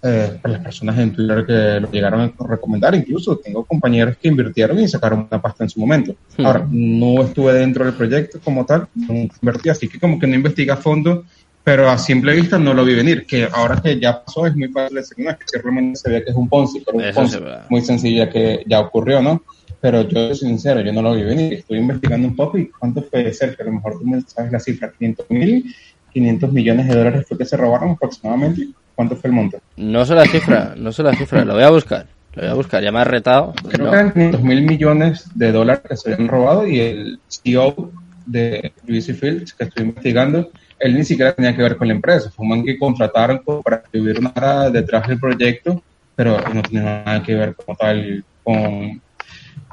eh, 0.02 0.38
por 0.40 0.50
las 0.50 0.60
personas 0.62 0.98
en 0.98 1.12
Twitter 1.12 1.44
que 1.46 1.80
lo 1.80 1.90
llegaron 1.90 2.20
a 2.20 2.46
recomendar. 2.46 2.94
Incluso 2.94 3.36
tengo 3.38 3.64
compañeros 3.64 4.16
que 4.16 4.28
invirtieron 4.28 4.78
y 4.78 4.88
sacaron 4.88 5.26
una 5.30 5.42
pasta 5.42 5.64
en 5.64 5.70
su 5.70 5.80
momento. 5.80 6.14
Hmm. 6.36 6.46
Ahora, 6.46 6.66
no 6.70 7.22
estuve 7.22 7.54
dentro 7.54 7.84
del 7.84 7.94
proyecto 7.94 8.38
como 8.42 8.64
tal, 8.64 8.86
no 8.94 9.14
invertí, 9.14 9.68
así 9.68 9.88
que 9.88 9.98
como 9.98 10.18
que 10.18 10.26
no 10.26 10.34
investigué 10.34 10.70
a 10.70 10.76
fondo, 10.76 11.24
pero 11.62 11.90
a 11.90 11.98
simple 11.98 12.34
vista 12.34 12.58
no 12.58 12.74
lo 12.74 12.84
vi 12.84 12.94
venir. 12.94 13.26
Que 13.26 13.48
ahora 13.52 13.80
que 13.82 13.98
ya 14.00 14.24
pasó 14.24 14.46
es 14.46 14.56
muy 14.56 14.68
fácil 14.68 14.96
decir, 14.96 15.24
no, 15.24 15.30
es 15.30 15.36
que 15.36 15.58
realmente 15.60 15.96
se 15.96 16.10
ve 16.10 16.24
que 16.24 16.30
es 16.30 16.36
un 16.36 16.48
Ponzi, 16.48 16.80
pero 16.84 16.98
un 16.98 17.14
Ponzi 17.14 17.38
muy 17.68 17.80
sencilla 17.82 18.28
que 18.30 18.62
ya 18.66 18.80
ocurrió, 18.80 19.20
¿no? 19.22 19.42
Pero 19.80 20.02
yo, 20.02 20.34
sincero, 20.34 20.80
yo 20.82 20.92
no 20.92 21.00
lo 21.02 21.14
vi 21.14 21.22
venir. 21.22 21.54
Estoy 21.54 21.78
investigando 21.78 22.28
un 22.28 22.36
poco 22.36 22.58
y 22.58 22.68
cuánto 22.68 23.02
puede 23.02 23.32
ser, 23.32 23.56
que 23.56 23.62
a 23.62 23.66
lo 23.66 23.72
mejor 23.72 23.98
tú 23.98 24.04
me 24.04 24.20
sabes 24.22 24.52
la 24.52 24.60
cifra, 24.60 24.92
500 24.98 25.26
mil, 25.30 25.74
500 26.12 26.52
millones 26.52 26.88
de 26.88 26.94
dólares 26.96 27.24
fue 27.28 27.38
que 27.38 27.44
se 27.46 27.56
robaron 27.56 27.92
aproximadamente. 27.92 28.68
¿Cuánto 28.94 29.16
fue 29.16 29.28
el 29.30 29.36
monto? 29.36 29.58
No 29.78 30.04
sé 30.04 30.14
la 30.14 30.26
cifra, 30.26 30.74
no 30.76 30.92
sé 30.92 31.02
la 31.02 31.14
cifra, 31.14 31.44
lo 31.46 31.54
voy 31.54 31.62
a 31.62 31.70
buscar. 31.70 32.06
Lo 32.34 32.42
voy 32.42 32.50
a 32.50 32.54
buscar, 32.54 32.82
ya 32.82 32.92
me 32.92 32.98
has 33.00 33.06
retado. 33.06 33.54
Creo 33.70 33.86
No. 33.86 33.90
que 33.90 33.96
eran 33.96 34.12
500 34.12 34.42
mil 34.42 34.62
millones 34.62 35.24
de 35.34 35.52
dólares 35.52 35.82
que 35.88 35.96
se 35.96 36.12
habían 36.12 36.28
robado 36.28 36.66
y 36.66 36.78
el 36.80 37.20
CEO 37.28 37.90
de 38.26 38.72
UC 38.86 39.14
Fields, 39.14 39.54
que 39.54 39.64
estoy 39.64 39.86
investigando, 39.86 40.50
él 40.80 40.94
ni 40.94 41.04
siquiera 41.04 41.32
tenía 41.34 41.54
que 41.54 41.62
ver 41.62 41.76
con 41.76 41.86
la 41.88 41.94
empresa. 41.94 42.30
Fue 42.34 42.42
un 42.44 42.48
man 42.50 42.64
que 42.64 42.78
contrataron 42.78 43.42
para 43.62 43.82
que 43.82 44.00
hubiera 44.00 44.18
una 44.20 44.70
detrás 44.70 45.06
del 45.06 45.18
proyecto, 45.20 45.82
pero 46.16 46.38
no 46.52 46.62
tenía 46.62 47.02
nada 47.04 47.22
que 47.22 47.34
ver 47.34 47.54
como 47.54 47.76
tal 47.76 48.24
con, 48.42 49.00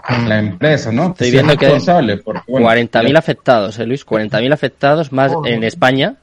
con 0.08 0.30
la 0.30 0.40
empresa, 0.40 0.92
¿no? 0.92 1.08
Estoy 1.08 1.28
Sí, 1.28 1.34
viendo 1.34 1.54
es 1.54 1.60
que 1.60 1.66
responsable 1.66 2.18
porque, 2.18 2.42
bueno, 2.52 2.68
40.000 2.68 3.14
ya- 3.14 3.20
afectados, 3.20 3.80
eh, 3.80 3.86
Luis, 3.86 4.06
40.000 4.06 4.54
afectados 4.54 5.12
más 5.12 5.32
Joder. 5.34 5.54
en 5.54 5.64
España. 5.64 6.16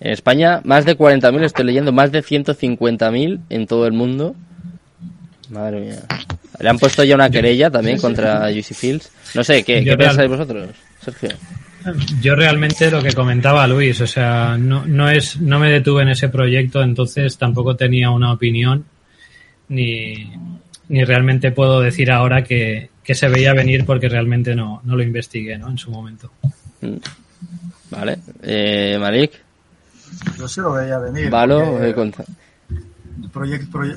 En 0.00 0.12
España, 0.12 0.60
más 0.64 0.84
de 0.84 0.96
40.000, 0.98 1.42
estoy 1.44 1.64
leyendo, 1.64 1.92
más 1.92 2.12
de 2.12 2.22
150.000 2.22 3.40
en 3.48 3.66
todo 3.66 3.86
el 3.86 3.92
mundo. 3.92 4.34
Madre 5.48 5.80
mía. 5.80 5.98
Le 6.58 6.68
han 6.68 6.78
puesto 6.78 7.04
ya 7.04 7.14
una 7.14 7.30
querella 7.30 7.70
también 7.70 7.98
contra 8.00 8.48
UC 8.50 8.74
Fields. 8.74 9.10
No 9.34 9.44
sé, 9.44 9.62
¿qué, 9.62 9.84
¿qué 9.84 9.96
pensáis 9.96 10.28
vosotros, 10.28 10.70
Sergio? 11.02 11.30
Yo 12.20 12.34
realmente 12.34 12.90
lo 12.90 13.02
que 13.02 13.12
comentaba 13.12 13.66
Luis, 13.66 14.00
o 14.00 14.06
sea, 14.06 14.56
no, 14.58 14.84
no, 14.86 15.08
es, 15.08 15.40
no 15.40 15.58
me 15.58 15.70
detuve 15.70 16.02
en 16.02 16.08
ese 16.08 16.28
proyecto, 16.28 16.82
entonces 16.82 17.36
tampoco 17.36 17.76
tenía 17.76 18.10
una 18.10 18.32
opinión 18.32 18.84
ni, 19.68 20.32
ni 20.88 21.04
realmente 21.04 21.52
puedo 21.52 21.80
decir 21.80 22.10
ahora 22.10 22.44
que, 22.44 22.90
que 23.02 23.14
se 23.14 23.28
veía 23.28 23.52
venir 23.52 23.84
porque 23.84 24.08
realmente 24.08 24.54
no, 24.54 24.80
no 24.84 24.96
lo 24.96 25.02
investigué 25.02 25.58
¿no? 25.58 25.68
en 25.68 25.78
su 25.78 25.90
momento. 25.90 26.30
Vale. 27.90 28.18
Eh, 28.42 28.96
Malik. 29.00 29.32
Yo 30.38 30.48
sí 30.48 30.60
lo 30.60 30.72
veía 30.72 30.98
venir. 30.98 31.30
Valo, 31.30 31.82
eh, 31.82 31.94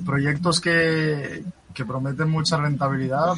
proyectos 0.05 0.59
que, 0.59 1.43
que 1.73 1.85
prometen 1.85 2.29
mucha 2.29 2.57
rentabilidad. 2.57 3.33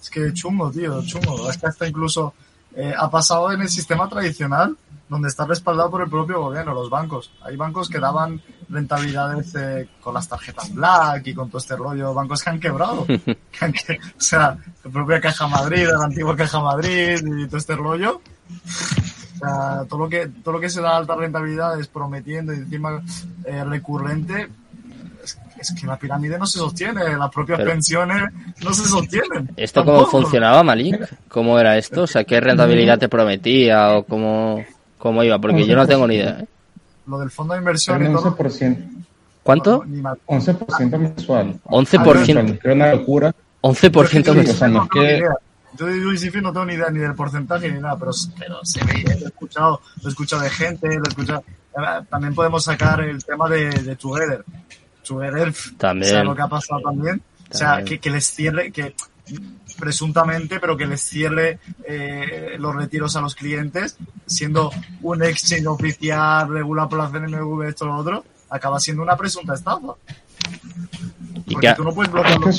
Es 0.00 0.10
que 0.10 0.32
chungo, 0.32 0.70
tío, 0.70 1.02
chungo. 1.04 1.50
Es 1.50 1.58
que 1.58 1.66
hasta 1.66 1.88
incluso 1.88 2.34
eh, 2.74 2.94
ha 2.96 3.10
pasado 3.10 3.50
en 3.52 3.62
el 3.62 3.68
sistema 3.68 4.08
tradicional 4.08 4.76
donde 5.08 5.28
está 5.28 5.46
respaldado 5.46 5.90
por 5.90 6.02
el 6.02 6.10
propio 6.10 6.40
gobierno, 6.40 6.74
los 6.74 6.90
bancos. 6.90 7.30
Hay 7.42 7.56
bancos 7.56 7.88
que 7.88 7.98
daban 7.98 8.42
rentabilidades 8.68 9.54
eh, 9.54 9.88
con 10.02 10.12
las 10.14 10.28
tarjetas 10.28 10.72
Black 10.74 11.26
y 11.28 11.34
con 11.34 11.48
todo 11.48 11.58
este 11.58 11.76
rollo, 11.76 12.12
bancos 12.12 12.42
que 12.42 12.50
han 12.50 12.60
quebrado. 12.60 13.06
o 13.08 14.20
sea, 14.20 14.58
la 14.84 14.90
propia 14.90 15.20
Caja 15.20 15.46
Madrid, 15.46 15.88
la 15.88 16.04
antigua 16.04 16.36
Caja 16.36 16.60
Madrid 16.60 17.18
y 17.24 17.46
todo 17.46 17.56
este 17.56 17.74
rollo. 17.74 18.20
O 18.20 19.38
sea, 19.38 19.84
todo 19.88 20.00
lo 20.00 20.08
que, 20.08 20.26
todo 20.26 20.54
lo 20.54 20.60
que 20.60 20.68
se 20.68 20.82
da 20.82 20.96
alta 20.96 21.14
rentabilidad 21.14 21.80
es 21.80 21.88
prometiendo 21.88 22.52
y 22.52 22.58
encima 22.58 23.02
eh, 23.44 23.64
recurrente, 23.64 24.48
es, 25.60 25.72
que 25.72 25.86
la 25.86 25.98
pirámide 25.98 26.38
no 26.38 26.46
se 26.46 26.58
sostiene, 26.58 27.16
las 27.16 27.30
propias 27.30 27.60
pensiones 27.60 28.32
no 28.62 28.72
se 28.72 28.86
sostienen. 28.86 29.50
¿Esto 29.56 29.84
cómo 29.84 30.06
funcionaba, 30.06 30.62
Malik? 30.62 31.08
¿Cómo 31.28 31.58
era 31.58 31.76
esto? 31.76 32.02
O 32.02 32.06
sea, 32.06 32.24
¿qué 32.24 32.40
rentabilidad 32.40 32.98
te 32.98 33.08
prometía 33.08 33.96
o 33.96 34.04
cómo...? 34.04 34.64
cómo 34.98 35.22
iba, 35.22 35.38
porque 35.38 35.64
yo 35.64 35.76
no 35.76 35.86
tengo 35.86 36.06
ni 36.06 36.16
idea. 36.16 36.40
¿eh? 36.40 36.46
Lo 37.06 37.18
del 37.18 37.30
fondo 37.30 37.54
de 37.54 37.60
inversión 37.60 38.02
y 38.02 38.12
todo. 38.12 38.36
11%. 38.36 38.88
¿Cuánto? 39.42 39.84
11% 39.84 40.98
mensual. 40.98 41.60
11%. 41.64 42.58
Creo 42.58 42.74
una 42.74 42.92
locura. 42.92 43.34
11% 43.62 44.34
mensual. 44.34 44.72
no 44.72 44.88
que... 44.88 45.22
Yo 45.78 45.86
de 45.86 46.04
UICIFI 46.04 46.40
no 46.40 46.52
tengo 46.52 46.66
ni 46.66 46.74
idea 46.74 46.90
ni 46.90 46.98
del 46.98 47.14
porcentaje 47.14 47.70
ni 47.70 47.78
nada, 47.78 47.96
pero, 47.96 48.10
pero 48.36 48.64
se 48.64 48.84
ve, 48.84 49.04
lo 49.04 49.26
he 49.26 49.28
escuchado, 49.28 49.80
lo 50.02 50.08
he 50.08 50.10
escuchado 50.10 50.42
de 50.42 50.50
gente, 50.50 50.88
lo 50.88 51.04
he 51.04 51.08
escuchado. 51.08 51.44
También 52.10 52.34
podemos 52.34 52.64
sacar 52.64 53.00
el 53.00 53.24
tema 53.24 53.48
de, 53.48 53.70
de 53.70 53.94
Together. 53.94 54.44
Together, 55.08 55.52
también. 55.76 56.12
O 56.12 56.14
sea, 56.14 56.24
lo 56.24 56.36
que 56.36 56.42
ha 56.42 56.48
pasado 56.48 56.80
también. 56.80 57.22
O 57.50 57.54
sea, 57.56 57.82
que, 57.82 57.98
que 57.98 58.10
les 58.10 58.26
cierre, 58.26 58.70
que 58.70 58.94
presuntamente, 59.78 60.60
pero 60.60 60.76
que 60.76 60.86
les 60.86 61.00
cierre 61.00 61.58
eh, 61.84 62.56
los 62.58 62.74
retiros 62.74 63.16
a 63.16 63.20
los 63.20 63.34
clientes, 63.34 63.96
siendo 64.26 64.70
un 65.02 65.22
exchange 65.22 65.66
oficial 65.66 66.48
regulado 66.48 66.88
por 66.90 66.98
la 66.98 67.10
CNMV, 67.10 67.62
esto 67.62 67.86
lo 67.86 67.96
otro, 67.96 68.24
acaba 68.50 68.80
siendo 68.80 69.02
una 69.02 69.16
presunta 69.16 69.54
estafa. 69.54 69.94
Porque 71.50 71.74
tú 71.74 71.84
no 71.84 71.92
puedes 71.92 72.12
bloquear 72.12 72.38
los, 72.40 72.58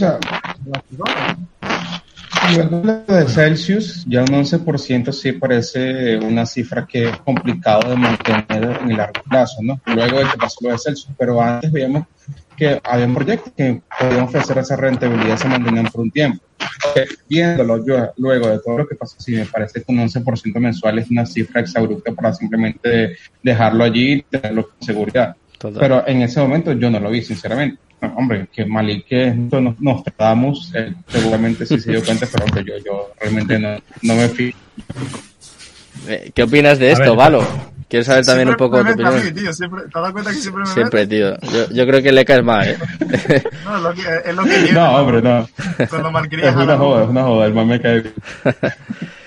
de 3.08 3.28
Celsius, 3.28 4.06
ya 4.08 4.22
un 4.22 4.28
11% 4.28 5.12
sí 5.12 5.34
parece 5.34 6.18
una 6.18 6.46
cifra 6.46 6.88
que 6.88 7.10
es 7.10 7.18
complicado 7.18 7.90
de 7.90 7.96
mantener 7.96 8.80
en 8.82 8.92
el 8.92 8.98
largo 8.98 9.22
plazo, 9.30 9.58
¿no? 9.62 9.80
Luego 9.86 10.20
de 10.20 10.26
que 10.26 10.38
pasó 10.38 10.58
lo 10.62 10.72
de 10.72 10.80
Celsius, 10.80 11.14
pero 11.18 11.40
antes 11.42 11.72
veíamos 11.72 12.08
que 12.60 12.82
había 12.84 13.08
proyectos 13.14 13.54
que 13.56 13.82
podían 13.98 14.24
ofrecer 14.24 14.58
esa 14.58 14.76
rentabilidad 14.76 15.38
se 15.38 15.48
mantenían 15.48 15.86
por 15.86 16.02
un 16.02 16.12
tiempo. 16.12 16.44
Viéndolo 17.30 17.86
yo 17.86 18.12
luego 18.18 18.50
de 18.50 18.60
todo 18.60 18.80
lo 18.80 18.88
que 18.88 18.96
pasó, 18.96 19.16
sí 19.18 19.32
me 19.32 19.46
parece 19.46 19.82
que 19.82 19.92
un 19.92 20.00
11% 20.00 20.60
mensual 20.60 21.00
es 21.00 21.10
una 21.10 21.26
cifra 21.26 21.62
exabrupta 21.62 22.12
para 22.12 22.34
simplemente 22.34 23.16
dejarlo 23.42 23.86
allí 23.86 24.12
y 24.12 24.22
tenerlo 24.24 24.70
con 24.70 24.82
seguridad. 24.86 25.36
Pero 25.80 26.06
en 26.06 26.22
ese 26.22 26.42
momento 26.42 26.74
yo 26.74 26.90
no 26.90 27.00
lo 27.00 27.10
vi, 27.10 27.22
sinceramente. 27.22 27.80
hombre, 28.02 28.48
que 28.52 28.66
mal 28.66 29.04
que 29.08 29.32
nos, 29.32 29.80
nos 29.80 30.04
tratamos, 30.04 30.72
eh, 30.76 30.94
seguramente 31.08 31.66
sí 31.66 31.80
se 31.80 31.92
dio 31.92 32.04
cuenta, 32.04 32.28
pero 32.54 32.62
yo, 32.62 32.74
yo 32.86 33.12
realmente 33.20 33.58
no, 33.58 33.78
no 34.02 34.16
me 34.16 34.28
fui. 34.28 34.54
Eh, 36.08 36.32
¿Qué 36.34 36.44
opinas 36.44 36.78
de 36.80 36.92
esto, 36.92 37.16
Valo? 37.16 37.46
Quiero 37.90 38.06
saber 38.06 38.24
también 38.24 38.50
un 38.50 38.56
poco 38.56 38.84
tu 38.84 38.92
opinión. 38.92 39.54
siempre, 39.54 39.82
¿Te 39.92 40.00
das 40.00 40.12
cuenta 40.12 40.30
que 40.30 40.38
siempre 40.38 40.64
me 40.64 40.70
Siempre, 40.70 41.08
tío. 41.08 41.40
Yo, 41.40 41.70
yo, 41.72 41.88
creo 41.88 42.04
que 42.04 42.12
le 42.12 42.24
caes 42.24 42.44
mal, 42.44 42.68
¿eh? 42.68 42.78
no, 43.66 43.78
es 43.78 43.82
lo 43.82 43.94
que, 43.94 44.30
es 44.30 44.36
lo 44.36 44.44
que 44.44 44.50
tiene. 44.50 44.72
No, 44.74 44.96
hombre, 44.96 45.22
no. 45.24 45.50
Cuando 45.90 46.12
malcrías 46.12 46.56
Es 46.56 46.56
una 46.56 46.78
joda, 46.78 47.04
es 47.04 47.10
una 47.10 47.24
joda. 47.24 47.46
El 47.48 47.54
man 47.56 47.68
me 47.68 47.82
cae. 47.82 48.04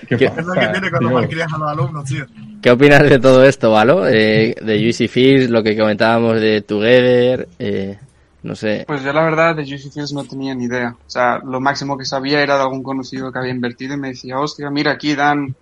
¿Qué, 0.07 0.17
¿Qué 0.17 0.25
es 0.25 0.45
lo 0.45 0.53
que 0.53 0.67
tiene 0.67 0.89
cuando 0.89 1.11
malcrías 1.11 1.51
a 1.51 1.57
los 1.57 1.69
alumnos, 1.69 2.05
tío. 2.05 2.25
¿Qué 2.61 2.71
opinas 2.71 3.03
de 3.03 3.19
todo 3.19 3.43
esto, 3.43 3.71
Valo? 3.71 4.07
Eh, 4.07 4.55
de 4.61 4.89
UC 4.89 5.09
Fields, 5.09 5.49
lo 5.49 5.61
que 5.61 5.77
comentábamos 5.77 6.39
de 6.39 6.61
Together, 6.61 7.49
eh, 7.59 7.99
no 8.43 8.55
sé. 8.55 8.85
Pues 8.87 9.03
yo 9.03 9.11
la 9.11 9.23
verdad 9.25 9.57
de 9.57 9.63
UC 9.63 9.91
Fields 9.91 10.13
no 10.13 10.23
tenía 10.23 10.55
ni 10.55 10.65
idea. 10.65 10.95
O 11.05 11.09
sea, 11.09 11.39
lo 11.39 11.59
máximo 11.59 11.97
que 11.97 12.05
sabía 12.05 12.41
era 12.41 12.55
de 12.55 12.61
algún 12.61 12.81
conocido 12.81 13.29
que 13.29 13.39
había 13.39 13.51
invertido 13.51 13.95
y 13.95 13.97
me 13.97 14.07
decía, 14.09 14.39
hostia, 14.39 14.69
mira, 14.69 14.93
aquí 14.93 15.13
dan 15.15 15.53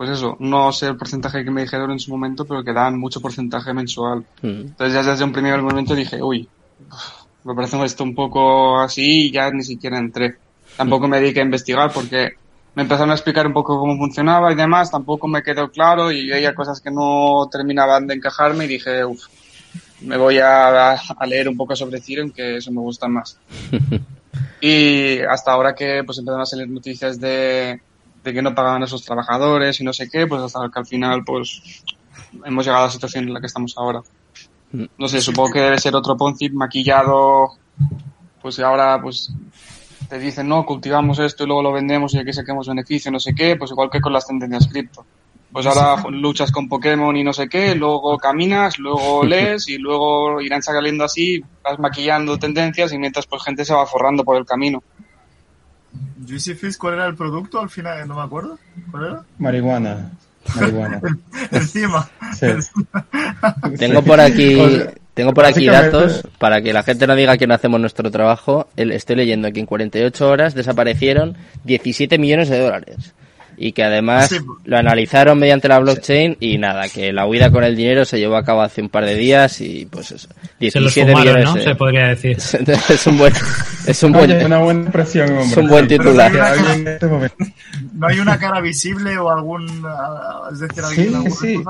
pues 0.00 0.12
eso, 0.12 0.34
no 0.38 0.72
sé 0.72 0.86
el 0.86 0.96
porcentaje 0.96 1.44
que 1.44 1.50
me 1.50 1.60
dijeron 1.60 1.90
en 1.90 1.98
su 1.98 2.10
momento, 2.10 2.46
pero 2.46 2.64
que 2.64 2.72
dan 2.72 2.98
mucho 2.98 3.20
porcentaje 3.20 3.74
mensual. 3.74 4.24
Mm. 4.40 4.60
Entonces 4.60 4.94
ya 4.94 5.02
desde 5.02 5.24
un 5.24 5.32
primer 5.32 5.60
momento 5.60 5.94
dije, 5.94 6.22
uy, 6.22 6.48
me 7.44 7.54
parece 7.54 7.84
esto 7.84 8.02
un 8.02 8.14
poco 8.14 8.80
así 8.80 9.26
y 9.26 9.30
ya 9.30 9.50
ni 9.50 9.62
siquiera 9.62 9.98
entré. 9.98 10.38
Tampoco 10.74 11.06
me 11.06 11.20
dediqué 11.20 11.40
a 11.40 11.44
investigar 11.44 11.92
porque 11.92 12.30
me 12.74 12.84
empezaron 12.84 13.10
a 13.10 13.12
explicar 13.12 13.46
un 13.46 13.52
poco 13.52 13.78
cómo 13.78 13.98
funcionaba 13.98 14.50
y 14.50 14.54
demás, 14.54 14.90
tampoco 14.90 15.28
me 15.28 15.42
quedó 15.42 15.70
claro 15.70 16.10
y 16.10 16.30
veía 16.30 16.54
cosas 16.54 16.80
que 16.80 16.90
no 16.90 17.46
terminaban 17.52 18.06
de 18.06 18.14
encajarme 18.14 18.64
y 18.64 18.68
dije, 18.68 19.04
uff, 19.04 19.26
me 20.00 20.16
voy 20.16 20.38
a, 20.38 20.92
a, 20.92 21.26
leer 21.26 21.46
un 21.46 21.58
poco 21.58 21.76
sobre 21.76 21.98
Ethereum, 21.98 22.30
que 22.30 22.56
eso 22.56 22.72
me 22.72 22.80
gusta 22.80 23.06
más. 23.06 23.36
y 24.62 25.18
hasta 25.18 25.52
ahora 25.52 25.74
que 25.74 26.04
pues 26.06 26.16
empezaron 26.16 26.40
a 26.40 26.46
salir 26.46 26.70
noticias 26.70 27.20
de, 27.20 27.82
de 28.22 28.32
que 28.32 28.42
no 28.42 28.54
pagaban 28.54 28.82
a 28.82 28.86
sus 28.86 29.04
trabajadores 29.04 29.80
y 29.80 29.84
no 29.84 29.92
sé 29.92 30.08
qué, 30.10 30.26
pues 30.26 30.42
hasta 30.42 30.68
que 30.72 30.78
al 30.78 30.86
final 30.86 31.24
pues 31.24 31.82
hemos 32.44 32.64
llegado 32.64 32.84
a 32.84 32.86
la 32.86 32.92
situación 32.92 33.24
en 33.24 33.34
la 33.34 33.40
que 33.40 33.46
estamos 33.46 33.74
ahora. 33.76 34.02
No 34.72 35.08
sé, 35.08 35.20
supongo 35.20 35.52
que 35.52 35.60
debe 35.60 35.78
ser 35.78 35.96
otro 35.96 36.16
Ponzi 36.16 36.48
maquillado, 36.50 37.48
pues 38.40 38.58
ahora 38.60 39.00
pues 39.02 39.32
te 40.08 40.18
dicen, 40.18 40.48
no, 40.48 40.64
cultivamos 40.64 41.18
esto 41.18 41.44
y 41.44 41.46
luego 41.46 41.62
lo 41.62 41.72
vendemos 41.72 42.14
y 42.14 42.18
aquí 42.18 42.32
saquemos 42.32 42.68
beneficio, 42.68 43.10
no 43.10 43.20
sé 43.20 43.34
qué, 43.34 43.56
pues 43.56 43.70
igual 43.70 43.90
que 43.90 44.00
con 44.00 44.12
las 44.12 44.26
tendencias 44.26 44.68
cripto. 44.68 45.04
Pues 45.52 45.66
ahora 45.66 46.08
luchas 46.10 46.52
con 46.52 46.68
Pokémon 46.68 47.16
y 47.16 47.24
no 47.24 47.32
sé 47.32 47.48
qué, 47.48 47.74
luego 47.74 48.16
caminas, 48.18 48.78
luego 48.78 49.24
lees 49.24 49.68
y 49.68 49.78
luego 49.78 50.40
irán 50.40 50.62
saliendo 50.62 51.04
así, 51.04 51.40
vas 51.64 51.78
maquillando 51.78 52.38
tendencias 52.38 52.92
y 52.92 52.98
mientras 52.98 53.26
pues 53.26 53.42
gente 53.42 53.64
se 53.64 53.74
va 53.74 53.86
forrando 53.86 54.24
por 54.24 54.36
el 54.36 54.44
camino. 54.44 54.82
Juicy 56.26 56.54
Fish, 56.54 56.76
¿cuál 56.76 56.94
era 56.94 57.06
el 57.06 57.14
producto 57.14 57.60
al 57.60 57.70
final? 57.70 58.06
No 58.06 58.16
me 58.16 58.22
acuerdo. 58.22 58.58
¿Cuál 58.90 59.04
era? 59.04 59.24
Marihuana. 59.38 60.10
Marihuana. 60.54 61.00
Encima. 61.50 62.08
Tengo 63.78 64.02
por 64.02 64.20
aquí, 64.20 64.58
tengo 65.14 65.34
por 65.34 65.44
aquí 65.44 65.66
datos 65.66 66.26
para 66.38 66.62
que 66.62 66.72
la 66.72 66.82
gente 66.82 67.06
no 67.06 67.16
diga 67.16 67.36
que 67.36 67.46
no 67.46 67.54
hacemos 67.54 67.80
nuestro 67.80 68.10
trabajo. 68.10 68.68
Estoy 68.76 69.16
leyendo 69.16 69.50
que 69.52 69.60
en 69.60 69.66
48 69.66 70.28
horas 70.28 70.54
desaparecieron 70.54 71.36
17 71.64 72.18
millones 72.18 72.48
de 72.48 72.58
dólares 72.58 73.14
y 73.62 73.72
que 73.72 73.84
además 73.84 74.34
lo 74.64 74.78
analizaron 74.78 75.38
mediante 75.38 75.68
la 75.68 75.78
blockchain 75.80 76.38
y 76.40 76.56
nada, 76.56 76.88
que 76.88 77.12
la 77.12 77.26
huida 77.26 77.50
con 77.52 77.62
el 77.62 77.76
dinero 77.76 78.06
se 78.06 78.18
llevó 78.18 78.36
a 78.36 78.42
cabo 78.42 78.62
hace 78.62 78.80
un 78.80 78.88
par 78.88 79.04
de 79.04 79.14
días 79.14 79.60
y 79.60 79.84
pues 79.84 80.12
eso, 80.12 80.28
17 80.60 81.14
millones. 81.14 81.44
¿no? 81.44 81.56
Se 81.58 81.74
podría 81.74 82.06
decir. 82.06 82.38
es 82.88 83.06
un 83.06 83.18
buen, 83.18 83.34
es 83.86 84.02
un 84.02 84.12
buen, 84.12 84.46
una 84.46 84.58
buena 84.60 84.80
impresión, 84.86 85.28
hombre. 85.28 85.44
Es 85.44 85.56
un 85.58 85.68
buen 85.68 85.86
titular. 85.86 86.32
No 87.92 88.06
hay 88.06 88.18
una 88.18 88.38
cara 88.38 88.62
visible 88.62 89.18
o 89.18 89.30
algún, 89.30 89.66
es 90.50 90.60
decir, 90.60 90.82
alguien, 90.82 91.14
algún 91.16 91.30
sí. 91.30 91.62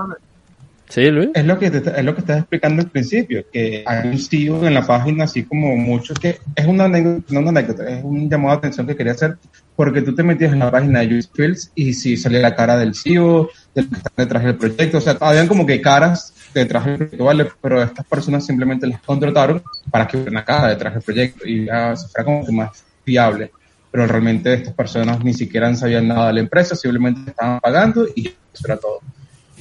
Sí, 0.91 1.09
Luis. 1.09 1.31
Es 1.35 1.45
lo 1.47 1.57
que 1.57 1.67
es 1.67 2.05
lo 2.05 2.15
que 2.15 2.21
estás 2.21 2.39
explicando 2.41 2.83
al 2.83 2.91
principio, 2.91 3.45
que 3.53 3.85
hay 3.87 4.09
un 4.09 4.19
CEO 4.19 4.67
en 4.67 4.75
la 4.75 4.85
página, 4.85 5.25
así 5.25 5.45
como 5.45 5.77
muchos, 5.77 6.19
que 6.19 6.41
es 6.57 6.67
una 6.67 6.87
anécdota, 6.87 7.25
no 7.31 7.41
una 7.41 7.51
anécdota, 7.51 7.89
es 7.89 8.03
un 8.03 8.29
llamado 8.29 8.57
de 8.57 8.59
atención 8.59 8.89
que 8.89 8.97
quería 8.97 9.13
hacer, 9.13 9.39
porque 9.77 10.03
tú 10.03 10.17
te 10.17 10.25
metías 10.25 10.53
en 10.53 10.59
la 10.59 10.71
página 10.71 10.99
de 11.01 11.17
Use 11.17 11.31
Fields 11.33 11.71
y 11.77 11.95
sí 11.95 12.17
salía 12.17 12.41
la 12.41 12.57
cara 12.57 12.77
del 12.77 12.97
CEO, 12.97 13.51
del 13.73 13.89
que 13.89 13.95
está 13.95 14.11
detrás 14.17 14.43
del 14.43 14.57
proyecto, 14.57 14.99
o 14.99 15.01
sea, 15.01 15.17
habían 15.21 15.47
como 15.47 15.65
que 15.65 15.81
caras 15.81 16.35
detrás 16.53 16.85
del 16.85 16.97
proyecto, 16.97 17.25
¿vale? 17.25 17.47
Pero 17.63 17.81
estas 17.81 18.07
personas 18.07 18.45
simplemente 18.45 18.89
las 18.89 19.01
contrataron 19.01 19.63
para 19.93 20.09
que 20.09 20.17
hubiera 20.17 20.33
una 20.33 20.45
cara 20.45 20.71
detrás 20.71 20.95
del 20.95 21.03
proyecto 21.05 21.47
y 21.47 21.67
ya 21.67 21.95
se 21.95 22.09
fuera 22.09 22.25
como 22.25 22.45
que 22.45 22.51
más 22.53 22.85
fiable. 23.05 23.53
Pero 23.93 24.09
realmente 24.09 24.55
estas 24.55 24.75
personas 24.75 25.23
ni 25.23 25.35
siquiera 25.35 25.73
sabían 25.77 26.09
nada 26.09 26.27
de 26.29 26.33
la 26.33 26.41
empresa, 26.41 26.75
simplemente 26.75 27.31
estaban 27.31 27.61
pagando 27.61 28.09
y 28.13 28.27
eso 28.27 28.65
era 28.65 28.77
todo. 28.77 29.01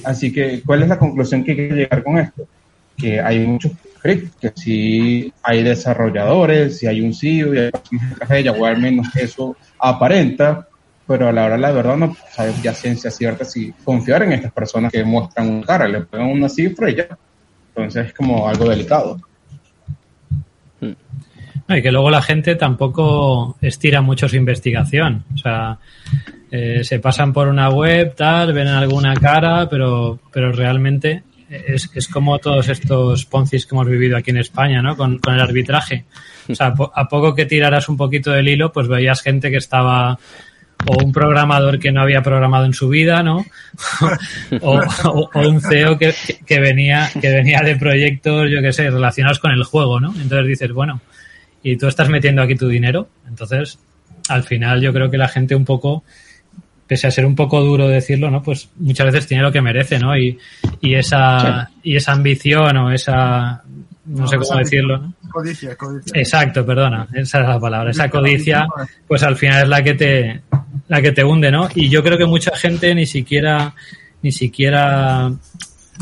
Así 0.04 0.32
que, 0.32 0.62
¿cuál 0.64 0.82
es 0.82 0.88
la 0.88 0.98
conclusión 0.98 1.44
que 1.44 1.54
quiero 1.54 1.76
llegar 1.76 2.02
con 2.02 2.18
esto? 2.18 2.46
Que 2.96 3.20
hay 3.20 3.46
muchos 3.46 3.72
que 4.02 4.52
si 4.54 5.32
hay 5.42 5.62
desarrolladores, 5.62 6.78
si 6.78 6.86
hay 6.86 7.00
un 7.00 7.12
CEO 7.12 7.54
y 7.54 7.58
hay 7.58 7.70
personas 7.70 8.44
de 8.44 8.66
al 8.66 8.78
menos 8.78 9.14
eso 9.14 9.56
aparenta, 9.78 10.66
pero 11.06 11.28
a 11.28 11.32
la 11.32 11.44
hora 11.44 11.58
la 11.58 11.72
verdad 11.72 11.96
no 11.96 12.16
sabes 12.30 12.62
ya 12.62 12.72
ciencia 12.72 13.10
cierta 13.10 13.44
si 13.44 13.72
confiar 13.84 14.22
en 14.22 14.32
estas 14.32 14.52
personas 14.52 14.92
que 14.92 15.04
muestran 15.04 15.48
un 15.48 15.62
cara, 15.62 15.86
le 15.88 16.02
ponen 16.02 16.26
una 16.28 16.48
cifra 16.48 16.90
y 16.90 16.96
ya. 16.96 17.08
Entonces 17.68 18.06
es 18.06 18.12
como 18.14 18.48
algo 18.48 18.68
delicado. 18.68 19.20
y 20.80 21.82
que 21.82 21.92
luego 21.92 22.10
la 22.10 22.22
gente 22.22 22.56
tampoco 22.56 23.56
estira 23.60 24.00
mucho 24.00 24.28
su 24.28 24.36
investigación. 24.36 25.24
O 25.34 25.38
sea, 25.38 25.78
eh, 26.50 26.82
se 26.82 26.98
pasan 26.98 27.32
por 27.32 27.48
una 27.48 27.68
web, 27.68 28.14
tal, 28.14 28.52
ven 28.52 28.68
alguna 28.68 29.14
cara, 29.14 29.68
pero, 29.68 30.18
pero 30.32 30.52
realmente 30.52 31.22
es, 31.48 31.90
es 31.94 32.08
como 32.08 32.38
todos 32.38 32.68
estos 32.68 33.24
poncis 33.26 33.66
que 33.66 33.74
hemos 33.74 33.88
vivido 33.88 34.16
aquí 34.16 34.30
en 34.30 34.38
España, 34.38 34.82
¿no? 34.82 34.96
Con, 34.96 35.18
con 35.18 35.34
el 35.34 35.40
arbitraje. 35.40 36.04
O 36.48 36.54
sea, 36.54 36.74
a 36.94 37.08
poco 37.08 37.34
que 37.34 37.46
tiraras 37.46 37.88
un 37.88 37.96
poquito 37.96 38.30
del 38.30 38.48
hilo, 38.48 38.72
pues 38.72 38.88
veías 38.88 39.22
gente 39.22 39.50
que 39.50 39.56
estaba 39.56 40.18
o 40.86 41.04
un 41.04 41.12
programador 41.12 41.78
que 41.78 41.92
no 41.92 42.00
había 42.00 42.22
programado 42.22 42.64
en 42.64 42.72
su 42.72 42.88
vida, 42.88 43.22
¿no? 43.22 43.44
o, 44.62 44.80
un 45.34 45.60
CEO 45.60 45.98
que, 45.98 46.14
que, 46.46 46.60
venía 46.60 47.10
que 47.20 47.30
venía 47.30 47.60
de 47.60 47.76
proyectos, 47.76 48.50
yo 48.50 48.62
qué 48.62 48.72
sé, 48.72 48.90
relacionados 48.90 49.38
con 49.40 49.52
el 49.52 49.64
juego, 49.64 50.00
¿no? 50.00 50.08
Entonces 50.20 50.46
dices, 50.46 50.72
bueno, 50.72 51.00
y 51.62 51.76
tú 51.76 51.86
estás 51.86 52.08
metiendo 52.08 52.42
aquí 52.42 52.54
tu 52.54 52.68
dinero, 52.68 53.08
entonces 53.28 53.78
al 54.28 54.44
final 54.44 54.80
yo 54.80 54.92
creo 54.92 55.10
que 55.10 55.18
la 55.18 55.28
gente 55.28 55.54
un 55.54 55.64
poco 55.64 56.04
pese 56.90 57.06
a 57.06 57.10
ser 57.12 57.24
un 57.24 57.36
poco 57.36 57.60
duro 57.60 57.86
decirlo, 57.86 58.32
¿no? 58.32 58.42
Pues 58.42 58.68
muchas 58.80 59.06
veces 59.06 59.28
tiene 59.28 59.44
lo 59.44 59.52
que 59.52 59.62
merece, 59.62 60.00
¿no? 60.00 60.18
Y, 60.18 60.36
y 60.80 60.96
esa, 60.96 61.70
y 61.84 61.94
esa 61.94 62.10
ambición 62.10 62.76
o 62.78 62.90
esa, 62.90 63.62
no, 64.06 64.26
sé 64.26 64.36
cómo 64.36 64.58
decirlo, 64.58 64.98
¿no? 64.98 65.14
Codicia, 65.30 65.76
codicia. 65.76 66.20
Exacto, 66.20 66.66
perdona, 66.66 67.06
esa 67.14 67.42
es 67.42 67.48
la 67.48 67.60
palabra. 67.60 67.92
Esa 67.92 68.10
codicia, 68.10 68.66
pues 69.06 69.22
al 69.22 69.36
final 69.36 69.62
es 69.62 69.68
la 69.68 69.84
que 69.84 69.94
te, 69.94 70.40
la 70.88 71.00
que 71.00 71.12
te 71.12 71.22
hunde, 71.22 71.52
¿no? 71.52 71.68
Y 71.76 71.88
yo 71.88 72.02
creo 72.02 72.18
que 72.18 72.26
mucha 72.26 72.56
gente 72.56 72.92
ni 72.92 73.06
siquiera, 73.06 73.72
ni 74.20 74.32
siquiera 74.32 75.30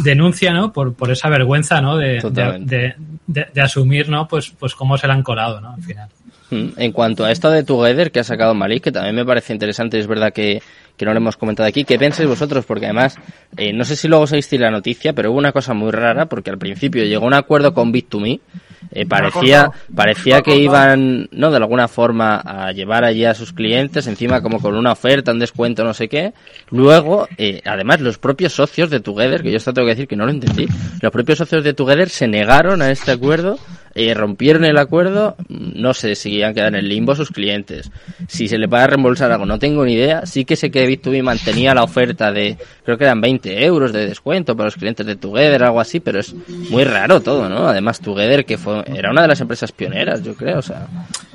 denuncia, 0.03 0.55
¿no? 0.55 0.73
Por, 0.73 0.95
por 0.95 1.11
esa 1.11 1.29
vergüenza, 1.29 1.83
¿no? 1.83 1.99
De, 1.99 2.23
de, 2.31 2.95
de, 3.27 3.47
de, 3.53 3.61
asumir, 3.61 4.09
¿no? 4.09 4.27
Pues, 4.27 4.55
pues 4.59 4.75
cómo 4.75 4.97
se 4.97 5.07
la 5.07 5.13
han 5.13 5.23
colado, 5.23 5.61
¿no? 5.61 5.75
Al 5.75 5.83
final. 5.83 6.09
Mm, 6.51 6.69
en 6.77 6.93
cuanto 6.93 7.25
a 7.25 7.31
esto 7.31 7.51
de 7.51 7.63
Together 7.63 8.11
que 8.11 8.21
ha 8.21 8.25
sacado 8.25 8.55
Malik, 8.55 8.85
que 8.85 8.93
también 8.93 9.15
me 9.15 9.25
parece 9.25 9.53
interesante, 9.53 9.99
es 9.99 10.07
verdad 10.07 10.33
que, 10.33 10.63
que 10.97 11.05
no 11.05 11.13
lo 11.13 11.19
hemos 11.19 11.37
comentado 11.37 11.69
aquí, 11.69 11.85
¿qué 11.85 11.99
pensáis 11.99 12.29
vosotros? 12.29 12.65
Porque 12.65 12.87
además, 12.87 13.17
eh, 13.57 13.73
no 13.75 13.85
sé 13.85 13.97
si 13.97 14.09
luego 14.09 14.27
sabéis 14.27 14.51
la 14.53 14.71
noticia, 14.71 15.13
pero 15.13 15.31
hubo 15.31 15.39
una 15.39 15.53
cosa 15.53 15.75
muy 15.75 15.91
rara, 15.91 16.27
porque 16.27 16.51
al 16.51 16.59
principio 16.59 17.05
llegó 17.05 17.27
un 17.27 17.35
acuerdo 17.35 17.75
con 17.75 17.93
Bit2Me, 17.93 18.41
eh, 18.93 19.05
parecía, 19.05 19.71
parecía 19.95 20.41
que 20.41 20.57
iban, 20.57 21.29
no, 21.33 21.51
de 21.51 21.57
alguna 21.59 21.87
forma 21.87 22.37
a 22.37 22.73
llevar 22.73 23.05
allí 23.05 23.27
a 23.27 23.35
sus 23.35 23.53
clientes, 23.53 24.07
encima 24.07 24.41
como 24.41 24.61
con 24.61 24.75
una 24.75 24.93
oferta, 24.93 25.33
un 25.33 25.39
descuento, 25.39 25.85
no 25.85 25.93
sé 25.93 26.09
qué. 26.09 26.33
Luego, 26.71 27.29
eh, 27.37 27.61
además, 27.67 28.01
los 28.01 28.17
propios 28.17 28.55
socios 28.55 28.89
de 28.89 29.01
Together, 29.01 29.43
que 29.43 29.51
yo 29.51 29.59
esto 29.59 29.75
tengo 29.75 29.87
que 29.87 29.95
decir 29.95 30.09
que 30.09 30.17
no 30.17 30.25
lo 30.25 30.31
entendí, 30.31 30.67
los 31.03 31.13
propios 31.13 31.39
socios 31.39 31.63
de 31.63 31.75
Together 31.75 32.09
se 32.09 32.27
negaron 32.27 32.81
a 32.81 32.91
este 32.91 33.11
acuerdo 33.11 33.59
eh, 33.95 34.15
rompieron 34.15 34.65
el 34.65 34.79
acuerdo, 34.79 35.37
no 35.49 35.95
sé 35.95 36.15
si 36.15 36.43
han 36.43 36.55
quedado 36.55 36.69
en 36.69 36.75
el 36.77 36.89
limbo 36.89 37.15
sus 37.15 37.31
clientes. 37.31 37.91
Si 38.29 38.49
se 38.49 38.59
le 38.59 38.67
va 38.67 38.85
a 38.85 38.87
reembolsar 38.87 39.33
algo, 39.33 39.47
no 39.47 39.59
tengo 39.59 39.85
ni 39.85 39.95
idea. 39.95 40.27
Sí 40.27 40.45
que 40.45 40.57
sé 40.57 40.71
que 40.71 40.89
Bit2B 40.89 41.23
mantenía 41.23 41.75
la 41.75 41.83
oferta 41.83 42.33
de, 42.33 42.57
creo 42.85 42.99
que 42.99 43.05
eran 43.05 43.21
20 43.21 43.65
euros 43.65 43.93
de 43.93 44.07
descuento 44.07 44.57
para 44.57 44.67
los 44.67 44.77
clientes 44.77 45.07
de 45.07 45.17
Together, 45.17 45.65
algo 45.65 45.81
así, 45.81 46.01
pero 46.01 46.21
es 46.21 46.35
muy 46.71 46.85
raro 46.85 47.21
todo, 47.21 47.49
¿no? 47.49 47.69
Además, 47.69 48.01
Together, 48.01 48.45
que 48.45 48.59
fue, 48.59 48.85
era 48.95 49.11
una 49.11 49.23
de 49.23 49.29
las 49.29 49.41
empresas 49.41 49.73
pioneras, 49.73 50.23
yo 50.23 50.35
creo, 50.35 50.59
o 50.59 50.63
sea, 50.63 50.87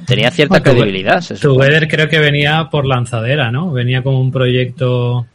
tenía 0.05 0.31
cierta 0.31 0.61
credibilidad. 0.61 1.23
Together 1.41 1.87
creo 1.87 2.07
que 2.09 2.19
venía 2.19 2.69
por 2.71 2.85
lanzadera, 2.85 3.51
¿no? 3.51 3.71
Venía 3.71 4.03
como 4.03 4.19
un 4.19 4.31
proyecto 4.31 5.25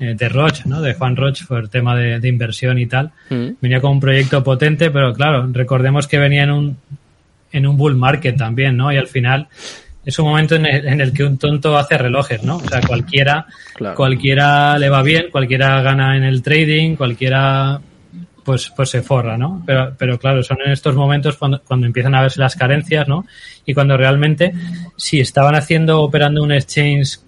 eh, 0.00 0.14
de 0.14 0.28
Roche, 0.28 0.62
¿no? 0.66 0.80
De 0.80 0.94
Juan 0.94 1.16
Roche 1.16 1.44
por 1.46 1.60
el 1.60 1.70
tema 1.70 1.96
de, 1.96 2.20
de 2.20 2.28
inversión 2.28 2.78
y 2.78 2.86
tal. 2.86 3.10
Mm. 3.30 3.48
Venía 3.60 3.80
con 3.80 3.92
un 3.92 4.00
proyecto 4.00 4.42
potente, 4.44 4.90
pero 4.90 5.12
claro, 5.14 5.48
recordemos 5.52 6.06
que 6.06 6.18
venía 6.18 6.44
en 6.44 6.50
un, 6.50 6.76
en 7.52 7.66
un 7.66 7.76
bull 7.76 7.96
market 7.96 8.36
también, 8.36 8.76
¿no? 8.76 8.92
Y 8.92 8.96
al 8.96 9.08
final 9.08 9.48
es 10.04 10.18
un 10.18 10.26
momento 10.26 10.54
en 10.54 10.66
el, 10.66 10.86
en 10.86 11.00
el 11.00 11.12
que 11.12 11.24
un 11.24 11.38
tonto 11.38 11.76
hace 11.76 11.98
relojes, 11.98 12.42
¿no? 12.42 12.56
O 12.56 12.68
sea, 12.68 12.80
cualquiera, 12.80 13.46
claro. 13.74 13.94
cualquiera 13.94 14.78
le 14.78 14.88
va 14.88 15.02
bien, 15.02 15.26
cualquiera 15.30 15.82
gana 15.82 16.16
en 16.16 16.24
el 16.24 16.42
trading, 16.42 16.96
cualquiera 16.96 17.80
pues, 18.44 18.72
pues 18.74 18.88
se 18.88 19.02
forra, 19.02 19.36
¿no? 19.36 19.62
Pero, 19.66 19.94
pero 19.98 20.18
claro, 20.18 20.42
son 20.42 20.56
en 20.64 20.72
estos 20.72 20.94
momentos 20.94 21.36
cuando, 21.36 21.60
cuando 21.62 21.86
empiezan 21.86 22.14
a 22.14 22.22
verse 22.22 22.40
las 22.40 22.56
carencias, 22.56 23.06
¿no? 23.06 23.26
Y 23.66 23.74
cuando 23.74 23.98
realmente, 23.98 24.54
si 24.96 25.20
estaban 25.20 25.54
haciendo, 25.54 26.00
operando 26.00 26.42
un 26.42 26.52
exchange 26.52 27.18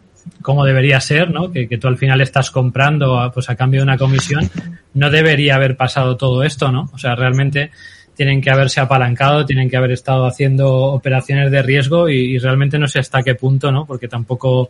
como 0.42 0.64
debería 0.64 1.00
ser, 1.00 1.30
¿no? 1.30 1.50
Que, 1.50 1.68
que, 1.68 1.78
tú 1.78 1.88
al 1.88 1.96
final 1.96 2.20
estás 2.20 2.50
comprando 2.50 3.30
pues 3.32 3.50
a 3.50 3.56
cambio 3.56 3.80
de 3.80 3.84
una 3.84 3.98
comisión, 3.98 4.48
no 4.94 5.10
debería 5.10 5.56
haber 5.56 5.76
pasado 5.76 6.16
todo 6.16 6.42
esto, 6.42 6.70
¿no? 6.72 6.90
O 6.92 6.98
sea, 6.98 7.14
realmente 7.14 7.70
tienen 8.20 8.42
que 8.42 8.50
haberse 8.50 8.80
apalancado, 8.80 9.46
tienen 9.46 9.70
que 9.70 9.78
haber 9.78 9.92
estado 9.92 10.26
haciendo 10.26 10.68
operaciones 10.68 11.50
de 11.50 11.62
riesgo 11.62 12.08
y, 12.08 12.34
y, 12.34 12.38
realmente 12.38 12.78
no 12.78 12.86
sé 12.86 12.98
hasta 12.98 13.22
qué 13.22 13.34
punto, 13.34 13.72
¿no? 13.72 13.86
Porque 13.86 14.08
tampoco 14.08 14.68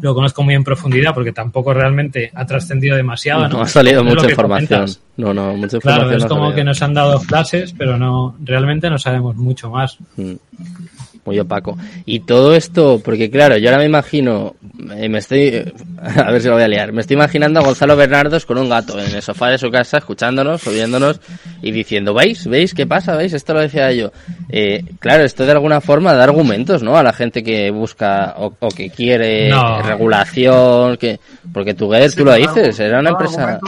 lo 0.00 0.14
conozco 0.14 0.42
muy 0.42 0.54
en 0.54 0.64
profundidad, 0.64 1.12
porque 1.12 1.32
tampoco 1.32 1.74
realmente 1.74 2.30
ha 2.34 2.46
trascendido 2.46 2.96
demasiado, 2.96 3.42
¿no? 3.42 3.58
No 3.58 3.62
ha 3.62 3.68
salido 3.68 4.02
mucha 4.02 4.30
información. 4.30 4.86
No, 5.18 5.34
no, 5.34 5.54
mucha 5.54 5.76
información. 5.76 6.08
Claro, 6.08 6.16
es 6.16 6.24
como 6.24 6.54
que 6.54 6.64
nos 6.64 6.80
han 6.80 6.94
dado 6.94 7.20
clases, 7.20 7.74
pero 7.76 7.98
no, 7.98 8.34
realmente 8.42 8.88
no 8.88 8.98
sabemos 8.98 9.36
mucho 9.36 9.70
más. 9.70 9.98
Mm 10.16 10.36
muy 11.26 11.38
opaco. 11.38 11.76
Y 12.04 12.20
todo 12.20 12.54
esto, 12.54 13.00
porque 13.04 13.30
claro, 13.30 13.56
yo 13.58 13.68
ahora 13.68 13.80
me 13.80 13.86
imagino, 13.86 14.54
eh, 14.94 15.08
me 15.08 15.18
estoy, 15.18 15.72
a 16.00 16.30
ver 16.30 16.40
si 16.40 16.48
lo 16.48 16.54
voy 16.54 16.62
a 16.62 16.68
liar, 16.68 16.92
me 16.92 17.00
estoy 17.00 17.14
imaginando 17.16 17.60
a 17.60 17.64
Gonzalo 17.64 17.96
Bernardos 17.96 18.46
con 18.46 18.58
un 18.58 18.68
gato 18.68 18.98
en 18.98 19.14
el 19.14 19.22
sofá 19.22 19.48
de 19.48 19.58
su 19.58 19.70
casa, 19.70 19.98
escuchándonos, 19.98 20.66
oyéndonos 20.66 21.20
y 21.62 21.72
diciendo, 21.72 22.14
¿veis? 22.14 22.46
¿Veis 22.46 22.72
qué 22.72 22.86
pasa? 22.86 23.16
¿Veis? 23.16 23.32
Esto 23.32 23.54
lo 23.54 23.60
decía 23.60 23.92
yo. 23.92 24.12
Eh, 24.48 24.84
claro, 25.00 25.24
esto 25.24 25.44
de 25.44 25.52
alguna 25.52 25.80
forma 25.80 26.14
da 26.14 26.24
argumentos, 26.24 26.82
¿no? 26.82 26.96
A 26.96 27.02
la 27.02 27.12
gente 27.12 27.42
que 27.42 27.70
busca 27.70 28.34
o, 28.38 28.54
o 28.58 28.68
que 28.68 28.90
quiere 28.90 29.50
no. 29.50 29.82
regulación, 29.82 30.96
que, 30.96 31.18
porque 31.52 31.74
tú, 31.74 31.92
sí, 31.92 32.16
tú 32.16 32.24
lo 32.24 32.34
dices, 32.34 32.78
era 32.80 33.00
una 33.00 33.10
empresa... 33.10 33.60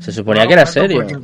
Se 0.00 0.10
suponía 0.10 0.46
que 0.46 0.54
era 0.54 0.64
serio. 0.64 1.06
Porque, 1.06 1.18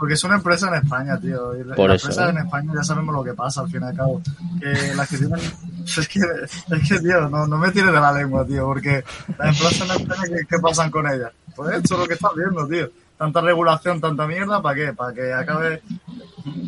porque, 0.00 0.14
es 0.14 0.24
una 0.24 0.36
empresa 0.36 0.68
en 0.68 0.82
España, 0.82 1.20
tío. 1.20 1.58
Y 1.58 1.64
Por 1.74 1.88
la 1.88 1.94
eso. 1.94 2.08
empresa 2.08 2.30
en 2.30 2.38
España 2.38 2.72
ya 2.74 2.82
sabemos 2.82 3.14
lo 3.14 3.22
que 3.22 3.34
pasa 3.34 3.60
al 3.60 3.70
fin 3.70 3.82
y 3.82 3.84
al 3.84 3.96
cabo. 3.96 4.22
Que 4.60 4.94
las 4.94 5.08
que 5.08 5.18
tienen. 5.18 5.40
Es 5.80 6.06
que, 6.08 6.20
es 6.20 6.88
que 6.88 7.00
tío, 7.00 7.28
no, 7.28 7.46
no 7.46 7.56
me 7.58 7.72
tires 7.72 7.92
de 7.92 8.00
la 8.00 8.12
lengua, 8.12 8.46
tío. 8.46 8.66
Porque 8.66 9.02
las 9.38 9.56
empresas 9.56 9.88
en 9.88 10.02
España, 10.02 10.22
¿qué, 10.28 10.46
¿qué, 10.48 10.58
pasan 10.58 10.90
con 10.90 11.06
ellas? 11.10 11.32
Pues 11.56 11.70
eso 11.70 11.94
es 11.94 12.00
lo 12.00 12.06
que 12.06 12.14
estás 12.14 12.32
viendo, 12.36 12.68
tío. 12.68 12.90
Tanta 13.16 13.40
regulación, 13.40 14.00
tanta 14.00 14.26
mierda, 14.26 14.62
¿para 14.62 14.74
qué? 14.74 14.92
Para 14.92 15.12
que 15.14 15.32
acabe 15.32 15.82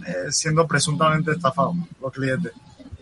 eh, 0.07 0.31
siendo 0.31 0.67
presuntamente 0.67 1.33
estafado 1.33 1.75
los 2.01 2.13
clientes 2.13 2.53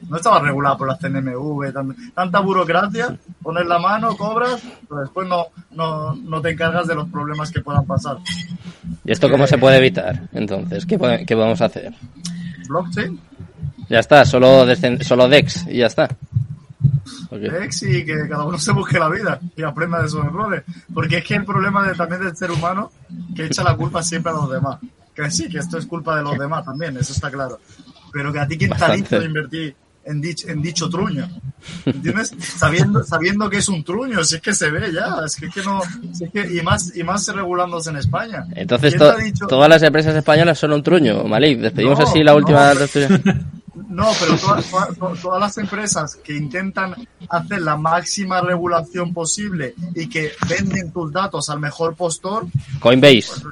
no 0.08 0.16
estaba 0.16 0.40
regulado 0.40 0.78
por 0.78 0.88
las 0.88 0.98
CNMV, 0.98 1.72
tanta, 1.72 1.94
tanta 2.14 2.40
burocracia, 2.40 3.16
pones 3.42 3.66
la 3.66 3.78
mano, 3.78 4.16
cobras, 4.16 4.60
pero 4.88 5.02
después 5.02 5.28
no, 5.28 5.46
no, 5.72 6.14
no, 6.14 6.40
te 6.40 6.50
encargas 6.50 6.86
de 6.86 6.94
los 6.94 7.08
problemas 7.08 7.50
que 7.50 7.60
puedan 7.60 7.84
pasar. 7.86 8.18
¿Y 9.04 9.12
esto 9.12 9.30
cómo 9.30 9.44
eh, 9.44 9.48
se 9.48 9.58
puede 9.58 9.78
evitar? 9.78 10.28
Entonces, 10.32 10.86
¿qué, 10.86 10.98
qué 11.26 11.36
podemos 11.36 11.60
hacer? 11.60 11.92
Blockchain. 12.68 13.20
Ya 13.88 13.98
está, 13.98 14.24
solo, 14.24 14.64
solo 15.00 15.28
DEX 15.28 15.66
y 15.66 15.78
ya 15.78 15.86
está. 15.86 16.08
Okay. 17.28 17.48
DEX 17.48 17.82
y 17.82 18.04
que 18.04 18.28
cada 18.28 18.44
uno 18.44 18.58
se 18.58 18.72
busque 18.72 18.98
la 18.98 19.08
vida 19.08 19.40
y 19.56 19.62
aprenda 19.62 20.02
de 20.02 20.08
sus 20.08 20.24
errores. 20.24 20.62
Porque 20.94 21.18
es 21.18 21.24
que 21.24 21.34
el 21.34 21.44
problema 21.44 21.86
de, 21.86 21.94
también 21.94 22.22
del 22.22 22.36
ser 22.36 22.50
humano 22.50 22.92
que 23.34 23.46
echa 23.46 23.64
la 23.64 23.76
culpa 23.76 24.02
siempre 24.02 24.30
a 24.30 24.36
los 24.36 24.50
demás. 24.50 24.78
Que 25.14 25.28
sí, 25.30 25.48
que 25.48 25.58
esto 25.58 25.76
es 25.76 25.86
culpa 25.86 26.16
de 26.16 26.22
los 26.22 26.38
demás 26.38 26.64
también, 26.64 26.96
eso 26.96 27.12
está 27.12 27.30
claro. 27.30 27.58
Pero 28.12 28.32
que 28.32 28.38
a 28.38 28.46
ti 28.46 28.58
ha 28.80 28.92
dicho 28.92 29.18
de 29.18 29.26
invertir 29.26 29.76
en 30.04 30.20
dicho, 30.20 30.48
en 30.48 30.62
dicho 30.62 30.88
truño. 30.88 31.28
¿Entiendes? 31.84 32.34
sabiendo, 32.38 33.04
sabiendo 33.04 33.50
que 33.50 33.58
es 33.58 33.68
un 33.68 33.84
truño, 33.84 34.24
si 34.24 34.36
es 34.36 34.40
que 34.40 34.54
se 34.54 34.70
ve 34.70 34.92
ya, 34.92 35.16
es 35.26 35.36
que, 35.36 35.46
es 35.46 35.54
que 35.54 35.62
no, 35.62 35.82
si 36.12 36.24
es 36.24 36.30
que, 36.30 36.56
y 36.56 36.62
más, 36.62 36.96
y 36.96 37.04
más 37.04 37.26
regulándose 37.28 37.90
en 37.90 37.96
España. 37.96 38.46
Entonces 38.54 38.96
to 38.96 39.16
dicho... 39.16 39.46
todas 39.46 39.68
las 39.68 39.82
empresas 39.82 40.14
españolas 40.14 40.58
son 40.58 40.72
un 40.72 40.82
truño, 40.82 41.24
Malik, 41.24 41.60
despedimos 41.60 41.98
no, 41.98 42.06
así 42.06 42.22
la 42.22 42.34
última 42.34 42.72
no. 42.74 42.80
No, 43.90 44.08
pero 44.20 44.36
todas, 44.36 44.70
todas, 44.70 45.20
todas, 45.20 45.40
las 45.40 45.58
empresas 45.58 46.14
que 46.14 46.36
intentan 46.36 46.94
hacer 47.28 47.60
la 47.60 47.76
máxima 47.76 48.40
regulación 48.40 49.12
posible 49.12 49.74
y 49.96 50.08
que 50.08 50.30
venden 50.48 50.92
tus 50.92 51.12
datos 51.12 51.50
al 51.50 51.58
mejor 51.58 51.96
postor. 51.96 52.46
Coinbase, 52.78 53.26
pues, 53.26 53.42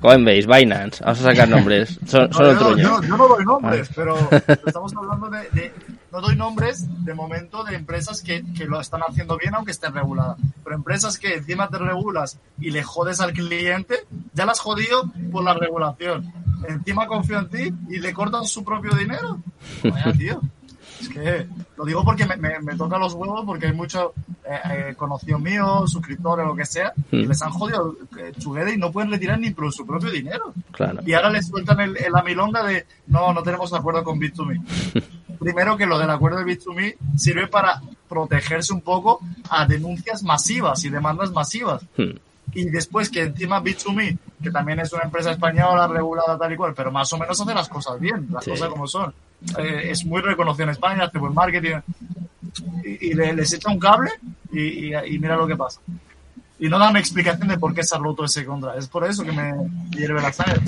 Coinbase, 0.00 0.46
Binance, 0.46 1.02
vamos 1.02 1.20
a 1.20 1.22
sacar 1.22 1.48
nombres. 1.48 1.98
Son, 2.06 2.30
son 2.32 2.44
no, 2.44 2.52
un 2.52 2.58
truño. 2.58 2.82
Yo, 2.82 3.02
yo, 3.08 3.16
no 3.16 3.28
doy 3.28 3.44
nombres, 3.46 3.88
ah. 3.88 3.92
pero 3.96 4.16
estamos 4.66 4.92
hablando 4.94 5.30
de, 5.30 5.38
de, 5.52 5.72
No 6.16 6.22
doy 6.22 6.34
nombres 6.34 6.86
de 7.04 7.12
momento 7.12 7.62
de 7.62 7.74
empresas 7.74 8.22
que, 8.22 8.42
que 8.54 8.64
lo 8.64 8.80
están 8.80 9.02
haciendo 9.06 9.36
bien 9.36 9.54
aunque 9.54 9.72
estén 9.72 9.92
reguladas. 9.92 10.38
Pero 10.64 10.74
empresas 10.74 11.18
que 11.18 11.34
encima 11.34 11.68
te 11.68 11.76
regulas 11.76 12.38
y 12.58 12.70
le 12.70 12.82
jodes 12.82 13.20
al 13.20 13.34
cliente, 13.34 14.06
ya 14.32 14.46
las 14.46 14.58
jodido 14.58 15.12
por 15.30 15.44
la 15.44 15.52
regulación. 15.52 16.32
encima 16.66 17.06
confío 17.06 17.40
en 17.40 17.50
ti 17.50 17.74
y 17.90 17.98
le 17.98 18.14
cortan 18.14 18.46
su 18.46 18.64
propio 18.64 18.94
dinero. 18.94 19.42
Vaya, 19.84 20.10
tío. 20.14 20.40
Es 21.02 21.10
que 21.10 21.46
lo 21.76 21.84
digo 21.84 22.02
porque 22.02 22.24
me, 22.24 22.38
me, 22.38 22.76
toca 22.76 22.96
los 22.96 23.12
huevos 23.12 23.44
porque 23.44 23.66
hay 23.66 23.74
muchos 23.74 24.12
eh, 24.48 24.58
eh, 24.70 24.94
conocidos 24.96 25.42
míos, 25.42 25.92
suscriptores, 25.92 26.46
lo 26.46 26.56
que 26.56 26.64
sea, 26.64 26.94
que 27.10 27.26
hmm. 27.26 27.28
les 27.28 27.42
han 27.42 27.50
jodido 27.50 27.94
eh, 28.18 28.72
y 28.72 28.78
no 28.78 28.90
pueden 28.90 29.10
retirar 29.10 29.38
ni 29.38 29.50
por 29.50 29.70
su 29.70 29.86
propio 29.86 30.10
dinero. 30.10 30.54
Claro. 30.70 31.02
Y 31.04 31.12
ahora 31.12 31.28
les 31.28 31.46
sueltan 31.46 31.78
el, 31.80 31.94
la 32.10 32.22
milonga 32.22 32.62
de 32.62 32.86
no, 33.08 33.34
no 33.34 33.42
tenemos 33.42 33.70
acuerdo 33.74 34.02
con 34.02 34.18
Bit2Me. 34.18 34.62
Primero 35.38 35.76
que 35.76 35.86
lo 35.86 35.98
del 35.98 36.10
acuerdo 36.10 36.38
de 36.38 36.44
Bit2Me 36.44 36.96
sirve 37.16 37.46
para 37.46 37.80
protegerse 38.08 38.72
un 38.72 38.80
poco 38.80 39.20
a 39.50 39.66
denuncias 39.66 40.22
masivas 40.22 40.84
y 40.84 40.90
demandas 40.90 41.32
masivas. 41.32 41.82
Hmm 41.96 42.16
y 42.52 42.64
después 42.70 43.10
que 43.10 43.22
encima 43.22 43.62
Bit2Me, 43.62 44.16
que 44.42 44.50
también 44.50 44.80
es 44.80 44.92
una 44.92 45.04
empresa 45.04 45.32
española 45.32 45.86
regulada 45.88 46.38
tal 46.38 46.52
y 46.52 46.56
cual, 46.56 46.74
pero 46.74 46.92
más 46.92 47.12
o 47.12 47.18
menos 47.18 47.40
hace 47.40 47.54
las 47.54 47.68
cosas 47.68 47.98
bien, 48.00 48.28
las 48.30 48.44
cosas 48.44 48.68
como 48.68 48.86
son. 48.86 49.12
Eh, 49.58 49.90
es 49.90 50.04
muy 50.04 50.22
reconocido 50.22 50.64
en 50.64 50.70
España, 50.70 51.04
hace 51.04 51.18
buen 51.18 51.34
marketing 51.34 51.76
y, 52.84 53.14
les 53.14 53.52
echa 53.52 53.70
un 53.70 53.78
cable 53.78 54.10
y, 54.52 54.94
y 54.94 55.18
mira 55.18 55.36
lo 55.36 55.46
que 55.46 55.56
pasa 55.56 55.80
y 56.58 56.68
no 56.68 56.78
dan 56.78 56.96
explicación 56.96 57.48
de 57.48 57.58
por 57.58 57.74
qué 57.74 57.82
se 57.82 57.94
ha 57.94 57.98
roto 57.98 58.24
ese 58.24 58.44
contra. 58.44 58.76
Es 58.76 58.88
por 58.88 59.04
eso 59.04 59.22
que 59.22 59.32
me 59.32 59.52
hierve 59.90 60.22
la 60.22 60.32
sangre. 60.32 60.60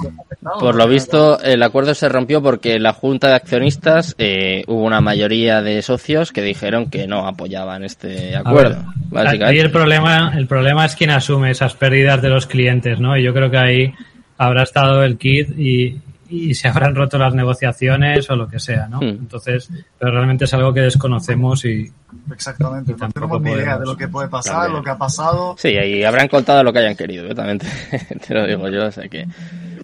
Por 0.60 0.74
lo 0.74 0.86
visto, 0.86 1.40
el 1.40 1.62
acuerdo 1.62 1.94
se 1.94 2.08
rompió 2.08 2.42
porque 2.42 2.78
la 2.78 2.92
junta 2.92 3.28
de 3.28 3.34
accionistas 3.34 4.14
eh, 4.18 4.64
hubo 4.66 4.82
una 4.82 5.00
mayoría 5.00 5.62
de 5.62 5.80
socios 5.82 6.30
que 6.30 6.42
dijeron 6.42 6.90
que 6.90 7.06
no 7.06 7.26
apoyaban 7.26 7.84
este 7.84 8.36
acuerdo. 8.36 8.84
Ahí 9.14 9.58
el 9.58 9.70
problema, 9.70 10.32
el 10.36 10.46
problema 10.46 10.84
es 10.84 10.94
quien 10.94 11.10
asume 11.10 11.50
esas 11.50 11.74
pérdidas 11.74 12.20
de 12.20 12.28
los 12.28 12.46
clientes, 12.46 13.00
¿no? 13.00 13.16
Y 13.16 13.22
yo 13.22 13.32
creo 13.32 13.50
que 13.50 13.58
ahí 13.58 13.94
habrá 14.36 14.64
estado 14.64 15.02
el 15.02 15.16
kit 15.16 15.58
y, 15.58 16.00
y 16.28 16.54
se 16.54 16.68
habrán 16.68 16.94
roto 16.94 17.18
las 17.18 17.34
negociaciones 17.34 18.28
o 18.30 18.36
lo 18.36 18.48
que 18.48 18.58
sea, 18.58 18.88
¿no? 18.88 18.98
Hmm. 18.98 19.18
Entonces, 19.20 19.70
pero 19.98 20.12
realmente 20.12 20.44
es 20.44 20.54
algo 20.54 20.72
que 20.72 20.80
desconocemos 20.80 21.64
y 21.64 21.90
exactamente, 22.32 22.94
no 22.98 23.08
tenemos 23.08 23.40
ni 23.40 23.52
idea 23.52 23.78
de 23.78 23.86
lo 23.86 23.96
que 23.96 24.08
puede 24.08 24.28
pasar, 24.28 24.70
lo 24.70 24.82
que 24.82 24.90
ha 24.90 24.98
pasado. 24.98 25.56
Sí, 25.58 25.70
y 25.70 26.04
habrán 26.04 26.28
contado 26.28 26.62
lo 26.62 26.72
que 26.72 26.80
hayan 26.80 26.96
querido, 26.96 27.26
yo 27.26 27.34
también 27.34 27.58
te, 28.26 28.34
lo 28.34 28.46
digo 28.46 28.68
yo, 28.68 28.86
o 28.86 28.92
sea 28.92 29.08
que 29.08 29.26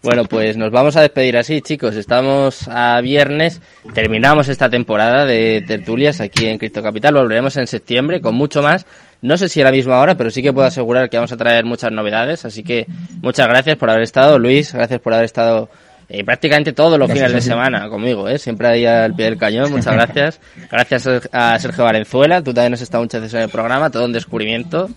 bueno, 0.04 0.26
pues 0.26 0.58
nos 0.58 0.70
vamos 0.70 0.96
a 0.96 1.00
despedir 1.00 1.38
así, 1.38 1.62
chicos. 1.62 1.96
Estamos 1.96 2.68
a 2.68 3.00
viernes, 3.00 3.62
terminamos 3.94 4.48
esta 4.48 4.68
temporada 4.68 5.24
de 5.24 5.64
tertulias 5.66 6.20
aquí 6.20 6.44
en 6.46 6.58
Cristo 6.58 6.82
Capital. 6.82 7.14
Volveremos 7.14 7.56
en 7.56 7.66
septiembre 7.66 8.20
con 8.20 8.34
mucho 8.34 8.60
más. 8.60 8.84
No 9.22 9.38
sé 9.38 9.48
si 9.48 9.62
a 9.62 9.64
la 9.64 9.72
misma 9.72 9.98
hora, 10.00 10.14
pero 10.14 10.30
sí 10.30 10.42
que 10.42 10.52
puedo 10.52 10.66
asegurar 10.66 11.08
que 11.08 11.16
vamos 11.16 11.32
a 11.32 11.38
traer 11.38 11.64
muchas 11.64 11.90
novedades. 11.90 12.44
Así 12.44 12.62
que 12.62 12.84
muchas 13.22 13.48
gracias 13.48 13.78
por 13.78 13.88
haber 13.88 14.02
estado, 14.02 14.38
Luis. 14.38 14.74
Gracias 14.74 15.00
por 15.00 15.14
haber 15.14 15.24
estado 15.24 15.70
eh, 16.08 16.24
prácticamente 16.24 16.72
todos 16.72 16.98
los 16.98 17.10
fines 17.10 17.32
de 17.32 17.40
semana 17.40 17.88
conmigo, 17.88 18.28
¿eh? 18.28 18.38
siempre 18.38 18.68
ahí 18.68 18.86
al 18.86 19.14
pie 19.14 19.26
del 19.26 19.38
cañón, 19.38 19.70
muchas 19.70 19.92
gracias. 19.94 20.40
Gracias 20.70 21.28
a 21.32 21.58
Sergio 21.58 21.84
Valenzuela, 21.84 22.42
tú 22.42 22.52
también 22.52 22.74
has 22.74 22.82
estado 22.82 23.02
muchas 23.02 23.22
veces 23.22 23.34
en 23.34 23.42
el 23.42 23.48
programa, 23.48 23.90
todo 23.90 24.04
un 24.04 24.12
descubrimiento. 24.12 24.88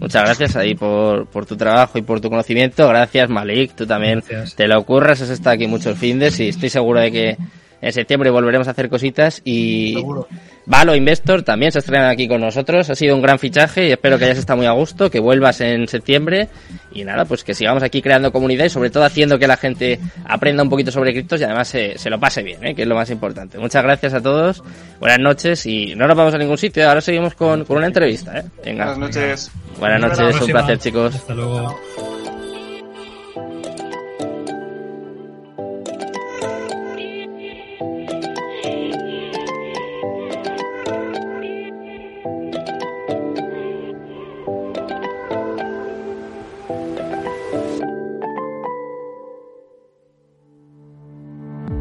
Muchas 0.00 0.24
gracias 0.24 0.56
ahí 0.56 0.74
por, 0.74 1.26
por 1.26 1.46
tu 1.46 1.56
trabajo 1.56 1.98
y 1.98 2.02
por 2.02 2.20
tu 2.20 2.28
conocimiento. 2.28 2.88
Gracias 2.88 3.28
Malik, 3.28 3.74
tú 3.74 3.86
también 3.86 4.22
te 4.56 4.66
lo 4.68 4.78
ocurras, 4.78 5.20
has 5.20 5.30
estado 5.30 5.54
aquí 5.54 5.66
muchos 5.66 5.98
fines 5.98 6.38
y 6.40 6.48
estoy 6.48 6.68
seguro 6.68 7.00
de 7.00 7.12
que 7.12 7.36
en 7.80 7.92
septiembre 7.92 8.30
volveremos 8.30 8.68
a 8.68 8.72
hacer 8.72 8.88
cositas 8.88 9.42
y 9.44 9.96
Valo 10.66 10.96
Investor 10.96 11.42
también 11.42 11.70
se 11.70 11.78
estrena 11.78 12.10
aquí 12.10 12.26
con 12.26 12.40
nosotros. 12.40 12.90
Ha 12.90 12.94
sido 12.96 13.14
un 13.14 13.22
gran 13.22 13.38
fichaje 13.38 13.86
y 13.88 13.92
espero 13.92 14.18
que 14.18 14.24
hayas 14.24 14.38
estado 14.38 14.56
muy 14.56 14.66
a 14.66 14.72
gusto, 14.72 15.10
que 15.10 15.20
vuelvas 15.20 15.60
en 15.60 15.86
septiembre 15.86 16.48
y 16.92 17.04
nada, 17.04 17.24
pues 17.24 17.44
que 17.44 17.54
sigamos 17.54 17.84
aquí 17.84 18.02
creando 18.02 18.32
comunidad 18.32 18.64
y 18.64 18.70
sobre 18.70 18.90
todo 18.90 19.04
haciendo 19.04 19.38
que 19.38 19.46
la 19.46 19.56
gente 19.56 20.00
aprenda 20.24 20.62
un 20.62 20.68
poquito 20.68 20.90
sobre 20.90 21.12
criptos 21.12 21.40
y 21.40 21.44
además 21.44 21.68
se, 21.68 21.96
se 21.98 22.10
lo 22.10 22.18
pase 22.18 22.42
bien, 22.42 22.64
¿eh? 22.64 22.74
que 22.74 22.82
es 22.82 22.88
lo 22.88 22.96
más 22.96 23.10
importante. 23.10 23.58
Muchas 23.58 23.82
gracias 23.82 24.14
a 24.14 24.20
todos, 24.20 24.62
buenas 24.98 25.20
noches 25.20 25.64
y 25.66 25.94
no 25.94 26.06
nos 26.08 26.16
vamos 26.16 26.34
a 26.34 26.38
ningún 26.38 26.58
sitio, 26.58 26.88
ahora 26.88 27.00
seguimos 27.00 27.34
con, 27.34 27.64
con 27.64 27.76
una 27.76 27.86
entrevista. 27.86 28.38
¿eh? 28.38 28.44
Venga. 28.64 28.86
Buenas 28.86 28.98
noches. 28.98 29.50
Buenas 29.78 30.00
noches, 30.00 30.40
un 30.40 30.48
placer 30.48 30.78
chicos. 30.78 31.14
Hasta 31.14 31.34
luego. 31.34 31.76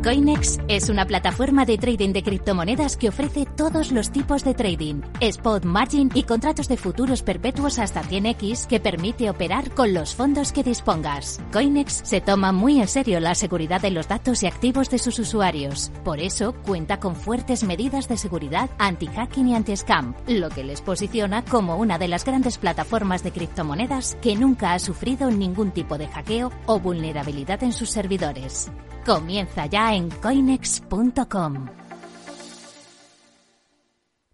Coinex 0.06 0.60
es 0.68 0.90
una 0.90 1.07
plataforma 1.07 1.65
de 1.65 1.80
trading 1.80 2.14
de 2.14 2.22
criptomonedas 2.22 2.95
que 2.95 3.10
ofrece 3.10 3.48
todos 3.48 3.91
los 3.91 4.11
tipos 4.11 4.44
de 4.44 4.53
trading, 4.53 5.02
spot, 5.19 5.65
margin 5.65 6.11
y 6.14 6.22
contratos 6.22 6.68
de 6.68 6.77
futuros 6.77 7.23
perpetuos 7.23 7.80
hasta 7.80 8.03
100x 8.03 8.68
que 8.68 8.80
permite 8.80 9.32
operar 9.32 9.72
con 9.72 9.95
los 9.95 10.14
fondos 10.14 10.52
que 10.52 10.61
dispongas. 10.61 11.41
Coinex 11.52 12.02
se 12.03 12.22
toma 12.22 12.52
muy 12.52 12.80
en 12.80 12.88
serio 12.88 13.19
la 13.19 13.34
seguridad 13.34 13.82
de 13.82 13.90
los 13.90 14.07
datos 14.07 14.44
y 14.44 14.45
activos 14.45 14.91
de 14.91 14.99
sus 14.99 15.18
usuarios. 15.18 15.91
Por 16.03 16.19
eso 16.19 16.53
cuenta 16.53 16.99
con 16.99 17.15
fuertes 17.15 17.64
medidas 17.64 18.07
de 18.07 18.18
seguridad 18.18 18.69
anti-hacking 18.77 19.48
y 19.48 19.56
anti-scam, 19.56 20.14
lo 20.27 20.49
que 20.49 20.64
les 20.64 20.82
posiciona 20.82 21.44
como 21.44 21.77
una 21.77 21.98
de 21.98 22.10
las 22.10 22.26
grandes 22.26 22.60
plataformas 22.60 23.23
de 23.23 23.32
criptomonedas 23.32 24.19
que 24.22 24.36
nunca 24.36 24.73
ha 24.73 24.77
sufrido 24.77 25.32
ningún 25.32 25.72
tipo 25.72 25.98
de 25.98 26.06
hackeo 26.06 26.52
o 26.68 26.80
vulnerabilidad 26.80 27.64
en 27.64 27.73
sus 27.73 27.90
servidores. 27.90 28.69
Comienza 29.06 29.68
ya 29.68 29.94
en 29.94 30.10
coinex.com. 30.10 31.68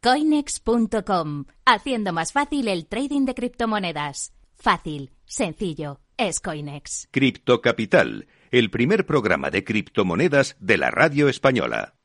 Coinex.com, 0.01 1.45
haciendo 1.65 2.13
más 2.13 2.31
fácil 2.31 2.69
el 2.69 2.87
trading 2.87 3.25
de 3.25 3.35
criptomonedas. 3.35 4.33
Fácil, 4.55 5.11
sencillo, 5.25 5.99
es 6.17 6.39
Coinex. 6.39 7.09
Cripto 7.11 7.61
Capital, 7.61 8.27
el 8.49 8.71
primer 8.71 9.05
programa 9.05 9.51
de 9.51 9.63
criptomonedas 9.65 10.55
de 10.59 10.77
la 10.77 10.89
radio 10.89 11.27
española. 11.27 11.95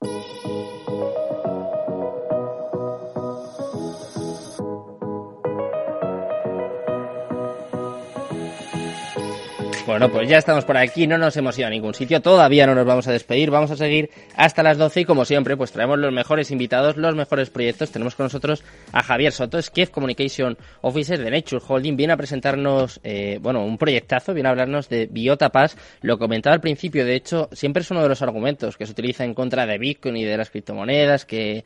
Bueno, 9.86 10.10
pues 10.10 10.28
ya 10.28 10.38
estamos 10.38 10.64
por 10.64 10.76
aquí, 10.76 11.06
no 11.06 11.16
nos 11.16 11.36
hemos 11.36 11.56
ido 11.56 11.68
a 11.68 11.70
ningún 11.70 11.94
sitio, 11.94 12.20
todavía 12.20 12.66
no 12.66 12.74
nos 12.74 12.84
vamos 12.84 13.06
a 13.06 13.12
despedir, 13.12 13.52
vamos 13.52 13.70
a 13.70 13.76
seguir 13.76 14.10
hasta 14.34 14.64
las 14.64 14.78
12 14.78 15.02
y 15.02 15.04
como 15.04 15.24
siempre, 15.24 15.56
pues 15.56 15.70
traemos 15.70 15.96
los 16.00 16.12
mejores 16.12 16.50
invitados, 16.50 16.96
los 16.96 17.14
mejores 17.14 17.50
proyectos. 17.50 17.92
Tenemos 17.92 18.16
con 18.16 18.24
nosotros 18.24 18.64
a 18.90 19.04
Javier 19.04 19.32
Soto, 19.32 19.58
es 19.58 19.72
Chief 19.72 19.88
Communication 19.90 20.58
Officer 20.80 21.22
de 21.22 21.30
Nature 21.30 21.62
Holding, 21.64 21.96
viene 21.96 22.14
a 22.14 22.16
presentarnos, 22.16 22.98
eh, 23.04 23.38
bueno, 23.40 23.64
un 23.64 23.78
proyectazo, 23.78 24.34
viene 24.34 24.48
a 24.48 24.50
hablarnos 24.50 24.88
de 24.88 25.06
Biota 25.06 25.50
Pass. 25.50 25.76
Lo 26.00 26.18
comentaba 26.18 26.54
al 26.54 26.60
principio, 26.60 27.04
de 27.04 27.14
hecho, 27.14 27.48
siempre 27.52 27.82
es 27.82 27.90
uno 27.92 28.02
de 28.02 28.08
los 28.08 28.22
argumentos 28.22 28.76
que 28.76 28.86
se 28.86 28.92
utiliza 28.92 29.24
en 29.24 29.34
contra 29.34 29.66
de 29.66 29.78
Bitcoin 29.78 30.16
y 30.16 30.24
de 30.24 30.36
las 30.36 30.50
criptomonedas, 30.50 31.24
que 31.24 31.64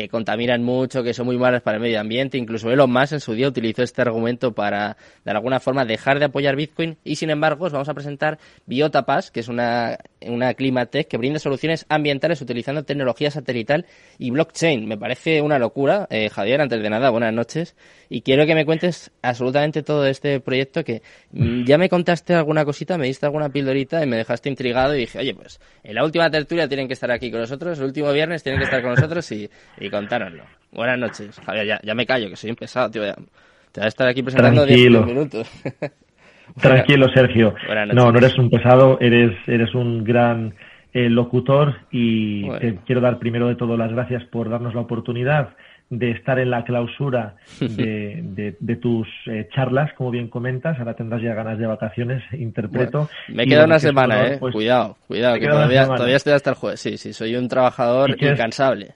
que 0.00 0.08
contaminan 0.08 0.62
mucho, 0.62 1.02
que 1.02 1.12
son 1.12 1.26
muy 1.26 1.36
malas 1.36 1.60
para 1.62 1.76
el 1.76 1.82
medio 1.82 2.00
ambiente. 2.00 2.38
Incluso 2.38 2.70
Elon 2.70 2.90
Musk 2.90 3.12
en 3.12 3.20
su 3.20 3.34
día 3.34 3.48
utilizó 3.48 3.82
este 3.82 4.00
argumento 4.00 4.52
para, 4.52 4.96
de 5.24 5.30
alguna 5.30 5.60
forma, 5.60 5.84
dejar 5.84 6.18
de 6.18 6.24
apoyar 6.26 6.56
Bitcoin. 6.56 6.96
Y 7.04 7.16
sin 7.16 7.28
embargo, 7.28 7.66
os 7.66 7.72
vamos 7.72 7.88
a 7.88 7.94
presentar 7.94 8.38
Biotapass, 8.66 9.30
que 9.30 9.40
es 9.40 9.48
una, 9.48 9.98
una 10.26 10.54
Climatech 10.54 11.06
que 11.06 11.18
brinda 11.18 11.38
soluciones 11.38 11.84
ambientales 11.88 12.40
utilizando 12.40 12.84
tecnología 12.84 13.30
satelital 13.30 13.84
y 14.18 14.30
blockchain. 14.30 14.86
Me 14.86 14.96
parece 14.96 15.42
una 15.42 15.58
locura. 15.58 16.06
Eh, 16.10 16.30
Javier, 16.30 16.62
antes 16.62 16.82
de 16.82 16.88
nada, 16.88 17.10
buenas 17.10 17.34
noches. 17.34 17.76
Y 18.08 18.22
quiero 18.22 18.46
que 18.46 18.54
me 18.54 18.64
cuentes 18.64 19.10
absolutamente 19.22 19.82
todo 19.82 20.06
este 20.06 20.40
proyecto 20.40 20.82
que 20.82 21.02
mm, 21.32 21.64
ya 21.64 21.76
me 21.76 21.88
contaste 21.88 22.34
alguna 22.34 22.64
cosita, 22.64 22.96
me 22.96 23.06
diste 23.06 23.26
alguna 23.26 23.50
pildorita 23.50 24.02
y 24.02 24.06
me 24.06 24.16
dejaste 24.16 24.48
intrigado 24.48 24.94
y 24.96 25.00
dije, 25.00 25.18
oye, 25.18 25.34
pues 25.34 25.60
en 25.84 25.94
la 25.94 26.04
última 26.04 26.30
tertulia 26.30 26.66
tienen 26.66 26.88
que 26.88 26.94
estar 26.94 27.10
aquí 27.10 27.30
con 27.30 27.40
nosotros, 27.40 27.78
el 27.78 27.84
último 27.84 28.12
viernes 28.12 28.42
tienen 28.42 28.58
que 28.58 28.64
estar 28.64 28.82
con 28.82 28.92
nosotros 28.92 29.30
y 29.30 29.48
contárnoslo. 29.90 30.44
Buenas 30.72 30.98
noches, 30.98 31.40
Javier, 31.44 31.80
ya, 31.82 31.94
me 31.94 32.06
callo, 32.06 32.28
que 32.28 32.36
soy 32.36 32.50
un 32.50 32.56
pesado, 32.56 32.90
tío. 32.90 33.02
te 33.02 33.80
voy 33.80 33.84
a 33.84 33.88
estar 33.88 34.06
aquí 34.08 34.22
presentando 34.22 34.64
10 34.64 34.90
minutos. 35.04 35.50
Tranquilo, 36.60 37.06
Sergio. 37.14 37.54
No, 37.92 38.10
no 38.10 38.18
eres 38.18 38.36
un 38.38 38.50
pesado, 38.50 38.98
eres, 39.00 39.36
eres 39.46 39.74
un 39.74 40.04
gran 40.04 40.54
eh, 40.92 41.08
locutor 41.08 41.76
y 41.90 42.48
te 42.58 42.78
quiero 42.86 43.00
dar 43.00 43.18
primero 43.18 43.48
de 43.48 43.54
todo 43.54 43.76
las 43.76 43.92
gracias 43.92 44.24
por 44.24 44.50
darnos 44.50 44.74
la 44.74 44.80
oportunidad 44.80 45.50
de 45.90 46.12
estar 46.12 46.38
en 46.38 46.50
la 46.50 46.64
clausura 46.64 47.34
de, 47.60 48.54
de, 48.60 48.76
tus 48.76 49.08
eh, 49.26 49.48
charlas, 49.52 49.92
como 49.94 50.10
bien 50.10 50.28
comentas. 50.28 50.78
Ahora 50.78 50.94
tendrás 50.94 51.20
ya 51.20 51.34
ganas 51.34 51.58
de 51.58 51.66
vacaciones, 51.66 52.22
interpreto. 52.32 53.08
me 53.28 53.46
queda 53.46 53.64
una 53.64 53.80
semana, 53.80 54.26
eh. 54.26 54.36
Pues, 54.38 54.52
cuidado, 54.54 54.96
cuidado, 55.08 55.38
que 55.38 55.48
todavía, 55.48 55.86
todavía, 55.86 56.16
estoy 56.16 56.32
hasta 56.32 56.50
el 56.50 56.56
jueves. 56.56 56.80
Sí, 56.80 56.96
sí, 56.96 57.12
soy 57.12 57.34
un 57.34 57.48
trabajador 57.48 58.10
incansable. 58.10 58.94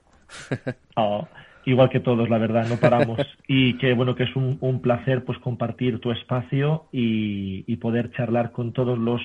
Oh, 0.97 1.27
igual 1.65 1.91
que 1.91 2.01
todos, 2.01 2.29
la 2.29 2.39
verdad, 2.39 2.67
no 2.69 2.77
paramos. 2.77 3.19
y 3.49 3.75
que 3.79 3.95
bueno, 3.95 4.15
que 4.15 4.25
es 4.25 4.37
un, 4.37 4.59
un 4.61 4.81
placer 4.81 5.25
pues 5.25 5.39
compartir 5.39 6.01
tu 6.01 6.13
espacio 6.13 6.87
y, 6.93 7.65
y 7.67 7.77
poder 7.77 8.11
charlar 8.13 8.53
con 8.53 8.73
todos 8.73 8.99
los 8.99 9.21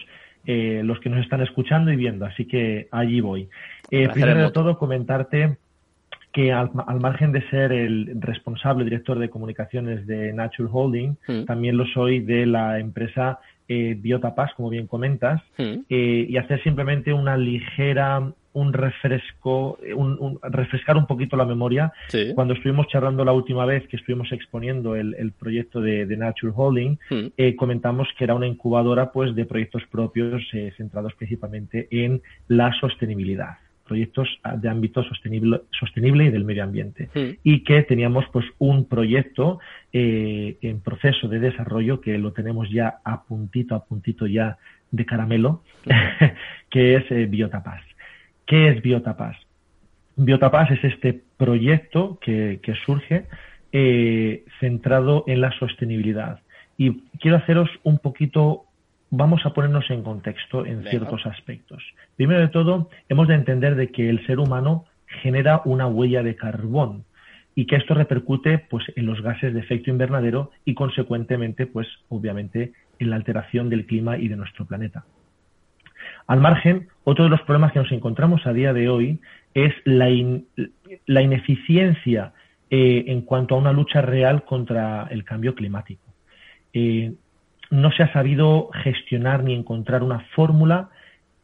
los 0.46 1.00
que 1.02 1.10
nos 1.10 1.20
están 1.20 1.42
escuchando 1.42 1.92
y 1.92 1.96
viendo. 1.96 2.26
Así 2.26 2.46
que 2.46 2.88
allí 2.90 3.22
voy. 3.22 3.50
primero 3.88 4.42
de 4.42 4.52
todo, 4.52 4.80
comentarte 4.80 5.58
que 6.32 6.52
al, 6.52 6.72
margen 7.00 7.32
de 7.32 7.48
ser 7.50 7.72
el 7.72 8.22
responsable 8.22 8.84
director 8.84 9.18
de 9.18 9.30
comunicaciones 9.30 10.06
de 10.06 10.32
Natural 10.34 10.70
Holding, 10.72 11.18
mm. 11.28 11.46
también 11.46 11.78
lo 11.78 11.86
soy 11.88 12.20
de 12.20 12.46
la 12.46 12.80
empresa 12.80 13.40
eh, 13.68 13.96
Biotapas, 14.00 14.54
como 14.54 14.70
bien 14.70 14.88
comentas, 14.88 15.42
mm. 15.58 15.86
eh, 15.90 16.26
y 16.30 16.38
hacer 16.38 16.62
simplemente 16.64 17.14
una 17.14 17.36
ligera, 17.36 18.32
un 18.54 18.74
refresco, 18.74 19.78
un, 19.96 20.40
refrescar 20.44 20.98
un 20.98 21.06
poquito 21.06 21.38
la 21.38 21.46
memoria. 21.46 21.92
Cuando 22.36 22.54
estuvimos 22.54 22.88
charlando 22.88 23.24
la 23.24 23.34
última 23.34 23.66
vez 23.66 23.88
que 23.88 23.98
estuvimos 23.98 24.32
exponiendo 24.32 24.96
el, 24.96 25.32
proyecto 25.38 25.82
de, 25.82 26.06
Natural 26.18 26.54
Holding, 26.56 26.98
mm. 27.10 27.26
eh, 27.38 27.56
comentamos 27.56 28.08
que 28.18 28.24
era 28.24 28.36
una 28.36 28.48
incubadora 28.48 29.12
pues 29.12 29.36
de 29.36 29.46
proyectos 29.46 29.84
propios 29.92 30.42
eh, 30.54 30.74
centrados 30.76 31.14
principalmente 31.16 31.88
en 31.92 32.22
la 32.48 32.74
sostenibilidad 32.80 33.58
proyectos 33.90 34.30
de 34.58 34.70
ámbito 34.70 35.04
sostenible, 35.04 35.62
sostenible 35.72 36.26
y 36.26 36.30
del 36.30 36.46
medio 36.46 36.64
ambiente. 36.64 37.10
Y 37.44 37.64
que 37.64 37.82
teníamos 37.82 38.24
pues 38.32 38.46
un 38.60 38.86
proyecto 38.86 39.60
eh, 39.92 40.58
en 40.62 40.80
proceso 40.80 41.28
de 41.28 41.40
desarrollo 41.40 42.00
que 42.00 42.20
lo 42.20 42.32
tenemos 42.32 42.70
ya 42.70 43.00
a 43.04 43.24
puntito, 43.24 43.74
a 43.74 43.84
puntito 43.84 44.28
ya 44.28 44.60
de 44.92 45.06
caramelo, 45.06 45.64
que 46.70 46.96
es 46.96 47.12
eh, 47.12 47.26
Biotapas. 47.26 47.82
¿Qué 48.50 48.68
es 48.70 48.82
Biotapas? 48.82 49.38
Biotapas 50.16 50.72
es 50.72 50.84
este 50.84 51.22
proyecto 51.38 52.18
que, 52.20 52.60
surge 52.84 53.28
eh, 53.72 54.44
centrado 54.60 55.24
en 55.28 55.42
la 55.42 55.52
sostenibilidad. 55.52 56.40
Y 56.76 57.02
quiero 57.20 57.38
haceros 57.38 57.70
un 57.84 58.00
poquito 58.00 58.64
vamos 59.12 59.46
a 59.46 59.54
ponernos 59.54 59.88
en 59.92 60.02
contexto 60.02 60.66
en 60.66 60.84
ciertos 60.86 61.28
aspectos. 61.28 61.84
Primero 62.16 62.40
de 62.40 62.48
todo, 62.48 62.90
hemos 63.08 63.28
de 63.28 63.36
entender 63.36 63.76
de 63.76 63.92
que 63.92 64.10
el 64.10 64.26
ser 64.26 64.40
humano 64.40 64.86
genera 65.22 65.62
una 65.66 65.86
huella 65.86 66.24
de 66.24 66.36
carbón 66.36 67.06
y 67.54 67.68
que 67.68 67.76
esto 67.76 67.94
repercute 67.94 68.58
pues 68.58 68.84
en 68.96 69.06
los 69.06 69.22
gases 69.22 69.54
de 69.54 69.60
efecto 69.60 69.92
invernadero 69.92 70.50
y 70.66 70.74
consecuentemente 70.74 71.68
pues 71.68 71.88
obviamente 72.10 72.74
en 72.98 73.12
la 73.12 73.16
alteración 73.16 73.70
del 73.70 73.86
clima 73.86 74.18
y 74.18 74.28
de 74.28 74.38
nuestro 74.38 74.66
planeta. 74.66 75.06
Al 76.30 76.42
margen, 76.42 76.90
otro 77.06 77.24
de 77.24 77.32
los 77.32 77.42
problemas 77.42 77.72
que 77.72 77.80
nos 77.80 77.92
encontramos 77.92 78.46
a 78.46 78.54
día 78.54 78.72
de 78.72 78.88
hoy 78.88 79.20
es 79.56 79.74
la, 79.84 80.12
ineficiencia 81.08 82.34
eh, 82.70 83.06
en 83.08 83.22
cuanto 83.22 83.56
a 83.56 83.58
una 83.58 83.74
lucha 83.74 84.04
real 84.04 84.46
contra 84.46 85.08
el 85.10 85.24
cambio 85.24 85.56
climático. 85.56 86.04
Eh, 86.72 87.14
no 87.72 87.92
se 87.92 88.04
ha 88.04 88.14
sabido 88.14 88.70
gestionar 88.84 89.44
ni 89.44 89.56
encontrar 89.56 90.04
una 90.04 90.20
fórmula 90.36 90.92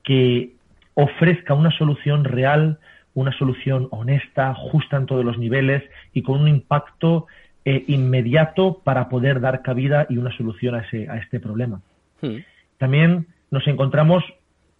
que 0.04 0.52
ofrezca 0.94 1.56
una 1.56 1.72
solución 1.72 2.24
real, 2.24 2.78
una 3.16 3.36
solución 3.40 3.88
honesta, 3.90 4.54
justa 4.54 4.98
en 4.98 5.08
todos 5.08 5.26
los 5.26 5.40
niveles 5.40 5.82
y 6.14 6.22
con 6.22 6.40
un 6.42 6.48
impacto 6.48 7.26
eh, 7.66 7.86
inmediato 7.88 8.82
para 8.84 9.10
poder 9.10 9.42
dar 9.42 9.64
cabida 9.64 10.06
y 10.10 10.20
una 10.20 10.38
solución 10.38 10.76
a, 10.76 10.82
ese, 10.82 11.10
a 11.10 11.18
este 11.18 11.40
problema. 11.40 11.82
Hmm. 12.22 12.38
También 12.78 13.26
nos 13.50 13.68
encontramos 13.68 14.24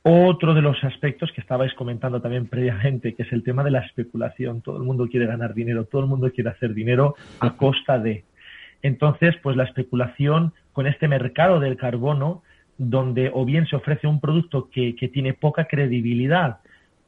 otro 0.08 0.54
de 0.54 0.62
los 0.62 0.84
aspectos 0.84 1.32
que 1.32 1.42
estabais 1.42 1.74
comentando 1.74 2.22
también 2.22 2.46
previamente, 2.46 3.16
que 3.16 3.24
es 3.24 3.34
el 3.34 3.42
tema 3.42 3.64
de 3.64 3.72
la 3.72 3.80
especulación. 3.80 4.62
Todo 4.62 4.78
el 4.78 4.84
mundo 4.84 5.08
quiere 5.08 5.26
ganar 5.26 5.56
dinero, 5.56 5.86
todo 5.86 6.04
el 6.04 6.08
mundo 6.08 6.32
quiere 6.32 6.52
hacer 6.52 6.76
dinero 6.76 7.16
a 7.40 7.58
costa 7.58 7.98
de. 7.98 8.24
Entonces, 8.84 9.36
pues 9.42 9.58
la 9.58 9.64
especulación 9.64 10.54
con 10.74 10.86
este 10.86 11.08
mercado 11.08 11.60
del 11.60 11.76
carbono, 11.76 12.44
donde 12.78 13.32
o 13.34 13.46
bien 13.46 13.66
se 13.66 13.78
ofrece 13.78 14.06
un 14.06 14.20
producto 14.20 14.70
que, 14.70 14.94
tiene 15.12 15.34
poca 15.34 15.66
credibilidad, 15.66 16.60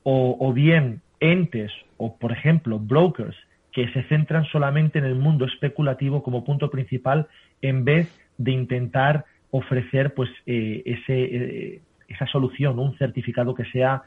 o, 0.01 0.51
bien 0.51 1.01
entes 1.19 1.71
o, 1.97 2.17
por 2.17 2.31
ejemplo, 2.31 2.79
brokers 2.79 3.35
que 3.73 3.89
se 3.89 4.03
centran 4.03 4.45
solamente 4.45 4.97
en 4.97 5.05
el 5.05 5.15
mundo 5.15 5.45
especulativo 5.45 6.23
como 6.23 6.43
punto 6.43 6.71
principal, 6.71 7.27
en 7.61 7.85
vez 7.85 8.09
de 8.39 8.53
intentar 8.53 9.25
ofrecer 9.51 10.15
pues 10.15 10.29
eh, 10.45 10.81
ese, 10.85 11.23
eh, 11.23 11.81
esa 12.07 12.25
solución, 12.27 12.79
un 12.79 12.97
certificado 12.97 13.53
que 13.53 13.65
sea 13.65 14.03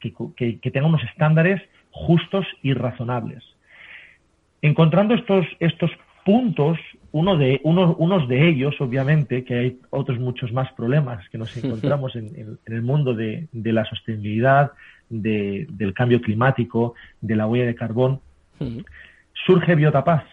que, 0.00 0.12
que 0.60 0.70
tenga 0.70 0.86
unos 0.86 1.02
estándares 1.04 1.60
justos 1.90 2.46
y 2.62 2.74
razonables. 2.74 3.42
Encontrando 4.62 5.14
estos, 5.14 5.46
estos 5.58 5.90
puntos, 6.26 6.76
uno 7.12 7.36
de, 7.36 7.60
uno, 7.62 7.94
unos 7.98 8.28
de 8.28 8.48
ellos, 8.48 8.74
obviamente, 8.80 9.44
que 9.44 9.54
hay 9.54 9.78
otros 9.90 10.18
muchos 10.18 10.52
más 10.52 10.72
problemas 10.72 11.26
que 11.28 11.38
nos 11.38 11.56
encontramos 11.64 12.16
en, 12.16 12.58
el 12.66 12.82
mundo 12.82 13.14
de, 13.14 13.48
la 13.52 13.84
sostenibilidad, 13.84 14.72
del 15.08 15.94
cambio 15.94 16.20
climático, 16.20 16.94
de 17.20 17.36
la 17.36 17.46
huella 17.46 17.66
de 17.66 17.76
carbón, 17.76 18.20
surge 19.46 19.76
Biotapaz. 19.76 20.24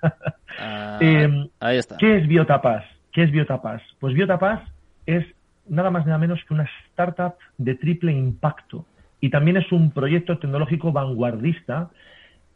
Ah, 0.58 0.98
em, 1.02 1.48
ahí 1.60 1.78
está. 1.78 1.96
¿Qué 1.98 2.18
es 2.18 2.28
Biotapas? 2.28 2.84
¿Qué 3.18 3.24
es 3.24 3.32
Biotapas? 3.32 3.82
Pues 4.00 4.14
Biotapas 4.14 4.62
es 5.08 5.26
nada 5.68 5.90
más 5.90 6.06
nada 6.06 6.20
menos 6.20 6.40
que 6.46 6.54
una 6.54 6.70
startup 6.90 7.34
de 7.58 7.74
triple 7.74 8.12
impacto 8.12 8.86
y 9.20 9.32
también 9.32 9.58
es 9.58 9.72
un 9.72 9.90
proyecto 9.90 10.38
tecnológico 10.38 10.92
vanguardista 10.92 11.90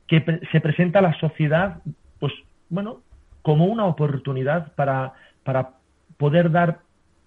que 0.06 0.24
se 0.52 0.62
presenta 0.62 1.00
a 1.00 1.02
la 1.02 1.20
sociedad, 1.20 1.80
pues 2.20 2.32
bueno, 2.70 3.02
como 3.42 3.66
una 3.66 3.86
oportunidad 3.86 4.72
para, 4.76 5.14
para 5.44 5.72
poder 6.18 6.52
dar 6.52 6.82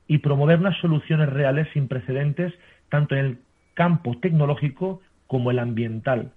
y 0.07 0.19
promover 0.19 0.61
unas 0.61 0.79
soluciones 0.79 1.29
reales 1.29 1.67
sin 1.73 1.89
precedentes, 1.89 2.55
tanto 2.89 3.17
en 3.17 3.25
el 3.25 3.39
campo 3.75 4.17
tecnológico 4.17 5.03
como 5.27 5.51
el 5.51 5.59
ambiental. 5.59 6.31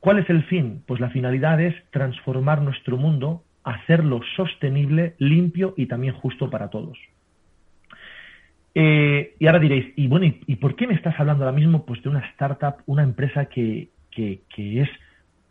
¿Cuál 0.00 0.20
es 0.20 0.30
el 0.30 0.42
fin? 0.44 0.82
Pues 0.86 1.00
la 1.00 1.10
finalidad 1.10 1.60
es 1.60 1.74
transformar 1.90 2.62
nuestro 2.62 2.96
mundo, 2.96 3.42
hacerlo 3.66 4.20
sostenible, 4.36 5.14
limpio 5.18 5.74
y 5.76 5.86
también 5.86 6.14
justo 6.14 6.48
para 6.48 6.70
todos. 6.70 6.96
Eh, 8.74 9.34
y 9.38 9.46
ahora 9.46 9.58
diréis, 9.58 9.92
y 9.96 10.06
bueno, 10.06 10.26
¿y, 10.26 10.56
por 10.56 10.76
qué 10.76 10.86
me 10.86 10.94
estás 10.94 11.18
hablando 11.18 11.44
ahora 11.44 11.56
mismo 11.56 11.84
pues, 11.84 12.02
de 12.02 12.08
una 12.08 12.20
startup, 12.30 12.76
una 12.86 13.02
empresa 13.02 13.46
que, 13.46 13.88
que, 14.10 14.40
es 14.56 14.88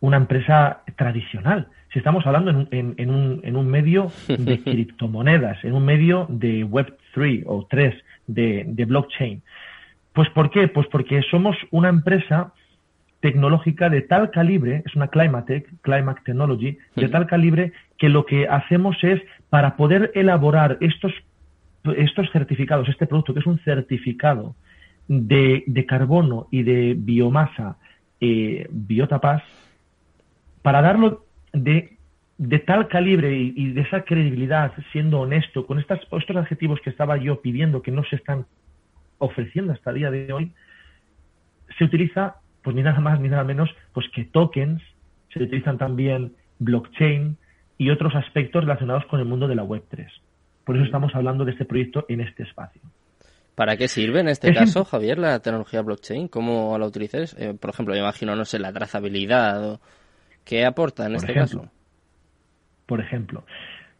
una 0.00 0.16
empresa 0.16 0.82
tradicional? 0.96 1.68
Si 1.92 1.98
estamos 1.98 2.26
hablando 2.26 2.50
en, 2.50 2.68
en, 2.70 2.94
en, 2.96 3.10
un, 3.10 3.40
en 3.44 3.56
un, 3.56 3.66
medio 3.68 4.10
de 4.28 4.60
criptomonedas, 4.64 5.62
en 5.64 5.74
un 5.74 5.84
medio 5.84 6.26
de 6.30 6.64
Web3 6.64 7.44
o 7.46 7.66
3, 7.68 7.94
de, 8.26 8.64
de 8.66 8.84
blockchain. 8.86 9.42
Pues 10.12 10.30
¿por 10.30 10.50
qué? 10.50 10.68
Pues 10.68 10.86
porque 10.88 11.20
somos 11.30 11.56
una 11.70 11.90
empresa 11.90 12.54
tecnológica 13.20 13.88
de 13.88 14.02
tal 14.02 14.30
calibre, 14.30 14.82
es 14.86 14.94
una 14.94 15.08
Climatech, 15.08 15.66
Climate 15.82 16.20
Technology, 16.24 16.78
de 16.94 17.08
tal 17.08 17.26
calibre 17.26 17.72
que 17.98 18.08
lo 18.08 18.26
que 18.26 18.48
hacemos 18.48 18.96
es, 19.02 19.20
para 19.48 19.76
poder 19.76 20.12
elaborar 20.14 20.78
estos 20.80 21.12
estos 21.96 22.30
certificados, 22.30 22.88
este 22.88 23.06
producto 23.06 23.34
que 23.34 23.40
es 23.40 23.46
un 23.46 23.58
certificado 23.60 24.56
de, 25.08 25.62
carbono 25.86 26.48
y 26.50 26.62
de 26.62 26.94
biomasa 26.96 27.76
eh, 28.20 28.66
biotapas, 28.70 29.42
para 30.62 30.82
darlo 30.82 31.26
de, 31.52 31.96
tal 32.66 32.88
calibre 32.88 33.36
y, 33.36 33.72
de 33.72 33.80
esa 33.82 34.02
credibilidad, 34.02 34.72
siendo 34.90 35.20
honesto, 35.20 35.66
con 35.66 35.78
estas, 35.78 36.00
estos 36.00 36.36
adjetivos 36.36 36.80
que 36.80 36.90
estaba 36.90 37.16
yo 37.18 37.40
pidiendo 37.40 37.82
que 37.82 37.92
no 37.92 38.02
se 38.04 38.16
están 38.16 38.46
ofreciendo 39.18 39.72
hasta 39.72 39.90
el 39.90 39.96
día 39.96 40.10
de 40.10 40.32
hoy, 40.32 40.52
se 41.78 41.84
utiliza, 41.84 42.36
pues 42.62 42.74
ni 42.74 42.82
nada 42.82 43.00
más 43.00 43.20
ni 43.20 43.28
nada 43.28 43.44
menos, 43.44 43.70
pues 43.92 44.08
que 44.14 44.24
tokens, 44.24 44.82
se 45.32 45.42
utilizan 45.42 45.78
también 45.78 46.32
blockchain 46.58 47.36
y 47.78 47.90
otros 47.90 48.14
aspectos 48.14 48.64
relacionados 48.64 49.04
con 49.06 49.20
el 49.20 49.26
mundo 49.26 49.48
de 49.48 49.54
la 49.54 49.64
Web3. 49.64 50.06
Por 50.64 50.76
eso 50.76 50.84
estamos 50.84 51.14
hablando 51.14 51.44
de 51.44 51.52
este 51.52 51.64
proyecto 51.64 52.04
en 52.08 52.20
este 52.20 52.42
espacio. 52.42 52.82
¿Para 53.54 53.76
qué 53.76 53.88
sirve 53.88 54.20
en 54.20 54.28
este 54.28 54.52
caso, 54.52 54.84
Javier, 54.84 55.18
la 55.18 55.40
tecnología 55.40 55.80
blockchain? 55.80 56.28
¿Cómo 56.28 56.76
la 56.78 56.86
utilices? 56.86 57.34
Eh, 57.38 57.54
por 57.58 57.70
ejemplo, 57.70 57.94
me 57.94 58.00
imagino, 58.00 58.36
no 58.36 58.44
sé, 58.44 58.58
la 58.58 58.72
trazabilidad. 58.72 59.80
¿Qué 60.44 60.66
aporta 60.66 61.06
en 61.06 61.14
este 61.14 61.32
caso? 61.32 61.70
Por 62.84 63.00
ejemplo, 63.00 63.44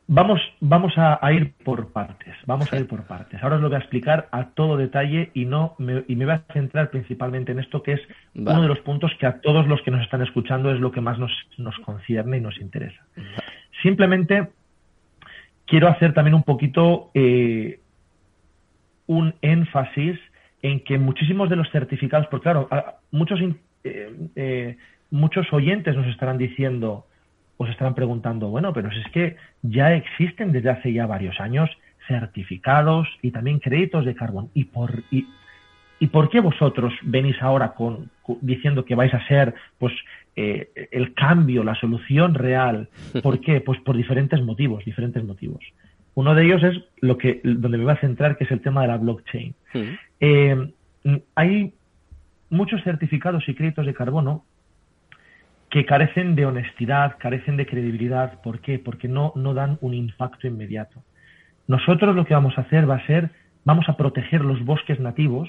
Vamos, 0.09 0.41
vamos 0.61 0.93
a, 0.97 1.19
ir 1.33 1.53
por 1.65 1.93
partes, 1.93 2.37
vamos 2.47 2.73
a 2.73 2.79
ir 2.79 2.87
por 2.87 3.03
partes. 3.07 3.43
Ahora 3.43 3.57
os 3.57 3.63
lo 3.63 3.69
voy 3.69 3.75
a 3.75 3.81
explicar 3.81 4.29
a 4.31 4.51
todo 4.51 4.77
detalle 4.77 5.33
y 5.35 5.47
no 5.47 5.75
me, 5.79 6.05
y 6.07 6.15
me 6.15 6.27
voy 6.27 6.35
a 6.35 6.45
centrar 6.53 6.91
principalmente 6.91 7.51
en 7.51 7.59
esto 7.59 7.83
que 7.83 7.95
es 7.95 8.01
uno 8.37 8.63
de 8.63 8.69
los 8.69 8.79
puntos 8.81 9.11
que 9.19 9.27
a 9.27 9.41
todos 9.41 9.67
los 9.67 9.83
que 9.83 9.91
nos 9.91 10.03
están 10.03 10.23
escuchando 10.23 10.71
es 10.71 10.79
lo 10.79 10.93
que 10.93 11.01
más 11.01 11.19
nos, 11.19 11.33
nos 11.59 11.77
concierne 11.81 12.37
y 12.37 12.41
nos 12.41 12.57
interesa. 12.61 13.03
Simplemente 13.87 14.49
quiero 15.65 15.87
hacer 15.87 16.13
también 16.13 16.35
un 16.35 16.43
poquito 16.43 17.13
eh, 17.15 17.79
un 19.07 19.33
énfasis 19.43 20.19
en 20.61 20.81
que 20.81 20.99
muchísimos 20.99 21.49
de 21.49 21.55
los 21.55 21.71
certificados, 21.71 22.27
porque 22.27 22.43
claro, 22.43 22.69
muchos, 23.13 23.39
eh, 23.85 24.13
eh, 24.35 24.77
muchos 25.13 25.53
oyentes 25.53 25.95
nos 25.95 26.09
estarán 26.09 26.37
diciendo, 26.37 27.07
os 27.59 27.71
estarán 27.71 27.95
preguntando, 27.95 28.49
bueno, 28.49 28.73
pero 28.73 28.89
es 28.89 29.09
que 29.13 29.37
ya 29.63 29.95
existen 29.95 30.51
desde 30.51 30.71
hace 30.71 30.93
ya 30.93 31.07
varios 31.07 31.39
años 31.39 31.71
certificados 32.09 33.07
y 33.23 33.31
también 33.31 33.61
créditos 33.61 34.05
de 34.05 34.17
carbón. 34.17 34.51
¿Y 34.53 34.65
por, 34.65 35.05
y, 35.13 35.29
por 36.09 36.29
qué 36.29 36.41
vosotros 36.41 36.93
venís 37.03 37.41
ahora 37.41 37.75
con, 37.75 38.11
diciendo 38.41 38.85
que 38.85 38.97
vais 38.97 39.15
a 39.15 39.25
ser 39.29 39.55
pues 39.79 39.93
eh, 40.37 40.89
el 40.93 41.15
cambio, 41.15 41.65
la 41.65 41.75
solución 41.75 42.35
real? 42.35 42.89
¿Por 43.23 43.41
qué? 43.41 43.61
Pues 43.61 43.81
por 43.81 43.97
diferentes 43.97 44.41
motivos, 44.43 44.85
diferentes 44.85 45.25
motivos. 45.25 45.65
Uno 46.15 46.35
de 46.35 46.45
ellos 46.45 46.63
es 46.63 46.81
lo 47.01 47.19
que 47.19 47.41
donde 47.43 47.79
me 47.79 47.85
voy 47.85 47.93
a 47.93 48.01
centrar, 48.01 48.37
que 48.37 48.45
es 48.45 48.51
el 48.51 48.61
tema 48.61 48.83
de 48.83 48.89
la 48.89 48.97
blockchain. 48.97 49.55
Eh, 50.21 50.73
hay 51.35 51.73
muchos 52.51 52.83
certificados 52.83 53.49
y 53.49 53.55
créditos 53.55 53.87
de 53.87 53.95
carbono 53.95 54.45
que 55.71 55.85
carecen 55.85 56.37
de 56.37 56.47
honestidad, 56.47 57.17
carecen 57.19 57.57
de 57.57 57.67
credibilidad. 57.67 58.41
¿Por 58.43 58.61
qué? 58.61 58.79
Porque 58.79 59.09
no, 59.09 59.33
no 59.37 59.53
dan 59.53 59.79
un 59.81 59.95
impacto 59.95 60.47
inmediato. 60.47 61.03
Nosotros 61.67 62.15
lo 62.15 62.25
que 62.25 62.35
vamos 62.35 62.57
a 62.57 62.63
hacer 62.63 62.89
va 62.89 62.97
a 62.97 63.07
ser, 63.07 63.31
vamos 63.65 63.89
a 63.89 63.97
proteger 63.97 64.43
los 64.43 64.65
bosques 64.65 65.01
nativos. 65.01 65.49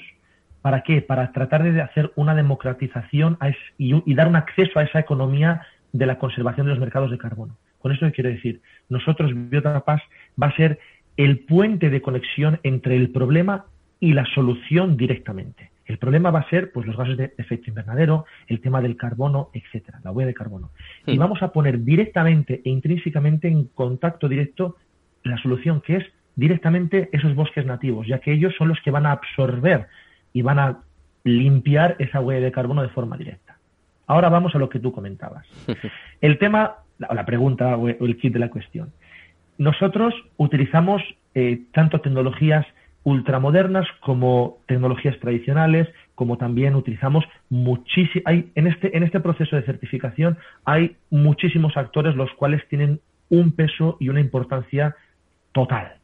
¿Para 0.61 0.81
qué? 0.81 1.01
Para 1.01 1.31
tratar 1.31 1.63
de 1.63 1.81
hacer 1.81 2.11
una 2.15 2.35
democratización 2.35 3.37
y, 3.77 4.13
dar 4.13 4.27
un 4.27 4.35
acceso 4.35 4.79
a 4.79 4.83
esa 4.83 4.99
economía 4.99 5.61
de 5.93 6.05
la 6.05 6.17
conservación 6.17 6.65
de 6.67 6.71
los 6.71 6.79
mercados 6.79 7.11
de 7.11 7.17
carbono. 7.17 7.57
Con 7.79 7.91
esto 7.91 8.11
quiero 8.11 8.29
decir, 8.29 8.61
nosotros, 8.89 9.31
Biotapaz, 9.33 10.01
va 10.41 10.47
a 10.47 10.55
ser 10.55 10.79
el 11.15 11.39
puente 11.39 11.89
de 11.89 12.01
conexión 12.01 12.59
entre 12.63 12.95
el 12.95 13.11
problema 13.11 13.65
y 13.99 14.13
la 14.13 14.25
solución 14.33 14.97
directamente. 14.97 15.71
El 15.85 15.97
problema 15.97 16.31
va 16.31 16.39
a 16.39 16.49
ser 16.49 16.71
pues, 16.71 16.85
los 16.85 16.97
gases 16.97 17.17
de 17.17 17.33
efecto 17.37 17.69
invernadero, 17.69 18.25
el 18.47 18.59
tema 18.59 18.81
del 18.81 18.97
carbono, 18.97 19.49
etcétera, 19.53 20.01
la 20.03 20.11
huella 20.11 20.27
de 20.27 20.33
carbono. 20.33 20.71
Y 21.05 21.15
hmm. 21.15 21.19
vamos 21.19 21.41
a 21.41 21.51
poner 21.53 21.83
directamente 21.83 22.61
e 22.63 22.69
intrínsecamente 22.69 23.47
en 23.47 23.65
contacto 23.67 24.27
directo 24.27 24.75
la 25.23 25.37
solución, 25.37 25.81
que 25.81 25.97
es 25.97 26.05
directamente 26.35 27.09
esos 27.13 27.33
bosques 27.35 27.65
nativos, 27.65 28.05
ya 28.05 28.19
que 28.19 28.33
ellos 28.33 28.53
son 28.57 28.67
los 28.67 28.79
que 28.81 28.91
van 28.91 29.05
a 29.05 29.13
absorber 29.13 29.87
y 30.33 30.41
van 30.41 30.59
a 30.59 30.79
limpiar 31.23 31.95
esa 31.99 32.21
huella 32.21 32.45
de 32.45 32.51
carbono 32.51 32.81
de 32.81 32.89
forma 32.89 33.17
directa. 33.17 33.57
Ahora 34.07 34.29
vamos 34.29 34.55
a 34.55 34.59
lo 34.59 34.69
que 34.69 34.79
tú 34.79 34.91
comentabas. 34.91 35.45
El 36.21 36.37
tema, 36.39 36.77
la 36.97 37.25
pregunta 37.25 37.75
o 37.77 37.87
el 37.89 38.17
kit 38.17 38.33
de 38.33 38.39
la 38.39 38.49
cuestión. 38.49 38.91
Nosotros 39.57 40.13
utilizamos 40.37 41.01
eh, 41.35 41.61
tanto 41.73 42.01
tecnologías 42.01 42.65
ultramodernas 43.03 43.87
como 44.01 44.57
tecnologías 44.65 45.17
tradicionales, 45.19 45.87
como 46.15 46.37
también 46.37 46.75
utilizamos 46.75 47.23
muchísimo, 47.49 48.23
hay 48.25 48.51
en 48.55 48.67
este, 48.67 48.97
en 48.97 49.03
este 49.03 49.19
proceso 49.19 49.55
de 49.55 49.61
certificación 49.63 50.37
hay 50.65 50.97
muchísimos 51.09 51.77
actores 51.77 52.15
los 52.15 52.31
cuales 52.33 52.67
tienen 52.67 52.99
un 53.29 53.51
peso 53.51 53.97
y 53.99 54.09
una 54.09 54.19
importancia 54.19 54.95
total. 55.53 55.96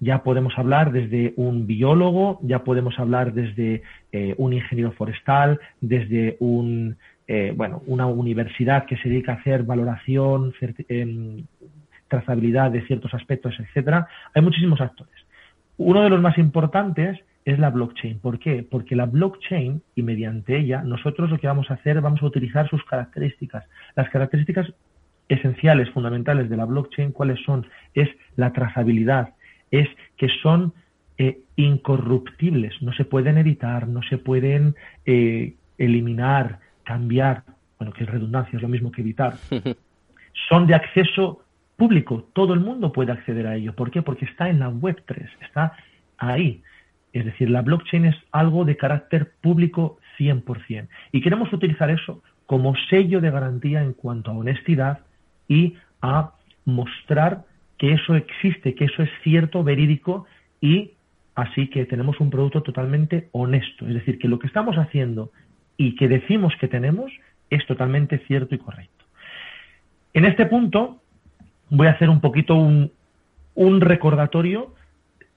Ya 0.00 0.22
podemos 0.22 0.58
hablar 0.58 0.92
desde 0.92 1.34
un 1.36 1.66
biólogo, 1.66 2.40
ya 2.42 2.64
podemos 2.64 2.98
hablar 2.98 3.34
desde 3.34 3.82
eh, 4.12 4.34
un 4.38 4.52
ingeniero 4.52 4.92
forestal, 4.92 5.60
desde 5.80 6.36
un, 6.40 6.96
eh, 7.28 7.52
bueno, 7.54 7.82
una 7.86 8.06
universidad 8.06 8.86
que 8.86 8.96
se 8.96 9.08
dedica 9.08 9.32
a 9.32 9.36
hacer 9.36 9.62
valoración, 9.62 10.52
em, 10.88 11.44
trazabilidad 12.08 12.70
de 12.70 12.82
ciertos 12.86 13.14
aspectos, 13.14 13.54
etcétera. 13.60 14.08
Hay 14.34 14.42
muchísimos 14.42 14.80
actores. 14.80 15.14
Uno 15.76 16.02
de 16.02 16.10
los 16.10 16.20
más 16.20 16.36
importantes 16.38 17.20
es 17.44 17.58
la 17.58 17.70
blockchain. 17.70 18.18
¿Por 18.20 18.38
qué? 18.38 18.66
Porque 18.68 18.96
la 18.96 19.06
blockchain 19.06 19.82
y 19.94 20.02
mediante 20.02 20.58
ella 20.58 20.82
nosotros 20.82 21.30
lo 21.30 21.38
que 21.38 21.46
vamos 21.46 21.70
a 21.70 21.74
hacer, 21.74 22.00
vamos 22.00 22.22
a 22.22 22.26
utilizar 22.26 22.68
sus 22.68 22.84
características. 22.84 23.64
Las 23.96 24.10
características 24.10 24.72
esenciales, 25.28 25.88
fundamentales 25.90 26.50
de 26.50 26.56
la 26.56 26.64
blockchain, 26.64 27.12
¿cuáles 27.12 27.40
son? 27.44 27.66
Es 27.94 28.08
la 28.36 28.52
trazabilidad, 28.52 29.34
es 29.70 29.88
que 30.16 30.28
son 30.42 30.72
eh, 31.18 31.40
incorruptibles, 31.56 32.80
no 32.82 32.92
se 32.92 33.04
pueden 33.04 33.38
editar, 33.38 33.88
no 33.88 34.02
se 34.02 34.18
pueden 34.18 34.74
eh, 35.04 35.54
eliminar, 35.78 36.60
cambiar, 36.84 37.44
bueno, 37.78 37.92
que 37.92 38.04
es 38.04 38.10
redundancia, 38.10 38.56
es 38.56 38.62
lo 38.62 38.68
mismo 38.68 38.90
que 38.90 39.02
editar. 39.02 39.34
Son 40.48 40.66
de 40.66 40.74
acceso 40.74 41.44
público, 41.76 42.28
todo 42.32 42.54
el 42.54 42.60
mundo 42.60 42.92
puede 42.92 43.12
acceder 43.12 43.46
a 43.46 43.56
ello. 43.56 43.74
¿Por 43.74 43.90
qué? 43.90 44.02
Porque 44.02 44.24
está 44.24 44.48
en 44.48 44.60
la 44.60 44.68
web 44.68 45.02
3, 45.06 45.28
está 45.42 45.76
ahí. 46.18 46.62
Es 47.12 47.24
decir, 47.24 47.50
la 47.50 47.62
blockchain 47.62 48.06
es 48.06 48.16
algo 48.32 48.64
de 48.64 48.76
carácter 48.76 49.32
público 49.40 49.98
100%. 50.18 50.88
Y 51.12 51.20
queremos 51.20 51.52
utilizar 51.52 51.90
eso 51.90 52.22
como 52.46 52.74
sello 52.88 53.20
de 53.20 53.30
garantía 53.30 53.82
en 53.82 53.92
cuanto 53.92 54.30
a 54.30 54.34
honestidad 54.34 55.00
y 55.48 55.74
a 56.02 56.32
mostrar 56.64 57.44
que 57.80 57.94
eso 57.94 58.14
existe, 58.14 58.74
que 58.74 58.84
eso 58.84 59.02
es 59.02 59.08
cierto, 59.24 59.64
verídico 59.64 60.26
y 60.60 60.90
así 61.34 61.68
que 61.68 61.86
tenemos 61.86 62.20
un 62.20 62.28
producto 62.28 62.62
totalmente 62.62 63.30
honesto. 63.32 63.88
Es 63.88 63.94
decir, 63.94 64.18
que 64.18 64.28
lo 64.28 64.38
que 64.38 64.48
estamos 64.48 64.76
haciendo 64.76 65.30
y 65.78 65.96
que 65.96 66.06
decimos 66.06 66.52
que 66.60 66.68
tenemos 66.68 67.10
es 67.48 67.66
totalmente 67.66 68.18
cierto 68.26 68.54
y 68.54 68.58
correcto. 68.58 69.06
En 70.12 70.26
este 70.26 70.44
punto, 70.44 71.00
voy 71.70 71.86
a 71.86 71.92
hacer 71.92 72.10
un 72.10 72.20
poquito 72.20 72.54
un, 72.54 72.90
recordatorio 73.80 74.74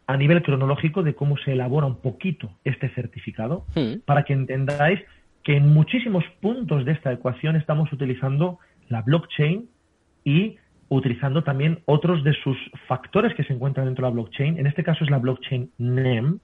a 0.06 0.18
nivel 0.18 0.41
cronológico 0.41 1.02
de 1.02 1.15
cómo 1.15 1.38
se 1.38 1.53
elabora 1.53 1.88
un 1.88 2.02
poquito 2.02 2.52
este 2.65 2.90
certificado 2.90 3.65
hmm. 3.74 3.99
para 4.06 4.24
que 4.24 4.34
entendáis 4.34 4.99
que 5.44 5.56
en 5.56 5.74
muchísimos 5.74 6.26
puntos 6.41 6.84
de 6.84 6.91
esta 6.91 7.14
ecuación 7.14 7.56
estamos 7.56 7.94
utilizando 7.94 8.60
la 8.90 9.02
blockchain 9.02 9.70
y 10.26 10.57
utilizando 10.95 11.44
también 11.44 11.80
otros 11.86 12.24
de 12.24 12.34
sus 12.34 12.57
factores 12.88 13.34
que 13.36 13.44
se 13.44 13.53
encuentran 13.53 13.86
dentro 13.86 14.06
de 14.06 14.11
la 14.11 14.14
blockchain. 14.14 14.57
En 14.57 14.68
este 14.68 14.84
caso 14.84 15.03
es 15.03 15.10
la 15.10 15.20
blockchain 15.20 15.72
NEM, 15.78 16.40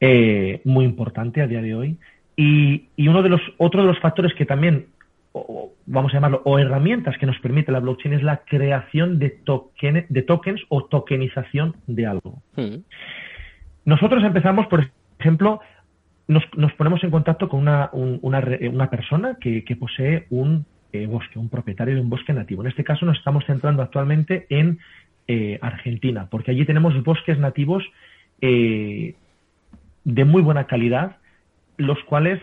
eh, 0.00 0.60
muy 0.64 0.84
importante 0.84 1.42
a 1.42 1.46
día 1.46 1.62
de 1.62 1.74
hoy. 1.74 1.98
Y, 2.36 2.88
y, 2.96 3.08
uno 3.08 3.22
de 3.22 3.28
los, 3.28 3.40
otro 3.58 3.82
de 3.82 3.88
los 3.88 3.98
factores 3.98 4.32
que 4.34 4.46
también 4.46 4.86
o, 5.32 5.72
vamos 5.86 6.12
a 6.12 6.16
llamarlo, 6.16 6.42
o 6.44 6.58
herramientas 6.58 7.16
que 7.18 7.26
nos 7.26 7.38
permite 7.40 7.72
la 7.72 7.80
blockchain 7.80 8.14
es 8.14 8.22
la 8.22 8.38
creación 8.38 9.18
de, 9.18 9.30
token, 9.30 10.06
de 10.08 10.22
tokens 10.22 10.60
o 10.68 10.84
tokenización 10.84 11.76
de 11.86 12.06
algo. 12.06 12.42
Hmm. 12.56 12.82
Nosotros 13.84 14.22
empezamos, 14.24 14.66
por 14.66 14.90
ejemplo, 15.18 15.60
nos, 16.28 16.44
ponemos 16.74 17.02
en 17.02 17.10
contacto 17.10 17.48
con 17.48 17.60
una, 17.60 17.90
una, 17.92 18.90
persona 18.90 19.36
que, 19.40 19.76
posee 19.78 20.26
un 20.30 20.64
eh, 20.92 21.06
bosque, 21.06 21.38
un 21.38 21.48
propietario 21.48 21.94
de 21.94 22.00
un 22.00 22.10
bosque 22.10 22.32
nativo. 22.32 22.62
En 22.62 22.68
este 22.68 22.84
caso 22.84 23.06
nos 23.06 23.18
estamos 23.18 23.44
centrando 23.46 23.82
actualmente 23.82 24.46
en 24.50 24.78
eh, 25.28 25.58
Argentina, 25.62 26.28
porque 26.30 26.50
allí 26.50 26.64
tenemos 26.64 27.00
bosques 27.04 27.38
nativos 27.38 27.84
eh, 28.40 29.14
de 30.04 30.24
muy 30.24 30.42
buena 30.42 30.66
calidad, 30.66 31.16
los 31.76 32.02
cuales 32.04 32.40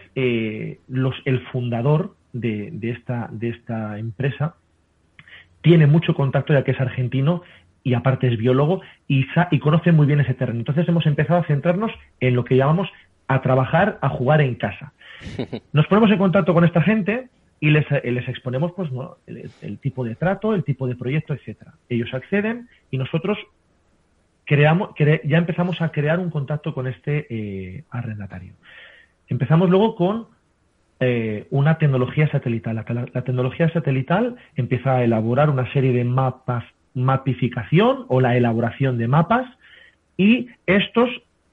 los, 0.87 1.15
el 1.25 1.41
fundador 1.47 2.15
de, 2.33 2.71
esta, 2.81 3.29
de 3.31 3.49
esta 3.49 3.99
empresa 3.99 4.55
tiene 5.61 5.85
mucho 5.85 6.15
contacto 6.15 6.53
ya 6.53 6.63
que 6.63 6.71
es 6.71 6.81
argentino 6.81 7.43
y 7.83 7.93
aparte 7.93 8.27
es 8.27 8.37
biólogo 8.37 8.81
y, 9.07 9.27
y 9.51 9.59
conoce 9.59 9.91
muy 9.91 10.07
bien 10.07 10.21
ese 10.21 10.33
terreno. 10.33 10.59
Entonces 10.59 10.87
hemos 10.87 11.05
empezado 11.05 11.39
a 11.39 11.43
centrarnos 11.45 11.91
en 12.19 12.35
lo 12.35 12.45
que 12.45 12.55
llamamos 12.55 12.89
a 13.27 13.41
trabajar, 13.41 13.99
a 14.01 14.09
jugar 14.09 14.41
en 14.41 14.55
casa. 14.55 14.93
Nos 15.73 15.87
ponemos 15.87 16.09
en 16.11 16.17
contacto 16.17 16.53
con 16.53 16.63
esta 16.63 16.81
gente 16.81 17.29
y 17.59 17.71
les, 17.71 17.85
les 18.03 18.27
exponemos 18.27 18.71
pues, 18.73 18.89
el, 19.25 19.79
tipo 19.79 20.03
de 20.03 20.15
trato, 20.15 20.53
el 20.53 20.63
tipo 20.63 20.87
de 20.87 20.95
proyecto, 20.95 21.33
etcétera. 21.33 21.73
Ellos 21.89 22.13
acceden 22.13 22.69
y 22.91 22.97
nosotros 22.97 23.37
creamos, 24.45 24.91
ya 24.97 25.37
empezamos 25.37 25.81
a 25.81 25.89
crear 25.89 26.19
un 26.19 26.29
contacto 26.29 26.73
con 26.73 26.87
este 26.87 27.27
eh, 27.29 27.83
arrendatario. 27.89 28.53
Empezamos 29.27 29.69
luego 29.69 29.95
con 29.95 30.27
eh, 30.99 31.47
una 31.51 31.77
tecnología 31.77 32.27
satelital. 32.31 32.75
La, 32.75 33.21
tecnología 33.23 33.69
satelital 33.69 34.35
empieza 34.55 34.95
a 34.95 35.03
elaborar 35.03 35.49
una 35.49 35.71
serie 35.73 35.93
de 35.93 36.03
mapas, 36.03 36.63
mapificación 36.93 38.05
o 38.07 38.21
la 38.21 38.37
elaboración 38.37 38.97
de 38.97 39.07
mapas 39.07 39.47
y 40.15 40.47
estos 40.65 41.09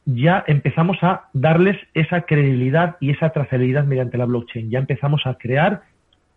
ya 0.06 0.44
empezamos 0.46 0.98
a 1.02 1.28
darles 1.32 1.76
esa 1.94 2.22
credibilidad 2.22 2.96
y 3.00 3.10
esa 3.10 3.30
trazabilidad 3.30 3.84
mediante 3.84 4.18
la 4.18 4.26
blockchain. 4.26 4.70
Ya 4.70 4.78
empezamos 4.78 5.26
a 5.26 5.34
crear 5.34 5.82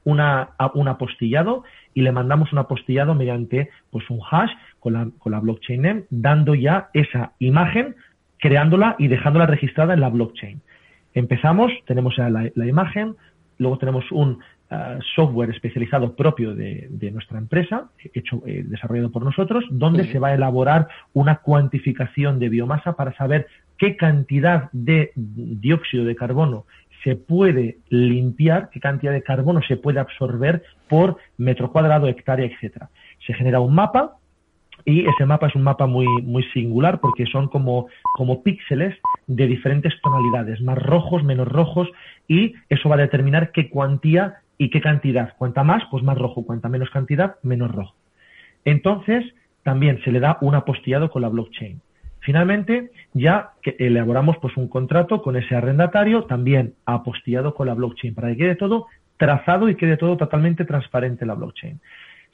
una, 0.08 0.52
un 0.74 0.88
apostillado 0.88 1.66
y 1.94 2.02
le 2.02 2.14
mandamos 2.14 2.54
un 2.54 2.60
apostillado 2.60 3.14
mediante 3.14 3.70
pues 3.92 4.10
un 4.10 4.22
hash 4.32 4.52
con 4.80 4.94
la, 4.94 5.10
con 5.20 5.34
la 5.34 5.42
blockchain 5.42 5.82
name, 5.82 6.04
dando 6.10 6.56
ya 6.56 6.90
esa 6.94 7.34
imagen, 7.40 7.96
creándola 8.40 8.96
y 9.00 9.10
dejándola 9.10 9.48
registrada 9.48 9.94
en 9.96 10.00
la 10.00 10.10
blockchain. 10.10 10.62
Empezamos, 11.14 11.74
tenemos 11.86 12.16
ya 12.16 12.30
la, 12.30 12.66
imagen, 12.66 13.16
luego 13.58 13.78
tenemos 13.80 14.10
un 14.12 14.40
uh, 14.72 15.02
software 15.14 15.50
especializado 15.50 16.16
propio 16.16 16.56
de, 16.56 16.88
nuestra 17.12 17.38
empresa, 17.38 17.90
hecho, 18.14 18.42
eh, 18.46 18.64
desarrollado 18.66 19.12
por 19.12 19.24
nosotros, 19.24 19.66
donde 19.70 20.10
se 20.10 20.20
va 20.20 20.30
a 20.30 20.36
elaborar 20.36 20.88
una 21.12 21.38
cuantificación 21.38 22.40
de 22.40 22.48
biomasa 22.48 22.94
para 22.94 23.14
saber 23.18 23.48
qué 23.78 23.98
cantidad 23.98 24.70
de 24.72 25.12
dióxido 25.16 26.06
de 26.06 26.16
carbono 26.16 26.66
se 27.08 27.16
puede 27.16 27.78
limpiar, 27.88 28.70
qué 28.70 28.82
cantidad 28.82 29.14
de 29.14 29.24
carbono 29.24 29.62
se 29.66 29.78
puede 29.78 30.02
absorber 30.02 30.64
por 30.90 31.16
metro 31.38 31.72
cuadrado, 31.72 32.08
hectárea, 32.08 32.46
etcétera. 32.46 32.90
Se 33.26 33.34
genera 33.34 33.62
un 33.62 33.74
mapa 33.74 34.18
y 34.84 35.08
ese 35.08 35.26
mapa 35.26 35.48
es 35.48 35.56
un 35.56 35.62
mapa 35.62 35.88
muy, 35.88 36.06
muy 36.24 36.44
singular 36.52 37.00
porque 37.00 37.26
son 37.26 37.48
como, 37.48 37.88
como 38.14 38.44
píxeles 38.44 38.94
de 39.26 39.48
diferentes 39.48 39.94
tonalidades, 40.02 40.60
más 40.60 40.78
rojos, 40.78 41.24
menos 41.24 41.48
rojos, 41.48 41.88
y 42.28 42.56
eso 42.68 42.90
va 42.90 42.96
a 42.96 43.00
determinar 43.00 43.54
qué 43.54 43.70
cuantía 43.70 44.40
y 44.58 44.70
qué 44.70 44.82
cantidad. 44.82 45.34
Cuanta 45.38 45.64
más, 45.64 45.84
pues 45.90 46.04
más 46.04 46.18
rojo, 46.18 46.46
cuanta 46.46 46.68
menos 46.68 46.90
cantidad, 46.90 47.36
menos 47.42 47.72
rojo. 47.72 47.96
Entonces, 48.66 49.24
también 49.64 50.02
se 50.04 50.12
le 50.12 50.20
da 50.20 50.40
un 50.42 50.56
apostillado 50.56 51.10
con 51.10 51.22
la 51.22 51.30
blockchain. 51.30 51.80
Finalmente, 52.28 52.92
ya 53.14 53.52
que 53.62 53.78
elaboramos 53.80 54.36
pues 54.42 54.58
un 54.58 54.68
contrato 54.68 55.22
con 55.22 55.38
ese 55.38 55.56
arrendatario, 55.56 56.26
también 56.26 56.74
apostillado 56.86 57.54
con 57.54 57.68
la 57.68 57.74
blockchain, 57.74 58.14
para 58.14 58.28
que 58.28 58.36
quede 58.36 58.56
todo 58.58 58.88
trazado 59.16 59.70
y 59.70 59.76
quede 59.76 59.96
todo 59.96 60.18
totalmente 60.18 60.66
transparente 60.66 61.24
en 61.24 61.30
la 61.30 61.36
blockchain. 61.36 61.80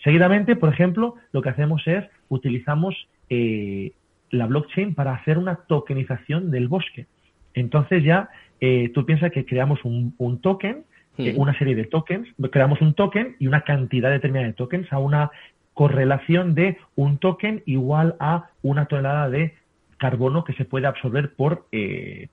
Seguidamente, 0.04 0.56
por 0.56 0.74
ejemplo, 0.74 1.14
lo 1.32 1.44
que 1.44 1.50
hacemos 1.50 1.86
es 1.86 2.04
utilizamos 2.28 3.08
eh, 3.30 3.92
la 4.32 4.48
blockchain 4.48 4.96
para 4.96 5.14
hacer 5.14 5.38
una 5.38 5.58
tokenización 5.58 6.50
del 6.50 6.70
bosque. 6.70 7.06
Entonces 7.54 8.04
ya 8.04 8.30
eh, 8.62 8.90
tú 8.96 9.06
piensas 9.06 9.32
que 9.32 9.46
creamos 9.46 9.86
un, 9.86 10.16
token, 10.42 10.86
eh, 11.20 11.36
una 11.38 11.56
serie 11.60 11.76
de 11.76 11.84
tokens, 11.84 12.28
creamos 12.52 12.82
un 12.82 12.96
token 12.96 13.36
y 13.38 13.46
una 13.46 13.62
cantidad 13.62 14.10
determinada 14.10 14.48
de 14.48 14.54
tokens 14.54 14.92
a 14.92 14.98
una 14.98 15.30
correlación 15.76 16.56
de 16.56 16.80
un 16.96 17.20
token 17.20 17.62
igual 17.68 18.16
a 18.20 18.50
una 18.64 18.88
tonelada 18.88 19.30
de 19.30 19.54
carbono 19.98 20.44
que 20.44 20.54
se 20.54 20.66
puede 20.66 20.88
absorber 20.88 21.34
por, 21.36 21.68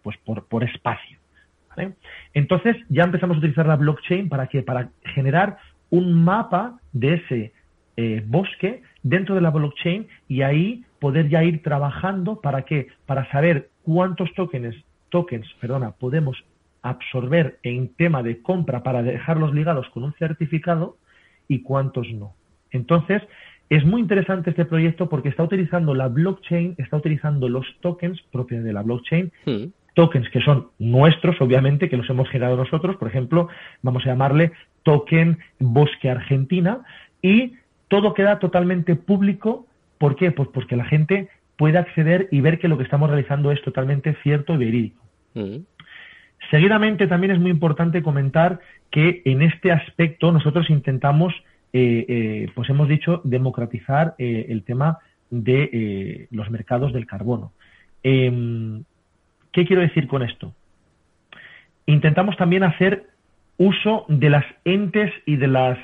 pues 0.03 0.17
por, 0.25 0.65
espacio. 0.65 1.19
Entonces 2.35 2.77
ya 2.89 3.05
empezamos 3.05 3.37
a 3.37 3.39
utilizar 3.39 3.67
la 3.67 3.77
blockchain 3.77 4.29
para 4.29 4.49
que 4.49 4.63
para 4.63 4.91
generar 5.15 5.59
un 5.89 6.25
mapa 6.25 6.79
de 6.93 7.15
ese 7.15 7.53
eh, 7.97 8.23
bosque 8.27 8.83
dentro 9.03 9.35
de 9.35 9.41
la 9.41 9.51
blockchain 9.51 10.07
y 10.29 10.43
ahí 10.43 10.85
poder 10.99 11.29
ya 11.29 11.43
ir 11.43 11.63
trabajando 11.63 12.41
para 12.41 12.63
qué? 12.63 12.89
Para 13.07 13.31
saber 13.31 13.71
cuántos 13.83 14.33
tokens, 14.35 14.77
tokens 15.09 15.47
perdona, 15.61 15.93
podemos 15.93 16.45
absorber 16.83 17.59
en 17.63 17.95
tema 17.95 18.23
de 18.23 18.41
compra 18.43 18.83
para 18.83 19.03
dejarlos 19.03 19.55
ligados 19.55 19.89
con 19.91 20.05
un 20.05 20.15
certificado 20.15 20.97
y 21.49 21.63
cuántos 21.63 22.09
no. 22.13 22.35
Entonces, 22.71 23.23
es 23.71 23.85
muy 23.85 24.01
interesante 24.01 24.51
este 24.51 24.65
proyecto 24.65 25.09
porque 25.09 25.29
está 25.29 25.45
utilizando 25.45 25.95
la 25.95 26.09
blockchain, 26.09 26.75
está 26.79 26.97
utilizando 26.97 27.49
los 27.49 27.67
tokens 27.81 28.21
propios 28.31 28.63
de 28.65 28.73
la 28.73 28.83
blockchain, 28.83 29.33
hmm. 29.47 29.65
tokens 29.95 30.29
que 30.31 30.41
son 30.41 30.69
nuestros, 30.79 31.41
obviamente, 31.41 31.89
que 31.89 31.97
los 31.97 32.11
hemos 32.11 32.29
generado 32.29 32.57
nosotros, 32.57 32.97
por 32.97 33.09
ejemplo, 33.09 33.49
vamos 33.83 34.05
a 34.05 34.11
llamarle 34.11 34.53
token 34.83 35.39
Bosque 35.59 36.11
Argentina, 36.11 36.81
y 37.23 37.55
todo 37.89 38.15
queda 38.15 38.39
totalmente 38.39 38.97
público. 38.97 39.67
¿Por 39.99 40.17
qué? 40.17 40.31
Pues 40.31 40.49
porque 40.53 40.77
la 40.77 40.85
gente 40.85 41.29
puede 41.57 41.79
acceder 41.79 42.29
y 42.31 42.41
ver 42.41 42.59
que 42.59 42.69
lo 42.69 42.79
que 42.79 42.85
estamos 42.85 43.11
realizando 43.11 43.53
es 43.53 43.61
totalmente 43.63 44.17
cierto 44.23 44.55
y 44.55 44.59
verídico. 44.59 45.03
Mm. 45.35 45.59
Seguidamente 46.51 47.07
también 47.07 47.33
es 47.33 47.39
muy 47.39 47.51
importante 47.51 48.03
comentar 48.03 48.61
que 48.91 49.23
en 49.25 49.43
este 49.43 49.71
aspecto 49.71 50.33
nosotros 50.33 50.71
intentamos, 50.71 51.35
pues 51.73 52.69
hemos 52.69 52.89
dicho, 52.89 53.21
democratizar 53.25 54.15
eh, 54.19 54.47
el 54.49 54.65
tema 54.65 54.99
de 55.31 56.29
los 56.31 56.51
mercados 56.51 56.93
del 56.93 57.07
carbono. 57.07 57.53
Em, 58.03 58.85
¿Qué 59.53 59.65
quiero 59.65 59.83
decir 59.83 60.07
con 60.07 60.23
esto? 60.23 60.53
Intentamos 61.87 62.37
también 62.37 62.63
hacer 62.63 63.07
uso 63.57 64.05
de 64.09 64.31
las 64.31 64.45
entes 64.65 65.13
y 65.27 65.37
de 65.37 65.47
las 65.49 65.79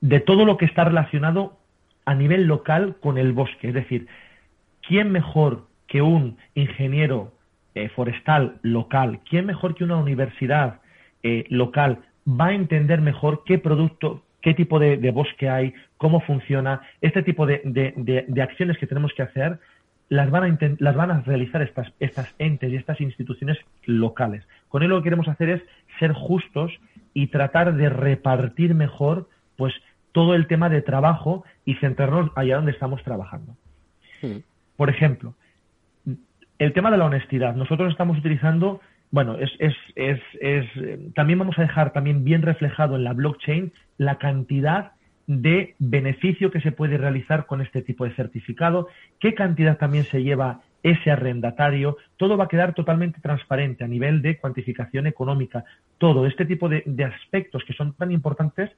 de 0.00 0.20
todo 0.20 0.44
lo 0.44 0.56
que 0.56 0.64
está 0.64 0.84
relacionado 0.84 1.58
a 2.04 2.14
nivel 2.14 2.44
local 2.44 2.96
con 3.00 3.18
el 3.18 3.32
bosque. 3.32 3.68
Es 3.68 3.74
decir, 3.74 4.06
¿quién 4.86 5.12
mejor 5.12 5.66
que 5.86 6.02
un 6.02 6.38
ingeniero 6.54 7.32
eh, 7.74 7.88
forestal 7.90 8.58
local, 8.62 9.20
quién 9.28 9.46
mejor 9.46 9.74
que 9.74 9.84
una 9.84 9.96
universidad 9.96 10.80
eh, 11.22 11.44
local 11.50 11.98
va 12.38 12.46
a 12.46 12.54
entender 12.54 13.00
mejor 13.00 13.42
qué 13.44 13.58
producto, 13.58 14.22
qué 14.40 14.54
tipo 14.54 14.78
de, 14.78 15.10
bosque 15.10 15.48
hay, 15.48 15.74
cómo 15.96 16.20
funciona, 16.20 16.82
este 17.00 17.22
tipo 17.22 17.46
de, 17.46 18.26
acciones 18.42 18.78
que 18.78 18.86
tenemos 18.86 19.12
que 19.14 19.22
hacer, 19.22 19.58
las 20.08 20.30
van 20.30 20.44
a, 20.44 20.58
las 20.78 20.96
van 20.96 21.10
a 21.10 21.20
realizar 21.20 21.62
estas, 21.62 21.92
estas 22.00 22.34
entes 22.38 22.72
y 22.72 22.76
estas 22.76 23.00
instituciones 23.00 23.58
locales. 23.84 24.44
Con 24.68 24.82
ello 24.82 24.94
lo 24.94 25.00
que 25.00 25.04
queremos 25.04 25.28
hacer 25.28 25.50
es 25.50 25.62
ser 25.98 26.12
justos 26.12 26.72
y 27.14 27.28
tratar 27.28 27.74
de 27.74 27.88
repartir 27.88 28.74
mejor 28.74 29.28
pues 29.56 29.74
todo 30.12 30.34
el 30.34 30.46
tema 30.46 30.68
de 30.68 30.82
trabajo 30.82 31.44
y 31.64 31.74
centrarnos 31.74 32.30
allá 32.34 32.56
donde 32.56 32.72
estamos 32.72 33.02
trabajando. 33.04 33.54
Hmm. 34.22 34.38
Por 34.76 34.90
ejemplo, 34.90 35.34
el 36.60 36.72
tema 36.74 36.90
de 36.90 36.98
la 36.98 37.06
honestidad. 37.06 37.54
Nosotros 37.56 37.90
estamos 37.90 38.18
utilizando, 38.18 38.80
bueno, 39.10 39.36
es, 39.38 39.50
es, 39.58 39.74
es, 39.96 40.20
es, 40.40 40.66
también 41.14 41.38
vamos 41.38 41.58
a 41.58 41.62
dejar 41.62 41.92
también 41.92 42.24
bien 42.24 42.42
reflejado 42.42 42.96
en 42.96 43.04
la 43.04 43.12
blockchain 43.12 43.72
la 43.98 44.18
cantidad 44.18 44.92
de 45.26 45.74
beneficio 45.78 46.50
que 46.50 46.60
se 46.60 46.72
puede 46.72 46.98
realizar 46.98 47.46
con 47.46 47.60
este 47.60 47.82
tipo 47.82 48.04
de 48.04 48.14
certificado, 48.14 48.88
qué 49.18 49.34
cantidad 49.34 49.78
también 49.78 50.04
se 50.04 50.22
lleva 50.22 50.60
ese 50.82 51.10
arrendatario, 51.10 51.96
todo 52.16 52.36
va 52.36 52.44
a 52.44 52.48
quedar 52.48 52.74
totalmente 52.74 53.20
transparente 53.20 53.84
a 53.84 53.88
nivel 53.88 54.22
de 54.22 54.38
cuantificación 54.38 55.06
económica. 55.06 55.64
Todo 55.98 56.26
este 56.26 56.46
tipo 56.46 56.68
de, 56.68 56.82
aspectos 57.04 57.64
que 57.64 57.74
son 57.74 57.92
tan 57.94 58.10
importantes 58.12 58.70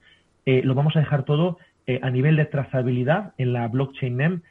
eh, 0.45 0.61
lo 0.63 0.75
vamos 0.75 0.95
a 0.95 0.99
dejar 0.99 1.23
todo 1.23 1.57
eh, 1.87 1.99
a 2.03 2.09
nivel 2.09 2.35
de 2.35 2.45
trazabilidad 2.45 3.33
en 3.37 3.53
la 3.53 3.67
blockchain 3.67 4.17
NEM 4.17 4.41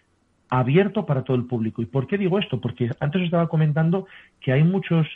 abierto 0.49 1.07
para 1.07 1.23
todo 1.23 1.37
el 1.37 1.47
público. 1.47 1.83
¿Y 1.83 1.87
por 1.87 2.07
qué 2.07 2.19
digo 2.19 2.39
esto? 2.39 2.61
Porque 2.61 2.91
antes 3.01 3.23
estaba 3.23 3.49
comentando 3.49 4.07
que 4.41 4.53
hay 4.53 4.65
muchos, 4.65 5.07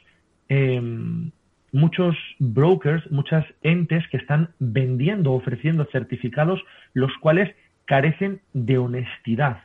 em, 0.49 1.31
muchos 1.73 2.17
brokers, 2.39 3.11
muchas 3.11 3.45
entes 3.63 4.07
que 4.09 4.17
están 4.17 4.51
vendiendo, 4.59 5.33
ofreciendo 5.33 5.87
certificados 5.93 6.63
los 6.95 7.13
cuales 7.19 7.55
carecen 7.85 8.41
de 8.53 8.79
honestidad. 8.79 9.63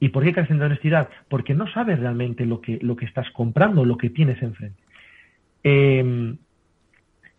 ¿Y 0.00 0.10
por 0.10 0.24
qué 0.24 0.32
carecen 0.32 0.58
de 0.58 0.66
honestidad? 0.66 1.08
Porque 1.28 1.54
no 1.54 1.66
sabes 1.72 1.98
realmente 1.98 2.46
lo 2.46 2.60
que, 2.60 2.78
lo 2.82 2.96
que 2.96 3.04
estás 3.04 3.30
comprando, 3.30 3.84
lo 3.84 3.98
que 3.98 4.10
tienes 4.10 4.40
enfrente. 4.42 4.80
Eh, 5.64 6.36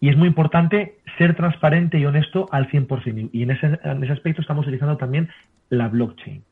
y 0.01 0.09
es 0.09 0.17
muy 0.17 0.27
importante 0.27 0.99
ser 1.17 1.35
transparente 1.35 1.99
y 1.99 2.05
honesto 2.05 2.47
al 2.51 2.69
100%. 2.69 3.29
Y 3.33 3.43
en 3.43 3.51
ese, 3.51 3.79
en 3.83 4.03
ese 4.03 4.13
aspecto 4.13 4.41
estamos 4.41 4.65
utilizando 4.65 4.97
también 4.97 5.29
la 5.69 5.89
blockchain. 5.89 6.43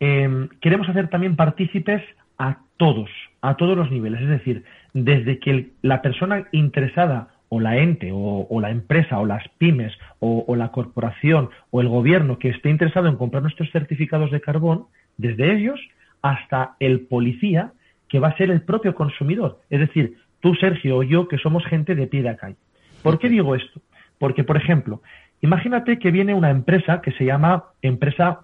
Em, 0.00 0.48
queremos 0.60 0.88
hacer 0.88 1.08
también 1.08 1.36
partícipes 1.36 2.02
a 2.38 2.58
todos, 2.76 3.10
a 3.40 3.56
todos 3.56 3.76
los 3.76 3.90
niveles. 3.90 4.22
Es 4.22 4.28
decir, 4.28 4.64
desde 4.92 5.38
que 5.38 5.70
la 5.82 6.02
persona 6.02 6.46
interesada 6.52 7.28
o 7.48 7.60
la 7.60 7.78
ente 7.78 8.10
o, 8.12 8.60
la 8.60 8.70
empresa 8.70 9.18
o 9.18 9.26
las 9.26 9.48
pymes 9.58 9.92
o, 10.20 10.44
o, 10.46 10.56
la 10.56 10.70
corporación 10.70 11.50
o 11.70 11.80
el 11.80 11.88
gobierno 11.88 12.38
que 12.38 12.50
esté 12.50 12.70
interesado 12.70 13.08
en 13.08 13.16
comprar 13.16 13.42
nuestros 13.42 13.70
certificados 13.72 14.30
de 14.30 14.40
carbón, 14.40 14.86
desde 15.16 15.52
ellos 15.52 15.80
hasta 16.22 16.76
el 16.78 17.00
policía 17.00 17.72
que 18.08 18.18
va 18.18 18.28
a 18.28 18.36
ser 18.36 18.50
el 18.50 18.62
propio 18.62 18.94
consumidor. 18.94 19.60
Es 19.70 19.80
decir, 19.80 20.16
tú, 20.40 20.54
Sergio, 20.54 20.98
o 20.98 21.02
yo, 21.02 21.28
que 21.28 21.38
somos 21.38 21.64
gente 21.64 21.94
de 21.94 22.06
pie 22.06 22.22
de 22.22 22.36
calle. 22.36 22.56
¿Por 23.02 23.18
qué 23.18 23.28
digo 23.28 23.54
esto? 23.54 23.80
Porque, 24.18 24.44
por 24.44 24.56
ejemplo, 24.56 25.00
imagínate 25.40 25.98
que 25.98 26.10
viene 26.10 26.34
una 26.34 26.50
empresa 26.50 27.00
que 27.00 27.12
se 27.12 27.24
llama 27.24 27.64
empresa 27.82 28.40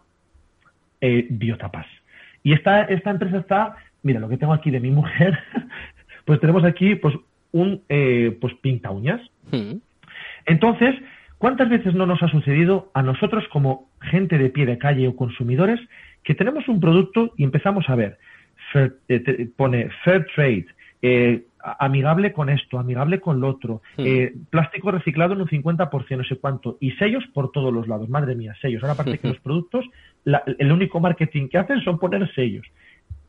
eh, 1.01 1.27
Biotapas. 1.29 1.87
Y 2.43 2.53
esta, 2.53 2.83
esta 2.83 3.11
empresa 3.11 3.39
está, 3.39 3.77
mira, 4.03 4.21
lo 4.21 4.29
que 4.29 4.39
tengo 4.39 4.53
aquí 4.53 4.71
de 4.71 4.81
mi 4.81 4.91
mujer, 4.91 5.39
pues 6.27 6.41
tenemos 6.41 6.65
aquí 6.65 6.97
pues 6.97 7.15
un 7.53 7.83
eh, 7.89 8.37
pues 8.41 8.53
pinta 8.61 8.91
uñas. 8.91 9.21
Hmm. 9.51 9.79
Entonces, 10.45 10.95
¿cuántas 11.39 11.71
veces 11.71 11.95
no 11.95 12.05
nos 12.05 12.23
ha 12.23 12.29
sucedido 12.29 12.91
a 12.93 13.03
nosotros 13.03 13.45
como 13.51 13.89
gente 14.03 14.37
de 14.37 14.51
pie 14.51 14.67
de 14.67 14.77
calle 14.77 15.09
o 15.09 15.17
consumidores 15.17 15.81
que 16.23 16.35
tenemos 16.35 16.69
un 16.69 16.81
producto 16.81 17.33
y 17.37 17.45
empezamos 17.45 17.89
a 17.89 17.95
ver, 17.95 18.19
eh, 19.09 19.49
pone 19.57 19.89
Fair 20.05 20.27
Trade, 20.35 20.67
amigable 21.79 22.33
con 22.33 22.49
esto, 22.49 22.79
amigable 22.79 23.21
con 23.21 23.41
lo 23.41 23.49
otro, 23.49 23.83
hmm. 23.97 24.05
eh, 24.05 24.33
plástico 24.51 24.91
reciclado 24.91 25.35
en 25.35 25.43
un 25.43 25.49
50%, 25.49 26.17
no 26.17 26.25
sé 26.25 26.37
cuánto, 26.37 26.79
y 26.81 26.93
sellos 26.93 27.25
por 27.33 27.53
todos 27.53 27.73
los 27.73 27.89
lados. 27.89 28.09
Madre 28.09 28.35
mía, 28.35 28.55
sellos. 28.61 28.83
Ahora 28.83 28.95
aparte 28.95 29.19
que 29.19 29.29
los 29.29 29.41
productos, 29.41 29.85
el 30.25 30.73
único 30.73 31.01
marketing 31.01 31.49
que 31.49 31.59
hacen 31.59 31.81
son 31.83 31.99
poner 31.99 32.29
sellos. 32.35 32.67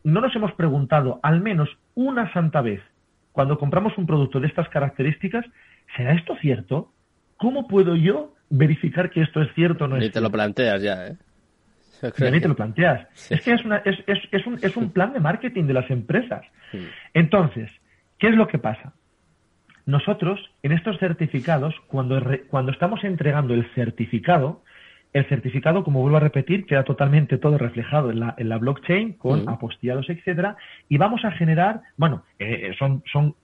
No 0.07 0.21
nos 0.21 0.33
hemos 0.37 0.53
preguntado 0.53 1.19
al 1.21 1.41
menos 1.41 1.67
una 1.93 2.31
santa 2.31 2.61
vez, 2.61 2.79
cuando 3.33 3.59
compramos 3.59 3.97
un 3.97 4.07
producto 4.07 4.39
de 4.39 4.47
estas 4.47 4.69
características, 4.69 5.45
¿será 5.97 6.13
esto 6.13 6.37
cierto? 6.39 6.93
¿Cómo 7.35 7.67
puedo 7.67 7.93
yo 7.97 8.33
verificar 8.49 9.09
que 9.09 9.21
esto 9.21 9.41
es 9.41 9.53
cierto 9.53 9.83
o 9.83 9.87
no 9.89 9.97
es 9.97 10.03
Ni 10.03 10.09
te 10.09 10.21
lo 10.21 10.31
planteas 10.31 10.81
ya, 10.81 11.07
¿eh? 11.07 11.17
Ni 12.31 12.39
te 12.39 12.47
lo 12.47 12.55
planteas. 12.55 13.05
Es 13.29 13.41
que 13.41 13.51
es, 13.51 13.65
una, 13.65 13.79
es, 13.83 13.97
es, 14.07 14.19
es, 14.31 14.47
un, 14.47 14.57
es 14.61 14.77
un 14.77 14.91
plan 14.91 15.11
de 15.11 15.19
marketing 15.19 15.65
de 15.65 15.73
las 15.73 15.89
empresas. 15.91 16.45
Entonces, 17.13 17.69
¿qué 18.17 18.29
es 18.29 18.35
lo 18.35 18.47
que 18.47 18.59
pasa? 18.59 18.93
Nosotros, 19.85 20.39
en 20.63 20.71
estos 20.71 20.97
certificados, 20.99 21.75
cuando, 21.87 22.21
cuando 22.47 22.71
estamos 22.71 23.03
entregando 23.03 23.53
el 23.53 23.69
certificado, 23.75 24.63
el 25.13 25.25
certificado, 25.27 25.83
como 25.83 26.01
vuelvo 26.01 26.17
a 26.17 26.21
repetir, 26.21 26.65
queda 26.65 26.83
totalmente 26.83 27.37
todo 27.37 27.57
reflejado 27.57 28.11
en 28.11 28.19
la, 28.19 28.35
en 28.37 28.49
la 28.49 28.57
blockchain 28.57 29.13
con 29.13 29.47
apostillados, 29.49 30.09
etcétera, 30.09 30.57
y 30.89 30.97
vamos 30.97 31.25
a 31.25 31.31
generar, 31.31 31.81
bueno, 31.95 32.23
eh, 32.39 32.73
son, 32.77 33.03
son, 33.11 33.35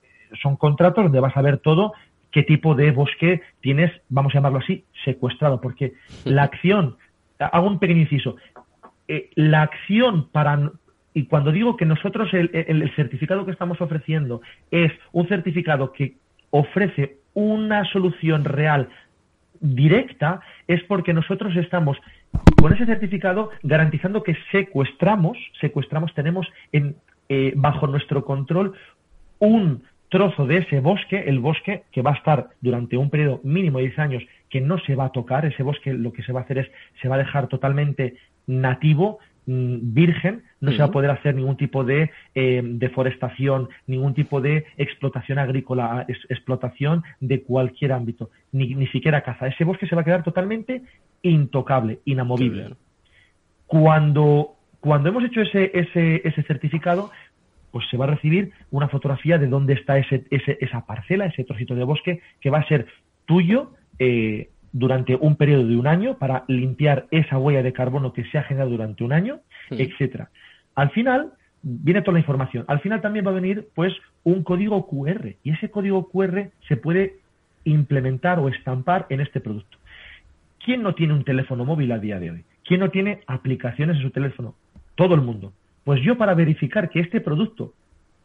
son 0.41 0.55
contratos 0.55 1.03
donde 1.03 1.19
vas 1.19 1.35
a 1.35 1.41
ver 1.41 1.57
todo 1.57 1.93
qué 2.31 2.43
tipo 2.43 2.75
de 2.75 2.91
bosque 2.91 3.41
tienes, 3.61 3.91
vamos 4.09 4.33
a 4.33 4.39
llamarlo 4.39 4.59
así, 4.59 4.83
secuestrado, 5.05 5.61
porque 5.61 5.93
la 6.25 6.43
acción 6.43 6.97
hago 7.39 7.67
un 7.67 7.79
pequeño 7.79 8.01
inciso. 8.01 8.35
Eh, 9.07 9.29
la 9.35 9.61
acción 9.61 10.29
para, 10.31 10.71
y 11.13 11.25
cuando 11.25 11.51
digo 11.51 11.77
que 11.77 11.85
nosotros 11.85 12.33
el, 12.33 12.91
certificado 12.95 13.45
que 13.45 13.51
estamos 13.51 13.79
ofreciendo 13.81 14.41
es 14.71 14.91
un 15.11 15.27
certificado 15.27 15.91
que 15.93 16.15
ofrece 16.49 17.17
una 17.33 17.83
solución 17.85 18.45
real 18.45 18.89
directa, 19.59 20.41
es 20.67 20.83
porque 20.83 21.13
nosotros 21.13 21.55
estamos 21.55 21.97
con 22.61 22.73
ese 22.73 22.85
certificado 22.85 23.49
garantizando 23.63 24.23
que 24.23 24.35
secuestramos, 24.51 25.37
secuestramos, 25.59 26.13
tenemos 26.13 26.47
en, 26.71 26.95
eh, 27.29 27.53
bajo 27.55 27.87
nuestro 27.87 28.25
control 28.25 28.73
un 29.39 29.83
trozo 30.09 30.45
de 30.45 30.57
ese 30.57 30.79
bosque, 30.79 31.23
el 31.27 31.39
bosque 31.39 31.83
que 31.91 32.01
va 32.01 32.11
a 32.11 32.15
estar 32.15 32.49
durante 32.61 32.97
un 32.97 33.09
periodo 33.09 33.41
mínimo 33.43 33.79
de 33.79 33.85
10 33.85 33.99
años, 33.99 34.23
que 34.49 34.61
no 34.61 34.77
se 34.79 34.95
va 34.95 35.05
a 35.05 35.11
tocar, 35.11 35.45
ese 35.45 35.63
bosque 35.63 35.91
lo 35.91 36.13
que 36.13 36.21
se 36.23 36.31
va 36.31 36.41
a 36.41 36.43
hacer 36.43 36.59
es, 36.59 36.71
se 37.01 37.07
va 37.07 37.15
a 37.15 37.17
dejar 37.17 37.47
totalmente 37.47 38.15
nativo, 38.45 39.19
virgen, 39.45 40.43
no 40.61 40.71
se 40.71 40.77
va 40.77 40.85
a 40.85 40.91
poder 40.91 41.11
hacer 41.11 41.35
ningún 41.35 41.57
tipo 41.57 41.83
de 41.83 42.11
eh, 42.35 42.61
deforestación, 42.63 43.69
ningún 43.87 44.13
tipo 44.13 44.41
de 44.41 44.65
explotación 44.77 45.39
agrícola, 45.39 46.05
explotación 46.29 47.03
de 47.19 47.41
cualquier 47.41 47.91
ámbito, 47.91 48.29
ni, 48.51 48.73
ni, 48.75 48.87
siquiera 48.87 49.21
caza. 49.21 49.47
Ese 49.47 49.63
bosque 49.63 49.87
se 49.87 49.95
va 49.95 50.01
a 50.01 50.05
quedar 50.05 50.23
totalmente 50.23 50.83
intocable, 51.21 51.99
inamovible. 52.05 52.75
Cuando, 53.67 54.55
cuando 54.79 55.09
hemos 55.09 55.23
hecho 55.23 55.41
ese, 55.41 55.71
ese, 55.73 56.21
ese 56.23 56.43
certificado, 56.43 57.11
pues 57.71 57.87
se 57.89 57.97
va 57.97 58.05
a 58.05 58.09
recibir 58.09 58.51
una 58.69 58.87
fotografía 58.87 59.37
de 59.39 59.47
dónde 59.47 59.73
está 59.73 59.97
ese, 59.97 60.25
esa 60.29 60.85
parcela, 60.85 61.25
ese 61.25 61.43
trocito 61.43 61.73
de 61.73 61.83
bosque, 61.83 62.21
que 62.39 62.51
va 62.51 62.59
a 62.59 62.67
ser 62.67 62.85
tuyo 63.25 63.71
eh, 63.99 64.49
durante 64.73 65.15
un 65.15 65.35
periodo 65.35 65.67
de 65.67 65.77
un 65.77 65.87
año 65.87 66.17
para 66.17 66.43
limpiar 66.47 67.05
esa 67.11 67.37
huella 67.37 67.63
de 67.63 67.73
carbono 67.73 68.11
que 68.11 68.25
se 68.25 68.37
ha 68.39 68.43
generado 68.43 68.71
durante 68.71 69.03
un 69.03 69.13
año, 69.13 69.39
etcétera. 69.69 70.29
Al 70.75 70.89
final 70.89 71.31
viene 71.61 72.01
toda 72.01 72.13
la 72.13 72.19
información. 72.19 72.65
Al 72.67 72.81
final 72.81 72.99
también 72.99 73.25
va 73.25 73.31
a 73.31 73.35
venir 73.35 73.69
pues 73.75 73.93
un 74.23 74.43
código 74.43 74.87
QR 74.87 75.35
y 75.43 75.51
ese 75.51 75.69
código 75.69 76.09
QR 76.09 76.49
se 76.67 76.75
puede 76.75 77.19
implementar 77.63 78.39
o 78.39 78.49
estampar 78.49 79.05
en 79.09 79.21
este 79.21 79.39
producto. 79.39 79.77
¿Quién 80.65 80.81
no 80.81 80.95
tiene 80.95 81.13
un 81.13 81.23
teléfono 81.23 81.65
móvil 81.65 81.91
a 81.91 81.99
día 81.99 82.19
de 82.19 82.31
hoy? 82.31 82.43
¿Quién 82.65 82.79
no 82.79 82.89
tiene 82.89 83.21
aplicaciones 83.27 83.97
en 83.97 84.01
su 84.03 84.09
teléfono? 84.09 84.55
Todo 84.95 85.13
el 85.13 85.21
mundo. 85.21 85.53
Pues 85.83 86.01
yo 86.01 86.17
para 86.17 86.33
verificar 86.33 86.89
que 86.89 86.99
este 86.99 87.21
producto, 87.21 87.73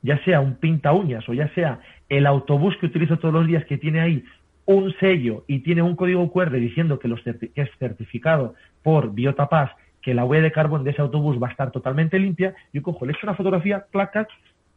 ya 0.02 0.22
sea 0.24 0.40
un 0.40 0.54
pinta 0.56 0.92
uñas 0.92 1.28
o 1.28 1.34
ya 1.34 1.52
sea 1.54 1.80
el 2.08 2.26
autobús 2.26 2.76
que 2.78 2.86
utilizo 2.86 3.18
todos 3.18 3.34
los 3.34 3.46
días 3.46 3.64
que 3.66 3.78
tiene 3.78 4.00
ahí 4.00 4.24
un 4.68 4.94
sello 5.00 5.44
y 5.46 5.60
tiene 5.60 5.80
un 5.80 5.96
código 5.96 6.30
QR 6.30 6.52
diciendo 6.52 6.98
que, 6.98 7.08
es 7.54 7.70
certificado 7.78 8.54
por 8.82 9.14
Biotapaz, 9.14 9.70
que 10.02 10.12
la 10.12 10.26
huella 10.26 10.42
de 10.42 10.52
carbón 10.52 10.84
de 10.84 10.90
ese 10.90 11.00
autobús 11.00 11.42
va 11.42 11.48
a 11.48 11.50
estar 11.50 11.70
totalmente 11.70 12.18
limpia, 12.18 12.54
yo 12.74 12.82
cojo, 12.82 13.06
le 13.06 13.12
echo 13.12 13.20
una 13.22 13.34
fotografía, 13.34 13.86
placas 13.90 14.28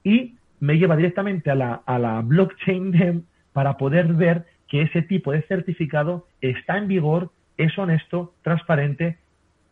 y 0.02 0.36
me 0.62 0.78
lleva 0.78 0.96
directamente 0.96 1.52
a 1.52 1.56
la, 1.56 1.82
a 1.86 2.00
la 2.00 2.22
blockchain 2.22 3.26
para 3.52 3.76
poder 3.76 4.14
ver 4.14 4.46
que 4.70 4.84
ese 4.84 5.02
tipo 5.02 5.34
de 5.34 5.42
certificado 5.42 6.26
está 6.40 6.78
en 6.78 6.88
vigor, 6.88 7.30
es 7.58 7.78
honesto, 7.78 8.34
transparente 8.44 9.18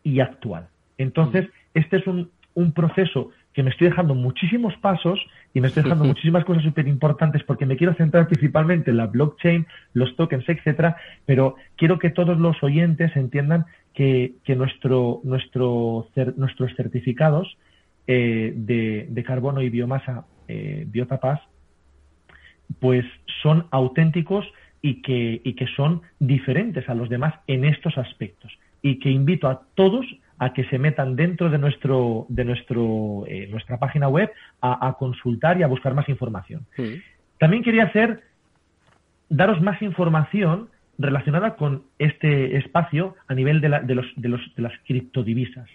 y 0.04 0.20
actual. 0.20 0.68
Entonces, 0.98 1.46
mm. 1.46 1.80
este 1.80 1.96
es 1.96 2.08
un, 2.08 2.30
un 2.56 2.74
proceso 2.74 3.32
que 3.60 3.64
me 3.64 3.72
estoy 3.72 3.90
dejando 3.90 4.15
muchísimos 4.15 4.73
pasos 4.77 5.19
y 5.53 5.60
me 5.60 5.68
estoy 5.68 5.84
dejando 5.84 6.06
muchísimas 6.06 6.45
cosas 6.45 6.64
súper 6.64 6.88
importantes 6.88 7.44
porque 7.44 7.65
me 7.65 7.76
quiero 7.76 7.94
centrar 7.94 8.26
principalmente 8.26 8.90
en 8.90 8.95
la 8.95 9.07
blockchain, 9.07 9.68
los 9.91 10.15
tokens, 10.15 10.48
etcétera, 10.48 10.95
pero 11.26 11.56
quiero 11.76 11.99
que 11.99 12.10
todos 12.10 12.40
los 12.40 12.64
oyentes 12.64 13.14
entiendan 13.18 13.65
que, 13.94 14.36
nuestro, 14.56 15.19
nuestro, 15.26 16.07
nuestros 16.38 16.73
certificados 16.77 17.57
eh, 18.07 18.53
de, 18.56 19.23
carbono 19.27 19.61
y 19.61 19.69
biomasa 19.69 20.23
eh, 20.48 20.86
Biotapaz 20.88 21.41
pues 22.80 23.03
son 23.44 23.65
auténticos 23.72 24.45
y 24.81 25.02
que, 25.02 25.41
y 25.44 25.53
que 25.56 25.68
son 25.76 26.02
diferentes 26.19 26.88
a 26.88 26.95
los 26.95 27.10
demás 27.10 27.34
en 27.48 27.65
estos 27.65 27.98
aspectos. 27.98 28.57
Y 28.81 28.99
que 28.99 29.10
invito 29.10 29.49
a 29.49 29.64
todos 29.76 30.06
a 30.40 30.53
que 30.53 30.64
se 30.66 30.80
metan 30.80 31.16
dentro 31.16 31.49
de 31.49 31.57
nuestro 31.57 32.26
de 32.30 32.45
nuestro 32.45 33.26
eh, 33.28 33.48
nuestra 33.52 33.78
página 33.78 34.07
web 34.07 34.32
a, 34.61 34.95
consultar 34.98 35.60
y 35.60 35.64
a 35.64 35.68
buscar 35.68 35.94
más 35.94 36.07
información. 36.10 36.66
También 37.38 37.64
quería 37.64 37.84
hacer 37.84 38.24
daros 39.30 39.61
más 39.61 39.82
información 39.82 40.70
relacionada 40.98 41.56
con 41.56 41.84
este 41.98 42.57
espacio 42.57 43.16
a 43.28 43.34
nivel 43.34 43.61
de, 43.61 43.70
de, 43.84 43.95
los, 43.95 44.06
de, 44.16 44.30
los, 44.30 44.41
de 44.56 44.61
las 44.61 44.74
criptodivisas. 44.86 45.70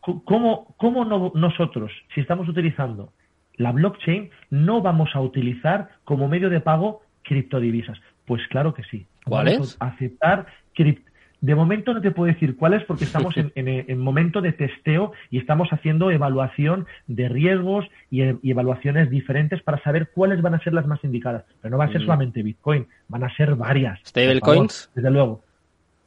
¿Cómo, 0.00 0.74
cómo 0.76 1.04
nosotros, 1.34 1.92
si 2.14 2.20
estamos 2.20 2.48
utilizando 2.48 3.12
la 3.54 3.72
blockchain, 3.72 4.30
no 4.50 4.80
vamos 4.80 5.10
a 5.14 5.20
utilizar 5.20 5.90
como 6.04 6.28
medio 6.28 6.50
de 6.50 6.60
pago 6.60 7.02
criptodivisas? 7.22 7.98
Pues 8.24 8.46
claro 8.48 8.74
que 8.74 8.84
sí. 8.84 9.06
¿Cuáles? 9.24 9.76
aceptar 9.80 10.46
criptodivisas 10.74 11.15
de 11.40 11.54
momento 11.54 11.92
no 11.92 12.00
te 12.00 12.10
puedo 12.10 12.32
decir 12.32 12.56
cuáles 12.56 12.82
porque 12.84 13.04
estamos 13.04 13.34
en, 13.36 13.98
momento 13.98 14.40
de 14.40 14.52
testeo 14.52 15.12
y 15.30 15.38
estamos 15.38 15.68
haciendo 15.70 16.10
evaluación 16.10 16.86
de 17.06 17.28
riesgos 17.28 17.86
y, 18.10 18.22
evaluaciones 18.48 19.10
diferentes 19.10 19.62
para 19.62 19.82
saber 19.82 20.10
cuáles 20.14 20.40
van 20.40 20.54
a 20.54 20.60
ser 20.60 20.72
las 20.72 20.86
más 20.86 21.02
indicadas. 21.04 21.44
Pero 21.60 21.72
no 21.72 21.78
va 21.78 21.84
a 21.84 21.92
ser 21.92 22.00
mm. 22.00 22.04
solamente 22.04 22.42
Bitcoin, 22.42 22.86
van 23.08 23.24
a 23.24 23.36
ser 23.36 23.54
varias. 23.54 24.00
¿Stablecoins? 24.04 24.90
Desde 24.94 25.10
luego. 25.10 25.42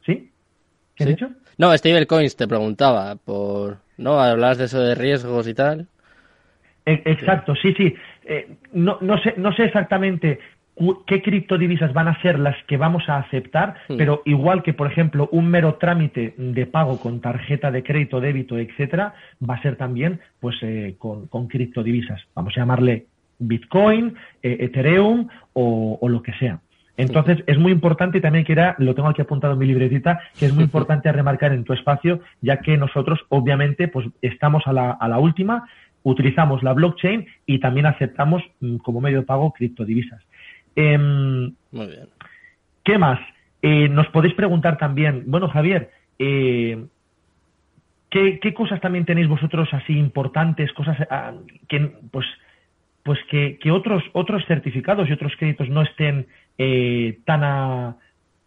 ¿Sí? 0.04 0.30
¿Qué 0.94 1.04
has 1.04 1.10
dicho? 1.10 1.30
No, 1.58 1.76
stablecoins 1.76 2.36
te 2.36 2.48
preguntaba 2.48 3.16
por... 3.16 3.78
¿No? 3.98 4.18
Hablas 4.18 4.58
de 4.58 4.64
eso 4.64 4.80
de 4.80 4.94
riesgos 4.94 5.46
y 5.46 5.54
tal. 5.54 5.86
E, 6.86 7.02
exacto, 7.04 7.54
sí, 7.54 7.74
sí. 7.74 7.94
Eh, 8.24 8.56
no, 8.72 8.98
no, 9.00 9.18
sé, 9.22 9.34
no 9.36 9.52
sé 9.52 9.64
exactamente 9.64 10.40
qué 11.06 11.22
criptodivisas 11.22 11.92
van 11.92 12.08
a 12.08 12.20
ser 12.22 12.38
las 12.38 12.56
que 12.64 12.76
vamos 12.76 13.08
a 13.08 13.18
aceptar, 13.18 13.74
hmm. 13.88 13.96
pero 13.96 14.22
igual 14.24 14.62
que, 14.62 14.72
por 14.72 14.90
ejemplo, 14.90 15.28
un 15.32 15.48
mero 15.48 15.74
trámite 15.74 16.34
de 16.36 16.66
pago 16.66 16.98
con 16.98 17.20
tarjeta 17.20 17.70
de 17.70 17.82
crédito, 17.82 18.20
débito, 18.20 18.58
etcétera, 18.58 19.14
va 19.48 19.54
a 19.54 19.62
ser 19.62 19.76
también 19.76 20.20
pues 20.40 20.56
eh, 20.62 20.96
con, 20.98 21.28
criptodivisas. 21.48 22.20
Vamos 22.34 22.54
a 22.56 22.60
llamarle 22.60 23.06
Bitcoin, 23.38 24.14
eh, 24.42 24.58
Ethereum 24.60 25.28
o, 25.52 25.98
lo 26.08 26.22
que 26.22 26.32
sea. 26.34 26.60
Entonces, 26.96 27.38
es 27.46 27.58
muy 27.58 27.72
importante 27.72 28.18
y 28.18 28.20
también 28.20 28.44
quiera, 28.44 28.74
lo 28.78 28.94
tengo 28.94 29.08
aquí 29.08 29.22
apuntado 29.22 29.54
en 29.54 29.58
mi 29.58 29.66
libretita, 29.66 30.20
que 30.38 30.46
es 30.46 30.54
muy 30.54 30.64
importante 30.68 31.10
remarcar 31.10 31.52
en 31.52 31.64
tu 31.64 31.72
espacio, 31.72 32.20
ya 32.42 32.58
que 32.58 32.76
nosotros, 32.76 33.20
obviamente, 33.28 33.88
pues 33.88 34.06
estamos 34.20 34.66
a 34.66 34.72
la, 34.72 34.90
a 34.90 35.08
la 35.08 35.18
última, 35.18 35.66
utilizamos 36.02 36.62
la 36.62 36.72
blockchain 36.72 37.26
y 37.46 37.58
también 37.58 37.86
aceptamos 37.86 38.42
mm, 38.60 38.76
como 38.76 39.00
medio 39.00 39.20
de 39.20 39.26
pago 39.26 39.52
criptodivisas. 39.52 40.22
Em, 40.76 41.54
Muy 41.72 41.86
bien. 41.86 42.08
¿Qué 42.84 42.98
más? 42.98 43.20
Eh, 43.62 43.88
nos 43.88 44.08
podéis 44.08 44.34
preguntar 44.34 44.78
también, 44.78 45.24
bueno, 45.26 45.48
Javier, 45.48 45.90
eh, 46.18 46.86
¿qué, 48.08 48.54
cosas 48.54 48.80
también 48.80 49.04
tenéis 49.04 49.28
vosotros 49.28 49.68
así 49.72 49.98
importantes, 49.98 50.72
cosas 50.72 50.96
ah, 51.10 51.34
que, 51.68 51.92
pues, 52.10 52.26
pues 53.02 53.18
que, 53.30 53.58
otros, 53.70 54.02
otros 54.12 54.44
certificados 54.46 55.08
y 55.08 55.12
otros 55.12 55.34
créditos 55.38 55.68
no 55.68 55.82
estén 55.82 56.26
eh, 56.58 57.18
tan 57.24 57.44
a, 57.44 57.96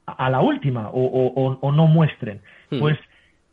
a, 0.06 0.30
la 0.30 0.42
última 0.42 0.90
o, 0.92 1.72
no 1.72 1.88
muestren? 1.88 2.42
Hmm. 2.72 2.80
Pues 2.80 2.98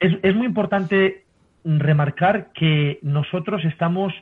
es, 0.00 0.18
es 0.22 0.34
muy 0.34 0.46
importante 0.46 1.24
remarcar 1.64 2.52
que 2.54 2.98
nosotros 3.02 3.64
estamos 3.66 4.14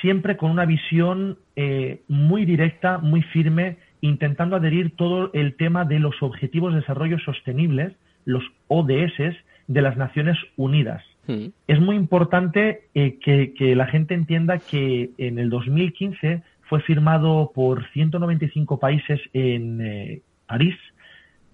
siempre 0.00 0.36
con 0.36 0.50
una 0.50 0.64
visión 0.64 1.38
eh, 1.56 2.02
muy 2.08 2.44
directa, 2.44 2.98
muy 2.98 3.22
firme, 3.22 3.76
intentando 4.00 4.56
adherir 4.56 4.94
todo 4.96 5.30
el 5.32 5.56
tema 5.56 5.84
de 5.84 5.98
los 5.98 6.22
Objetivos 6.22 6.72
de 6.72 6.80
Desarrollo 6.80 7.18
Sostenibles, 7.18 7.94
los 8.24 8.44
ODS, 8.68 9.36
de 9.66 9.82
las 9.82 9.96
Naciones 9.96 10.36
Unidas. 10.56 11.02
Hmm. 11.26 11.48
Es 11.66 11.80
muy 11.80 11.96
importante 11.96 12.84
eh, 12.94 13.18
que, 13.22 13.76
la 13.76 13.86
gente 13.86 14.14
entienda 14.14 14.58
que 14.58 15.10
en 15.18 15.38
el 15.38 15.50
2015 15.50 16.42
fue 16.62 16.80
firmado 16.80 17.52
por 17.54 17.86
195 17.92 18.78
países 18.78 19.20
en 19.32 19.80
eh, 19.80 20.22
París, 20.46 20.74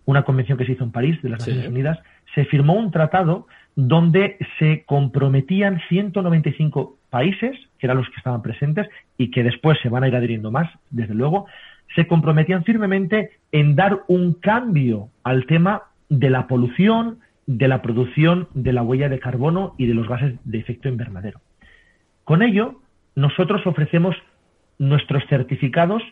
una 0.06 0.22
convención 0.22 0.58
que 0.58 0.66
se 0.66 0.72
hizo 0.72 0.84
en 0.84 0.92
París 0.92 1.20
de 1.22 1.30
las 1.30 1.40
Naciones 1.40 1.68
Unidas, 1.68 1.98
se 2.34 2.44
firmó 2.44 2.74
un 2.74 2.90
tratado 2.90 3.46
donde 3.76 4.38
se 4.58 4.84
comprometían 4.86 5.80
195 5.88 6.98
países, 7.14 7.56
que 7.78 7.86
eran 7.86 7.98
los 7.98 8.08
que 8.08 8.16
estaban 8.16 8.42
presentes 8.42 8.88
y 9.16 9.30
que 9.30 9.44
después 9.44 9.78
se 9.80 9.88
van 9.88 10.02
a 10.02 10.08
ir 10.08 10.16
adhiriendo 10.16 10.50
más, 10.50 10.68
desde 10.90 11.14
luego, 11.14 11.46
se 11.94 12.08
comprometían 12.08 12.64
firmemente 12.64 13.30
en 13.52 13.76
dar 13.76 14.00
un 14.08 14.32
cambio 14.32 15.10
al 15.22 15.46
tema 15.46 15.84
de 16.08 16.28
la 16.28 16.48
polución, 16.48 17.20
de 17.46 17.68
la 17.68 17.82
producción 17.82 18.48
de 18.52 18.72
la 18.72 18.82
huella 18.82 19.08
de 19.08 19.20
carbono 19.20 19.76
y 19.78 19.86
de 19.86 19.94
los 19.94 20.08
gases 20.08 20.34
de 20.42 20.58
efecto 20.58 20.88
invernadero. 20.88 21.40
Con 22.24 22.42
ello, 22.42 22.80
nosotros 23.14 23.64
ofrecemos 23.64 24.16
nuestros 24.80 25.22
certificados 25.28 26.02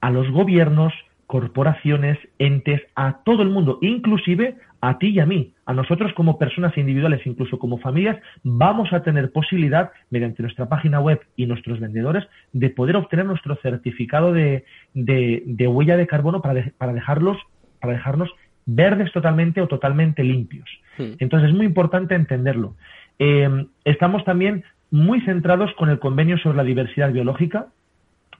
a 0.00 0.10
los 0.10 0.30
gobiernos, 0.30 0.94
corporaciones, 1.30 2.18
entes, 2.40 2.82
a 2.96 3.18
todo 3.22 3.44
el 3.44 3.50
mundo, 3.50 3.78
inclusive 3.82 4.56
a 4.80 4.98
ti 4.98 5.10
y 5.10 5.20
a 5.20 5.26
mí, 5.26 5.54
a 5.64 5.72
nosotros 5.72 6.12
como 6.14 6.40
personas 6.40 6.76
individuales, 6.76 7.24
incluso 7.24 7.56
como 7.60 7.78
familias, 7.78 8.20
vamos 8.42 8.92
a 8.92 9.04
tener 9.04 9.30
posibilidad, 9.30 9.92
mediante 10.10 10.42
nuestra 10.42 10.68
página 10.68 10.98
web 10.98 11.20
y 11.36 11.46
nuestros 11.46 11.78
vendedores, 11.78 12.24
de 12.52 12.70
poder 12.70 12.96
obtener 12.96 13.26
nuestro 13.26 13.54
certificado 13.62 14.32
de, 14.32 14.64
huella 14.92 15.96
de 15.96 16.08
carbono 16.08 16.42
para, 16.42 16.72
para, 16.76 16.92
dejarlos, 16.92 17.36
para 17.80 17.92
dejarnos 17.92 18.28
verdes 18.66 19.12
totalmente 19.12 19.60
o 19.60 19.68
totalmente 19.68 20.24
limpios. 20.24 20.68
Entonces 20.98 21.50
es 21.50 21.54
muy 21.54 21.64
importante 21.64 22.16
entenderlo. 22.16 22.74
Eh, 23.20 23.66
estamos 23.84 24.24
también 24.24 24.64
muy 24.90 25.20
centrados 25.20 25.72
con 25.74 25.90
el 25.90 26.00
convenio 26.00 26.38
sobre 26.38 26.56
la 26.56 26.64
diversidad 26.64 27.12
biológica, 27.12 27.68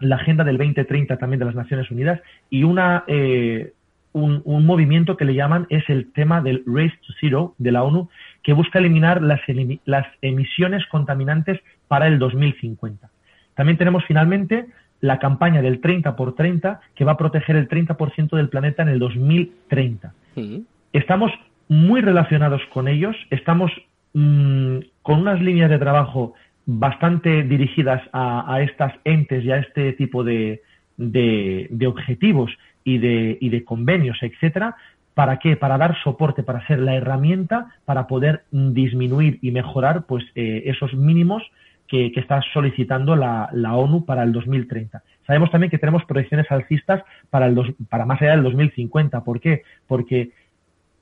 la 0.01 0.17
Agenda 0.17 0.45
del 0.45 0.59
2030 0.59 1.17
también 1.19 1.39
de 1.39 1.47
las 1.47 1.55
Naciones 1.55 1.91
Unidas 1.91 2.21
y 2.49 2.65
una, 2.65 3.05
eh, 3.07 3.73
un, 4.13 4.43
movimiento 4.67 5.17
que 5.17 5.25
le 5.25 5.35
llaman 5.35 5.67
es 5.69 5.89
el 5.89 6.13
tema 6.13 6.41
del 6.41 6.65
Race 6.67 6.95
to 7.07 7.13
Zero 7.21 7.55
de 7.59 7.73
la 7.73 7.83
ONU, 7.83 8.09
que 8.43 8.53
busca 8.53 8.79
eliminar 8.79 9.23
las, 9.23 9.41
las 9.85 10.07
emisiones 10.23 10.85
contaminantes 10.87 11.61
para 11.89 12.07
el 12.07 12.19
2050. 12.19 13.09
También 13.55 13.79
tenemos 13.79 14.05
finalmente 14.07 14.67
la 15.01 15.19
campaña 15.19 15.63
del 15.63 15.81
30 15.81 16.17
por 16.17 16.35
30 16.35 16.81
que 16.95 17.05
va 17.05 17.13
a 17.13 17.17
proteger 17.17 17.57
el 17.57 17.69
30% 17.69 18.37
del 18.37 18.49
planeta 18.49 18.83
en 18.83 18.89
el 18.89 18.99
2030. 18.99 20.13
Estamos 20.93 21.33
muy 21.69 22.01
relacionados 22.01 22.63
con 22.73 22.89
ellos, 22.89 23.17
estamos 23.31 23.71
mm, 24.13 24.79
con 25.03 25.21
unas 25.21 25.41
líneas 25.41 25.71
de 25.71 25.79
trabajo 25.79 26.35
bastante 26.79 27.43
dirigidas 27.43 28.01
a, 28.13 28.61
estas 28.63 28.95
entes 29.05 29.45
y 29.45 29.51
a 29.51 29.59
este 29.59 29.93
tipo 29.95 30.23
de, 30.23 30.63
de, 30.97 31.87
objetivos 31.87 32.53
y 32.85 32.99
de, 32.99 33.39
de 33.41 33.65
convenios, 33.65 34.19
etcétera, 34.23 34.77
¿Para 35.13 35.39
qué? 35.39 35.57
Para 35.57 35.77
dar 35.77 36.01
soporte, 36.03 36.45
para 36.45 36.65
ser 36.69 36.79
la 36.79 36.95
herramienta 36.95 37.75
para 37.85 38.07
poder 38.07 38.45
disminuir 38.53 39.39
y 39.43 39.51
mejorar 39.51 40.05
pues, 40.07 40.25
eh, 40.37 40.63
esos 40.67 40.95
mínimos 40.95 41.43
que, 41.89 42.13
está 42.15 42.41
solicitando 42.55 43.17
la, 43.17 43.51
la, 43.53 43.75
ONU 43.75 44.05
para 44.07 44.23
el 44.23 44.33
2030. 44.33 45.03
Sabemos 45.27 45.51
también 45.51 45.71
que 45.71 45.79
tenemos 45.79 46.05
proyecciones 46.05 46.51
alcistas 46.51 47.03
para, 47.29 47.47
el 47.47 47.75
para 47.91 48.07
más 48.07 48.23
allá 48.23 48.31
del 48.31 48.45
2050. 48.45 49.23
¿Por 49.25 49.41
qué? 49.41 49.63
Porque 49.89 50.31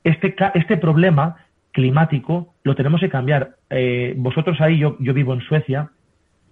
este, 0.02 0.34
este 0.54 0.78
problema 0.78 1.36
climático 1.72 2.54
lo 2.62 2.74
tenemos 2.74 3.00
que 3.00 3.08
cambiar. 3.08 3.56
Eh, 3.70 4.14
vosotros 4.16 4.60
ahí, 4.60 4.78
yo, 4.78 4.96
yo 5.00 5.14
vivo 5.14 5.34
en 5.34 5.40
Suecia, 5.40 5.90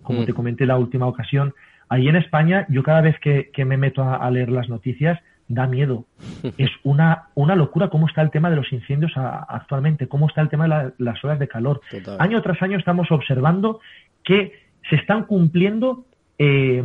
como 0.02 0.22
mm. 0.22 0.26
te 0.26 0.32
comenté 0.32 0.66
la 0.66 0.78
última 0.78 1.06
ocasión. 1.06 1.54
Ahí 1.88 2.08
en 2.08 2.16
España, 2.16 2.66
yo 2.68 2.82
cada 2.82 3.00
vez 3.00 3.18
que, 3.20 3.50
me 3.64 3.76
meto 3.76 4.02
a, 4.02 4.30
leer 4.30 4.50
las 4.50 4.68
noticias, 4.68 5.20
da 5.48 5.66
miedo. 5.66 6.04
Es 6.58 6.70
una, 6.82 7.28
una 7.34 7.54
locura 7.54 7.88
cómo 7.88 8.06
está 8.06 8.22
el 8.22 8.30
tema 8.30 8.50
de 8.50 8.56
los 8.56 8.72
incendios 8.72 9.12
actualmente, 9.16 10.08
cómo 10.08 10.28
está 10.28 10.40
el 10.40 10.48
tema 10.48 10.66
de 10.68 10.92
las 10.98 11.24
horas 11.24 11.38
de 11.38 11.48
calor. 11.48 11.80
Año 12.18 12.42
tras 12.42 12.60
año 12.62 12.78
estamos 12.78 13.10
observando 13.10 13.80
que 14.24 14.66
se 14.88 14.96
están 14.96 15.24
cumpliendo 15.24 16.04
eh, 16.38 16.82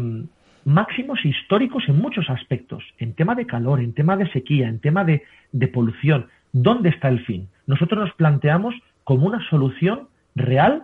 máximos 0.65 1.23
históricos 1.25 1.83
en 1.87 1.97
muchos 1.97 2.29
aspectos, 2.29 2.83
en 2.99 3.13
tema 3.13 3.35
de 3.35 3.45
calor, 3.45 3.79
en 3.79 3.93
tema 3.93 4.15
de 4.15 4.31
sequía, 4.31 4.67
en 4.67 4.79
tema 4.79 5.03
de, 5.03 5.23
de 5.51 5.67
polución. 5.67 6.27
¿Dónde 6.53 6.89
está 6.89 7.09
el 7.09 7.23
fin? 7.25 7.49
Nosotros 7.71 7.99
nos 7.99 8.13
planteamos 8.15 8.75
como 9.03 9.25
una 9.27 9.47
solución 9.49 10.09
real 10.35 10.83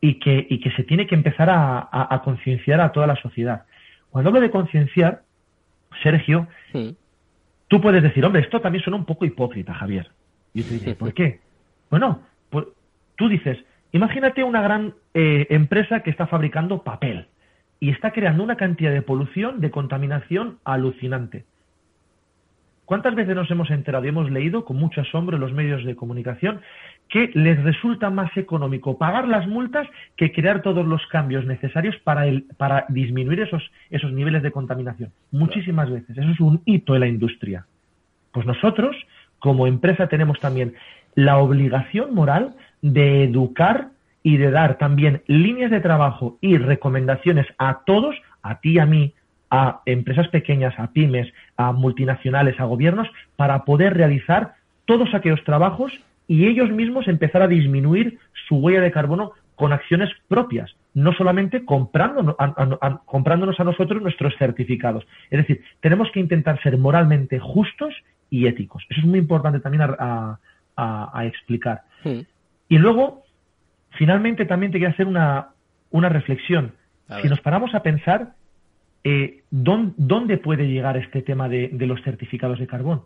y 0.00 0.20
que, 0.20 0.46
y 0.48 0.60
que 0.60 0.70
se 0.72 0.84
tiene 0.84 1.06
que 1.06 1.14
empezar 1.14 1.48
a, 1.50 2.22
concienciar 2.24 2.80
a 2.80 2.92
toda 2.92 3.06
la 3.06 3.16
sociedad. 3.16 3.64
Cuando 4.10 4.30
hablo 4.30 4.40
de 4.40 4.50
concienciar, 4.50 5.22
Sergio, 6.02 6.46
tú 7.68 7.80
puedes 7.80 8.02
decir, 8.02 8.24
hombre, 8.24 8.42
esto 8.42 8.60
también 8.60 8.82
suena 8.82 8.96
un 8.96 9.04
poco 9.04 9.24
hipócrita, 9.24 9.74
Javier. 9.74 10.10
Y 10.54 10.62
te 10.62 10.74
dice, 10.74 10.94
¿por 10.94 11.12
qué? 11.12 11.40
Bueno, 11.90 12.22
pues, 12.48 12.66
tú 13.16 13.28
dices, 13.28 13.58
imagínate 13.92 14.44
una 14.44 14.62
gran 14.62 14.94
eh, 15.14 15.48
empresa 15.50 16.00
que 16.00 16.10
está 16.10 16.28
fabricando 16.28 16.82
papel 16.84 17.26
y 17.80 17.90
está 17.90 18.12
creando 18.12 18.44
una 18.44 18.56
cantidad 18.56 18.92
de 18.92 19.02
polución, 19.02 19.60
de 19.60 19.70
contaminación 19.70 20.58
alucinante. 20.64 21.44
¿Cuántas 22.90 23.14
veces 23.14 23.36
nos 23.36 23.48
hemos 23.52 23.70
enterado 23.70 24.04
y 24.04 24.08
hemos 24.08 24.32
leído 24.32 24.64
con 24.64 24.76
mucho 24.76 25.00
asombro 25.02 25.36
en 25.36 25.42
los 25.42 25.52
medios 25.52 25.84
de 25.84 25.94
comunicación 25.94 26.60
que 27.08 27.30
les 27.34 27.62
resulta 27.62 28.10
más 28.10 28.36
económico 28.36 28.98
pagar 28.98 29.28
las 29.28 29.46
multas 29.46 29.86
que 30.16 30.32
crear 30.32 30.60
todos 30.60 30.84
los 30.84 31.06
cambios 31.06 31.46
necesarios 31.46 31.94
para, 32.02 32.26
el, 32.26 32.46
para 32.56 32.86
disminuir 32.88 33.42
esos, 33.42 33.62
esos 33.90 34.12
niveles 34.12 34.42
de 34.42 34.50
contaminación? 34.50 35.12
Muchísimas 35.30 35.88
veces. 35.88 36.18
Eso 36.18 36.30
es 36.32 36.40
un 36.40 36.62
hito 36.64 36.96
en 36.96 37.00
la 37.02 37.06
industria. 37.06 37.64
Pues 38.32 38.44
nosotros, 38.44 38.96
como 39.38 39.68
empresa, 39.68 40.08
tenemos 40.08 40.40
también 40.40 40.74
la 41.14 41.38
obligación 41.38 42.12
moral 42.12 42.56
de 42.82 43.22
educar 43.22 43.90
y 44.24 44.36
de 44.36 44.50
dar 44.50 44.78
también 44.78 45.22
líneas 45.28 45.70
de 45.70 45.78
trabajo 45.78 46.38
y 46.40 46.58
recomendaciones 46.58 47.46
a 47.56 47.82
todos, 47.86 48.16
a 48.42 48.58
ti 48.58 48.72
y 48.72 48.78
a 48.80 48.86
mí, 48.86 49.14
a 49.50 49.82
empresas 49.86 50.28
pequeñas, 50.28 50.78
a 50.78 50.92
pymes, 50.92 51.32
a 51.56 51.72
multinacionales, 51.72 52.58
a 52.60 52.64
gobiernos, 52.64 53.08
para 53.36 53.64
poder 53.64 53.94
realizar 53.94 54.54
todos 54.84 55.12
aquellos 55.14 55.42
trabajos 55.44 55.92
y 56.28 56.46
ellos 56.46 56.70
mismos 56.70 57.08
empezar 57.08 57.42
a 57.42 57.48
disminuir 57.48 58.18
su 58.48 58.56
huella 58.56 58.80
de 58.80 58.92
carbono 58.92 59.32
con 59.56 59.72
acciones 59.72 60.08
propias, 60.28 60.74
no 60.94 61.12
solamente 61.12 61.64
comprándonos 61.64 62.34
a, 62.38 63.02
comprándonos 63.04 63.60
a 63.60 63.64
nosotros 63.64 64.00
nuestros 64.00 64.34
certificados. 64.38 65.06
Es 65.30 65.38
decir, 65.38 65.62
tenemos 65.80 66.10
que 66.12 66.20
intentar 66.20 66.62
ser 66.62 66.78
moralmente 66.78 67.38
justos 67.38 67.94
y 68.30 68.46
éticos. 68.46 68.86
Eso 68.88 69.00
es 69.00 69.06
muy 69.06 69.18
importante 69.18 69.60
también 69.60 69.82
a, 69.82 70.38
explicar. 71.24 71.82
Y 72.68 72.78
luego, 72.78 73.24
finalmente, 73.90 74.46
también 74.46 74.72
te 74.72 74.78
quiero 74.78 74.94
hacer 74.94 75.06
una, 75.06 75.48
una 75.90 76.08
reflexión. 76.08 76.72
Si 77.20 77.28
nos 77.28 77.40
paramos 77.40 77.74
a 77.74 77.82
pensar, 77.82 78.34
eh, 79.04 79.42
¿dónde, 79.50 80.38
puede 80.38 80.68
llegar 80.68 80.96
este 80.96 81.22
tema 81.22 81.48
de, 81.48 81.70
los 81.72 82.02
certificados 82.02 82.58
de 82.58 82.66
carbón? 82.66 83.02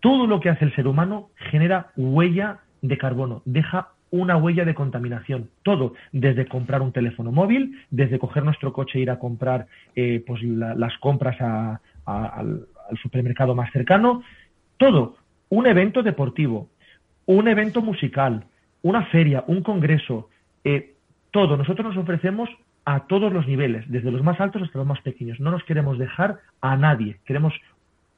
Todo 0.00 0.26
lo 0.26 0.40
que 0.40 0.48
hace 0.48 0.64
el 0.64 0.74
ser 0.74 0.86
humano 0.86 1.30
genera 1.50 1.90
huella 1.96 2.60
de 2.80 2.96
carbono, 2.96 3.42
deja 3.44 3.88
una 4.10 4.36
huella 4.36 4.64
de 4.64 4.74
contaminación. 4.74 5.50
Todo, 5.62 5.94
desde 6.12 6.46
comprar 6.46 6.82
un 6.82 6.92
teléfono 6.92 7.32
móvil, 7.32 7.78
desde 7.90 8.18
coger 8.18 8.44
nuestro 8.44 8.72
coche 8.72 8.98
e 8.98 9.02
ir 9.02 9.10
a 9.10 9.18
comprar 9.18 9.66
eh, 9.94 10.22
pues 10.26 10.42
las 10.42 10.96
compras 10.98 11.36
al, 11.40 12.66
supermercado 13.02 13.54
más 13.54 13.70
cercano, 13.72 14.22
todo. 14.76 15.16
Un 15.48 15.66
evento 15.66 16.02
deportivo, 16.02 16.68
un 17.26 17.48
evento 17.48 17.82
musical, 17.82 18.44
una 18.82 19.04
feria, 19.06 19.44
un 19.46 19.62
congreso, 19.62 20.28
eh, 20.64 20.94
todo. 21.30 21.56
Nosotros 21.56 21.94
nos 21.94 22.02
ofrecemos 22.02 22.48
a 22.90 23.06
todos 23.06 23.32
los 23.32 23.46
niveles, 23.46 23.84
desde 23.88 24.10
los 24.10 24.24
más 24.24 24.40
altos 24.40 24.62
hasta 24.62 24.78
los 24.78 24.86
más 24.86 25.00
pequeños. 25.02 25.38
No 25.38 25.52
nos 25.52 25.62
queremos 25.62 25.96
dejar 25.96 26.40
a 26.60 26.76
nadie. 26.76 27.18
Queremos 27.24 27.54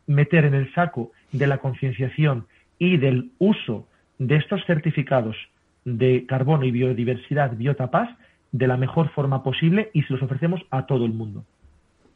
meter 0.07 0.47
en 0.47 0.55
el 0.55 0.73
saco 0.73 1.13
de 1.31 1.47
la 1.47 1.59
concienciación 1.59 2.47
y 2.79 2.97
del 2.97 3.33
uso 3.39 3.87
de 4.19 4.37
estos 4.37 4.65
certificados 4.65 5.37
de 5.85 6.25
carbono 6.27 6.65
y 6.65 6.71
biodiversidad 6.71 7.55
Biotapaz 7.55 8.09
de 8.51 8.67
la 8.67 8.79
mejor 8.79 9.11
forma 9.11 9.43
posible 9.43 9.91
y 9.93 10.05
se 10.05 10.15
los 10.15 10.23
ofrecemos 10.23 10.63
a 10.71 10.87
todo 10.87 11.05
el 11.05 11.13
mundo. 11.13 11.45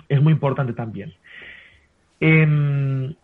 Es 0.08 0.22
muy 0.22 0.32
importante 0.32 0.72
también. 0.72 1.12
Em, 2.20 3.14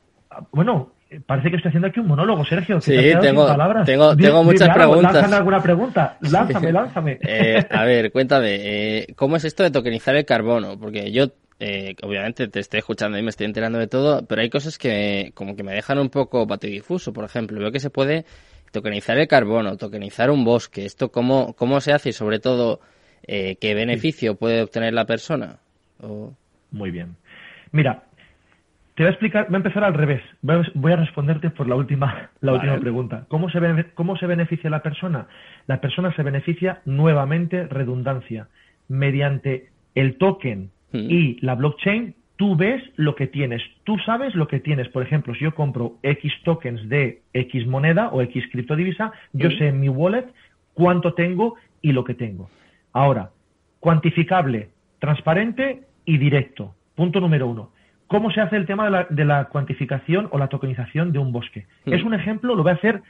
bueno, 0.51 0.93
parece 1.27 1.51
que 1.51 1.57
estoy 1.57 1.69
haciendo 1.71 1.89
aquí 1.89 2.01
un 2.01 2.07
monólogo, 2.07 2.45
Sergio. 2.45 2.81
sí, 2.81 2.97
tengo, 3.21 3.47
palabras. 3.47 3.87
tengo, 3.87 4.17
tengo 4.17 4.45
muchas 4.45 4.69
preguntas. 4.75 5.13
Lánzame 5.13 5.37
alguna 5.37 5.63
pregunta. 5.63 6.17
Lánzame, 6.21 6.73
lánzame. 6.73 7.19
Eh, 7.35 7.65
a 7.71 7.85
ver, 7.85 8.13
cuéntame, 8.13 8.55
eh, 8.55 9.07
¿cómo 9.17 9.37
es 9.37 9.45
esto 9.45 9.63
de 9.63 9.71
tokenizar 9.71 10.17
el 10.17 10.25
carbono? 10.25 10.79
Porque 10.79 11.11
yo, 11.13 11.27
eh, 11.61 11.95
obviamente, 12.03 12.49
te 12.49 12.61
estoy 12.61 12.79
escuchando 12.79 13.19
y 13.19 13.23
me 13.23 13.31
estoy 13.31 13.47
enterando 13.47 13.79
de 13.79 13.87
todo, 13.87 14.25
pero 14.27 14.43
hay 14.43 14.51
cosas 14.51 14.79
que 14.79 15.33
como 15.35 15.57
que 15.57 15.63
me 15.63 15.73
dejan 15.73 15.99
un 15.99 16.11
poco 16.11 16.47
patidifuso. 16.47 17.13
Por 17.13 17.25
ejemplo, 17.25 17.59
veo 17.61 17.73
que 17.73 17.81
se 17.81 17.91
puede 17.91 18.25
tokenizar 18.71 19.19
el 19.19 19.29
carbono, 19.29 19.77
tokenizar 19.77 20.31
un 20.31 20.45
bosque. 20.45 20.85
¿Esto 20.85 21.11
cómo, 21.11 21.55
cómo 21.55 21.81
se 21.81 21.93
hace 21.93 22.11
y 22.11 22.13
sobre 22.13 22.39
todo 22.39 22.81
qué 23.25 23.75
beneficio 23.75 24.35
puede 24.35 24.63
obtener 24.63 24.93
la 24.95 25.05
persona? 25.05 25.59
Muy 26.71 26.91
bien. 26.91 27.17
Mira, 27.73 28.05
te 28.95 29.05
voy 29.05 29.09
a 29.09 29.11
explicar, 29.11 29.47
voy 29.47 29.55
a 29.55 29.57
empezar 29.57 29.85
al 29.85 29.95
revés. 29.95 30.23
Voy 30.43 30.93
a 30.93 30.97
responderte 30.97 31.49
por 31.51 31.67
la 31.67 31.77
última, 31.77 32.31
la 32.41 32.53
última 32.53 32.79
pregunta. 32.79 33.25
¿Cómo 33.29 33.49
se, 33.49 33.87
¿Cómo 33.95 34.17
se 34.17 34.27
beneficia 34.27 34.69
la 34.69 34.83
persona? 34.83 35.29
La 35.67 35.81
persona 35.81 36.15
se 36.15 36.23
beneficia 36.23 36.83
nuevamente, 36.85 37.67
redundancia, 37.69 38.49
mediante 38.89 39.71
el 39.95 40.19
token 40.19 40.71
hmm. 40.93 41.11
y 41.11 41.39
la 41.41 41.55
blockchain. 41.55 42.15
Tú 42.37 42.57
ves 42.57 42.83
lo 42.97 43.15
que 43.15 43.29
tienes, 43.29 43.63
tú 43.85 43.97
sabes 44.05 44.35
lo 44.35 44.47
que 44.47 44.61
tienes. 44.61 44.89
Por 44.89 45.03
ejemplo, 45.03 45.35
si 45.35 45.45
yo 45.45 45.55
compro 45.55 45.97
X 46.03 46.33
tokens 46.45 46.87
de 46.89 47.23
X 47.33 47.67
moneda 47.67 48.09
o 48.09 48.21
X 48.21 48.45
criptodivisa, 48.53 49.13
yo 49.33 49.49
hmm. 49.49 49.59
sé 49.59 49.69
en 49.69 49.81
mi 49.81 49.89
wallet 49.89 50.27
cuánto 50.75 51.15
tengo 51.15 51.55
y 51.81 51.93
lo 51.93 52.05
que 52.05 52.15
tengo. 52.15 52.51
Ahora, 52.93 53.31
cuantificable, 53.81 54.69
transparente 54.99 55.83
y 56.05 56.19
directo. 56.19 56.75
Punto 56.95 57.21
número 57.21 57.47
uno. 57.47 57.72
¿Cómo 58.13 58.31
se 58.31 58.43
hace 58.43 58.57
el 58.57 58.67
tema 58.67 59.07
de 59.09 59.25
la, 59.25 59.47
cuantificación 59.47 60.29
o 60.33 60.39
la 60.39 60.49
tokenización 60.49 61.13
de 61.13 61.19
un 61.19 61.33
bosque? 61.33 61.65
Hmm. 61.87 61.95
Es 61.95 62.05
un 62.05 62.13
ejemplo, 62.13 62.55
lo 62.55 62.63
voy 62.63 62.73
a 62.73 62.75
hacer 62.75 63.03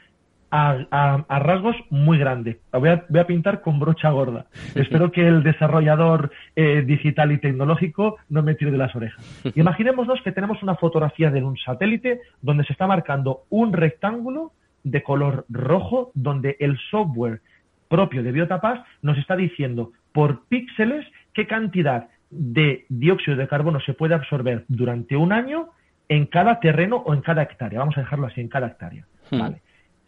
a, 0.49 1.25
rasgos 1.27 1.75
muy 1.89 2.17
grandes. 2.17 2.55
Voy 2.71 2.87
a, 2.87 3.03
voy 3.09 3.19
a, 3.19 3.27
pintar 3.27 3.59
con 3.59 3.81
brocha 3.81 4.11
gorda. 4.11 4.45
Espero 4.75 5.11
que 5.11 5.27
el 5.27 5.43
desarrollador 5.43 6.31
eh, 6.55 6.83
digital 6.87 7.33
y 7.33 7.37
tecnológico 7.37 8.15
no 8.29 8.43
me 8.43 8.55
tire 8.55 8.71
de 8.71 8.77
las 8.77 8.95
orejas. 8.95 9.43
Imaginémonos 9.55 10.21
que 10.21 10.31
tenemos 10.31 10.63
una 10.63 10.75
fotografía 10.75 11.31
de 11.31 11.43
un 11.43 11.57
satélite 11.57 12.21
donde 12.41 12.63
se 12.63 12.71
está 12.71 12.87
marcando 12.87 13.41
un 13.49 13.73
rectángulo 13.73 14.53
de 14.85 15.03
color 15.03 15.45
rojo 15.49 16.11
donde 16.13 16.55
el 16.61 16.77
software 16.91 17.41
propio 17.89 18.23
de 18.23 18.31
Biotapas 18.31 18.85
nos 19.01 19.17
está 19.17 19.35
diciendo 19.35 19.91
por 20.13 20.45
píxeles 20.45 21.05
qué 21.33 21.45
cantidad 21.45 22.07
de 22.35 22.85
dióxido 22.89 23.37
de 23.37 23.47
carbono 23.47 23.79
se 23.81 23.93
puede 23.93 24.15
absorber 24.15 24.65
durante 24.67 25.15
un 25.15 25.31
año 25.31 25.69
en 26.09 26.25
cada 26.25 26.59
terreno 26.59 26.97
o 26.97 27.13
en 27.13 27.21
cada 27.21 27.43
hectárea. 27.43 27.79
Vamos 27.79 27.97
a 27.97 28.01
dejarlo 28.01 28.27
así, 28.27 28.41
en 28.41 28.49
cada 28.49 28.67
hectárea. 28.67 29.05
Hmm. 29.31 29.39
Vale. 29.39 29.61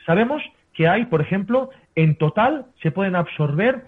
Sabemos 0.05 0.41
que 0.73 0.87
hay, 0.87 1.05
por 1.05 1.21
ejemplo, 1.21 1.69
en 1.95 2.15
total 2.15 2.65
se 2.81 2.91
pueden 2.91 3.15
absorber 3.15 3.85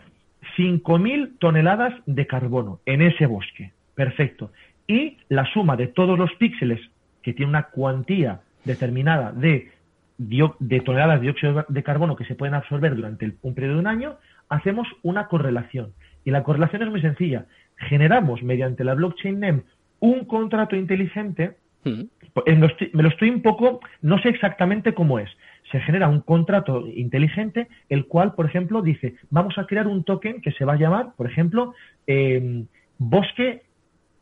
5.000 0.57 1.37
toneladas 1.39 1.93
de 2.05 2.25
carbono 2.25 2.79
en 2.85 3.01
ese 3.01 3.25
bosque. 3.25 3.73
Perfecto. 3.95 4.51
Y 4.87 5.17
la 5.29 5.45
suma 5.51 5.75
de 5.75 5.87
todos 5.87 6.17
los 6.17 6.33
píxeles, 6.35 6.79
que 7.21 7.33
tiene 7.33 7.49
una 7.49 7.63
cuantía 7.63 8.41
determinada 8.63 9.31
de, 9.33 9.71
de 10.17 10.79
toneladas 10.79 11.19
de 11.19 11.23
dióxido 11.23 11.65
de 11.67 11.83
carbono 11.83 12.15
que 12.15 12.25
se 12.25 12.35
pueden 12.35 12.55
absorber 12.55 12.95
durante 12.95 13.33
un 13.41 13.53
periodo 13.53 13.75
de 13.75 13.79
un 13.81 13.87
año, 13.87 14.17
hacemos 14.49 14.87
una 15.03 15.27
correlación. 15.27 15.93
Y 16.23 16.31
la 16.31 16.43
correlación 16.43 16.83
es 16.83 16.89
muy 16.89 17.01
sencilla 17.01 17.45
generamos 17.77 18.43
mediante 18.43 18.83
la 18.83 18.95
blockchain 18.95 19.39
NEM 19.39 19.63
un 19.99 20.25
contrato 20.25 20.75
inteligente, 20.75 21.57
hmm. 21.83 22.01
me 22.93 23.03
lo 23.03 23.09
estoy 23.09 23.29
un 23.29 23.41
poco, 23.41 23.79
no 24.01 24.19
sé 24.19 24.29
exactamente 24.29 24.93
cómo 24.93 25.19
es. 25.19 25.29
Se 25.71 25.79
genera 25.81 26.07
un 26.07 26.21
contrato 26.21 26.87
inteligente, 26.87 27.67
el 27.89 28.05
cual, 28.05 28.33
por 28.35 28.45
ejemplo, 28.45 28.81
dice, 28.81 29.15
vamos 29.29 29.57
a 29.57 29.65
crear 29.65 29.87
un 29.87 30.03
token 30.03 30.41
que 30.41 30.51
se 30.51 30.65
va 30.65 30.73
a 30.73 30.77
llamar, 30.77 31.13
por 31.17 31.27
ejemplo, 31.27 31.73
em, 32.05 32.67
Bosque 32.99 33.63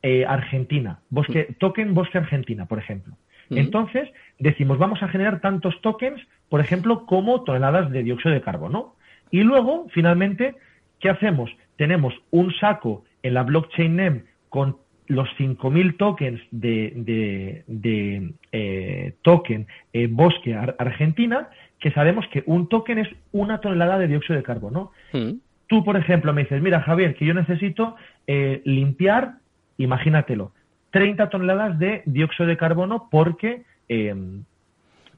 eh, 0.01 0.25
Argentina, 0.25 0.99
bosque, 1.09 1.47
hmm. 1.49 1.53
token 1.55 1.93
Bosque 1.93 2.17
Argentina, 2.17 2.65
por 2.65 2.77
ejemplo. 2.79 3.15
Hmm. 3.49 3.57
Entonces, 3.57 4.09
decimos, 4.39 4.77
vamos 4.77 5.01
a 5.01 5.07
generar 5.07 5.39
tantos 5.39 5.79
tokens, 5.81 6.21
por 6.49 6.59
ejemplo, 6.61 7.05
como 7.05 7.43
toneladas 7.43 7.89
de 7.91 8.03
dióxido 8.03 8.33
de 8.33 8.41
carbono. 8.41 8.95
Y 9.31 9.41
luego, 9.41 9.87
finalmente, 9.89 10.55
¿qué 10.99 11.09
hacemos? 11.09 11.49
Tenemos 11.77 12.13
un 12.31 12.53
saco 12.53 13.03
en 13.25 13.33
la 13.33 13.41
blockchain 13.41 13.95
NEM 13.95 14.23
con 14.49 14.77
los 15.07 15.27
5.000 15.39 15.97
tokens 15.97 16.39
de, 16.51 17.63
de, 17.67 18.33
eh, 18.51 19.15
token 19.23 19.65
eh, 19.93 20.07
Bosque 20.09 20.55
Argentina, 20.55 21.49
que 21.79 21.91
sabemos 21.91 22.25
que 22.31 22.43
un 22.45 22.69
token 22.69 22.99
es 22.99 23.07
una 23.31 23.61
tonelada 23.61 23.97
de 23.97 24.07
dióxido 24.07 24.37
de 24.37 24.43
carbono. 24.43 24.91
Hmm. 25.11 25.39
Tú, 25.67 25.83
por 25.83 25.97
ejemplo, 25.97 26.33
me 26.33 26.43
dices, 26.43 26.61
mira, 26.61 26.81
Javier, 26.81 27.15
que 27.15 27.25
yo 27.25 27.33
necesito 27.33 27.95
eh, 28.27 28.61
limpiar, 28.63 29.39
imagínatelo, 29.79 30.51
30 30.91 31.29
toneladas 31.29 31.79
de 31.79 32.03
dióxido 32.05 32.47
de 32.47 32.57
carbono 32.57 33.07
porque, 33.09 33.63
em, 33.89 34.43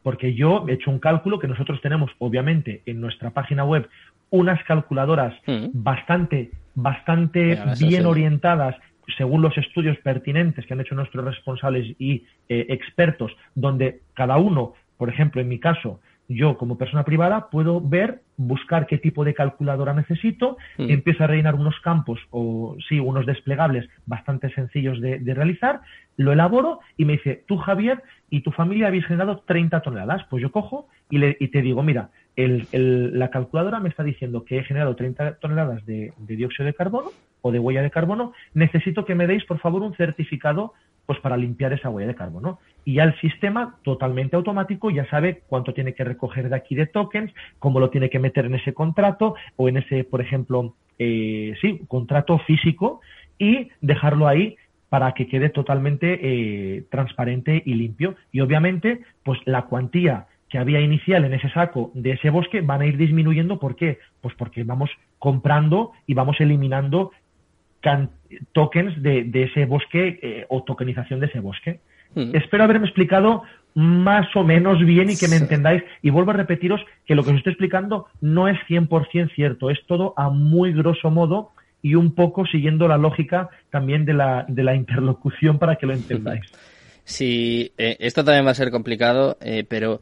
porque 0.01 0.33
yo 0.33 0.65
he 0.69 0.73
hecho 0.73 0.91
un 0.91 0.99
cálculo 0.99 1.39
que 1.39 1.47
nosotros 1.49 1.81
tenemos, 1.81 2.09
obviamente, 2.19 2.83
en 2.85 3.01
nuestra 3.01 3.31
página 3.31 3.65
web 3.65 3.89
unas 4.29 4.63
calculadoras 4.63 5.33
hmm. 5.45 5.67
bastante 5.73 6.51
bastante 6.77 7.59
bien 7.79 8.05
orientadas 8.05 8.75
según 9.17 9.41
los 9.41 9.57
estudios 9.57 9.97
pertinentes 9.99 10.65
que 10.65 10.73
han 10.73 10.81
hecho 10.81 10.93
nuestros 10.93 11.25
responsables 11.25 11.95
y 11.97 12.25
eh, 12.49 12.67
expertos, 12.69 13.31
donde 13.55 14.01
cada 14.13 14.37
uno, 14.37 14.73
por 14.97 15.09
ejemplo, 15.09 15.41
en 15.41 15.47
mi 15.47 15.59
caso, 15.59 15.99
yo 16.29 16.57
como 16.57 16.77
persona 16.77 17.03
privada 17.03 17.49
puedo 17.49 17.81
ver, 17.81 18.21
buscar 18.35 18.85
qué 18.85 18.97
tipo 18.99 19.23
de 19.23 19.33
calculadora 19.33 19.93
necesito, 19.93 20.57
mm. 20.77 20.89
empiezo 20.89 21.23
a 21.23 21.27
rellenar 21.27 21.55
unos 21.55 21.79
campos 21.79 22.19
o 22.29 22.75
sí, 22.87 22.99
unos 22.99 23.25
desplegables 23.25 23.89
bastante 24.05 24.53
sencillos 24.53 25.01
de, 25.01 25.19
realizar, 25.33 25.81
lo 26.17 26.33
elaboro 26.33 26.81
y 26.95 27.05
me 27.05 27.13
dice, 27.13 27.43
tú 27.47 27.57
Javier 27.57 28.03
y 28.29 28.41
tu 28.41 28.51
familia 28.51 28.87
habéis 28.87 29.05
generado 29.05 29.39
30 29.47 29.81
toneladas, 29.81 30.25
pues 30.29 30.43
yo 30.43 30.51
cojo 30.51 30.89
y, 31.09 31.17
le, 31.17 31.37
y 31.39 31.47
te 31.47 31.61
digo, 31.61 31.81
mira, 31.81 32.09
la 32.37 33.29
calculadora 33.29 33.79
me 33.79 33.89
está 33.89 34.03
diciendo 34.03 34.45
que 34.45 34.59
he 34.59 34.63
generado 34.63 34.95
30 34.95 35.35
toneladas 35.35 35.83
de, 35.85 36.13
dióxido 36.19 36.65
de 36.65 36.75
carbono 36.75 37.09
o 37.41 37.51
de 37.51 37.59
huella 37.59 37.81
de 37.81 37.89
carbono, 37.89 38.33
necesito 38.53 39.05
que 39.05 39.15
me 39.15 39.25
deis, 39.25 39.43
por 39.45 39.59
favor, 39.59 39.81
un 39.81 39.95
certificado 39.95 40.73
pues 41.07 41.19
para 41.19 41.37
limpiar 41.37 41.71
esa 41.71 41.89
huella 41.89 42.09
de 42.09 42.15
carbono. 42.15 42.59
Y 42.83 42.95
ya 42.95 43.05
el 43.05 43.17
sistema, 43.21 43.77
totalmente 43.83 44.35
automático, 44.35 44.91
ya 44.91 45.09
sabe 45.09 45.41
cuánto 45.47 45.73
tiene 45.73 45.93
que 45.93 46.03
recoger 46.03 46.49
de 46.49 46.55
aquí 46.55 46.75
de 46.75 46.85
tokens, 46.85 47.33
cómo 47.59 47.79
lo 47.79 47.89
tiene 47.89 48.09
que 48.09 48.19
meter 48.19 48.45
en 48.45 48.55
ese 48.55 48.73
contrato 48.73 49.35
o 49.55 49.69
en 49.69 49.77
ese, 49.77 50.03
por 50.03 50.21
ejemplo, 50.21 50.75
eh, 50.99 51.55
sí, 51.61 51.81
contrato 51.87 52.37
físico 52.39 53.01
y 53.39 53.69
dejarlo 53.81 54.27
ahí 54.27 54.57
para 54.89 55.13
que 55.13 55.27
quede 55.27 55.49
totalmente 55.49 56.19
eh, 56.21 56.83
transparente 56.91 57.63
y 57.65 57.73
limpio. 57.75 58.15
Y 58.31 58.41
obviamente, 58.41 59.01
pues 59.23 59.39
la 59.45 59.63
cuantía 59.63 60.27
que 60.49 60.57
había 60.57 60.79
inicial 60.79 61.25
en 61.25 61.33
ese 61.33 61.49
saco 61.49 61.91
de 61.93 62.11
ese 62.11 62.29
bosque 62.29 62.61
van 62.61 62.81
a 62.81 62.85
ir 62.85 62.97
disminuyendo. 62.97 63.59
¿Por 63.59 63.75
qué? 63.75 63.99
Pues 64.21 64.33
porque 64.35 64.63
vamos 64.63 64.89
comprando 65.19 65.91
y 66.05 66.13
vamos 66.13 66.37
eliminando 66.39 67.11
tokens 68.53 69.01
de, 69.01 69.29
ese 69.33 69.65
bosque 69.65 70.19
eh, 70.21 70.45
o 70.49 70.63
tokenización 70.63 71.19
de 71.19 71.27
ese 71.27 71.39
bosque. 71.39 71.79
Mm. 72.15 72.35
Espero 72.35 72.63
haberme 72.63 72.87
explicado 72.87 73.43
más 73.75 74.35
o 74.35 74.43
menos 74.43 74.83
bien 74.83 75.09
y 75.09 75.17
que 75.17 75.27
me 75.27 75.35
entendáis. 75.35 75.83
Y 76.01 76.09
vuelvo 76.09 76.31
a 76.31 76.35
repetiros 76.35 76.81
que 77.05 77.15
lo 77.15 77.23
que 77.23 77.31
os 77.31 77.37
estoy 77.37 77.53
explicando 77.53 78.07
no 78.21 78.47
es 78.47 78.57
100% 78.67 79.33
cierto, 79.35 79.69
es 79.69 79.79
todo 79.85 80.13
a 80.17 80.29
muy 80.29 80.73
grosso 80.73 81.11
modo 81.11 81.51
y 81.81 81.95
un 81.95 82.15
poco 82.15 82.45
siguiendo 82.45 82.87
la 82.87 82.97
lógica 82.97 83.49
también 83.69 84.03
de 84.05 84.13
la, 84.13 84.45
de 84.47 84.63
la 84.63 84.75
interlocución 84.75 85.59
para 85.59 85.75
que 85.75 85.85
lo 85.85 85.93
entendáis. 85.93 86.51
Sí, 87.03 87.71
eh, 87.77 87.95
esto 87.99 88.23
también 88.23 88.45
va 88.45 88.51
a 88.51 88.55
ser 88.55 88.71
complicado, 88.71 89.37
eh, 89.41 89.63
pero 89.69 90.01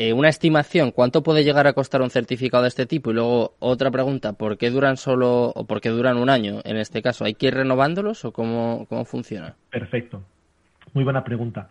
eh, 0.00 0.12
una 0.12 0.28
estimación, 0.28 0.92
¿cuánto 0.92 1.24
puede 1.24 1.42
llegar 1.42 1.66
a 1.66 1.72
costar 1.72 2.02
un 2.02 2.10
certificado 2.10 2.62
de 2.62 2.68
este 2.68 2.86
tipo? 2.86 3.10
Y 3.10 3.14
luego 3.14 3.54
otra 3.58 3.90
pregunta, 3.90 4.32
¿por 4.32 4.56
qué 4.56 4.70
duran 4.70 4.96
solo 4.96 5.46
o 5.54 5.66
por 5.66 5.80
qué 5.80 5.88
duran 5.88 6.18
un 6.18 6.30
año 6.30 6.60
en 6.64 6.76
este 6.76 7.02
caso? 7.02 7.24
¿Hay 7.24 7.34
que 7.34 7.48
ir 7.48 7.54
renovándolos 7.54 8.24
o 8.24 8.32
cómo, 8.32 8.86
cómo 8.88 9.04
funciona? 9.04 9.56
Perfecto. 9.70 10.22
Muy 10.94 11.02
buena 11.02 11.24
pregunta. 11.24 11.68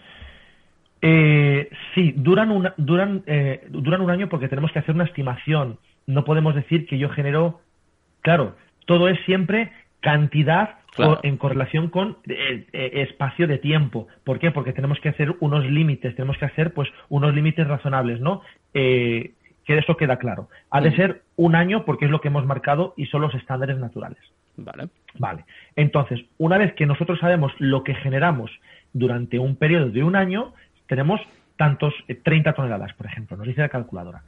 Eh, 1.02 1.70
sí, 1.96 2.14
duran 2.18 2.52
un, 2.52 2.70
duran, 2.76 3.24
eh, 3.28 3.66
duran 3.70 4.02
un 4.02 4.10
año 4.10 4.28
porque 4.28 4.50
tenemos 4.50 4.72
que 4.72 4.80
hacer 4.80 4.96
una 4.96 5.06
estimación. 5.06 5.80
No 6.06 6.26
podemos 6.26 6.54
decir 6.54 6.86
que 6.86 6.98
yo 6.98 7.10
genero. 7.10 7.62
Claro, 8.22 8.56
todo 8.86 9.08
es 9.08 9.18
siempre 9.26 9.72
cantidad 10.02 10.80
en 11.24 11.38
correlación 11.38 11.90
con 11.90 12.18
eh, 12.28 12.66
eh, 12.74 12.92
espacio 12.94 13.48
de 13.48 13.58
tiempo. 13.58 14.08
¿Por 14.24 14.40
qué? 14.40 14.52
Porque 14.52 14.74
tenemos 14.74 15.00
que 15.00 15.10
hacer 15.10 15.36
unos 15.40 15.66
límites, 15.66 16.16
tenemos 16.16 16.38
que 16.38 16.46
hacer 16.46 16.74
pues 16.74 16.90
unos 17.10 17.34
límites 17.34 17.68
razonables, 17.68 18.20
¿no? 18.20 18.42
Eh, 18.74 19.32
que 19.66 19.78
eso 19.78 19.98
queda 19.98 20.18
claro. 20.18 20.48
Ha 20.70 20.80
de 20.80 20.96
ser 20.96 21.24
un 21.36 21.56
año 21.56 21.84
porque 21.84 22.06
es 22.06 22.12
lo 22.12 22.22
que 22.22 22.30
hemos 22.30 22.46
marcado 22.46 22.94
y 22.96 23.08
son 23.08 23.22
los 23.22 23.36
estándares 23.36 23.78
naturales. 23.78 24.20
Vale. 24.56 24.88
Vale. 25.20 25.46
Entonces, 25.76 26.22
una 26.38 26.58
vez 26.58 26.74
que 26.74 26.86
nosotros 26.86 27.20
sabemos 27.20 27.52
lo 27.60 27.84
que 27.84 27.94
generamos 27.96 28.50
durante 28.94 29.40
un 29.40 29.58
periodo 29.58 29.90
de 29.90 30.04
un 30.04 30.16
año, 30.16 30.54
tenemos 30.88 31.20
tantos, 31.58 31.94
30 32.24 32.54
toneladas, 32.54 32.94
por 32.94 33.08
ejemplo, 33.08 33.36
nos 33.36 33.48
dice 33.48 33.62
la 33.62 33.70
calculadora. 33.70 34.24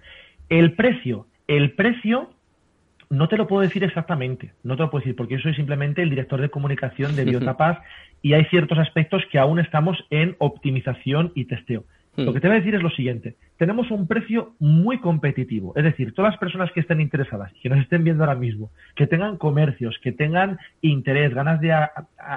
El 0.50 0.74
precio, 0.74 1.28
el 1.48 1.72
precio 1.72 2.32
no 3.10 3.27
te 3.27 3.38
lo 3.38 3.48
puedo 3.48 3.61
decir 3.61 3.84
exactamente, 3.84 4.53
no 4.64 4.76
te 4.76 4.84
lo 4.84 4.91
puedo 4.91 5.02
decir 5.02 5.15
porque 5.15 5.36
yo 5.36 5.41
soy 5.41 5.56
simplemente 5.56 6.02
el 6.02 6.10
director 6.10 6.40
de 6.40 6.49
comunicación 6.49 7.15
de 7.15 7.26
Biotapaz 7.26 7.80
y 8.22 8.34
hay 8.34 8.45
ciertos 8.45 8.77
aspectos 8.77 9.23
que 9.31 9.40
aún 9.40 9.60
estamos 9.60 9.98
en 10.10 10.36
optimización 10.40 11.31
y 11.36 11.45
testeo. 11.45 11.86
Hmm. 12.15 12.23
Lo 12.23 12.34
que 12.34 12.40
te 12.40 12.48
voy 12.48 12.57
a 12.57 12.60
decir 12.60 12.76
es 12.76 12.84
lo 12.84 12.90
siguiente, 12.91 13.36
tenemos 13.57 13.90
un 13.91 14.07
precio 14.07 14.53
muy 14.60 14.99
competitivo, 14.99 15.73
es 15.76 15.84
decir, 15.84 16.14
todas 16.14 16.34
las 16.34 16.40
personas 16.40 16.72
que 16.72 16.81
estén 16.81 17.02
interesadas, 17.02 17.52
que 17.61 17.69
nos 17.69 17.80
estén 17.80 18.03
viendo 18.03 18.23
ahora 18.23 18.40
mismo, 18.40 18.69
que 18.95 19.07
tengan 19.07 19.38
comercios, 19.38 19.98
que 20.03 20.11
tengan 20.11 20.60
interés, 20.81 21.34
ganas 21.34 21.60
de 21.61 21.76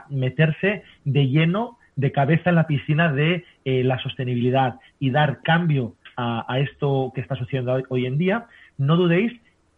meterse 0.09 0.83
de 1.05 1.29
lleno, 1.29 1.79
de 1.97 2.13
cabeza 2.13 2.51
en 2.51 2.57
la 2.57 2.67
piscina 2.67 3.13
de 3.13 3.45
eh, 3.65 3.85
la 3.85 3.99
sostenibilidad 3.99 4.77
y 4.99 5.11
dar 5.11 5.43
cambio 5.43 5.95
a, 6.17 6.59
esto 6.59 7.11
que 7.15 7.21
está 7.21 7.37
sucediendo 7.37 7.83
hoy 7.89 8.07
en 8.07 8.19
día, 8.19 8.47
no 8.79 8.97
dudéis 8.97 9.33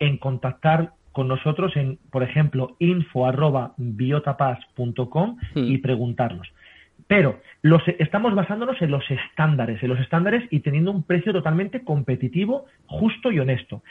en 0.05 0.19
contactar 0.19 0.91
con 1.13 1.29
nosotros 1.29 1.77
en, 1.77 1.99
por 2.11 2.25
ejemplo, 2.25 2.75
info.biotapaz.com 2.81 5.37
hmm. 5.55 5.65
y 5.65 5.79
preguntarnos. 5.79 6.49
Pero 7.07 7.41
los, 7.63 7.83
estamos 7.99 8.35
basándonos 8.35 8.81
en 8.81 8.91
los 8.91 9.05
estándares, 9.11 9.83
en 9.83 9.91
los 9.91 10.01
estándares 10.01 10.45
y 10.51 10.61
teniendo 10.61 10.91
un 10.91 11.03
precio 11.03 11.33
totalmente 11.33 11.85
competitivo, 11.85 12.67
justo 12.87 13.31
y 13.31 13.39
honesto. 13.39 13.83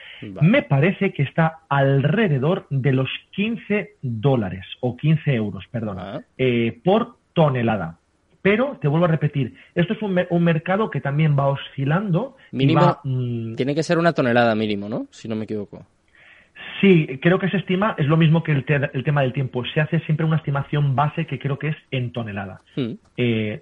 Me 0.41 0.63
parece 0.63 1.13
que 1.13 1.23
está 1.23 1.59
alrededor 1.69 2.65
de 2.69 2.91
los 2.91 3.09
15 3.31 3.97
dólares 4.01 4.65
o 4.81 4.97
15 4.97 5.33
euros, 5.33 5.63
perdón, 5.71 5.97
ah. 5.99 6.21
eh, 6.37 6.79
por 6.83 7.17
tonelada. 7.33 7.99
Pero 8.41 8.77
te 8.81 8.89
vuelvo 8.89 9.05
a 9.05 9.09
repetir, 9.09 9.53
esto 9.73 9.93
es 9.93 10.01
un, 10.01 10.19
un 10.29 10.43
mercado 10.43 10.89
que 10.89 10.99
también 10.99 11.37
va 11.37 11.47
oscilando. 11.47 12.35
Mínimo, 12.51 12.97
mm, 13.03 13.55
tiene 13.55 13.73
que 13.73 13.83
ser 13.83 13.97
una 13.97 14.11
tonelada 14.11 14.53
mínimo, 14.55 14.89
¿no? 14.89 15.07
Si 15.11 15.29
no 15.29 15.35
me 15.35 15.45
equivoco. 15.45 15.85
Sí, 16.81 17.19
creo 17.21 17.39
que 17.39 17.49
se 17.49 17.57
estima, 17.57 17.95
es 17.97 18.07
lo 18.07 18.17
mismo 18.17 18.43
que 18.43 18.51
el, 18.51 18.65
tema 18.65 19.21
del 19.21 19.33
tiempo. 19.33 19.63
Se 19.65 19.79
hace 19.79 19.99
siempre 20.01 20.25
una 20.25 20.37
estimación 20.37 20.95
base 20.95 21.25
que 21.25 21.39
creo 21.39 21.57
que 21.57 21.69
es 21.69 21.77
en 21.91 22.11
tonelada. 22.11 22.59
Hmm. 22.75 22.93
Eh, 23.17 23.61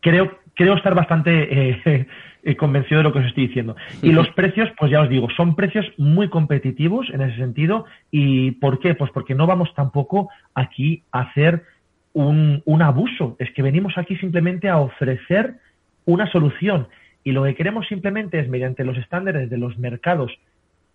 creo, 0.00 0.38
creo 0.54 0.74
estar 0.74 0.94
bastante 0.94 1.70
eh, 1.70 2.06
eh, 2.42 2.56
convencido 2.56 2.98
de 2.98 3.04
lo 3.04 3.12
que 3.12 3.20
os 3.20 3.26
estoy 3.26 3.46
diciendo. 3.46 3.76
Y 4.02 4.12
los 4.12 4.28
precios, 4.30 4.68
pues 4.78 4.90
ya 4.90 5.00
os 5.00 5.08
digo, 5.08 5.28
son 5.36 5.56
precios 5.56 5.86
muy 5.96 6.28
competitivos 6.28 7.08
en 7.10 7.22
ese 7.22 7.36
sentido. 7.36 7.86
¿Y 8.10 8.52
por 8.52 8.78
qué? 8.78 8.94
Pues 8.94 9.10
porque 9.12 9.34
no 9.34 9.46
vamos 9.46 9.72
tampoco 9.74 10.28
aquí 10.54 11.02
a 11.12 11.20
hacer 11.20 11.64
un, 12.12 12.62
abuso. 12.82 13.36
Es 13.38 13.50
que 13.52 13.62
venimos 13.62 13.96
aquí 13.96 14.16
simplemente 14.16 14.68
a 14.68 14.78
ofrecer 14.78 15.54
una 16.04 16.30
solución. 16.30 16.88
Y 17.24 17.32
lo 17.32 17.44
que 17.44 17.54
queremos 17.54 17.86
simplemente 17.86 18.40
es, 18.40 18.48
mediante 18.48 18.84
los 18.84 18.96
estándares 18.96 19.50
de 19.50 19.58
los 19.58 19.78
mercados 19.78 20.32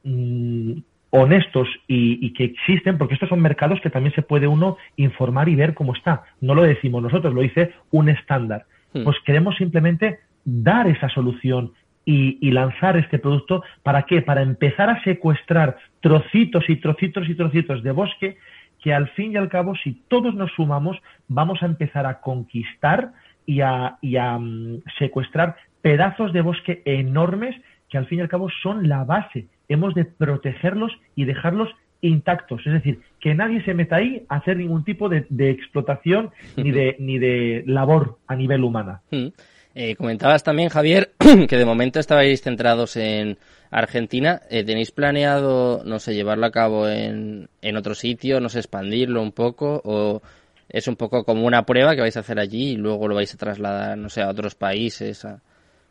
mm, 0.03 0.79
honestos 1.15 1.67
y, 1.87 2.33
que 2.33 2.43
existen, 2.43 2.97
porque 2.97 3.13
estos 3.13 3.29
son 3.29 3.41
mercados 3.41 3.79
que 3.81 3.89
también 3.89 4.13
se 4.13 4.21
puede 4.21 4.47
uno 4.47 4.77
informar 4.97 5.49
y 5.49 5.55
ver 5.55 5.73
cómo 5.73 5.93
está. 5.93 6.23
No 6.41 6.55
lo 6.55 6.63
decimos 6.63 7.01
nosotros, 7.01 7.33
lo 7.33 7.41
dice 7.41 7.73
un 7.91 8.09
estándar. 8.09 8.65
Hmm. 8.93 9.03
Pues 9.03 9.17
queremos 9.25 9.55
simplemente 9.55 10.19
dar 10.43 10.87
esa 10.87 11.09
solución 11.09 11.73
y, 12.05 12.37
y, 12.41 12.51
lanzar 12.51 12.97
este 12.97 13.17
producto. 13.17 13.63
¿Para 13.81 14.03
qué? 14.03 14.21
Para 14.21 14.41
empezar 14.41 14.89
a 14.89 15.03
secuestrar 15.03 15.77
trocitos 16.01 16.69
y 16.69 16.75
trocitos 16.75 17.27
y 17.29 17.35
trocitos 17.35 17.81
de 17.81 17.91
bosque 17.91 18.37
que 18.81 18.93
al 18.93 19.07
fin 19.09 19.31
y 19.31 19.37
al 19.37 19.49
cabo, 19.49 19.75
si 19.75 19.93
todos 20.07 20.35
nos 20.35 20.51
sumamos, 20.51 21.01
vamos 21.27 21.63
a 21.63 21.65
empezar 21.65 22.05
a 22.05 22.19
conquistar 22.19 23.13
y 23.45 23.61
a, 23.61 23.97
y 24.01 24.17
a 24.17 24.37
mm, 24.37 24.83
secuestrar 24.99 25.55
pedazos 25.81 26.33
de 26.33 26.41
bosque 26.41 26.81
enormes 26.85 27.55
que 27.89 27.97
al 27.97 28.05
fin 28.07 28.19
y 28.19 28.21
al 28.21 28.29
cabo 28.29 28.49
son 28.61 28.87
la 28.87 29.03
base 29.03 29.47
hemos 29.67 29.93
de 29.95 30.05
protegerlos 30.05 30.91
y 31.15 31.25
dejarlos 31.25 31.69
intactos, 32.01 32.61
es 32.65 32.73
decir, 32.73 32.99
que 33.19 33.33
nadie 33.33 33.63
se 33.63 33.73
meta 33.73 33.97
ahí 33.97 34.25
a 34.29 34.35
hacer 34.35 34.57
ningún 34.57 34.83
tipo 34.83 35.09
de, 35.09 35.25
explotación 35.49 36.31
ni 36.55 36.71
de, 36.71 36.95
ni 36.99 37.17
de 37.17 37.63
labor 37.65 38.17
a 38.27 38.35
nivel 38.35 38.63
humana. 38.63 39.01
Hmm. 39.11 39.27
Eh, 39.73 39.95
comentabas 39.95 40.43
también, 40.43 40.69
Javier, 40.69 41.11
que 41.49 41.57
de 41.57 41.65
momento 41.65 41.99
estabais 41.99 42.41
centrados 42.41 42.95
en 42.95 43.37
Argentina. 43.71 44.41
Eh, 44.49 44.63
¿Tenéis 44.63 44.91
planeado, 44.91 45.83
no 45.83 45.99
sé, 45.99 46.13
llevarlo 46.13 46.45
a 46.45 46.51
cabo 46.51 46.87
en, 46.87 47.49
en 47.61 47.75
otro 47.75 47.93
sitio, 47.93 48.39
no 48.39 48.47
sé, 48.47 48.59
expandirlo 48.59 49.21
un 49.21 49.33
poco? 49.33 49.81
¿O 49.83 50.21
es 50.69 50.87
un 50.87 50.95
poco 50.95 51.25
como 51.25 51.45
una 51.45 51.65
prueba 51.65 51.93
que 51.93 52.01
vais 52.01 52.15
a 52.15 52.21
hacer 52.21 52.39
allí 52.39 52.71
y 52.71 52.77
luego 52.77 53.07
lo 53.09 53.15
vais 53.15 53.33
a 53.33 53.37
trasladar, 53.37 53.97
no 53.97 54.09
sé, 54.09 54.21
a 54.21 54.29
otros 54.29 54.55
países? 54.55 55.27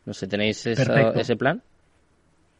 no 0.05 0.13
sé, 0.13 0.27
¿tenéis 0.27 0.65
ese 0.65 1.35
plan? 1.35 1.61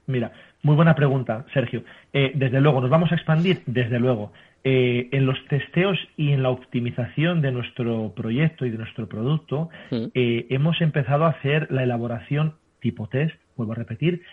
Mira, 0.07 0.31
muy 0.65 0.75
buena 0.75 0.95
pregunta, 0.95 1.45
Sergio. 1.53 1.83
Eh, 2.11 2.31
desde 2.33 2.59
luego, 2.59 2.81
¿nos 2.81 2.89
vamos 2.89 3.11
a 3.11 3.15
expandir? 3.15 3.61
Desde 3.67 3.99
luego. 3.99 4.33
Eh, 4.63 5.09
en 5.11 5.27
los 5.27 5.37
testeos 5.45 5.95
y 6.17 6.31
en 6.31 6.41
la 6.41 6.49
optimización 6.49 7.43
de 7.43 7.51
nuestro 7.51 8.13
proyecto 8.15 8.65
y 8.65 8.71
de 8.71 8.79
nuestro 8.79 9.07
producto, 9.07 9.69
eh, 9.91 10.47
hemos 10.49 10.81
empezado 10.81 11.25
a 11.25 11.29
hacer 11.29 11.67
la 11.69 11.83
elaboración 11.83 12.55
tipo 12.79 13.07
test, 13.07 13.35
vuelvo 13.55 13.73
a 13.73 13.75
repetir, 13.75 14.23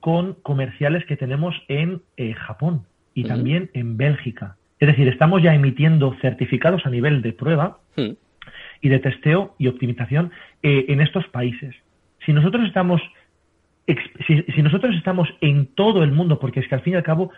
con 0.00 0.34
comerciales 0.42 1.06
que 1.06 1.16
tenemos 1.16 1.54
en 1.68 2.02
Japón 2.34 2.82
y 3.14 3.24
también 3.24 3.70
en 3.72 3.96
Bélgica. 3.96 4.56
Es 4.78 4.88
decir, 4.88 5.08
estamos 5.08 5.42
ya 5.42 5.54
emitiendo 5.54 6.14
certificados 6.20 6.84
a 6.84 6.90
nivel 6.90 7.22
de 7.22 7.32
prueba 7.32 7.78
y 8.82 8.88
de 8.90 8.98
testeo 8.98 9.54
y 9.56 9.68
optimización 9.68 10.32
en 10.62 11.00
estos 11.00 11.26
países. 11.28 11.74
Si 12.26 12.34
nosotros 12.34 12.66
estamos 12.66 13.00
si, 14.26 14.62
nosotros 14.62 14.94
estamos 14.96 15.28
en 15.40 15.66
todo 15.66 16.02
el 16.02 16.12
mundo, 16.12 16.38
porque 16.38 16.60
es 16.60 16.68
que 16.68 16.74
al 16.74 16.80
fin 16.80 16.94
y 16.94 16.96
al 16.96 17.02
cabo, 17.02 17.30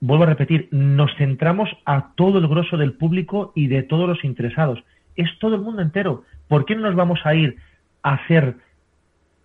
vuelvo 0.00 0.24
a 0.24 0.28
repetir, 0.28 0.68
nos 0.70 1.14
centramos 1.16 1.68
a 1.84 2.14
todo 2.14 2.38
el 2.38 2.48
grosso 2.48 2.76
del 2.76 2.94
público 2.94 3.52
y 3.54 3.66
de 3.66 3.82
todos 3.82 4.08
los 4.08 4.24
interesados. 4.24 4.82
Es 5.16 5.28
todo 5.38 5.54
el 5.54 5.62
mundo 5.62 5.82
entero. 5.82 6.24
¿Por 6.48 6.64
qué 6.64 6.74
no 6.74 6.82
nos 6.82 6.94
vamos 6.94 7.20
a 7.24 7.34
ir 7.34 7.56
a 8.02 8.14
hacer 8.14 8.56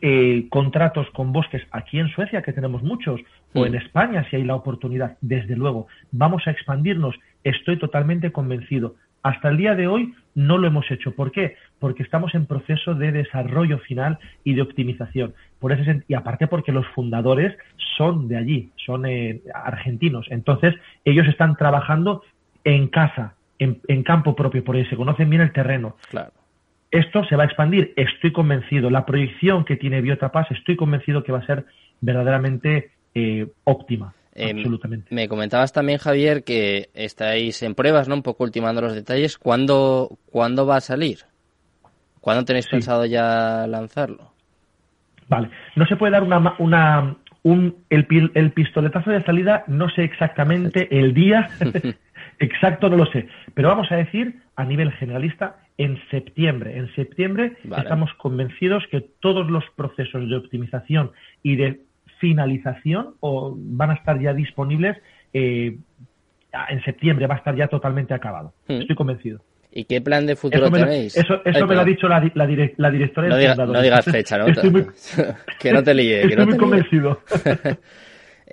eh, 0.01 0.47
contratos 0.49 1.09
con 1.11 1.31
bosques 1.33 1.63
aquí 1.71 1.99
en 1.99 2.09
Suecia, 2.09 2.41
que 2.41 2.53
tenemos 2.53 2.81
muchos, 2.81 3.21
o 3.53 3.65
en 3.65 3.75
España, 3.75 4.25
si 4.29 4.37
hay 4.37 4.43
la 4.43 4.55
oportunidad? 4.55 5.17
Desde 5.21 5.55
luego, 5.55 5.87
vamos 6.11 6.47
a 6.47 6.51
expandirnos. 6.51 7.15
Estoy 7.43 7.77
totalmente 7.77 8.31
convencido. 8.31 8.95
Hasta 9.23 9.49
el 9.49 9.57
día 9.57 9.75
de 9.75 9.87
hoy 9.87 10.13
no 10.35 10.57
lo 10.57 10.67
hemos 10.67 10.89
hecho. 10.89 11.13
¿Por 11.13 11.31
qué? 11.31 11.55
Porque 11.79 12.03
estamos 12.03 12.33
en 12.35 12.45
proceso 12.45 12.95
de 12.95 13.11
desarrollo 13.11 13.79
final 13.79 14.17
y 14.43 14.53
de 14.53 14.61
optimización. 14.61 15.33
Por 15.59 15.71
ese, 15.71 16.03
y 16.07 16.13
aparte 16.13 16.47
porque 16.47 16.71
los 16.71 16.87
fundadores 16.87 17.55
son 17.97 18.27
de 18.27 18.37
allí, 18.37 18.71
son 18.85 19.05
eh, 19.05 19.41
argentinos. 19.53 20.27
Entonces, 20.29 20.75
ellos 21.05 21.27
están 21.27 21.55
trabajando 21.55 22.23
en 22.63 22.87
casa, 22.87 23.35
en, 23.59 24.03
campo 24.03 24.35
propio, 24.35 24.63
porque 24.63 24.85
se 24.85 24.95
conocen 24.95 25.29
bien 25.29 25.41
el 25.41 25.51
terreno. 25.51 25.95
Claro. 26.09 26.31
Esto 26.89 27.23
se 27.25 27.35
va 27.35 27.43
a 27.43 27.45
expandir, 27.45 27.93
estoy 27.95 28.31
convencido. 28.31 28.89
La 28.89 29.05
proyección 29.05 29.65
que 29.65 29.77
tiene 29.77 30.01
Biotapas, 30.01 30.49
estoy 30.51 30.75
convencido 30.75 31.23
que 31.23 31.31
va 31.31 31.39
a 31.39 31.45
ser 31.45 31.65
verdaderamente 32.01 32.91
eh, 33.13 33.47
óptima. 33.63 34.13
Absolutamente. 34.35 35.13
Me 35.13 35.27
comentabas 35.27 35.73
también, 35.73 35.97
Javier, 35.97 36.43
que 36.43 36.89
estáis 36.93 37.61
en 37.63 37.75
pruebas, 37.75 38.07
¿no? 38.07 38.15
Un 38.15 38.23
poco 38.23 38.43
ultimando 38.43 38.81
los 38.81 38.93
detalles. 38.93 39.37
¿Cuándo, 39.37 40.17
¿cuándo 40.31 40.65
va 40.65 40.77
a 40.77 40.81
salir? 40.81 41.19
¿Cuándo 42.21 42.45
tenéis 42.45 42.67
pensado 42.67 43.05
ya 43.05 43.65
lanzarlo? 43.67 44.31
Vale. 45.27 45.49
No 45.75 45.85
se 45.85 45.95
puede 45.95 46.13
dar 46.13 46.23
una, 46.23 46.55
una 46.59 47.17
un, 47.43 47.75
el, 47.89 48.31
el 48.35 48.51
pistoletazo 48.51 49.11
de 49.11 49.23
salida, 49.23 49.63
no 49.67 49.89
sé 49.89 50.03
exactamente 50.03 50.87
el 50.99 51.13
día 51.13 51.49
exacto, 52.39 52.89
no 52.89 52.97
lo 52.97 53.05
sé. 53.07 53.27
Pero 53.53 53.69
vamos 53.69 53.91
a 53.91 53.95
decir, 53.95 54.41
a 54.55 54.63
nivel 54.63 54.91
generalista, 54.93 55.57
en 55.77 55.99
septiembre. 56.09 56.77
En 56.77 56.93
septiembre 56.93 57.57
estamos 57.77 58.13
convencidos 58.15 58.83
que 58.91 59.01
todos 59.19 59.49
los 59.49 59.63
procesos 59.75 60.29
de 60.29 60.35
optimización 60.35 61.11
y 61.41 61.55
de 61.55 61.81
finalización 62.21 63.15
o 63.19 63.53
van 63.57 63.89
a 63.89 63.95
estar 63.95 64.21
ya 64.21 64.33
disponibles 64.33 64.95
eh, 65.33 65.75
en 66.69 66.83
septiembre, 66.83 67.27
va 67.27 67.35
a 67.35 67.37
estar 67.39 67.55
ya 67.55 67.67
totalmente 67.67 68.13
acabado. 68.13 68.53
Hmm. 68.67 68.81
Estoy 68.81 68.95
convencido. 68.95 69.41
¿Y 69.73 69.85
qué 69.85 70.01
plan 70.01 70.25
de 70.25 70.35
futuro 70.35 70.69
tenéis? 70.69 71.15
eso, 71.17 71.41
eso 71.45 71.65
me 71.65 71.75
lo 71.75 71.81
ha 71.81 71.85
dicho 71.85 72.07
la, 72.07 72.31
la, 72.35 72.45
directora 72.91 73.55
no, 73.55 73.65
no 73.67 73.81
digas 73.81 74.05
fecha, 74.05 74.37
¿no? 74.37 74.45
que 75.59 75.71
no 75.71 75.81
te 75.81 75.93
líe. 75.93 76.23
Estoy 76.23 76.45
muy 76.45 76.57
convencido. 76.57 77.19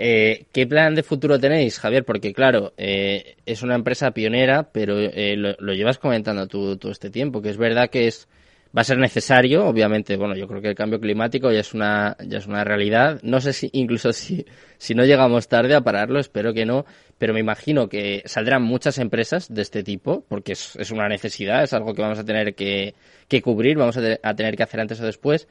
Eh, 0.01 0.47
¿Qué 0.53 0.65
plan 0.65 0.95
de 0.95 1.03
futuro 1.03 1.40
tenéis, 1.40 1.81
Javier? 1.81 2.05
Porque 2.05 2.32
claro, 2.32 2.73
eh, 2.77 3.35
es 3.47 3.65
una 3.65 3.74
empresa 3.74 4.12
pionera, 4.12 4.70
pero 4.73 4.95
lo, 4.95 5.57
lo, 5.59 5.73
llevas 5.74 5.99
comentando 5.99 6.47
tú 6.47 6.77
todo 6.77 6.93
este 6.93 7.11
tiempo, 7.11 7.43
que 7.43 7.49
es 7.49 7.57
verdad 7.57 7.90
que 7.90 8.07
es 8.07 8.28
va 8.77 8.82
a 8.82 8.85
ser 8.85 8.99
necesario, 8.99 9.66
obviamente, 9.66 10.16
bueno, 10.16 10.36
yo 10.36 10.47
creo 10.47 10.61
que 10.61 10.69
el 10.69 10.74
cambio 10.74 11.01
climático 11.01 11.51
ya 11.51 11.61
es 11.61 11.73
una, 11.73 12.16
ya 12.24 12.39
es 12.39 12.47
una 12.47 12.65
realidad. 12.65 13.20
No 13.23 13.40
sé 13.40 13.53
si, 13.53 13.70
incluso 13.73 14.12
si, 14.12 14.45
si 14.77 14.95
no 14.95 15.05
llegamos 15.05 15.49
tarde 15.49 15.74
a 15.74 15.81
pararlo, 15.81 16.20
espero 16.20 16.53
que 16.53 16.66
no, 16.66 16.85
pero 17.16 17.32
me 17.32 17.40
imagino 17.40 17.89
que 17.89 18.23
saldrán 18.27 18.62
muchas 18.62 18.99
empresas 18.99 19.53
de 19.53 19.62
este 19.62 19.82
tipo, 19.82 20.24
porque 20.28 20.53
es, 20.53 20.77
es 20.77 20.90
una 20.90 21.09
necesidad, 21.09 21.62
es 21.62 21.73
algo 21.73 21.95
que 21.95 22.03
vamos 22.03 22.19
a 22.19 22.24
tener 22.24 22.55
que, 22.55 22.95
que 23.27 23.43
cubrir, 23.43 23.78
vamos 23.78 23.97
a, 23.97 24.35
tener 24.35 24.57
que 24.57 24.62
hacer 24.62 24.81
antes 24.81 25.01
o 25.01 25.07
después. 25.07 25.49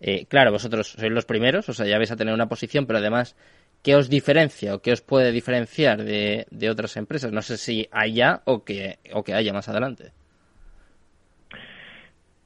Eh, 0.00 0.26
claro, 0.26 0.50
vosotros 0.52 0.94
sois 0.98 1.12
los 1.12 1.24
primeros, 1.24 1.68
o 1.68 1.72
sea, 1.72 1.86
ya 1.86 1.98
vais 1.98 2.10
a 2.10 2.16
tener 2.16 2.34
una 2.34 2.48
posición, 2.48 2.86
pero 2.86 2.98
además, 2.98 3.36
¿qué 3.82 3.94
os 3.94 4.10
diferencia 4.10 4.74
o 4.74 4.80
qué 4.82 4.92
os 4.92 5.00
puede 5.00 5.32
diferenciar 5.32 6.02
de, 6.04 6.46
de 6.50 6.70
otras 6.70 6.96
empresas? 6.96 7.32
No 7.32 7.42
sé 7.42 7.56
si 7.56 7.88
haya 7.92 8.42
o 8.44 8.64
que, 8.64 8.98
o 9.12 9.22
que 9.22 9.34
haya 9.34 9.52
más 9.52 9.68
adelante. 9.68 10.12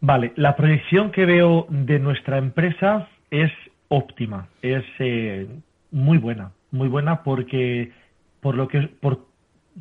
Vale, 0.00 0.32
la 0.36 0.56
proyección 0.56 1.10
que 1.10 1.26
veo 1.26 1.66
de 1.68 1.98
nuestra 1.98 2.38
empresa 2.38 3.08
es 3.30 3.52
óptima, 3.88 4.48
es 4.62 4.84
eh, 4.98 5.46
muy 5.90 6.18
buena, 6.18 6.52
muy 6.70 6.88
buena 6.88 7.22
porque 7.22 7.92
por 8.40 8.56
lo 8.56 8.68
que 8.68 8.80
por 9.00 9.26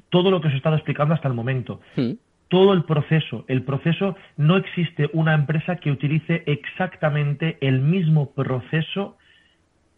todo 0.09 0.29
lo 0.29 0.41
que 0.41 0.47
os 0.49 0.53
he 0.53 0.57
estado 0.57 0.75
explicando 0.75 1.13
hasta 1.13 1.27
el 1.27 1.33
momento. 1.33 1.79
Hmm. 1.95 2.13
Todo 2.49 2.73
el 2.73 2.83
proceso, 2.83 3.45
el 3.47 3.63
proceso, 3.63 4.15
no 4.35 4.57
existe 4.57 5.09
una 5.13 5.35
empresa 5.35 5.75
que 5.75 5.91
utilice 5.91 6.43
exactamente 6.47 7.57
el 7.61 7.79
mismo 7.79 8.31
proceso 8.31 9.17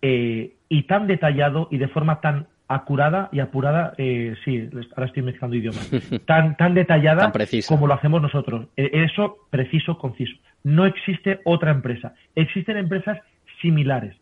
eh, 0.02 0.53
y 0.68 0.84
tan 0.84 1.07
detallado 1.07 1.68
y 1.72 1.77
de 1.77 1.88
forma 1.88 2.19
tan 2.19 2.48
acurada 2.73 3.30
y 3.31 3.39
apurada, 3.39 3.93
eh, 3.98 4.35
sí, 4.43 4.69
ahora 4.95 5.07
estoy 5.07 5.23
mezclando 5.23 5.56
idiomas, 5.56 5.89
tan, 6.26 6.57
tan 6.57 6.73
detallada 6.73 7.31
como 7.68 7.88
lo 7.88 7.93
hacemos 7.93 8.22
nosotros. 8.22 8.68
E, 8.77 8.89
eso 9.06 9.38
preciso, 9.49 9.98
conciso. 9.98 10.35
No 10.64 10.85
existe 10.85 11.39
otra 11.45 11.72
empresa. 11.72 12.14
Existen 12.35 12.77
empresas 12.77 13.19
similares. 13.61 14.15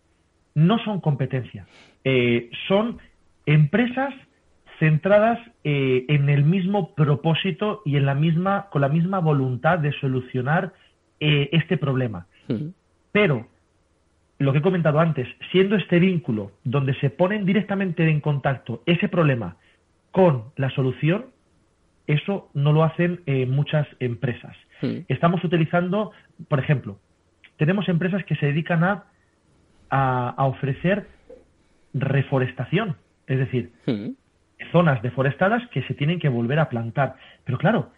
No 0.56 0.80
son 0.80 1.00
competencia. 1.00 1.68
Eh, 2.04 2.50
son 2.68 3.00
empresas 3.46 4.14
centradas 4.80 5.40
eh, 5.64 6.06
en 6.08 6.30
el 6.30 6.44
mismo 6.44 6.96
propósito 6.96 7.82
y 7.86 7.98
en 7.98 8.06
la 8.06 8.16
misma, 8.16 8.68
con 8.72 8.82
la 8.82 8.90
misma 8.90 9.20
voluntad 9.20 9.80
de 9.80 9.92
solucionar 10.00 10.74
eh, 11.20 11.50
este 11.52 11.78
problema. 11.78 12.28
Pero, 13.12 13.48
lo 14.40 14.54
que 14.54 14.60
he 14.60 14.62
comentado 14.62 15.00
antes, 15.00 15.28
siendo 15.52 15.76
este 15.76 16.00
vínculo 16.00 16.54
donde 16.64 16.94
se 16.96 17.10
ponen 17.10 17.46
directamente 17.46 18.10
en 18.10 18.22
contacto 18.22 18.82
ese 18.86 19.10
problema 19.10 19.58
con 20.12 20.46
la 20.56 20.70
solución, 20.72 21.26
eso 22.08 22.50
no 22.54 22.72
lo 22.72 22.84
hacen 22.84 23.22
eh, 23.26 23.46
muchas 23.46 23.88
empresas. 24.00 24.56
Estamos 25.10 25.44
utilizando, 25.44 26.14
por 26.48 26.60
ejemplo, 26.60 26.98
tenemos 27.58 27.90
empresas 27.90 28.24
que 28.24 28.38
se 28.38 28.46
dedican 28.46 28.86
a, 28.86 29.04
a, 29.90 30.46
ofrecer 30.46 31.06
reforestación, 31.94 32.96
es 33.28 33.40
decir, 33.40 33.74
zonas 34.72 35.02
deforestadas 35.02 35.68
que 35.72 35.84
se 35.84 35.94
tienen 35.96 36.18
que 36.18 36.30
volver 36.30 36.60
a 36.60 36.70
plantar. 36.70 37.16
Pero 37.44 37.58
claro, 37.58 37.92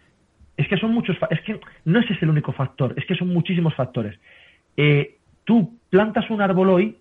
es 0.56 0.66
que 0.66 0.76
son 0.76 0.92
muchos, 0.92 1.16
es 1.30 1.40
que 1.42 1.60
no 1.84 2.00
ese 2.00 2.14
es 2.14 2.22
el 2.22 2.30
único 2.30 2.52
factor, 2.52 2.94
es 2.96 3.06
que 3.06 3.14
son 3.14 3.28
muchísimos 3.28 3.74
factores. 3.76 4.18
Eh, 4.76 5.18
tú 5.44 5.78
plantas 5.90 6.28
un 6.30 6.40
árbol 6.40 6.70
hoy, 6.70 6.98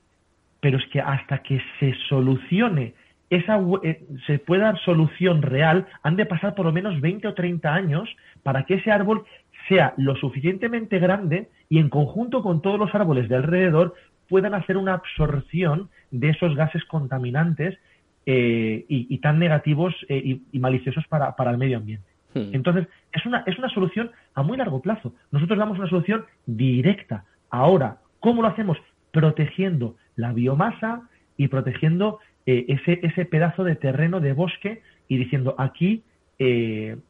pero 0.59 0.77
es 0.77 0.85
que 0.87 1.01
hasta 1.01 1.39
que 1.39 1.61
se 1.79 1.93
solucione 2.07 2.93
esa, 3.29 3.59
eh, 3.83 4.03
se 4.27 4.39
pueda 4.39 4.65
dar 4.65 4.79
solución 4.79 5.41
real, 5.41 5.87
han 6.03 6.17
de 6.17 6.25
pasar 6.25 6.53
por 6.53 6.65
lo 6.65 6.73
menos 6.73 6.99
20 6.99 7.27
o 7.29 7.33
30 7.33 7.73
años 7.73 8.09
para 8.43 8.65
que 8.65 8.75
ese 8.75 8.91
árbol 8.91 9.23
sea 9.69 9.93
lo 9.97 10.15
suficientemente 10.17 10.99
grande 10.99 11.49
y 11.69 11.79
en 11.79 11.89
conjunto 11.89 12.43
con 12.43 12.61
todos 12.61 12.77
los 12.77 12.93
árboles 12.93 13.29
de 13.29 13.37
alrededor 13.37 13.95
puedan 14.27 14.53
hacer 14.53 14.75
una 14.75 14.93
absorción 14.93 15.89
de 16.11 16.29
esos 16.29 16.55
gases 16.55 16.83
contaminantes 16.85 17.77
eh, 18.25 18.85
y, 18.87 19.17
tan 19.17 19.39
negativos 19.39 19.95
eh, 20.07 20.39
y, 20.51 20.59
maliciosos 20.59 21.07
para, 21.07 21.33
el 21.49 21.57
medio 21.57 21.77
ambiente. 21.77 22.05
Hmm. 22.33 22.53
Entonces, 22.53 22.87
es 23.13 23.25
una, 23.25 23.43
es 23.47 23.57
una 23.57 23.69
solución 23.69 24.11
a 24.35 24.43
muy 24.43 24.57
largo 24.57 24.81
plazo. 24.81 25.13
Nosotros 25.31 25.57
damos 25.57 25.79
una 25.79 25.89
solución 25.89 26.25
directa. 26.45 27.23
Ahora, 27.49 27.97
¿cómo 28.21 28.41
lo 28.41 28.47
hacemos? 28.47 28.77
Protegiendo 29.11 29.97
la 30.15 30.31
biomasa 30.31 31.09
y 31.35 31.49
protegiendo 31.49 32.19
eh, 32.45 32.63
ese, 32.69 33.01
ese 33.03 33.25
pedazo 33.25 33.65
de 33.65 33.75
terreno 33.75 34.21
de 34.21 34.31
bosque 34.31 34.81
y 35.09 35.17
diciendo 35.17 35.55
aquí 35.57 36.03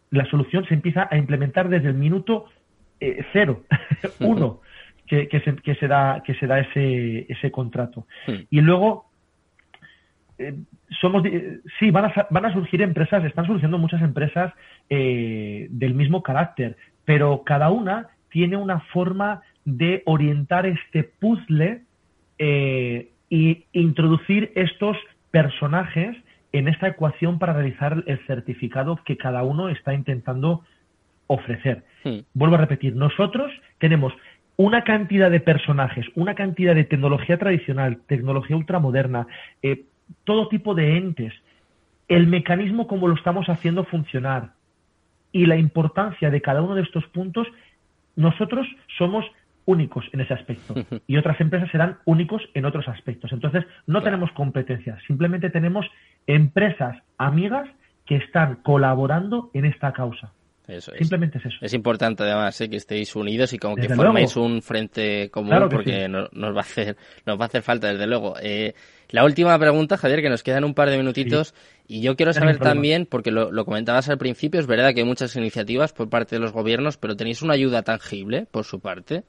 la 0.09 0.25
solución 0.25 0.65
se 0.65 0.73
empieza 0.73 1.07
a 1.09 1.15
implementar 1.15 1.69
desde 1.69 1.87
el 1.87 1.93
minuto 1.93 2.47
cero, 3.31 3.63
uno, 4.19 4.59
que, 5.07 5.41
se, 5.43 5.55
que, 5.55 5.75
se, 5.75 5.87
da, 5.87 6.21
que 6.25 6.33
se 6.35 6.47
da 6.47 6.59
ese, 6.59 7.25
ese 7.29 7.51
contrato. 7.51 8.05
Hmm. 8.27 8.43
Y 8.49 8.61
luego 8.61 9.11
eh, 10.37 10.55
somos 10.99 11.23
sí 11.79 11.91
van 11.91 12.05
a, 12.05 12.27
van 12.29 12.45
a 12.45 12.53
surgir 12.53 12.81
empresas 12.81 13.23
están 13.23 13.45
surgiendo 13.45 13.77
muchas 13.77 14.01
empresas 14.01 14.53
eh, 14.89 15.67
del 15.69 15.93
mismo 15.93 16.23
carácter 16.23 16.77
pero 17.05 17.43
cada 17.43 17.69
una 17.69 18.07
tiene 18.29 18.57
una 18.57 18.79
forma 18.91 19.41
de 19.65 20.01
orientar 20.05 20.65
este 20.65 21.03
puzzle 21.03 21.83
e 22.37 23.11
introducir 23.71 24.51
estos 24.55 24.97
personajes 25.29 26.17
en 26.51 26.67
esta 26.67 26.87
ecuación 26.87 27.39
para 27.39 27.53
realizar 27.53 28.03
el 28.07 28.19
certificado 28.25 28.99
que 29.05 29.17
cada 29.17 29.43
uno 29.43 29.69
está 29.69 29.93
intentando 29.93 30.63
ofrecer. 31.27 31.83
Hmm. 32.03 32.19
Vuelvo 32.33 32.55
a 32.55 32.59
repetir, 32.59 32.95
nosotros 32.95 33.51
tenemos 33.79 34.13
una 34.57 34.83
cantidad 34.83 35.31
de 35.31 35.39
personajes, 35.39 36.05
una 36.15 36.35
cantidad 36.35 36.75
de 36.75 36.83
tecnología 36.83 37.37
tradicional, 37.37 38.01
tecnología 38.07 38.57
ultramoderna, 38.57 39.27
eh, 39.61 39.85
todo 40.25 40.49
tipo 40.49 40.75
de 40.75 40.97
entes, 40.97 41.33
el 42.07 42.27
mecanismo 42.27 42.87
como 42.87 43.07
lo 43.07 43.15
estamos 43.15 43.47
haciendo 43.47 43.85
funcionar 43.85 44.51
y 45.31 45.45
la 45.45 45.55
importancia 45.55 46.29
de 46.29 46.41
cada 46.41 46.61
uno 46.61 46.75
de 46.75 46.81
estos 46.81 47.05
puntos, 47.07 47.47
nosotros 48.17 48.67
somos 48.97 49.25
únicos 49.65 50.05
en 50.11 50.21
ese 50.21 50.33
aspecto 50.33 50.73
y 51.07 51.17
otras 51.17 51.39
empresas 51.39 51.69
serán 51.71 51.97
únicos 52.05 52.41
en 52.53 52.65
otros 52.65 52.87
aspectos. 52.87 53.31
Entonces, 53.31 53.65
no 53.87 54.01
tenemos 54.01 54.31
competencia, 54.31 54.97
simplemente 55.07 55.49
tenemos 55.49 55.85
empresas 56.27 56.97
amigas 57.17 57.69
que 58.05 58.17
están 58.17 58.55
colaborando 58.63 59.49
en 59.53 59.65
esta 59.65 59.93
causa. 59.93 60.33
Eso 60.67 60.91
es. 60.93 60.99
Simplemente 60.99 61.37
es 61.37 61.45
eso. 61.45 61.57
Es 61.61 61.73
importante 61.73 62.23
además 62.23 62.59
¿eh? 62.61 62.69
que 62.69 62.77
estéis 62.77 63.15
unidos 63.15 63.51
y 63.53 63.57
como 63.57 63.75
que 63.75 63.89
forméis 63.89 64.35
un 64.37 64.61
frente 64.61 65.29
común 65.29 65.67
porque 65.69 66.07
nos, 66.07 66.29
va 66.33 66.57
a 66.57 66.61
hacer 66.61 66.95
nos 67.25 67.39
va 67.39 67.43
a 67.43 67.47
hacer 67.47 67.61
falta 67.61 67.87
desde 67.91 68.07
luego. 68.07 68.35
Eh, 68.41 68.73
la 69.09 69.25
última 69.25 69.57
pregunta, 69.59 69.97
Javier, 69.97 70.21
que 70.21 70.29
nos 70.29 70.43
quedan 70.43 70.63
un 70.63 70.73
par 70.73 70.89
de 70.89 70.97
minutitos 70.97 71.53
y 71.87 72.01
yo 72.01 72.15
quiero 72.15 72.31
saber 72.31 72.59
también, 72.59 73.05
porque 73.05 73.31
lo, 73.31 73.51
lo, 73.51 73.65
comentabas 73.65 74.07
al 74.07 74.17
principio, 74.17 74.59
es 74.59 74.67
verdad 74.67 74.93
que 74.93 75.01
hay 75.01 75.05
muchas 75.05 75.35
iniciativas 75.35 75.91
por 75.91 76.09
parte 76.09 76.37
de 76.37 76.39
los 76.39 76.53
gobiernos, 76.53 76.97
pero 76.97 77.17
tenéis 77.17 77.41
una 77.41 77.53
ayuda 77.53 77.81
tangible 77.83 78.47
por 78.49 78.63
su 78.63 78.79
parte. 78.79 79.23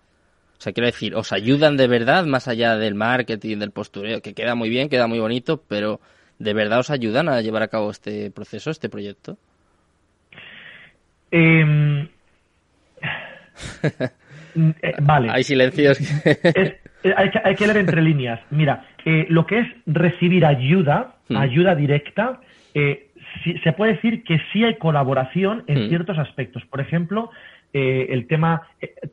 O 0.62 0.64
sea, 0.64 0.72
quiero 0.72 0.86
decir, 0.86 1.16
¿os 1.16 1.32
ayudan 1.32 1.76
de 1.76 1.89
verdad 1.89 2.24
más 2.24 2.47
allá 2.47 2.76
del 2.76 2.94
marketing, 2.94 3.59
del 3.59 3.72
postureo, 3.72 4.22
que 4.22 4.32
queda 4.32 4.55
muy 4.55 4.68
bien, 4.68 4.89
queda 4.89 5.09
muy 5.09 5.18
bonito, 5.18 5.60
pero 5.68 6.01
¿de 6.39 6.55
verdad 6.55 6.78
os 6.78 6.90
ayudan 6.90 7.28
a 7.28 7.40
llevar 7.40 7.64
a 7.64 7.66
cabo 7.66 7.90
este 7.90 8.30
proceso, 8.30 8.70
este 8.70 8.89
proyecto? 8.89 9.39
Em, 11.32 12.02
eh, 14.55 14.94
vale. 15.02 15.30
Hay 15.32 15.43
silencios. 15.43 15.98
hay, 17.16 17.30
que, 17.30 17.40
hay, 17.43 17.55
que, 17.56 17.66
leer 17.66 17.78
entre 17.78 18.01
líneas. 18.01 18.39
Mira, 18.51 18.86
eh, 19.05 19.26
lo 19.30 19.44
que 19.48 19.59
es 19.59 19.66
recibir 19.86 20.47
ayuda, 20.47 21.16
hmm. 21.28 21.39
ayuda 21.39 21.74
directa, 21.74 22.40
eh, 22.72 23.09
se 23.64 23.72
puede 23.72 23.94
decir 23.94 24.22
que 24.22 24.39
sí 24.52 24.62
hay 24.62 24.76
colaboración 24.76 25.64
en 25.66 25.86
hmm. 25.86 25.89
ciertos 25.89 26.18
aspectos. 26.18 26.64
Por 26.66 26.80
ejemplo, 26.80 27.32
el 27.72 28.26
tema, 28.26 28.62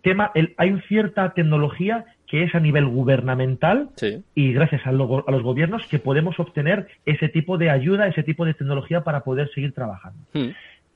tema 0.02 0.32
hay 0.58 0.80
cierta 0.88 1.34
tecnología 1.34 2.06
que 2.28 2.44
es 2.44 2.54
a 2.54 2.60
nivel 2.60 2.86
gubernamental 2.86 3.90
y 4.36 4.54
gracias 4.54 4.86
a, 4.86 4.92
los 4.92 5.44
gobiernos 5.44 5.86
que 5.88 5.98
podemos 5.98 6.40
obtener 6.40 6.88
ese 7.06 7.28
tipo 7.30 7.58
de 7.58 7.72
ayuda, 7.72 8.08
ese 8.08 8.22
tipo 8.24 8.46
de 8.46 8.54
tecnología 8.54 9.04
para 9.04 9.22
poder 9.22 9.50
seguir 9.54 9.74
trabajando. 9.74 10.20
Hmm. 10.34 10.50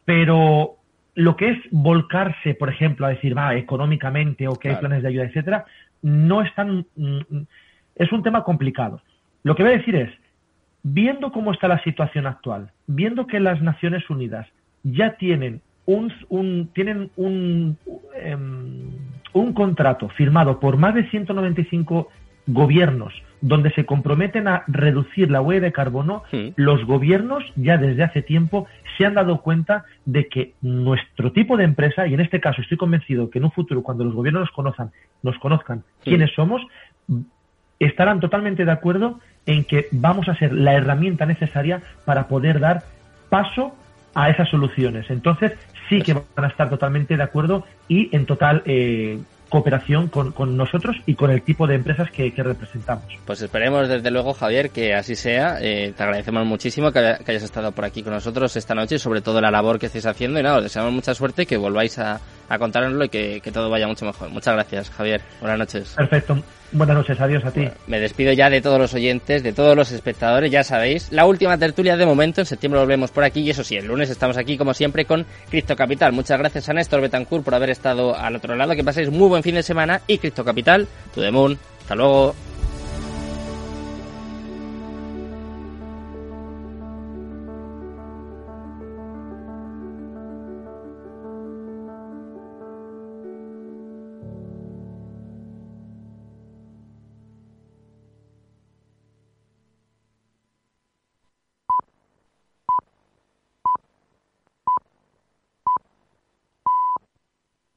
Pero 0.06 0.78
lo 1.16 1.36
que 1.36 1.50
es 1.50 1.58
volcarse, 1.72 2.54
por 2.54 2.70
ejemplo, 2.70 3.06
a 3.06 3.10
decir, 3.10 3.38
va, 3.38 3.56
económicamente 3.56 4.48
o 4.48 4.56
que 4.56 4.70
hay 4.70 4.76
planes 4.76 5.02
de 5.02 5.10
ayuda, 5.10 5.26
etcétera, 5.26 5.66
no 6.02 6.42
es 6.42 6.54
tan. 6.56 6.86
Mm, 6.96 7.44
es 7.96 8.12
un 8.12 8.24
tema 8.24 8.44
complicado. 8.44 9.02
Lo 9.44 9.56
que 9.56 9.64
voy 9.64 9.74
a 9.74 9.78
decir 9.78 9.96
es, 9.96 10.12
viendo 10.82 11.32
cómo 11.32 11.52
está 11.52 11.68
la 11.68 11.84
situación 11.84 12.28
actual, 12.28 12.72
viendo 12.88 13.28
que 13.28 13.40
las 13.40 13.62
Naciones 13.62 14.10
Unidas 14.10 14.48
ya 14.84 15.16
tienen 15.18 15.62
un, 15.86 16.12
un 16.30 16.70
tienen 16.74 17.12
un, 17.16 17.78
em, 18.16 18.92
un 19.34 19.54
contrato 19.54 20.10
firmado 20.10 20.60
por 20.60 20.78
más 20.78 20.96
de 20.96 21.10
195 21.10 22.10
gobiernos 22.48 23.14
donde 23.44 23.72
se 23.72 23.86
comprometen 23.86 24.48
a 24.48 24.64
reducir 24.68 25.30
la 25.30 25.42
huella 25.42 25.60
de 25.60 25.74
carbono, 25.74 26.24
los 26.56 26.86
gobiernos 26.86 27.44
ya 27.58 27.78
desde 27.78 28.04
hace 28.04 28.22
tiempo 28.22 28.68
se 28.98 29.06
han 29.06 29.16
dado 29.16 29.42
cuenta 29.42 29.84
de 30.06 30.30
que 30.30 30.54
nuestro 30.62 31.34
tipo 31.34 31.58
de 31.58 31.66
empresa, 31.66 32.08
y 32.08 32.14
en 32.14 32.22
este 32.22 32.40
caso 32.40 32.62
estoy 32.62 32.78
convencido 32.78 33.30
que 33.30 33.40
en 33.40 33.46
un 33.46 33.52
futuro 33.52 33.84
cuando 33.84 34.06
los 34.06 34.14
gobiernos 34.14 34.44
nos 34.44 34.52
conozcan, 34.52 34.92
nos 35.24 35.38
conozcan 35.40 35.84
quiénes 36.06 36.32
somos, 36.34 36.62
estarán 37.80 38.22
totalmente 38.22 38.64
de 38.64 38.72
acuerdo 38.72 39.20
en 39.46 39.66
que 39.66 39.88
vamos 39.92 40.30
a 40.30 40.36
ser 40.36 40.54
la 40.54 40.76
herramienta 40.76 41.26
necesaria 41.26 41.82
para 42.06 42.30
poder 42.30 42.62
dar 42.62 42.84
paso 43.30 43.76
a 44.14 44.30
esas 44.30 44.50
soluciones. 44.50 45.10
Entonces, 45.10 45.54
sí 45.90 46.02
que 46.02 46.14
van 46.14 46.46
a 46.46 46.48
estar 46.48 46.70
totalmente 46.70 47.18
de 47.18 47.24
acuerdo 47.24 47.66
y 47.88 48.16
en 48.16 48.26
total 48.26 48.62
eh, 48.66 49.20
cooperación 49.50 50.08
con, 50.08 50.58
nosotros 50.58 50.96
y 51.06 51.14
con 51.14 51.30
el 51.30 51.44
tipo 51.44 51.68
de 51.68 51.76
empresas 51.76 52.10
que, 52.10 52.34
representamos. 52.36 53.06
Pues 53.24 53.40
esperemos 53.42 53.88
desde 53.88 54.10
luego, 54.10 54.34
Javier, 54.34 54.72
que 54.72 54.96
así 54.96 55.16
sea. 55.16 55.58
Eh, 55.62 55.94
te 55.96 56.02
agradecemos 56.04 56.44
muchísimo 56.46 56.92
que, 56.92 57.00
hayas 57.00 57.44
estado 57.44 57.72
por 57.72 57.86
aquí 57.86 58.02
con 58.02 58.14
nosotros 58.14 58.56
esta 58.56 58.74
noche 58.74 58.96
y 58.96 59.00
sobre 59.00 59.22
todo 59.22 59.42
la 59.42 59.52
labor 59.52 59.78
que 59.78 59.86
estáis 59.86 60.08
haciendo. 60.08 60.40
Y 60.40 60.44
nada, 60.44 60.58
os 60.58 60.64
deseamos 60.64 60.92
mucha 60.92 61.14
suerte, 61.14 61.46
que 61.46 61.58
volváis 61.58 62.00
a, 62.00 62.20
a 62.50 62.58
contárnoslo 62.58 63.06
y 63.06 63.10
que, 63.10 63.42
que 63.42 63.52
todo 63.52 63.70
vaya 63.70 63.88
mucho 63.88 64.06
mejor. 64.06 64.30
Muchas 64.30 64.56
gracias, 64.56 64.90
Javier. 64.90 65.22
Buenas 65.40 65.60
noches. 65.60 65.94
Perfecto. 65.96 66.38
Buenas 66.74 66.96
noches, 66.96 67.22
adiós 67.22 67.46
a 67.46 67.52
ti. 67.52 67.70
me 67.86 68.00
despido 68.00 68.34
ya 68.34 68.50
de 68.50 68.60
todos 68.60 68.80
los 68.80 68.94
oyentes, 68.96 69.44
de 69.44 69.54
todos 69.54 69.76
los 69.76 69.92
espectadores, 69.92 70.52
ya 70.52 70.64
sabéis. 70.64 71.12
La 71.12 71.26
última 71.26 71.58
tertulia 71.58 71.96
de 71.96 72.06
momento, 72.06 72.42
en 72.42 72.48
septiembre 72.48 72.80
volvemos 72.80 73.12
por 73.12 73.24
aquí 73.24 73.42
y 73.42 73.52
eso 73.52 73.64
sí, 73.64 73.76
el 73.76 73.86
lunes 73.86 74.10
estamos 74.10 74.38
aquí 74.38 74.58
como 74.58 74.74
siempre 74.74 75.06
con 75.06 75.26
Cristo 75.50 75.76
Capital. 75.76 76.14
Muchas 76.14 76.40
gracias 76.40 76.68
a 76.70 76.74
Néstor 76.74 77.02
Betancourt 77.02 77.46
por 77.46 77.54
haber 77.54 77.70
estado 77.70 78.18
al 78.18 78.36
otro 78.36 78.56
lado, 78.56 78.76
que 78.76 78.84
paséis 78.84 79.12
muy 79.12 79.28
buen 79.28 79.44
fin 79.44 79.56
de 79.56 79.64
semana 79.64 80.02
y 80.08 80.18
Cristo 80.18 80.44
Capital, 80.44 80.88
the 81.14 81.32
moon. 81.32 81.60
Hasta 81.82 81.96
luego. 81.96 82.34